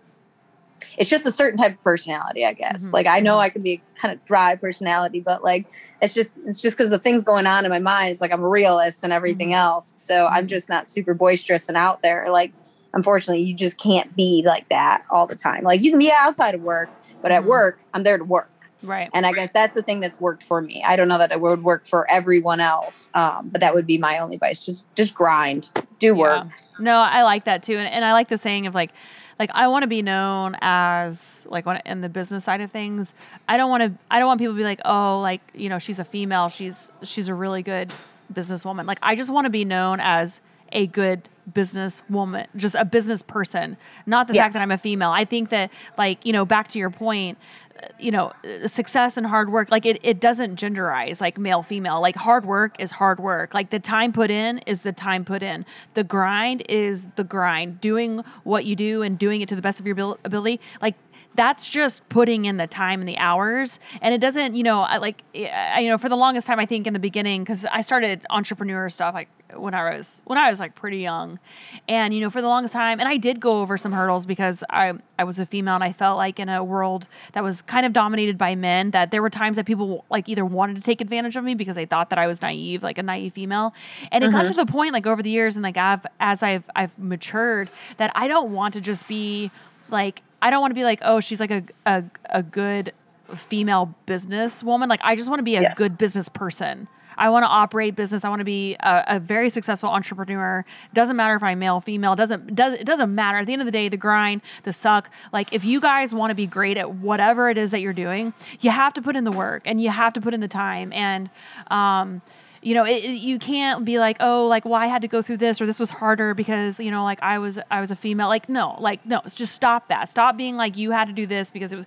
it's 0.98 1.10
just 1.10 1.26
a 1.28 1.32
certain 1.32 1.60
type 1.60 1.74
of 1.74 1.84
personality, 1.84 2.44
I 2.44 2.54
guess. 2.54 2.90
Mhm. 2.90 2.94
Like 2.94 3.06
I 3.08 3.20
know 3.20 3.38
I 3.38 3.50
can 3.50 3.62
be 3.62 3.74
a 3.74 4.00
kind 4.02 4.14
of 4.14 4.24
dry 4.26 4.56
personality, 4.56 5.20
but 5.20 5.44
like 5.44 5.68
it's 6.02 6.16
just 6.16 6.40
it's 6.48 6.60
just 6.62 6.76
because 6.76 6.90
the 6.90 7.00
things 7.00 7.24
going 7.24 7.46
on 7.46 7.66
in 7.66 7.70
my 7.72 7.80
mind. 7.80 8.10
It's 8.12 8.22
like 8.22 8.34
I'm 8.34 8.42
a 8.44 8.50
realist 8.50 9.04
and 9.04 9.14
everything 9.14 9.50
Mhm. 9.50 9.56
else. 9.58 9.94
So 9.96 10.26
I'm 10.26 10.46
Mhm. 10.46 10.50
just 10.50 10.70
not 10.70 10.88
super 10.88 11.14
boisterous 11.14 11.68
and 11.68 11.78
out 11.78 12.02
there. 12.02 12.28
Like 12.32 12.52
unfortunately, 12.96 13.44
you 13.44 13.54
just 13.54 13.78
can't 13.78 14.16
be 14.16 14.42
like 14.46 14.68
that 14.70 15.04
all 15.12 15.28
the 15.28 15.36
time. 15.36 15.64
Like 15.64 15.82
you 15.84 15.92
can 15.92 16.00
be 16.00 16.12
outside 16.12 16.56
of 16.56 16.62
work, 16.62 16.90
but 17.22 17.32
at 17.32 17.44
Mhm. 17.44 17.48
work, 17.48 17.80
I'm 17.94 18.04
there 18.04 18.18
to 18.18 18.24
work. 18.24 18.50
Right. 18.82 19.10
And 19.14 19.26
I 19.26 19.32
guess 19.32 19.52
that's 19.52 19.74
the 19.74 19.82
thing 19.82 20.00
that's 20.00 20.20
worked 20.22 20.44
for 20.44 20.62
me. 20.62 20.84
I 20.86 20.96
don't 20.96 21.08
know 21.08 21.18
that 21.18 21.32
it 21.32 21.42
would 21.42 21.64
work 21.64 21.86
for 21.86 22.10
everyone 22.10 22.60
else, 22.60 23.10
um, 23.16 23.50
but 23.50 23.62
that 23.62 23.74
would 23.74 23.88
be 23.88 23.98
my 23.98 24.20
only 24.20 24.36
advice. 24.36 24.64
Just 24.66 24.86
just 24.96 25.14
grind, 25.16 25.72
do 26.00 26.14
work. 26.16 26.46
Yeah. 26.48 26.56
No, 26.80 26.98
I 27.00 27.24
like 27.24 27.46
that 27.46 27.64
too, 27.64 27.78
and, 27.78 27.88
and 27.88 28.06
I 28.06 28.12
like 28.14 28.28
the 28.28 28.38
saying 28.38 28.68
of 28.68 28.76
like, 28.76 28.92
like 29.40 29.50
I 29.54 29.68
want 29.70 29.84
to 29.84 29.88
be 29.88 30.02
known 30.02 30.56
as 30.62 31.48
like 31.50 31.66
when 31.66 31.82
in 31.86 32.02
the 32.02 32.10
business 32.10 32.44
side 32.44 32.62
of 32.62 32.70
things. 32.72 33.16
I 33.50 33.58
don't 33.58 33.70
want 33.72 33.82
to. 33.84 33.94
I 34.12 34.20
don't 34.20 34.28
want 34.28 34.40
people 34.40 34.54
to 34.54 34.58
be 34.58 34.64
like, 34.64 34.82
oh, 34.86 35.20
like 35.20 35.42
you 35.56 35.68
know, 35.68 35.80
she's 35.80 35.98
a 36.00 36.06
female. 36.06 36.50
She's 36.50 36.92
she's 37.02 37.28
a 37.28 37.34
really 37.34 37.64
good 37.64 37.92
businesswoman. 38.32 38.86
Like 38.86 39.00
I 39.02 39.16
just 39.16 39.32
want 39.32 39.46
to 39.46 39.50
be 39.50 39.66
known 39.66 40.00
as 40.00 40.42
a 40.72 40.86
good 40.88 41.28
business 41.54 42.02
woman, 42.10 42.48
just 42.56 42.76
a 42.76 42.86
business 42.86 43.22
person, 43.22 43.78
not 44.06 44.28
the 44.28 44.34
fact 44.34 44.54
that 44.54 44.62
I'm 44.62 44.72
a 44.72 44.78
female. 44.78 45.12
I 45.12 45.26
think 45.26 45.50
that 45.50 45.72
like 45.98 46.26
you 46.26 46.34
know, 46.34 46.46
back 46.46 46.68
to 46.70 46.80
your 46.80 46.90
point 46.90 47.38
uh, 47.82 47.88
you 48.00 48.10
know, 48.10 48.32
uh, 48.46 48.68
success 48.68 49.18
and 49.18 49.28
hard 49.28 49.52
work, 49.52 49.70
like 49.70 49.86
it, 49.86 50.00
it 50.02 50.22
doesn't 50.22 50.58
genderize 50.58 51.20
like 51.20 51.38
male, 51.38 51.62
female. 51.62 52.00
Like 52.00 52.16
hard 52.16 52.46
work 52.46 52.80
is 52.80 52.92
hard 52.92 53.20
work. 53.20 53.54
Like 53.54 53.70
the 53.70 53.80
time 53.80 54.14
put 54.14 54.32
in 54.32 54.60
is 54.60 54.82
the 54.82 54.94
time 54.94 55.26
put 55.26 55.44
in. 55.44 55.66
The 55.94 56.04
grind 56.04 56.64
is 56.70 57.08
the 57.18 57.26
grind. 57.26 57.82
Doing 57.82 58.24
what 58.44 58.64
you 58.64 58.78
do 58.78 59.02
and 59.02 59.20
doing 59.20 59.42
it 59.42 59.50
to 59.50 59.56
the 59.56 59.62
best 59.62 59.82
of 59.82 59.86
your 59.86 60.18
ability. 60.24 60.62
Like 60.82 60.96
that's 61.36 61.68
just 61.68 62.08
putting 62.10 62.46
in 62.46 62.58
the 62.58 62.68
time 62.68 63.02
and 63.02 63.08
the 63.08 63.18
hours. 63.18 63.80
And 64.02 64.14
it 64.14 64.20
doesn't, 64.20 64.56
you 64.56 64.64
know, 64.64 64.82
I 64.82 64.98
like, 64.98 65.24
I, 65.36 65.80
you 65.82 65.90
know, 65.90 65.98
for 65.98 66.10
the 66.10 66.16
longest 66.16 66.48
time, 66.48 66.60
I 66.60 66.66
think 66.66 66.88
in 66.88 66.94
the 66.94 67.00
beginning, 67.00 67.44
because 67.44 67.66
I 67.66 67.82
started 67.82 68.26
entrepreneur 68.30 68.90
stuff 68.90 69.14
like 69.14 69.30
when 69.54 69.74
I 69.74 69.96
was 69.96 70.22
when 70.26 70.38
I 70.38 70.50
was 70.50 70.60
like 70.60 70.76
pretty 70.76 71.00
young, 71.00 71.40
and 71.88 72.14
you 72.14 72.22
know, 72.22 72.30
for 72.30 72.42
the 72.42 72.48
longest 72.48 72.74
time, 72.74 73.00
and 73.00 73.08
I 73.08 73.18
did 73.18 73.40
go 73.40 73.62
over 73.62 73.78
some 73.78 73.92
hurdles 73.92 74.26
because 74.26 74.64
I 74.70 74.94
I 75.20 75.24
was 75.24 75.40
a 75.40 75.46
female 75.46 75.76
and 75.76 75.84
I 75.84 75.92
felt 75.92 76.18
like 76.18 76.40
in 76.40 76.50
a 76.50 76.64
world 76.64 77.08
that 77.34 77.44
was 77.44 77.62
kind 77.62 77.86
of 77.86 77.94
dominated 77.94 78.38
by 78.38 78.56
men 78.56 78.92
that 78.92 79.12
there 79.12 79.22
were 79.22 79.30
times 79.30 79.56
that 79.58 79.66
people 79.66 80.06
like 80.10 80.28
either 80.28 80.46
wanted 80.46 80.78
to 80.78 80.82
take 80.82 81.00
advantage 81.00 81.36
of 81.36 81.44
me 81.44 81.56
because 81.56 81.76
they 81.76 81.86
thought 81.86 82.10
that 82.10 82.20
I 82.20 82.28
was 82.28 82.42
naive, 82.42 82.84
like 82.84 82.98
a 82.98 83.04
naive 83.04 83.34
female, 83.34 83.74
and 84.12 84.24
it 84.24 84.32
got 84.32 84.46
mm-hmm. 84.46 84.54
to 84.54 84.66
the 84.66 84.72
point 84.72 84.94
like 84.94 85.06
over 85.06 85.22
the 85.22 85.30
years 85.30 85.56
and 85.56 85.64
like 85.64 85.78
I've 85.78 86.06
as 86.20 86.42
I've 86.42 86.70
I've 86.76 86.98
matured 86.98 87.70
that 87.98 88.12
I 88.16 88.28
don't 88.28 88.52
want 88.52 88.74
to 88.74 88.82
just 88.82 89.08
be 89.08 89.52
like 89.90 90.22
I 90.46 90.50
don't 90.52 90.62
want 90.62 90.72
to 90.72 90.76
be 90.76 90.84
like 90.84 91.00
oh 91.02 91.20
she's 91.20 91.40
like 91.40 91.52
a 91.52 91.64
a, 91.86 92.04
a 92.30 92.44
good 92.44 92.94
female 93.36 93.94
business 94.06 94.64
woman 94.64 94.88
like 94.88 95.02
I 95.04 95.16
just 95.16 95.30
want 95.30 95.40
to 95.40 95.44
be 95.44 95.56
a 95.56 95.62
Yes. 95.64 95.78
good 95.78 95.98
business 95.98 96.30
person. 96.30 96.88
I 97.18 97.30
want 97.30 97.44
to 97.44 97.48
operate 97.48 97.96
business. 97.96 98.26
I 98.26 98.30
want 98.30 98.42
to 98.42 98.46
be 98.46 98.76
a, 98.82 99.04
a 99.16 99.20
very 99.22 99.48
successful 99.50 99.90
entrepreneur. 99.90 100.66
Doesn't 100.94 101.16
matter 101.16 101.36
if 101.36 101.44
I'm 101.44 101.60
male, 101.60 101.80
female. 101.80 102.14
Doesn't 102.14 102.54
does 102.54 102.74
it 102.74 102.86
doesn't 102.86 103.16
matter. 103.16 103.38
At 103.38 103.46
the 103.48 103.54
end 103.54 103.62
of 103.62 103.66
the 103.66 103.72
day, 103.72 103.88
the 103.88 103.96
grind, 103.98 104.42
the 104.64 104.74
suck. 104.74 105.10
Like 105.32 105.54
if 105.54 105.64
you 105.64 105.80
guys 105.80 106.14
want 106.14 106.32
to 106.32 106.36
be 106.36 106.46
great 106.46 106.78
at 106.78 106.88
whatever 106.96 107.50
it 107.50 107.58
is 107.58 107.72
that 107.72 107.80
you're 107.80 107.94
doing, 107.94 108.34
you 108.60 108.70
have 108.70 108.94
to 108.96 109.02
put 109.02 109.16
in 109.16 109.24
the 109.24 109.32
work 109.32 109.64
and 109.66 109.80
you 109.82 109.90
have 109.90 110.12
to 110.14 110.22
put 110.22 110.34
in 110.34 110.42
the 110.42 110.50
time. 110.50 110.92
And 110.92 111.30
um, 111.72 112.22
you 112.66 112.74
know, 112.74 112.84
it, 112.84 113.06
it- 113.06 113.22
you 113.22 113.38
can't 113.38 113.86
be 113.86 114.00
like, 114.00 114.18
oh, 114.20 114.48
like, 114.48 114.66
well, 114.66 114.74
I 114.74 114.88
had 114.88 115.04
to 115.04 115.08
go 115.08 115.22
through 115.22 115.38
this 115.38 115.62
or 115.62 115.66
this 115.68 115.80
was 115.80 115.92
harder 115.92 116.34
because 116.34 116.80
you 116.80 116.90
know, 116.90 117.04
like 117.04 117.20
I 117.22 117.38
was 117.38 117.60
I 117.70 117.80
was 117.80 117.92
a 117.92 117.96
female. 117.96 118.28
Like, 118.28 118.50
no, 118.50 118.76
like 118.80 119.06
no, 119.06 119.22
just 119.34 119.54
stop 119.54 119.88
that. 119.90 120.10
Stop 120.10 120.36
being 120.36 120.56
like 120.58 120.76
you 120.76 120.90
had 120.92 121.06
to 121.08 121.14
do 121.14 121.28
this 121.28 121.52
because 121.52 121.72
it 121.72 121.76
was. 121.76 121.86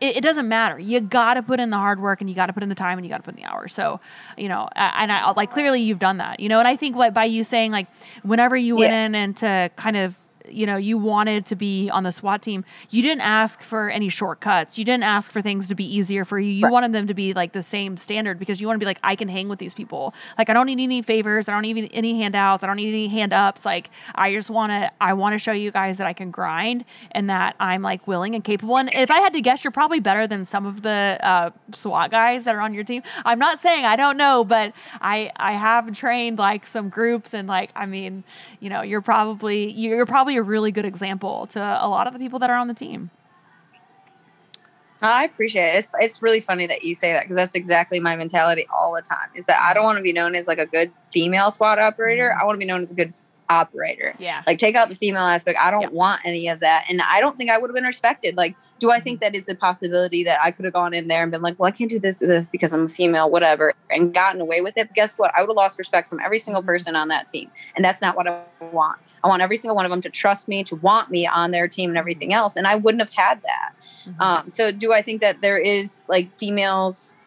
It, 0.00 0.18
it 0.18 0.20
doesn't 0.22 0.46
matter. 0.46 0.78
You 0.78 1.00
got 1.00 1.34
to 1.34 1.42
put 1.42 1.58
in 1.60 1.70
the 1.70 1.78
hard 1.78 1.98
work 2.00 2.20
and 2.20 2.28
you 2.28 2.36
got 2.36 2.46
to 2.46 2.52
put 2.52 2.62
in 2.62 2.68
the 2.68 2.74
time 2.74 2.98
and 2.98 3.04
you 3.06 3.10
got 3.10 3.16
to 3.16 3.22
put 3.22 3.34
in 3.36 3.42
the 3.42 3.48
hours. 3.48 3.72
So, 3.74 4.00
you 4.36 4.48
know, 4.48 4.68
and 4.76 5.10
I 5.10 5.30
like 5.32 5.50
clearly 5.50 5.80
you've 5.80 5.98
done 5.98 6.18
that. 6.18 6.40
You 6.40 6.48
know, 6.50 6.58
and 6.58 6.68
I 6.68 6.76
think 6.76 6.94
what 6.94 7.14
by 7.14 7.24
you 7.24 7.42
saying 7.42 7.72
like 7.72 7.86
whenever 8.22 8.56
you 8.56 8.76
went 8.76 8.92
Yeah. 8.92 9.06
in 9.06 9.14
and 9.14 9.36
to 9.38 9.70
kind 9.76 9.96
of 9.96 10.14
you 10.50 10.66
know 10.66 10.76
you 10.76 10.98
wanted 10.98 11.46
to 11.46 11.56
be 11.56 11.88
on 11.90 12.02
the 12.04 12.12
SWAT 12.12 12.42
team, 12.42 12.64
you 12.90 13.02
didn't 13.02 13.22
ask 13.22 13.62
for 13.62 13.90
any 13.90 14.08
shortcuts. 14.08 14.78
You 14.78 14.84
didn't 14.84 15.04
ask 15.04 15.30
for 15.32 15.42
things 15.42 15.68
to 15.68 15.74
be 15.74 15.84
easier 15.84 16.24
for 16.24 16.38
you. 16.38 16.50
You 16.50 16.64
Right. 16.66 16.72
wanted 16.72 16.92
them 16.92 17.06
to 17.06 17.14
be 17.14 17.32
like 17.34 17.52
the 17.52 17.62
same 17.62 17.96
standard 17.96 18.38
because 18.38 18.60
you 18.60 18.66
want 18.66 18.76
to 18.76 18.80
be 18.80 18.86
like 18.86 19.00
I 19.02 19.14
can 19.16 19.28
hang 19.28 19.48
with 19.48 19.58
these 19.58 19.74
people. 19.74 20.14
Like 20.36 20.50
I 20.50 20.52
don't 20.52 20.66
need 20.66 20.80
any 20.80 21.02
favors. 21.02 21.48
I 21.48 21.52
don't 21.52 21.62
need 21.62 21.90
any 21.92 22.20
handouts. 22.20 22.62
I 22.64 22.66
don't 22.66 22.76
need 22.76 22.88
any 22.88 23.08
hand 23.08 23.32
ups. 23.32 23.64
Like 23.64 23.90
I 24.14 24.32
just 24.32 24.50
want 24.50 24.70
to 24.72 24.90
I 25.00 25.12
want 25.14 25.34
to 25.34 25.38
show 25.38 25.52
you 25.52 25.70
guys 25.70 25.98
that 25.98 26.06
I 26.06 26.12
can 26.12 26.30
grind 26.30 26.84
and 27.12 27.28
that 27.30 27.56
I'm 27.60 27.82
like 27.82 28.06
willing 28.06 28.34
and 28.34 28.42
capable. 28.44 28.76
And 28.78 28.90
if 28.94 29.10
I 29.10 29.20
had 29.20 29.32
to 29.34 29.40
guess, 29.40 29.64
you're 29.64 29.70
probably 29.70 30.00
better 30.00 30.26
than 30.26 30.44
some 30.44 30.66
of 30.66 30.82
the 30.82 31.18
uh, 31.22 31.50
SWAT 31.74 32.10
guys 32.10 32.44
that 32.44 32.54
are 32.54 32.60
on 32.60 32.74
your 32.74 32.84
team. 32.84 33.02
I'm 33.24 33.38
not 33.38 33.58
saying 33.58 33.84
I 33.84 33.96
don't 33.96 34.16
know, 34.16 34.44
but 34.44 34.72
I 35.00 35.30
I 35.36 35.52
have 35.52 35.90
trained 35.96 36.38
like 36.38 36.66
some 36.66 36.88
groups 36.88 37.34
and 37.34 37.48
like 37.48 37.70
I 37.76 37.86
mean, 37.86 38.24
you 38.60 38.70
know, 38.70 38.82
you're 38.82 39.00
probably 39.00 39.70
you're 39.70 40.06
probably 40.06 40.36
a 40.36 40.42
really 40.42 40.72
good 40.72 40.84
example 40.84 41.46
to 41.48 41.60
a 41.60 41.88
lot 41.88 42.06
of 42.06 42.12
the 42.12 42.18
people 42.18 42.38
that 42.40 42.50
are 42.50 42.56
on 42.56 42.68
the 42.68 42.74
team. 42.74 43.10
I 45.00 45.24
appreciate 45.24 45.74
it. 45.74 45.78
It's 45.78 45.92
it's 46.00 46.22
really 46.22 46.40
funny 46.40 46.66
that 46.66 46.82
you 46.82 46.94
say 46.94 47.12
that 47.12 47.22
because 47.22 47.36
that's 47.36 47.54
exactly 47.54 48.00
my 48.00 48.16
mentality 48.16 48.66
all 48.74 48.94
the 48.94 49.02
time. 49.02 49.28
Is 49.34 49.46
that 49.46 49.60
I 49.60 49.72
don't 49.72 49.84
want 49.84 49.98
to 49.98 50.02
be 50.02 50.12
known 50.12 50.34
as 50.34 50.48
like 50.48 50.58
a 50.58 50.66
good 50.66 50.92
female 51.12 51.50
SWAT 51.50 51.78
operator. 51.78 52.30
Mm-hmm. 52.30 52.42
I 52.42 52.44
want 52.44 52.56
to 52.56 52.58
be 52.58 52.64
known 52.64 52.82
as 52.82 52.90
a 52.90 52.94
good 52.94 53.14
operator. 53.50 54.14
Yeah. 54.18 54.42
Like 54.46 54.58
take 54.58 54.74
out 54.74 54.88
the 54.88 54.94
female 54.94 55.22
aspect. 55.22 55.58
I 55.60 55.70
don't 55.70 55.82
Yeah. 55.82 55.88
want 55.88 56.20
any 56.24 56.48
of 56.48 56.60
that, 56.60 56.84
and 56.88 57.00
I 57.02 57.20
don't 57.20 57.36
think 57.36 57.50
I 57.50 57.58
would 57.58 57.70
have 57.70 57.74
been 57.74 57.84
respected. 57.84 58.36
Like, 58.36 58.54
do 58.78 58.90
I 58.90 59.00
think 59.00 59.20
that 59.20 59.34
is 59.34 59.48
a 59.48 59.54
possibility 59.54 60.22
that 60.24 60.38
I 60.42 60.50
could 60.50 60.64
have 60.64 60.74
gone 60.74 60.94
in 60.94 61.08
there 61.08 61.22
and 61.22 61.32
been 61.32 61.42
like, 61.42 61.58
well, 61.58 61.66
I 61.66 61.70
can't 61.72 61.90
do 61.90 61.98
this 61.98 62.22
or 62.22 62.26
this 62.26 62.48
because 62.48 62.72
I'm 62.72 62.86
a 62.86 62.88
female, 62.88 63.30
whatever, 63.30 63.74
and 63.90 64.12
gotten 64.14 64.40
away 64.40 64.60
with 64.60 64.76
it? 64.76 64.88
But 64.88 64.94
guess 64.94 65.16
what? 65.18 65.32
I 65.36 65.40
would 65.40 65.48
have 65.48 65.56
lost 65.56 65.78
respect 65.78 66.08
from 66.08 66.20
every 66.20 66.38
single 66.38 66.62
person 66.62 66.94
on 66.94 67.08
that 67.08 67.28
team, 67.28 67.50
and 67.76 67.84
that's 67.84 68.00
not 68.00 68.16
what 68.16 68.26
I 68.28 68.42
want. 68.72 69.00
I 69.24 69.28
want 69.28 69.42
every 69.42 69.56
single 69.56 69.74
one 69.74 69.84
of 69.84 69.90
them 69.90 70.00
to 70.02 70.10
trust 70.10 70.46
me, 70.46 70.62
to 70.64 70.76
want 70.76 71.10
me 71.10 71.26
on 71.26 71.50
their 71.50 71.66
team, 71.66 71.90
and 71.90 71.98
everything 71.98 72.32
else. 72.32 72.54
And 72.54 72.68
I 72.68 72.76
wouldn't 72.76 73.00
have 73.02 73.12
had 73.12 73.42
that. 73.42 73.72
Mhm. 74.06 74.20
Um, 74.20 74.50
so 74.50 74.70
do 74.70 74.92
I 74.92 75.02
think 75.02 75.20
that 75.22 75.40
there 75.40 75.58
is 75.58 76.02
like 76.06 76.36
females 76.38 77.17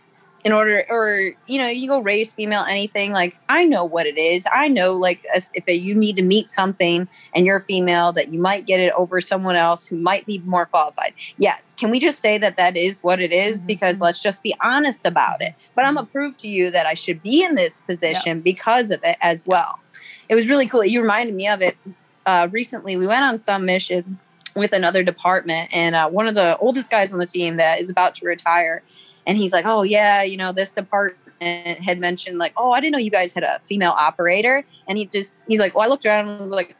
in 0.43 0.51
order 0.51 0.85
or 0.89 1.33
you 1.47 1.57
know 1.57 1.67
you 1.67 1.87
go 1.87 1.99
raise 1.99 2.33
female 2.33 2.63
anything 2.63 3.11
like 3.11 3.37
I 3.49 3.65
know 3.65 3.85
what 3.85 4.07
it 4.07 4.17
is. 4.17 4.45
I 4.51 4.67
know 4.67 4.93
like 4.93 5.25
if 5.33 5.67
you 5.67 5.93
need 5.93 6.15
to 6.17 6.23
meet 6.23 6.49
something 6.49 7.07
and 7.35 7.45
you're 7.45 7.59
female 7.59 8.11
that 8.13 8.33
you 8.33 8.39
might 8.39 8.65
get 8.65 8.79
it 8.79 8.93
over 8.93 9.21
someone 9.21 9.55
else 9.55 9.85
who 9.85 9.97
might 9.97 10.25
be 10.25 10.39
more 10.39 10.65
qualified. 10.65 11.13
Yes. 11.37 11.75
Can 11.77 11.91
we 11.91 11.99
just 11.99 12.19
say 12.19 12.37
that 12.37 12.57
that 12.57 12.75
is 12.75 13.01
what 13.01 13.19
it 13.19 13.31
is? 13.31 13.63
Mhm, 13.63 13.67
because 13.67 13.97
mhm. 13.97 14.01
let's 14.01 14.21
just 14.21 14.41
be 14.41 14.55
honest 14.61 15.05
about 15.05 15.41
it. 15.41 15.53
But 15.75 15.85
I'm 15.85 15.95
gonna 15.95 16.07
prove 16.07 16.37
to 16.37 16.47
you 16.47 16.71
that 16.71 16.85
I 16.85 16.93
should 16.93 17.21
be 17.21 17.43
in 17.43 17.55
this 17.55 17.81
position 17.81 18.41
because 18.41 18.91
of 18.91 19.03
it 19.03 19.17
as 19.21 19.45
well. 19.45 19.79
It 20.29 20.35
was 20.35 20.47
really 20.47 20.67
cool. 20.67 20.83
You 20.83 21.01
reminded 21.01 21.35
me 21.35 21.47
of 21.47 21.61
it 21.61 21.77
uh, 22.25 22.47
recently. 22.51 22.95
We 22.95 23.07
went 23.07 23.23
on 23.23 23.37
some 23.37 23.65
mission 23.65 24.19
with 24.55 24.73
another 24.73 25.03
department 25.03 25.69
and 25.71 25.95
uh, 25.95 26.09
one 26.09 26.27
of 26.27 26.35
the 26.35 26.57
oldest 26.57 26.89
guys 26.89 27.11
on 27.13 27.19
the 27.19 27.25
team 27.25 27.57
that 27.57 27.79
is 27.79 27.89
about 27.89 28.15
to 28.15 28.25
retire 28.25 28.83
and 29.25 29.37
he's 29.37 29.51
like 29.53 29.65
oh 29.65 29.83
yeah 29.83 30.21
you 30.23 30.37
know 30.37 30.51
this 30.51 30.71
department 30.71 31.79
had 31.83 31.99
mentioned 31.99 32.37
like 32.37 32.53
oh 32.57 32.71
i 32.71 32.79
didn't 32.79 32.91
know 32.93 32.97
you 32.97 33.11
guys 33.11 33.33
had 33.33 33.43
a 33.43 33.59
female 33.63 33.91
operator 33.91 34.63
and 34.87 34.97
he 34.97 35.05
just 35.05 35.47
he's 35.47 35.59
like 35.59 35.73
well 35.75 35.85
i 35.85 35.87
looked 35.87 36.05
around 36.05 36.27
and 36.27 36.39
was 36.41 36.49
like 36.51 36.75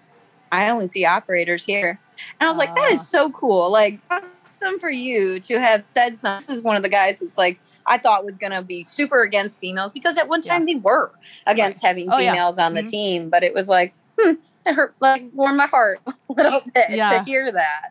i 0.52 0.70
only 0.70 0.88
see 0.88 1.06
operators 1.06 1.66
here 1.66 2.00
and 2.40 2.48
i 2.48 2.50
was 2.50 2.58
like 2.58 2.74
that 2.76 2.90
Ah. 2.94 2.96
so 2.98 3.30
cool 3.32 3.72
like 3.72 4.00
awesome 4.10 4.80
for 4.80 4.90
you 4.90 5.40
to 5.40 5.60
have 5.60 5.84
said 5.94 6.18
something 6.18 6.46
this 6.48 6.58
is 6.58 6.64
one 6.64 6.76
of 6.76 6.84
the 6.84 6.90
guys 6.90 7.20
that's 7.20 7.38
like 7.38 7.60
I 7.84 7.98
thought 7.98 8.24
was 8.24 8.38
going 8.38 8.52
to 8.52 8.62
be 8.62 8.84
super 8.84 9.22
against 9.24 9.60
females 9.60 9.92
because 9.92 10.16
at 10.16 10.28
one 10.28 10.42
time 10.42 10.68
they 10.68 10.76
were 10.76 11.12
against 11.48 11.82
having 11.82 12.12
Oh, 12.14 12.20
yeah. 12.20 12.32
females 12.34 12.60
on 12.60 12.76
the 12.76 12.84
Mhm. 12.84 12.90
team, 12.92 13.30
but 13.32 13.42
it 13.44 13.56
was 13.56 13.68
like, 13.68 13.96
hmm, 14.20 14.34
it 14.68 14.74
hurt, 14.76 14.94
like 15.02 15.24
warmed 15.34 15.58
my 15.58 15.66
heart 15.66 16.00
a 16.06 16.14
little 16.30 16.62
bit 16.76 16.92
Yeah. 16.92 17.10
to 17.18 17.24
hear 17.24 17.52
that. 17.52 17.90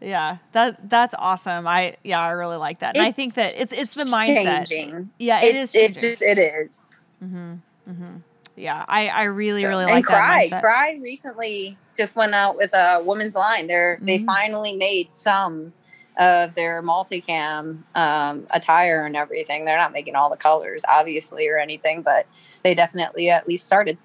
Yeah, 0.00 0.38
that 0.52 0.88
that's 0.88 1.14
awesome. 1.18 1.66
I 1.66 1.96
yeah, 2.02 2.20
I 2.20 2.30
really 2.30 2.56
like 2.56 2.78
that. 2.80 2.96
And 2.96 3.04
I 3.06 3.12
think 3.12 3.34
that 3.34 3.54
it's 3.56 3.72
it's 3.72 3.94
the 3.94 4.04
mindset. 4.04 4.66
Changing. 4.68 5.10
Yeah, 5.18 5.42
it 5.42 5.54
is. 5.54 5.74
It 5.74 5.98
just 5.98 6.22
it 6.22 6.38
is. 6.38 6.98
Mm-hmm. 7.22 7.54
Mm-hmm. 7.90 8.16
Yeah, 8.56 8.84
I 8.88 9.08
I 9.08 9.22
really 9.24 9.64
really 9.66 9.84
and 9.84 9.92
like 9.92 10.04
Crye. 10.06 10.50
that 10.50 10.62
mindset. 10.62 10.62
Crye 10.62 10.96
Crye 10.98 11.02
recently 11.02 11.78
just 11.96 12.16
went 12.16 12.34
out 12.34 12.56
with 12.56 12.72
a 12.72 13.02
women's 13.04 13.34
line. 13.34 13.66
They're 13.66 13.98
they 14.00 14.20
Mhm. 14.20 14.26
finally 14.26 14.74
made 14.74 15.12
some 15.12 15.74
of 16.18 16.54
their 16.54 16.82
multicam 16.82 17.82
um, 17.94 18.46
attire 18.50 19.04
and 19.04 19.16
everything. 19.16 19.64
They're 19.64 19.78
not 19.78 19.92
making 19.92 20.16
all 20.16 20.28
the 20.28 20.36
colors, 20.36 20.82
obviously, 20.88 21.48
or 21.48 21.58
anything, 21.58 22.02
but 22.02 22.26
they 22.62 22.74
definitely 22.74 23.30
at 23.30 23.46
least 23.48 23.66
started. 23.66 23.96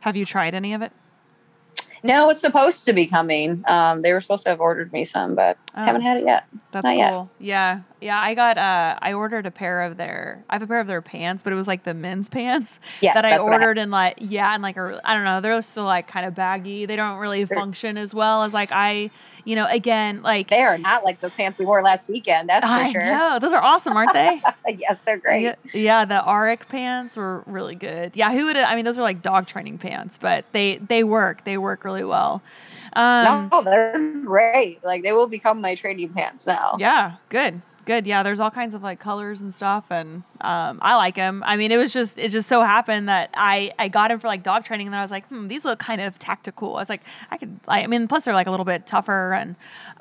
Have 0.00 0.16
you 0.16 0.24
tried 0.24 0.54
any 0.54 0.72
of 0.72 0.80
it? 0.80 0.92
No, 2.02 2.30
it's 2.30 2.40
supposed 2.40 2.84
to 2.86 2.92
be 2.92 3.06
coming. 3.06 3.62
Um, 3.68 4.02
they 4.02 4.12
were 4.12 4.20
supposed 4.20 4.44
to 4.44 4.50
have 4.50 4.60
ordered 4.60 4.92
me 4.92 5.04
some, 5.04 5.34
but 5.34 5.58
Oh, 5.76 5.84
haven't 5.84 6.02
had 6.02 6.16
it 6.16 6.24
yet. 6.24 6.44
that's 6.72 6.84
not 6.84 6.96
yet. 6.96 7.10
cool. 7.10 7.30
Yeah, 7.38 7.80
yeah. 8.00 8.18
I 8.20 8.34
got 8.34 8.56
uh, 8.58 8.98
I 9.00 9.12
ordered 9.12 9.46
a 9.46 9.50
pair 9.50 9.82
of 9.82 9.96
their. 9.96 10.42
I 10.48 10.54
have 10.54 10.62
a 10.62 10.66
pair 10.66 10.80
of 10.80 10.86
their 10.86 11.02
pants, 11.02 11.42
but 11.42 11.52
it 11.52 11.56
was 11.56 11.68
like 11.68 11.84
the 11.84 11.94
men's 11.94 12.28
pants 12.30 12.80
Yes, 13.00 13.14
that 13.14 13.24
I 13.24 13.30
that's 13.30 13.42
what 13.44 13.52
had. 13.52 13.60
ordered 13.62 13.78
in 13.78 13.90
like 13.90 14.14
yeah, 14.18 14.52
and 14.54 14.62
like 14.62 14.76
a, 14.76 15.00
I 15.04 15.14
don't 15.14 15.24
know. 15.24 15.40
They're 15.40 15.60
still 15.62 15.84
like 15.84 16.08
kind 16.08 16.24
of 16.26 16.34
baggy. 16.34 16.86
They 16.86 16.96
don't 16.96 17.18
really 17.18 17.44
They're- 17.44 17.56
function 17.56 17.96
as 17.98 18.14
well 18.14 18.42
as 18.44 18.52
like 18.54 18.70
I. 18.72 19.10
You 19.44 19.56
know, 19.56 19.66
again, 19.66 20.22
like 20.22 20.48
They 20.48 20.62
are 20.62 20.78
not 20.78 21.04
like 21.04 21.20
those 21.20 21.32
pants 21.32 21.58
we 21.58 21.64
wore 21.64 21.82
last 21.82 22.08
weekend. 22.08 22.48
That's 22.48 22.66
for 22.66 22.72
I 22.72 22.92
sure. 22.92 23.04
know 23.04 23.38
those 23.38 23.52
are 23.52 23.62
awesome, 23.62 23.96
aren't 23.96 24.12
they? 24.12 24.40
yes, 24.78 24.98
they're 25.04 25.18
great. 25.18 25.42
Yeah, 25.42 25.54
yeah, 25.72 26.04
the 26.04 26.22
Auric 26.24 26.68
pants 26.68 27.16
were 27.16 27.42
really 27.46 27.74
good. 27.74 28.16
Yeah, 28.16 28.32
who 28.32 28.46
would? 28.46 28.56
I 28.56 28.74
mean, 28.74 28.84
those 28.84 28.96
were 28.96 29.02
like 29.02 29.22
dog 29.22 29.46
training 29.46 29.78
pants, 29.78 30.18
but 30.18 30.44
they 30.52 30.76
they 30.76 31.04
work. 31.04 31.44
They 31.44 31.58
work 31.58 31.84
really 31.84 32.04
well. 32.04 32.42
Um, 32.94 33.48
no, 33.52 33.62
they're 33.62 33.98
great. 34.24 34.82
Like 34.82 35.02
they 35.02 35.12
will 35.12 35.28
become 35.28 35.60
my 35.60 35.74
training 35.74 36.10
pants 36.10 36.46
now. 36.46 36.76
Yeah, 36.78 37.16
good, 37.28 37.62
good. 37.90 38.06
Yeah, 38.06 38.22
there's 38.22 38.38
all 38.38 38.52
kinds 38.52 38.74
of 38.74 38.82
like 38.84 39.00
colors 39.00 39.40
and 39.40 39.52
stuff, 39.52 39.90
and 39.90 40.22
um, 40.42 40.78
I 40.80 40.94
like 40.94 41.16
them. 41.16 41.42
I 41.44 41.56
mean, 41.56 41.72
it 41.72 41.76
was 41.76 41.92
just 41.92 42.18
it 42.18 42.30
just 42.30 42.48
so 42.48 42.62
happened 42.62 43.08
that 43.08 43.30
I 43.34 43.72
I 43.78 43.88
got 43.88 44.08
them 44.08 44.20
for 44.20 44.28
like 44.28 44.44
dog 44.44 44.64
training, 44.64 44.86
and 44.86 44.94
then 44.94 45.00
I 45.00 45.02
was 45.02 45.10
like, 45.10 45.26
hmm, 45.26 45.48
these 45.48 45.64
look 45.64 45.80
kind 45.80 46.00
of 46.00 46.18
tactical. 46.18 46.76
I 46.76 46.80
was 46.80 46.88
like, 46.88 47.02
I 47.30 47.36
could. 47.36 47.58
I, 47.66 47.82
I 47.82 47.86
mean, 47.88 48.06
plus 48.06 48.24
they're 48.24 48.34
like 48.34 48.46
a 48.46 48.50
little 48.50 48.64
bit 48.64 48.86
tougher, 48.86 49.34
and 49.34 49.56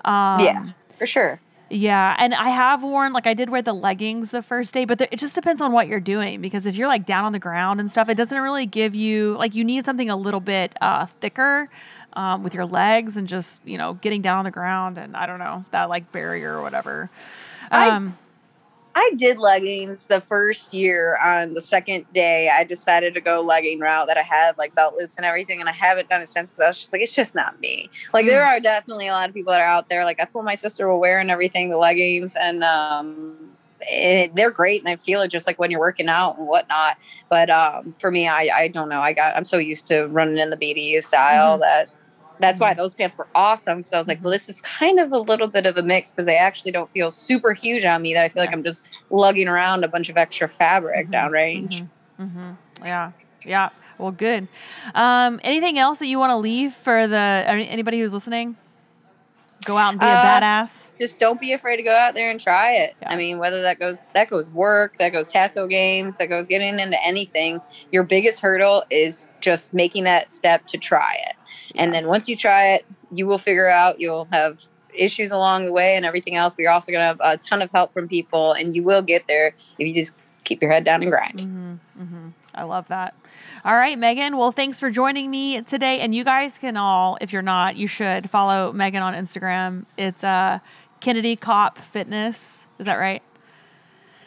um, 0.05 0.39
yeah, 0.39 0.67
for 0.99 1.07
sure. 1.07 1.41
Yeah, 1.71 2.15
and 2.17 2.33
I 2.33 2.49
have 2.49 2.83
worn 2.83 3.13
like 3.13 3.27
I 3.27 3.33
did 3.33 3.49
wear 3.49 3.61
the 3.61 3.73
leggings 3.73 4.29
the 4.29 4.41
first 4.41 4.73
day, 4.73 4.85
but 4.85 4.99
there, 4.99 5.07
it 5.11 5.19
just 5.19 5.33
depends 5.33 5.59
on 5.59 5.71
what 5.71 5.87
you're 5.87 5.99
doing 5.99 6.41
because 6.41 6.65
if 6.65 6.75
you're 6.75 6.87
like 6.87 7.05
down 7.05 7.25
on 7.25 7.31
the 7.31 7.39
ground 7.39 7.79
and 7.79 7.89
stuff, 7.89 8.09
it 8.09 8.15
doesn't 8.15 8.39
really 8.39 8.65
give 8.65 8.93
you 8.95 9.35
like 9.37 9.55
you 9.55 9.63
need 9.63 9.85
something 9.85 10.09
a 10.09 10.15
little 10.15 10.39
bit 10.39 10.75
uh, 10.81 11.07
thicker 11.21 11.69
um, 12.13 12.43
with 12.43 12.53
your 12.53 12.65
legs 12.65 13.17
and 13.17 13.27
just 13.27 13.65
you 13.65 13.77
know 13.77 13.93
getting 13.95 14.21
down 14.21 14.39
on 14.39 14.45
the 14.45 14.51
ground 14.51 14.97
and 14.97 15.15
I 15.15 15.25
don't 15.25 15.39
know 15.39 15.65
that 15.71 15.89
like 15.89 16.11
barrier 16.11 16.57
or 16.57 16.61
whatever. 16.61 17.09
I- 17.71 17.89
Um, 17.89 18.17
I 18.95 19.11
did 19.15 19.37
leggings 19.37 20.05
the 20.07 20.19
first 20.19 20.73
year. 20.73 21.17
On 21.23 21.53
the 21.53 21.61
second 21.61 22.05
day, 22.11 22.49
I 22.49 22.63
decided 22.65 23.13
to 23.13 23.21
go 23.21 23.39
legging 23.39 23.79
route 23.79 24.07
that 24.07 24.17
I 24.17 24.23
had 24.23 24.57
like 24.57 24.75
belt 24.75 24.95
loops 24.97 25.15
and 25.15 25.25
everything, 25.25 25.59
and 25.61 25.69
I 25.69 25.71
haven't 25.71 26.09
done 26.09 26.21
it 26.21 26.27
since 26.27 26.49
because 26.51 26.59
I 26.59 26.67
was 26.67 26.79
just 26.79 26.91
like, 26.91 27.01
it's 27.01 27.15
just 27.15 27.33
not 27.35 27.59
me. 27.61 27.89
Like 28.13 28.25
there 28.25 28.43
are 28.45 28.59
definitely 28.59 29.07
a 29.07 29.11
lot 29.11 29.29
of 29.29 29.35
people 29.35 29.53
that 29.53 29.61
are 29.61 29.67
out 29.67 29.87
there. 29.89 30.03
Like 30.03 30.17
that's 30.17 30.33
what 30.33 30.43
my 30.43 30.55
sister 30.55 30.87
will 30.89 30.99
wear 30.99 31.19
and 31.19 31.31
everything, 31.31 31.69
the 31.69 31.77
leggings, 31.77 32.35
and 32.35 32.61
um, 32.63 33.37
it, 33.81 34.35
they're 34.35 34.51
great 34.51 34.81
and 34.81 34.89
I 34.89 34.97
feel 34.97 35.21
it 35.21 35.29
just 35.29 35.47
like 35.47 35.59
when 35.59 35.71
you're 35.71 35.79
working 35.79 36.09
out 36.09 36.37
and 36.37 36.47
whatnot. 36.47 36.97
But 37.29 37.49
um, 37.49 37.95
for 37.99 38.11
me, 38.11 38.27
I 38.27 38.49
I 38.53 38.67
don't 38.67 38.89
know. 38.89 39.01
I 39.01 39.13
got 39.13 39.37
I'm 39.37 39.45
so 39.45 39.57
used 39.59 39.87
to 39.87 40.07
running 40.07 40.39
in 40.39 40.49
the 40.49 40.57
BDU 40.57 41.01
style 41.01 41.57
Mhm. 41.57 41.61
that. 41.61 41.89
That's 42.39 42.59
why 42.59 42.73
those 42.73 42.93
pants 42.93 43.17
were 43.17 43.27
awesome. 43.35 43.83
So 43.83 43.97
I 43.97 43.99
was 43.99 44.07
like, 44.07 44.23
well, 44.23 44.31
this 44.31 44.47
is 44.49 44.61
kind 44.61 44.99
of 44.99 45.11
a 45.11 45.17
little 45.19 45.47
bit 45.47 45.65
of 45.65 45.77
a 45.77 45.83
mix 45.83 46.13
because 46.13 46.25
they 46.25 46.37
actually 46.37 46.71
don't 46.71 46.89
feel 46.91 47.11
super 47.11 47.53
huge 47.53 47.83
on 47.85 48.01
me. 48.01 48.13
That 48.13 48.23
I 48.25 48.29
feel 48.29 48.43
like 48.43 48.53
I'm 48.53 48.63
just 48.63 48.81
lugging 49.09 49.47
around 49.47 49.83
a 49.83 49.87
bunch 49.87 50.09
of 50.09 50.17
extra 50.17 50.47
fabric 50.47 51.07
Mhm. 51.07 51.11
downrange. 51.13 51.87
hmm 52.17 52.51
Yeah, 52.83 53.11
yeah. 53.45 53.69
Well, 53.97 54.11
good. 54.11 54.47
Um, 54.95 55.39
anything 55.43 55.77
else 55.77 55.99
that 55.99 56.07
you 56.07 56.19
want 56.19 56.31
to 56.31 56.37
leave 56.37 56.73
for 56.73 57.05
the 57.07 57.43
anybody 57.47 57.99
who's 57.99 58.13
listening? 58.13 58.55
Go 59.65 59.77
out 59.77 59.89
and 59.89 59.99
be 59.99 60.05
a 60.05 60.09
Uh, 60.09 60.23
badass. 60.39 60.87
Just 60.97 61.19
don't 61.19 61.39
be 61.39 61.51
afraid 61.51 61.77
to 61.77 61.83
go 61.83 61.93
out 61.93 62.13
there 62.13 62.31
and 62.31 62.39
try 62.39 62.71
it. 62.75 62.95
Yeah. 63.01 63.09
I 63.11 63.15
mean, 63.17 63.39
whether 63.39 63.61
that 63.63 63.77
goes 63.77 64.07
that 64.13 64.29
goes 64.29 64.49
work, 64.49 64.95
that 64.97 65.09
goes 65.09 65.31
tactical 65.31 65.67
games, 65.67 66.17
that 66.17 66.27
goes 66.27 66.47
getting 66.47 66.79
into 66.79 66.97
anything. 67.05 67.59
Your 67.91 68.03
biggest 68.03 68.39
hurdle 68.39 68.83
is 68.89 69.27
just 69.41 69.73
making 69.73 70.05
that 70.05 70.29
step 70.29 70.65
to 70.67 70.77
try 70.77 71.17
it. 71.27 71.35
And 71.75 71.93
then 71.93 72.07
once 72.07 72.27
you 72.27 72.35
try 72.35 72.73
it, 72.73 72.85
you 73.11 73.27
will 73.27 73.37
figure 73.37 73.69
out 73.69 73.99
you'll 73.99 74.27
have 74.31 74.63
issues 74.93 75.31
along 75.31 75.65
the 75.65 75.71
way 75.71 75.95
and 75.95 76.05
everything 76.05 76.35
else, 76.35 76.53
but 76.53 76.63
you're 76.63 76.71
also 76.71 76.91
going 76.91 77.01
to 77.01 77.07
have 77.07 77.21
a 77.21 77.37
ton 77.37 77.61
of 77.61 77.69
help 77.71 77.93
from 77.93 78.07
people 78.07 78.53
and 78.53 78.75
you 78.75 78.83
will 78.83 79.01
get 79.01 79.27
there 79.27 79.53
if 79.77 79.87
you 79.87 79.93
just 79.93 80.15
keep 80.43 80.61
your 80.61 80.71
head 80.71 80.83
down 80.83 81.01
and 81.01 81.11
grind. 81.11 81.41
hmm 81.41 81.73
hmm 81.97 82.29
I 82.55 82.63
love 82.63 82.87
that. 82.87 83.15
All 83.63 83.75
right, 83.75 83.97
Megan. 83.97 84.35
Well, 84.35 84.51
thanks 84.51 84.79
for 84.79 84.89
joining 84.89 85.29
me 85.29 85.61
today. 85.61 85.99
And 85.99 86.13
you 86.13 86.23
guys 86.23 86.57
can 86.57 86.75
all, 86.75 87.17
if 87.21 87.31
you're 87.31 87.41
not, 87.43 87.77
you 87.77 87.87
should 87.87 88.29
follow 88.29 88.73
Megan 88.73 89.03
on 89.03 89.13
Instagram. 89.13 89.85
It's 89.97 90.23
uh, 90.23 90.59
Kennedy 90.99 91.35
Cop 91.35 91.77
Fitness. 91.77 92.67
Is 92.79 92.85
that 92.87 92.95
right? 92.95 93.21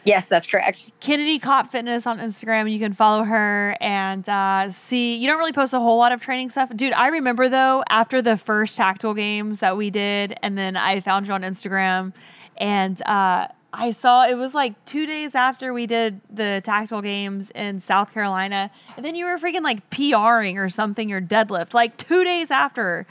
Yes, 0.05 0.25
that's 0.27 0.47
correct. 0.47 0.91
Kennedy 0.99 1.39
Cop 1.39 1.71
Fitness 1.71 2.05
on 2.05 2.19
Instagram. 2.19 2.69
You 2.69 2.79
can 2.79 2.91
follow 2.91 3.23
her 3.23 3.77
and 3.79 4.27
uh, 4.27 4.69
see. 4.69 5.15
You 5.15 5.27
don't 5.27 5.37
really 5.39 5.53
post 5.53 5.73
a 5.73 5.79
whole 5.79 5.97
lot 5.97 6.11
of 6.11 6.21
training 6.21 6.49
stuff, 6.49 6.75
dude. 6.75 6.93
I 6.93 7.07
remember 7.07 7.47
though 7.47 7.83
after 7.89 8.21
the 8.21 8.35
first 8.35 8.75
tactical 8.75 9.13
games 9.13 9.59
that 9.59 9.77
we 9.77 9.89
did, 9.89 10.37
and 10.43 10.57
then 10.57 10.75
I 10.75 10.99
found 10.99 11.27
you 11.27 11.33
on 11.33 11.41
Instagram, 11.43 12.13
and 12.57 13.01
uh, 13.05 13.47
I 13.71 13.91
saw 13.91 14.25
it 14.25 14.37
was 14.37 14.53
like 14.53 14.83
two 14.85 15.05
days 15.05 15.35
after 15.35 15.73
we 15.73 15.87
did 15.87 16.19
the 16.29 16.61
tactical 16.63 17.01
games 17.01 17.49
in 17.51 17.79
South 17.79 18.13
Carolina, 18.13 18.71
and 18.97 19.05
then 19.05 19.15
you 19.15 19.25
were 19.25 19.37
freaking 19.37 19.63
like 19.63 19.89
PRing 19.89 20.57
or 20.57 20.67
something 20.67 21.07
your 21.07 21.21
deadlift 21.21 21.73
like 21.73 21.95
two 21.97 22.23
days 22.23 22.51
after. 22.51 23.07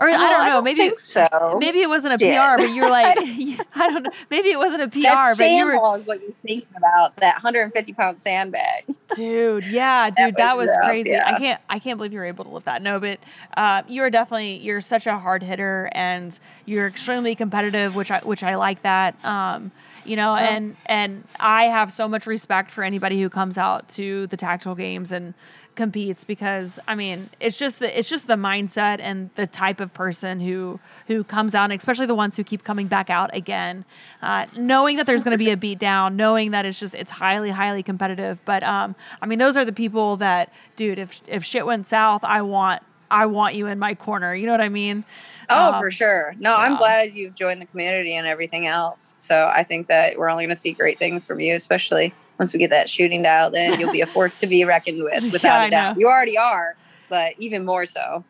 Or 0.00 0.08
I 0.08 0.16
don't 0.16 0.46
know, 0.48 0.62
maybe 0.62 0.78
think 0.78 0.98
so. 0.98 1.28
maybe 1.58 1.80
it 1.80 1.88
wasn't 1.88 2.20
a 2.20 2.24
Yeah. 2.26 2.56
PR, 2.56 2.62
but 2.62 2.70
you 2.70 2.82
were 2.82 2.88
like, 2.90 3.18
I 3.74 3.88
don't 3.90 4.02
know, 4.04 4.10
maybe 4.30 4.50
it 4.50 4.58
wasn't 4.58 4.82
a 4.82 4.88
PR, 4.88 5.00
that 5.02 5.34
but 5.38 5.50
you 5.50 5.64
were 5.66 5.94
is 5.94 6.04
what 6.04 6.20
you're 6.22 6.32
thinking 6.42 6.68
about. 6.76 7.16
That 7.16 7.34
150 7.34 7.92
pound 7.92 8.20
sandbag. 8.20 8.84
dude 9.16 9.64
yeah 9.66 10.08
dude 10.08 10.36
that 10.36 10.56
was 10.56 10.68
was 10.68 10.76
crazy 10.84 11.16
i 11.16 11.36
can't 11.36 11.60
i 11.68 11.80
can't 11.80 11.98
believe 11.98 12.12
you 12.12 12.18
were 12.20 12.24
able 12.24 12.44
to 12.44 12.50
lift 12.50 12.66
that 12.66 12.80
no 12.80 13.00
but 13.00 13.18
uh, 13.56 13.82
you 13.88 14.02
are 14.02 14.10
definitely 14.10 14.56
you're 14.58 14.80
such 14.80 15.06
a 15.08 15.18
hard 15.18 15.42
hitter 15.42 15.90
and 15.92 16.38
you're 16.64 16.86
extremely 16.86 17.34
competitive 17.34 17.96
which 17.96 18.10
i 18.12 18.20
which 18.20 18.44
i 18.44 18.54
like 18.54 18.82
that 18.82 19.22
um, 19.24 19.72
you 20.04 20.14
know 20.14 20.36
and 20.36 20.76
and 20.86 21.24
i 21.40 21.64
have 21.64 21.92
so 21.92 22.06
much 22.06 22.24
respect 22.26 22.70
for 22.70 22.84
anybody 22.84 23.20
who 23.20 23.28
comes 23.28 23.58
out 23.58 23.88
to 23.88 24.28
the 24.28 24.36
tactical 24.36 24.76
games 24.76 25.10
and 25.10 25.34
competes 25.80 26.24
because 26.24 26.78
I 26.86 26.94
mean 26.94 27.30
it's 27.40 27.58
just 27.58 27.78
the 27.78 27.98
it's 27.98 28.10
just 28.10 28.26
the 28.26 28.34
mindset 28.34 28.98
and 29.00 29.30
the 29.34 29.46
type 29.46 29.80
of 29.80 29.94
person 29.94 30.38
who 30.40 30.78
who 31.06 31.24
comes 31.24 31.54
out, 31.54 31.70
and 31.70 31.72
especially 31.72 32.04
the 32.04 32.14
ones 32.14 32.36
who 32.36 32.44
keep 32.44 32.64
coming 32.64 32.86
back 32.86 33.08
out 33.08 33.34
again, 33.34 33.86
uh, 34.20 34.44
knowing 34.54 34.98
that 34.98 35.06
there's 35.06 35.22
going 35.22 35.32
to 35.32 35.38
be 35.38 35.50
a 35.50 35.56
beat 35.56 35.78
down, 35.78 36.16
knowing 36.16 36.50
that 36.50 36.66
it's 36.66 36.78
just 36.78 36.94
it's 36.94 37.12
highly 37.12 37.48
highly 37.48 37.82
competitive. 37.82 38.44
But 38.44 38.62
um, 38.62 38.94
I 39.22 39.26
mean 39.26 39.38
those 39.38 39.56
are 39.56 39.64
the 39.64 39.72
people 39.72 40.18
that, 40.18 40.52
dude, 40.76 40.98
if 40.98 41.22
if 41.26 41.46
shit 41.46 41.64
went 41.64 41.86
south, 41.86 42.24
I 42.24 42.42
want 42.42 42.82
I 43.10 43.24
want 43.24 43.54
you 43.54 43.66
in 43.66 43.78
my 43.78 43.94
corner. 43.94 44.34
You 44.34 44.44
know 44.44 44.52
what 44.52 44.60
I 44.60 44.68
mean? 44.68 45.04
Oh, 45.48 45.72
Um, 45.72 45.82
for 45.82 45.90
sure. 45.90 46.34
No, 46.38 46.54
I'm 46.54 46.76
glad 46.76 47.14
you've 47.14 47.34
joined 47.34 47.60
the 47.62 47.66
community 47.66 48.14
and 48.14 48.26
everything 48.26 48.66
else. 48.66 49.14
So 49.16 49.50
I 49.52 49.64
think 49.64 49.88
that 49.88 50.18
we're 50.18 50.28
only 50.28 50.44
going 50.44 50.54
to 50.54 50.60
see 50.60 50.72
great 50.72 50.98
things 50.98 51.26
from 51.26 51.40
you, 51.40 51.56
especially 51.56 52.12
once 52.40 52.54
we 52.54 52.58
get 52.58 52.70
that 52.70 52.88
shooting 52.88 53.22
dialed 53.22 53.54
in. 53.54 53.78
You'll 53.78 53.92
be 53.92 54.00
a 54.00 54.06
force 54.06 54.40
to 54.40 54.46
be 54.46 54.64
reckoned 54.64 55.04
with, 55.04 55.22
Yeah, 55.24 55.30
without 55.30 55.60
I 55.60 55.66
a 55.66 55.70
doubt. 55.70 55.98
You 55.98 56.08
already 56.08 56.38
are, 56.38 56.74
but 57.10 57.34
even 57.38 57.66
more 57.66 57.84
so. 57.84 58.24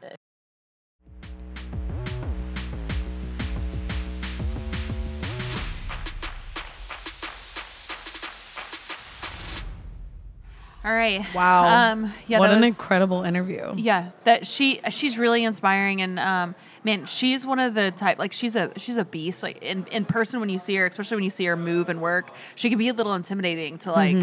All 10.83 10.91
right. 10.93 11.23
Wow. 11.35 11.93
Um, 11.93 12.13
yeah. 12.27 12.39
what 12.39 12.49
that 12.49 12.57
an 12.57 12.63
was- 12.63 12.75
incredible 12.75 13.23
interview. 13.23 13.75
Yeah, 13.77 14.11
that 14.25 14.47
she 14.47 14.81
she's 14.91 15.19
really 15.19 15.45
inspiring 15.45 16.01
and 16.01 16.19
um 16.19 16.55
man, 16.83 17.05
she's 17.05 17.45
one 17.45 17.59
of 17.59 17.75
the 17.75 17.91
type 17.91 18.19
like 18.19 18.33
she's 18.33 18.57
a 18.57 18.71
she's 18.77 18.97
a 18.97 19.05
beast. 19.05 19.43
Like 19.43 19.63
in, 19.63 19.85
in 19.93 20.05
person 20.05 20.41
when 20.41 20.49
you 20.49 20.59
see 20.59 20.75
her, 20.77 20.87
especially 20.87 21.17
when 21.17 21.25
you 21.25 21.31
see 21.31 21.45
her 21.47 21.57
move 21.57 21.89
and 21.89 22.01
work, 22.01 22.31
she 22.55 22.69
can 22.69 22.79
be 22.79 22.89
a 22.89 22.93
little 22.95 23.15
intimidating 23.15 23.79
to 23.79 23.93
like 23.93 24.17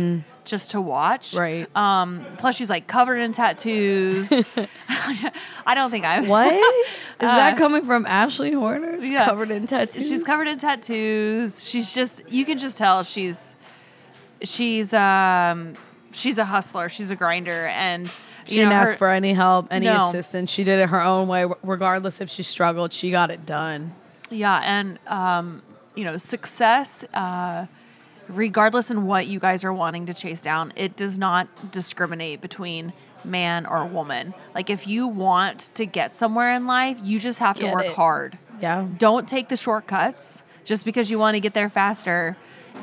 just 0.45 0.71
to 0.71 0.81
watch. 0.81 1.33
Right. 1.33 1.67
Um 1.75 2.25
plus 2.37 2.55
she's 2.55 2.69
like 2.69 2.87
covered 2.87 3.17
in 3.17 3.31
tattoos. 3.33 4.31
I 4.89 5.73
don't 5.75 5.91
think 5.91 6.05
I 6.05 6.21
What 6.21 6.53
is 6.53 6.61
that 7.21 7.53
Uh, 7.53 7.57
coming 7.57 7.83
from 7.85 8.05
Ashley 8.07 8.51
Horner? 8.53 9.01
She's 9.01 9.11
yeah. 9.11 9.25
Covered 9.25 9.51
in 9.51 9.67
tattoos. 9.67 10.07
She's 10.07 10.23
covered 10.23 10.47
in 10.47 10.57
tattoos. 10.57 11.67
She's 11.67 11.93
just 11.93 12.21
you 12.31 12.45
can 12.45 12.57
just 12.57 12.77
tell 12.77 13.03
she's 13.03 13.55
she's 14.41 14.93
um 14.93 15.75
she's 16.11 16.37
a 16.37 16.45
hustler. 16.45 16.89
She's 16.89 17.11
a 17.11 17.15
grinder 17.15 17.67
and 17.67 18.09
She 18.47 18.55
you 18.55 18.61
didn't 18.61 18.69
know, 18.71 18.75
ask 18.77 18.91
her- 18.93 18.97
for 18.97 19.09
any 19.09 19.33
help, 19.33 19.67
any 19.71 19.85
No. 19.85 20.09
assistance. 20.09 20.49
She 20.51 20.63
did 20.63 20.79
it 20.79 20.89
her 20.89 21.01
own 21.01 21.27
way, 21.27 21.45
regardless 21.63 22.21
if 22.21 22.29
she 22.29 22.43
struggled. 22.43 22.93
She 22.93 23.11
got 23.11 23.29
it 23.31 23.45
done. 23.45 23.93
Yeah, 24.29 24.59
and 24.63 24.99
um, 25.07 25.61
you 25.95 26.03
know, 26.03 26.17
success, 26.17 27.03
uh, 27.13 27.65
regardless 28.27 28.91
in 28.91 29.05
what 29.05 29.27
you 29.27 29.39
guys 29.39 29.63
are 29.63 29.73
wanting 29.73 30.05
to 30.07 30.13
chase 30.13 30.41
down, 30.41 30.73
it 30.75 30.95
does 30.95 31.17
not 31.17 31.47
discriminate 31.71 32.41
between 32.41 32.93
man 33.23 33.65
or 33.65 33.85
woman. 33.85 34.33
Like 34.53 34.69
if 34.69 34.87
you 34.87 35.07
want 35.07 35.71
to 35.75 35.85
get 35.85 36.13
somewhere 36.13 36.53
in 36.53 36.65
life, 36.67 36.97
you 37.03 37.19
just 37.19 37.39
have 37.39 37.55
to 37.57 37.63
Get 37.63 37.73
work 37.73 37.85
it. 37.85 37.93
hard. 37.95 38.37
Yeah. 38.61 38.85
Don't 38.97 39.27
take 39.27 39.49
the 39.49 39.57
shortcuts 39.57 40.43
just 40.65 40.83
because 40.85 41.09
you 41.11 41.19
want 41.19 41.35
to 41.35 41.39
get 41.39 41.53
there 41.53 41.69
faster. 41.69 42.35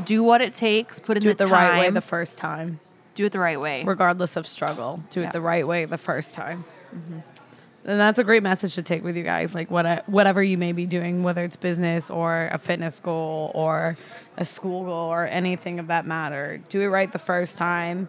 Do 0.04 0.22
what 0.22 0.40
it 0.40 0.54
takes. 0.54 0.98
Put 0.98 1.16
in 1.18 1.22
Do 1.22 1.28
the, 1.28 1.32
it 1.32 1.38
the 1.38 1.44
time. 1.44 1.52
right 1.52 1.78
way 1.80 1.90
the 1.90 2.00
first 2.00 2.36
time, 2.38 2.80
Do 3.14 3.24
it 3.24 3.32
the 3.32 3.38
right 3.38 3.60
way. 3.60 3.84
regardless 3.84 4.36
of 4.36 4.46
struggle. 4.46 5.02
Do 5.10 5.20
Yeah. 5.20 5.28
it 5.28 5.32
the 5.32 5.40
right 5.40 5.66
way 5.66 5.84
the 5.84 5.98
first 5.98 6.34
time. 6.34 6.64
Mm-hmm. 6.94 7.18
And 7.86 8.00
that's 8.00 8.18
a 8.18 8.24
great 8.24 8.42
message 8.42 8.74
to 8.76 8.82
take 8.82 9.04
with 9.04 9.14
you 9.16 9.22
guys. 9.24 9.54
Like 9.54 9.70
what, 9.70 10.08
whatever 10.08 10.42
you 10.42 10.56
may 10.56 10.72
be 10.72 10.86
doing, 10.86 11.22
whether 11.22 11.44
it's 11.44 11.56
business 11.56 12.08
or 12.10 12.48
a 12.50 12.58
fitness 12.58 12.98
goal 12.98 13.50
or 13.54 13.96
a 14.38 14.44
school 14.44 14.84
goal 14.84 15.12
or 15.12 15.26
anything 15.26 15.78
of 15.78 15.88
that 15.88 16.06
matter, 16.06 16.60
do 16.70 16.80
it 16.80 16.86
right 16.86 17.12
the 17.12 17.18
first 17.18 17.58
time. 17.58 18.08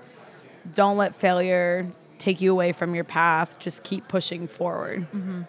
Don't 0.74 0.96
let 0.98 1.14
failure 1.14 1.92
take 2.20 2.40
you 2.40 2.52
away 2.52 2.72
from 2.72 2.96
your 2.96 3.04
path. 3.04 3.60
Just 3.60 3.84
keep 3.84 4.08
pushing 4.08 4.48
forward. 4.48 5.02
Mm-hmm. 5.02 5.42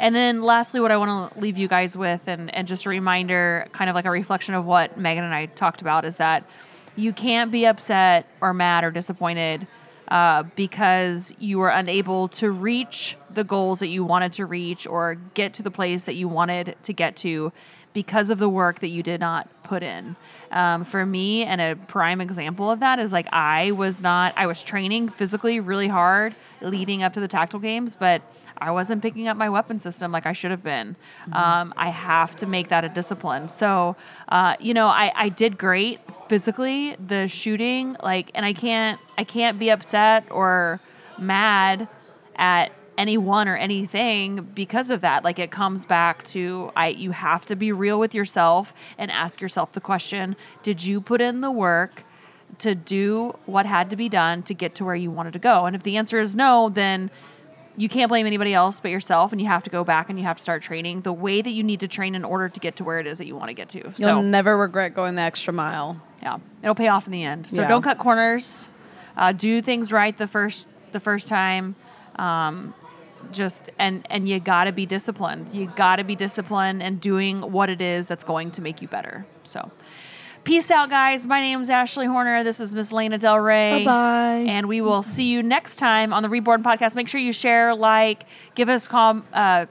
And 0.00 0.14
then 0.16 0.42
lastly, 0.42 0.80
what 0.80 0.90
I 0.90 0.96
want 0.96 1.32
to 1.32 1.38
leave 1.38 1.56
you 1.56 1.68
guys 1.68 1.96
with, 1.96 2.26
and, 2.26 2.52
and 2.52 2.66
just 2.66 2.84
a 2.86 2.88
reminder, 2.88 3.68
kind 3.70 3.88
of 3.88 3.94
like 3.94 4.06
a 4.06 4.10
reflection 4.10 4.54
of 4.54 4.64
what 4.64 4.98
Megan 4.98 5.22
and 5.22 5.32
I 5.32 5.46
talked 5.46 5.80
about, 5.80 6.04
is 6.04 6.16
that 6.16 6.44
you 6.96 7.12
can't 7.12 7.50
be 7.50 7.66
upset 7.66 8.26
or 8.40 8.52
mad 8.52 8.84
or 8.84 8.90
disappointed 8.90 9.66
uh, 10.08 10.42
because 10.56 11.34
you 11.38 11.58
were 11.58 11.70
unable 11.70 12.28
to 12.28 12.50
reach 12.50 13.16
the 13.30 13.44
goals 13.44 13.80
that 13.80 13.88
you 13.88 14.04
wanted 14.04 14.32
to 14.32 14.44
reach 14.44 14.86
or 14.86 15.14
get 15.34 15.54
to 15.54 15.62
the 15.62 15.70
place 15.70 16.04
that 16.04 16.14
you 16.14 16.28
wanted 16.28 16.76
to 16.82 16.92
get 16.92 17.16
to 17.16 17.52
because 17.92 18.30
of 18.30 18.38
the 18.38 18.48
work 18.48 18.80
that 18.80 18.88
you 18.88 19.02
did 19.02 19.20
not 19.20 19.48
put 19.62 19.82
in. 19.82 20.16
Um, 20.50 20.84
for 20.84 21.04
me, 21.06 21.44
and 21.44 21.60
a 21.60 21.76
prime 21.76 22.20
example 22.20 22.70
of 22.70 22.80
that 22.80 22.98
is 22.98 23.12
like 23.12 23.26
I 23.32 23.70
was 23.72 24.02
not, 24.02 24.34
I 24.36 24.46
was 24.46 24.62
training 24.62 25.08
physically 25.08 25.60
really 25.60 25.88
hard 25.88 26.34
leading 26.60 27.02
up 27.02 27.14
to 27.14 27.20
the 27.20 27.28
tactical 27.28 27.60
games, 27.60 27.96
but 27.96 28.22
I 28.58 28.70
wasn't 28.70 29.02
picking 29.02 29.28
up 29.28 29.36
my 29.36 29.48
weapon 29.48 29.78
system 29.78 30.12
like 30.12 30.26
I 30.26 30.32
should 30.32 30.50
have 30.50 30.62
been. 30.62 30.96
Um, 31.32 31.74
I 31.76 31.88
have 31.88 32.36
to 32.36 32.46
make 32.46 32.68
that 32.68 32.84
a 32.84 32.88
discipline. 32.88 33.48
So, 33.48 33.96
uh, 34.28 34.56
you 34.60 34.74
know, 34.74 34.86
I, 34.86 35.12
I 35.14 35.28
did 35.28 35.58
great 35.58 36.00
physically, 36.28 36.96
the 37.04 37.28
shooting, 37.28 37.96
like, 38.02 38.30
and 38.34 38.44
I 38.46 38.52
can't, 38.52 39.00
I 39.18 39.24
can't 39.24 39.58
be 39.58 39.70
upset 39.70 40.24
or 40.30 40.80
mad 41.18 41.88
at 42.36 42.72
anyone 42.98 43.48
or 43.48 43.56
anything 43.56 44.42
because 44.54 44.90
of 44.90 45.00
that 45.00 45.24
like 45.24 45.38
it 45.38 45.50
comes 45.50 45.86
back 45.86 46.22
to 46.24 46.70
i 46.76 46.88
you 46.88 47.10
have 47.10 47.44
to 47.46 47.56
be 47.56 47.72
real 47.72 47.98
with 47.98 48.14
yourself 48.14 48.74
and 48.98 49.10
ask 49.10 49.40
yourself 49.40 49.72
the 49.72 49.80
question 49.80 50.36
did 50.62 50.84
you 50.84 51.00
put 51.00 51.20
in 51.20 51.40
the 51.40 51.50
work 51.50 52.04
to 52.58 52.74
do 52.74 53.34
what 53.46 53.64
had 53.64 53.88
to 53.88 53.96
be 53.96 54.08
done 54.10 54.42
to 54.42 54.52
get 54.52 54.74
to 54.74 54.84
where 54.84 54.94
you 54.94 55.10
wanted 55.10 55.32
to 55.32 55.38
go 55.38 55.64
and 55.64 55.74
if 55.74 55.82
the 55.82 55.96
answer 55.96 56.20
is 56.20 56.36
no 56.36 56.68
then 56.68 57.10
you 57.76 57.88
can't 57.88 58.08
blame 58.08 58.26
anybody 58.26 58.52
else 58.54 58.80
but 58.80 58.90
yourself 58.90 59.32
and 59.32 59.40
you 59.40 59.46
have 59.46 59.62
to 59.62 59.70
go 59.70 59.84
back 59.84 60.10
and 60.10 60.18
you 60.18 60.24
have 60.24 60.36
to 60.36 60.42
start 60.42 60.62
training 60.62 61.02
the 61.02 61.12
way 61.12 61.40
that 61.40 61.50
you 61.50 61.62
need 61.62 61.80
to 61.80 61.88
train 61.88 62.14
in 62.14 62.24
order 62.24 62.48
to 62.48 62.60
get 62.60 62.76
to 62.76 62.84
where 62.84 63.00
it 63.00 63.06
is 63.06 63.18
that 63.18 63.26
you 63.26 63.34
want 63.36 63.48
to 63.48 63.54
get 63.54 63.68
to. 63.70 63.78
You'll 63.78 63.92
so 63.96 64.20
never 64.20 64.56
regret 64.56 64.94
going 64.94 65.14
the 65.14 65.22
extra 65.22 65.52
mile. 65.52 66.00
yeah 66.22 66.38
it'll 66.62 66.74
pay 66.74 66.88
off 66.88 67.06
in 67.06 67.12
the 67.12 67.24
end. 67.24 67.46
So 67.46 67.62
Yeah. 67.62 67.68
don't 67.68 67.82
cut 67.82 67.98
corners. 67.98 68.68
Uh, 69.16 69.32
do 69.32 69.60
things 69.62 69.92
right 69.92 70.16
the 70.16 70.26
first 70.26 70.66
the 70.92 71.00
first 71.00 71.28
time. 71.28 71.74
Um, 72.16 72.74
just 73.30 73.70
and 73.78 74.06
and 74.10 74.28
you 74.28 74.40
got 74.40 74.64
to 74.64 74.72
be 74.72 74.86
disciplined. 74.86 75.52
You 75.52 75.72
got 75.76 75.96
to 75.96 76.04
be 76.04 76.16
disciplined 76.16 76.82
and 76.82 77.00
doing 77.00 77.40
what 77.52 77.70
it 77.70 77.80
is 77.80 78.06
that's 78.06 78.24
going 78.24 78.50
to 78.52 78.62
make 78.62 78.82
you 78.82 78.88
better. 78.88 79.26
So 79.44 79.70
peace 80.44 80.70
out 80.70 80.90
guys 80.90 81.26
my 81.26 81.40
name's 81.40 81.70
ashley 81.70 82.06
horner 82.06 82.42
this 82.42 82.58
is 82.58 82.74
miss 82.74 82.90
lena 82.92 83.16
del 83.16 83.38
rey 83.38 83.84
Bye-bye. 83.84 84.44
and 84.48 84.66
we 84.68 84.80
will 84.80 85.02
see 85.02 85.24
you 85.24 85.42
next 85.42 85.76
time 85.76 86.12
on 86.12 86.22
the 86.24 86.28
reborn 86.28 86.62
podcast 86.64 86.96
make 86.96 87.06
sure 87.08 87.20
you 87.20 87.32
share 87.32 87.74
like 87.74 88.24
give 88.56 88.68
us 88.68 88.86
com- 88.88 89.24
uh, 89.32 89.66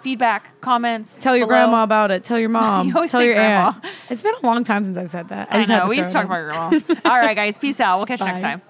feedback 0.00 0.60
comments 0.60 1.22
Tell 1.22 1.36
your 1.36 1.46
below. 1.46 1.58
grandma 1.66 1.82
about 1.84 2.10
it. 2.10 2.24
Tell 2.24 2.36
your 2.36 2.48
mom. 2.60 2.88
You 2.88 2.94
always 2.96 3.12
Tell 3.12 3.20
say 3.20 3.26
your 3.26 3.34
grandma. 3.36 3.68
aunt. 3.68 3.84
It's 4.10 4.20
been 4.22 4.34
a 4.42 4.44
long 4.44 4.64
time 4.64 4.84
since 4.84 4.96
I've 4.96 5.10
said 5.12 5.28
that. 5.28 5.46
i 5.52 5.58
just 5.58 5.70
had 5.70 5.78
know 5.78 5.84
to 5.84 5.88
we 5.90 5.96
used 5.98 6.08
to 6.10 6.14
talk 6.14 6.24
about 6.24 6.36
your 6.38 6.48
grandma 6.50 6.80
all 7.04 7.18
right 7.20 7.36
guys 7.36 7.56
peace 7.58 7.78
out 7.78 7.98
we'll 7.98 8.06
catch 8.06 8.18
you 8.20 8.26
next 8.26 8.40
time 8.40 8.62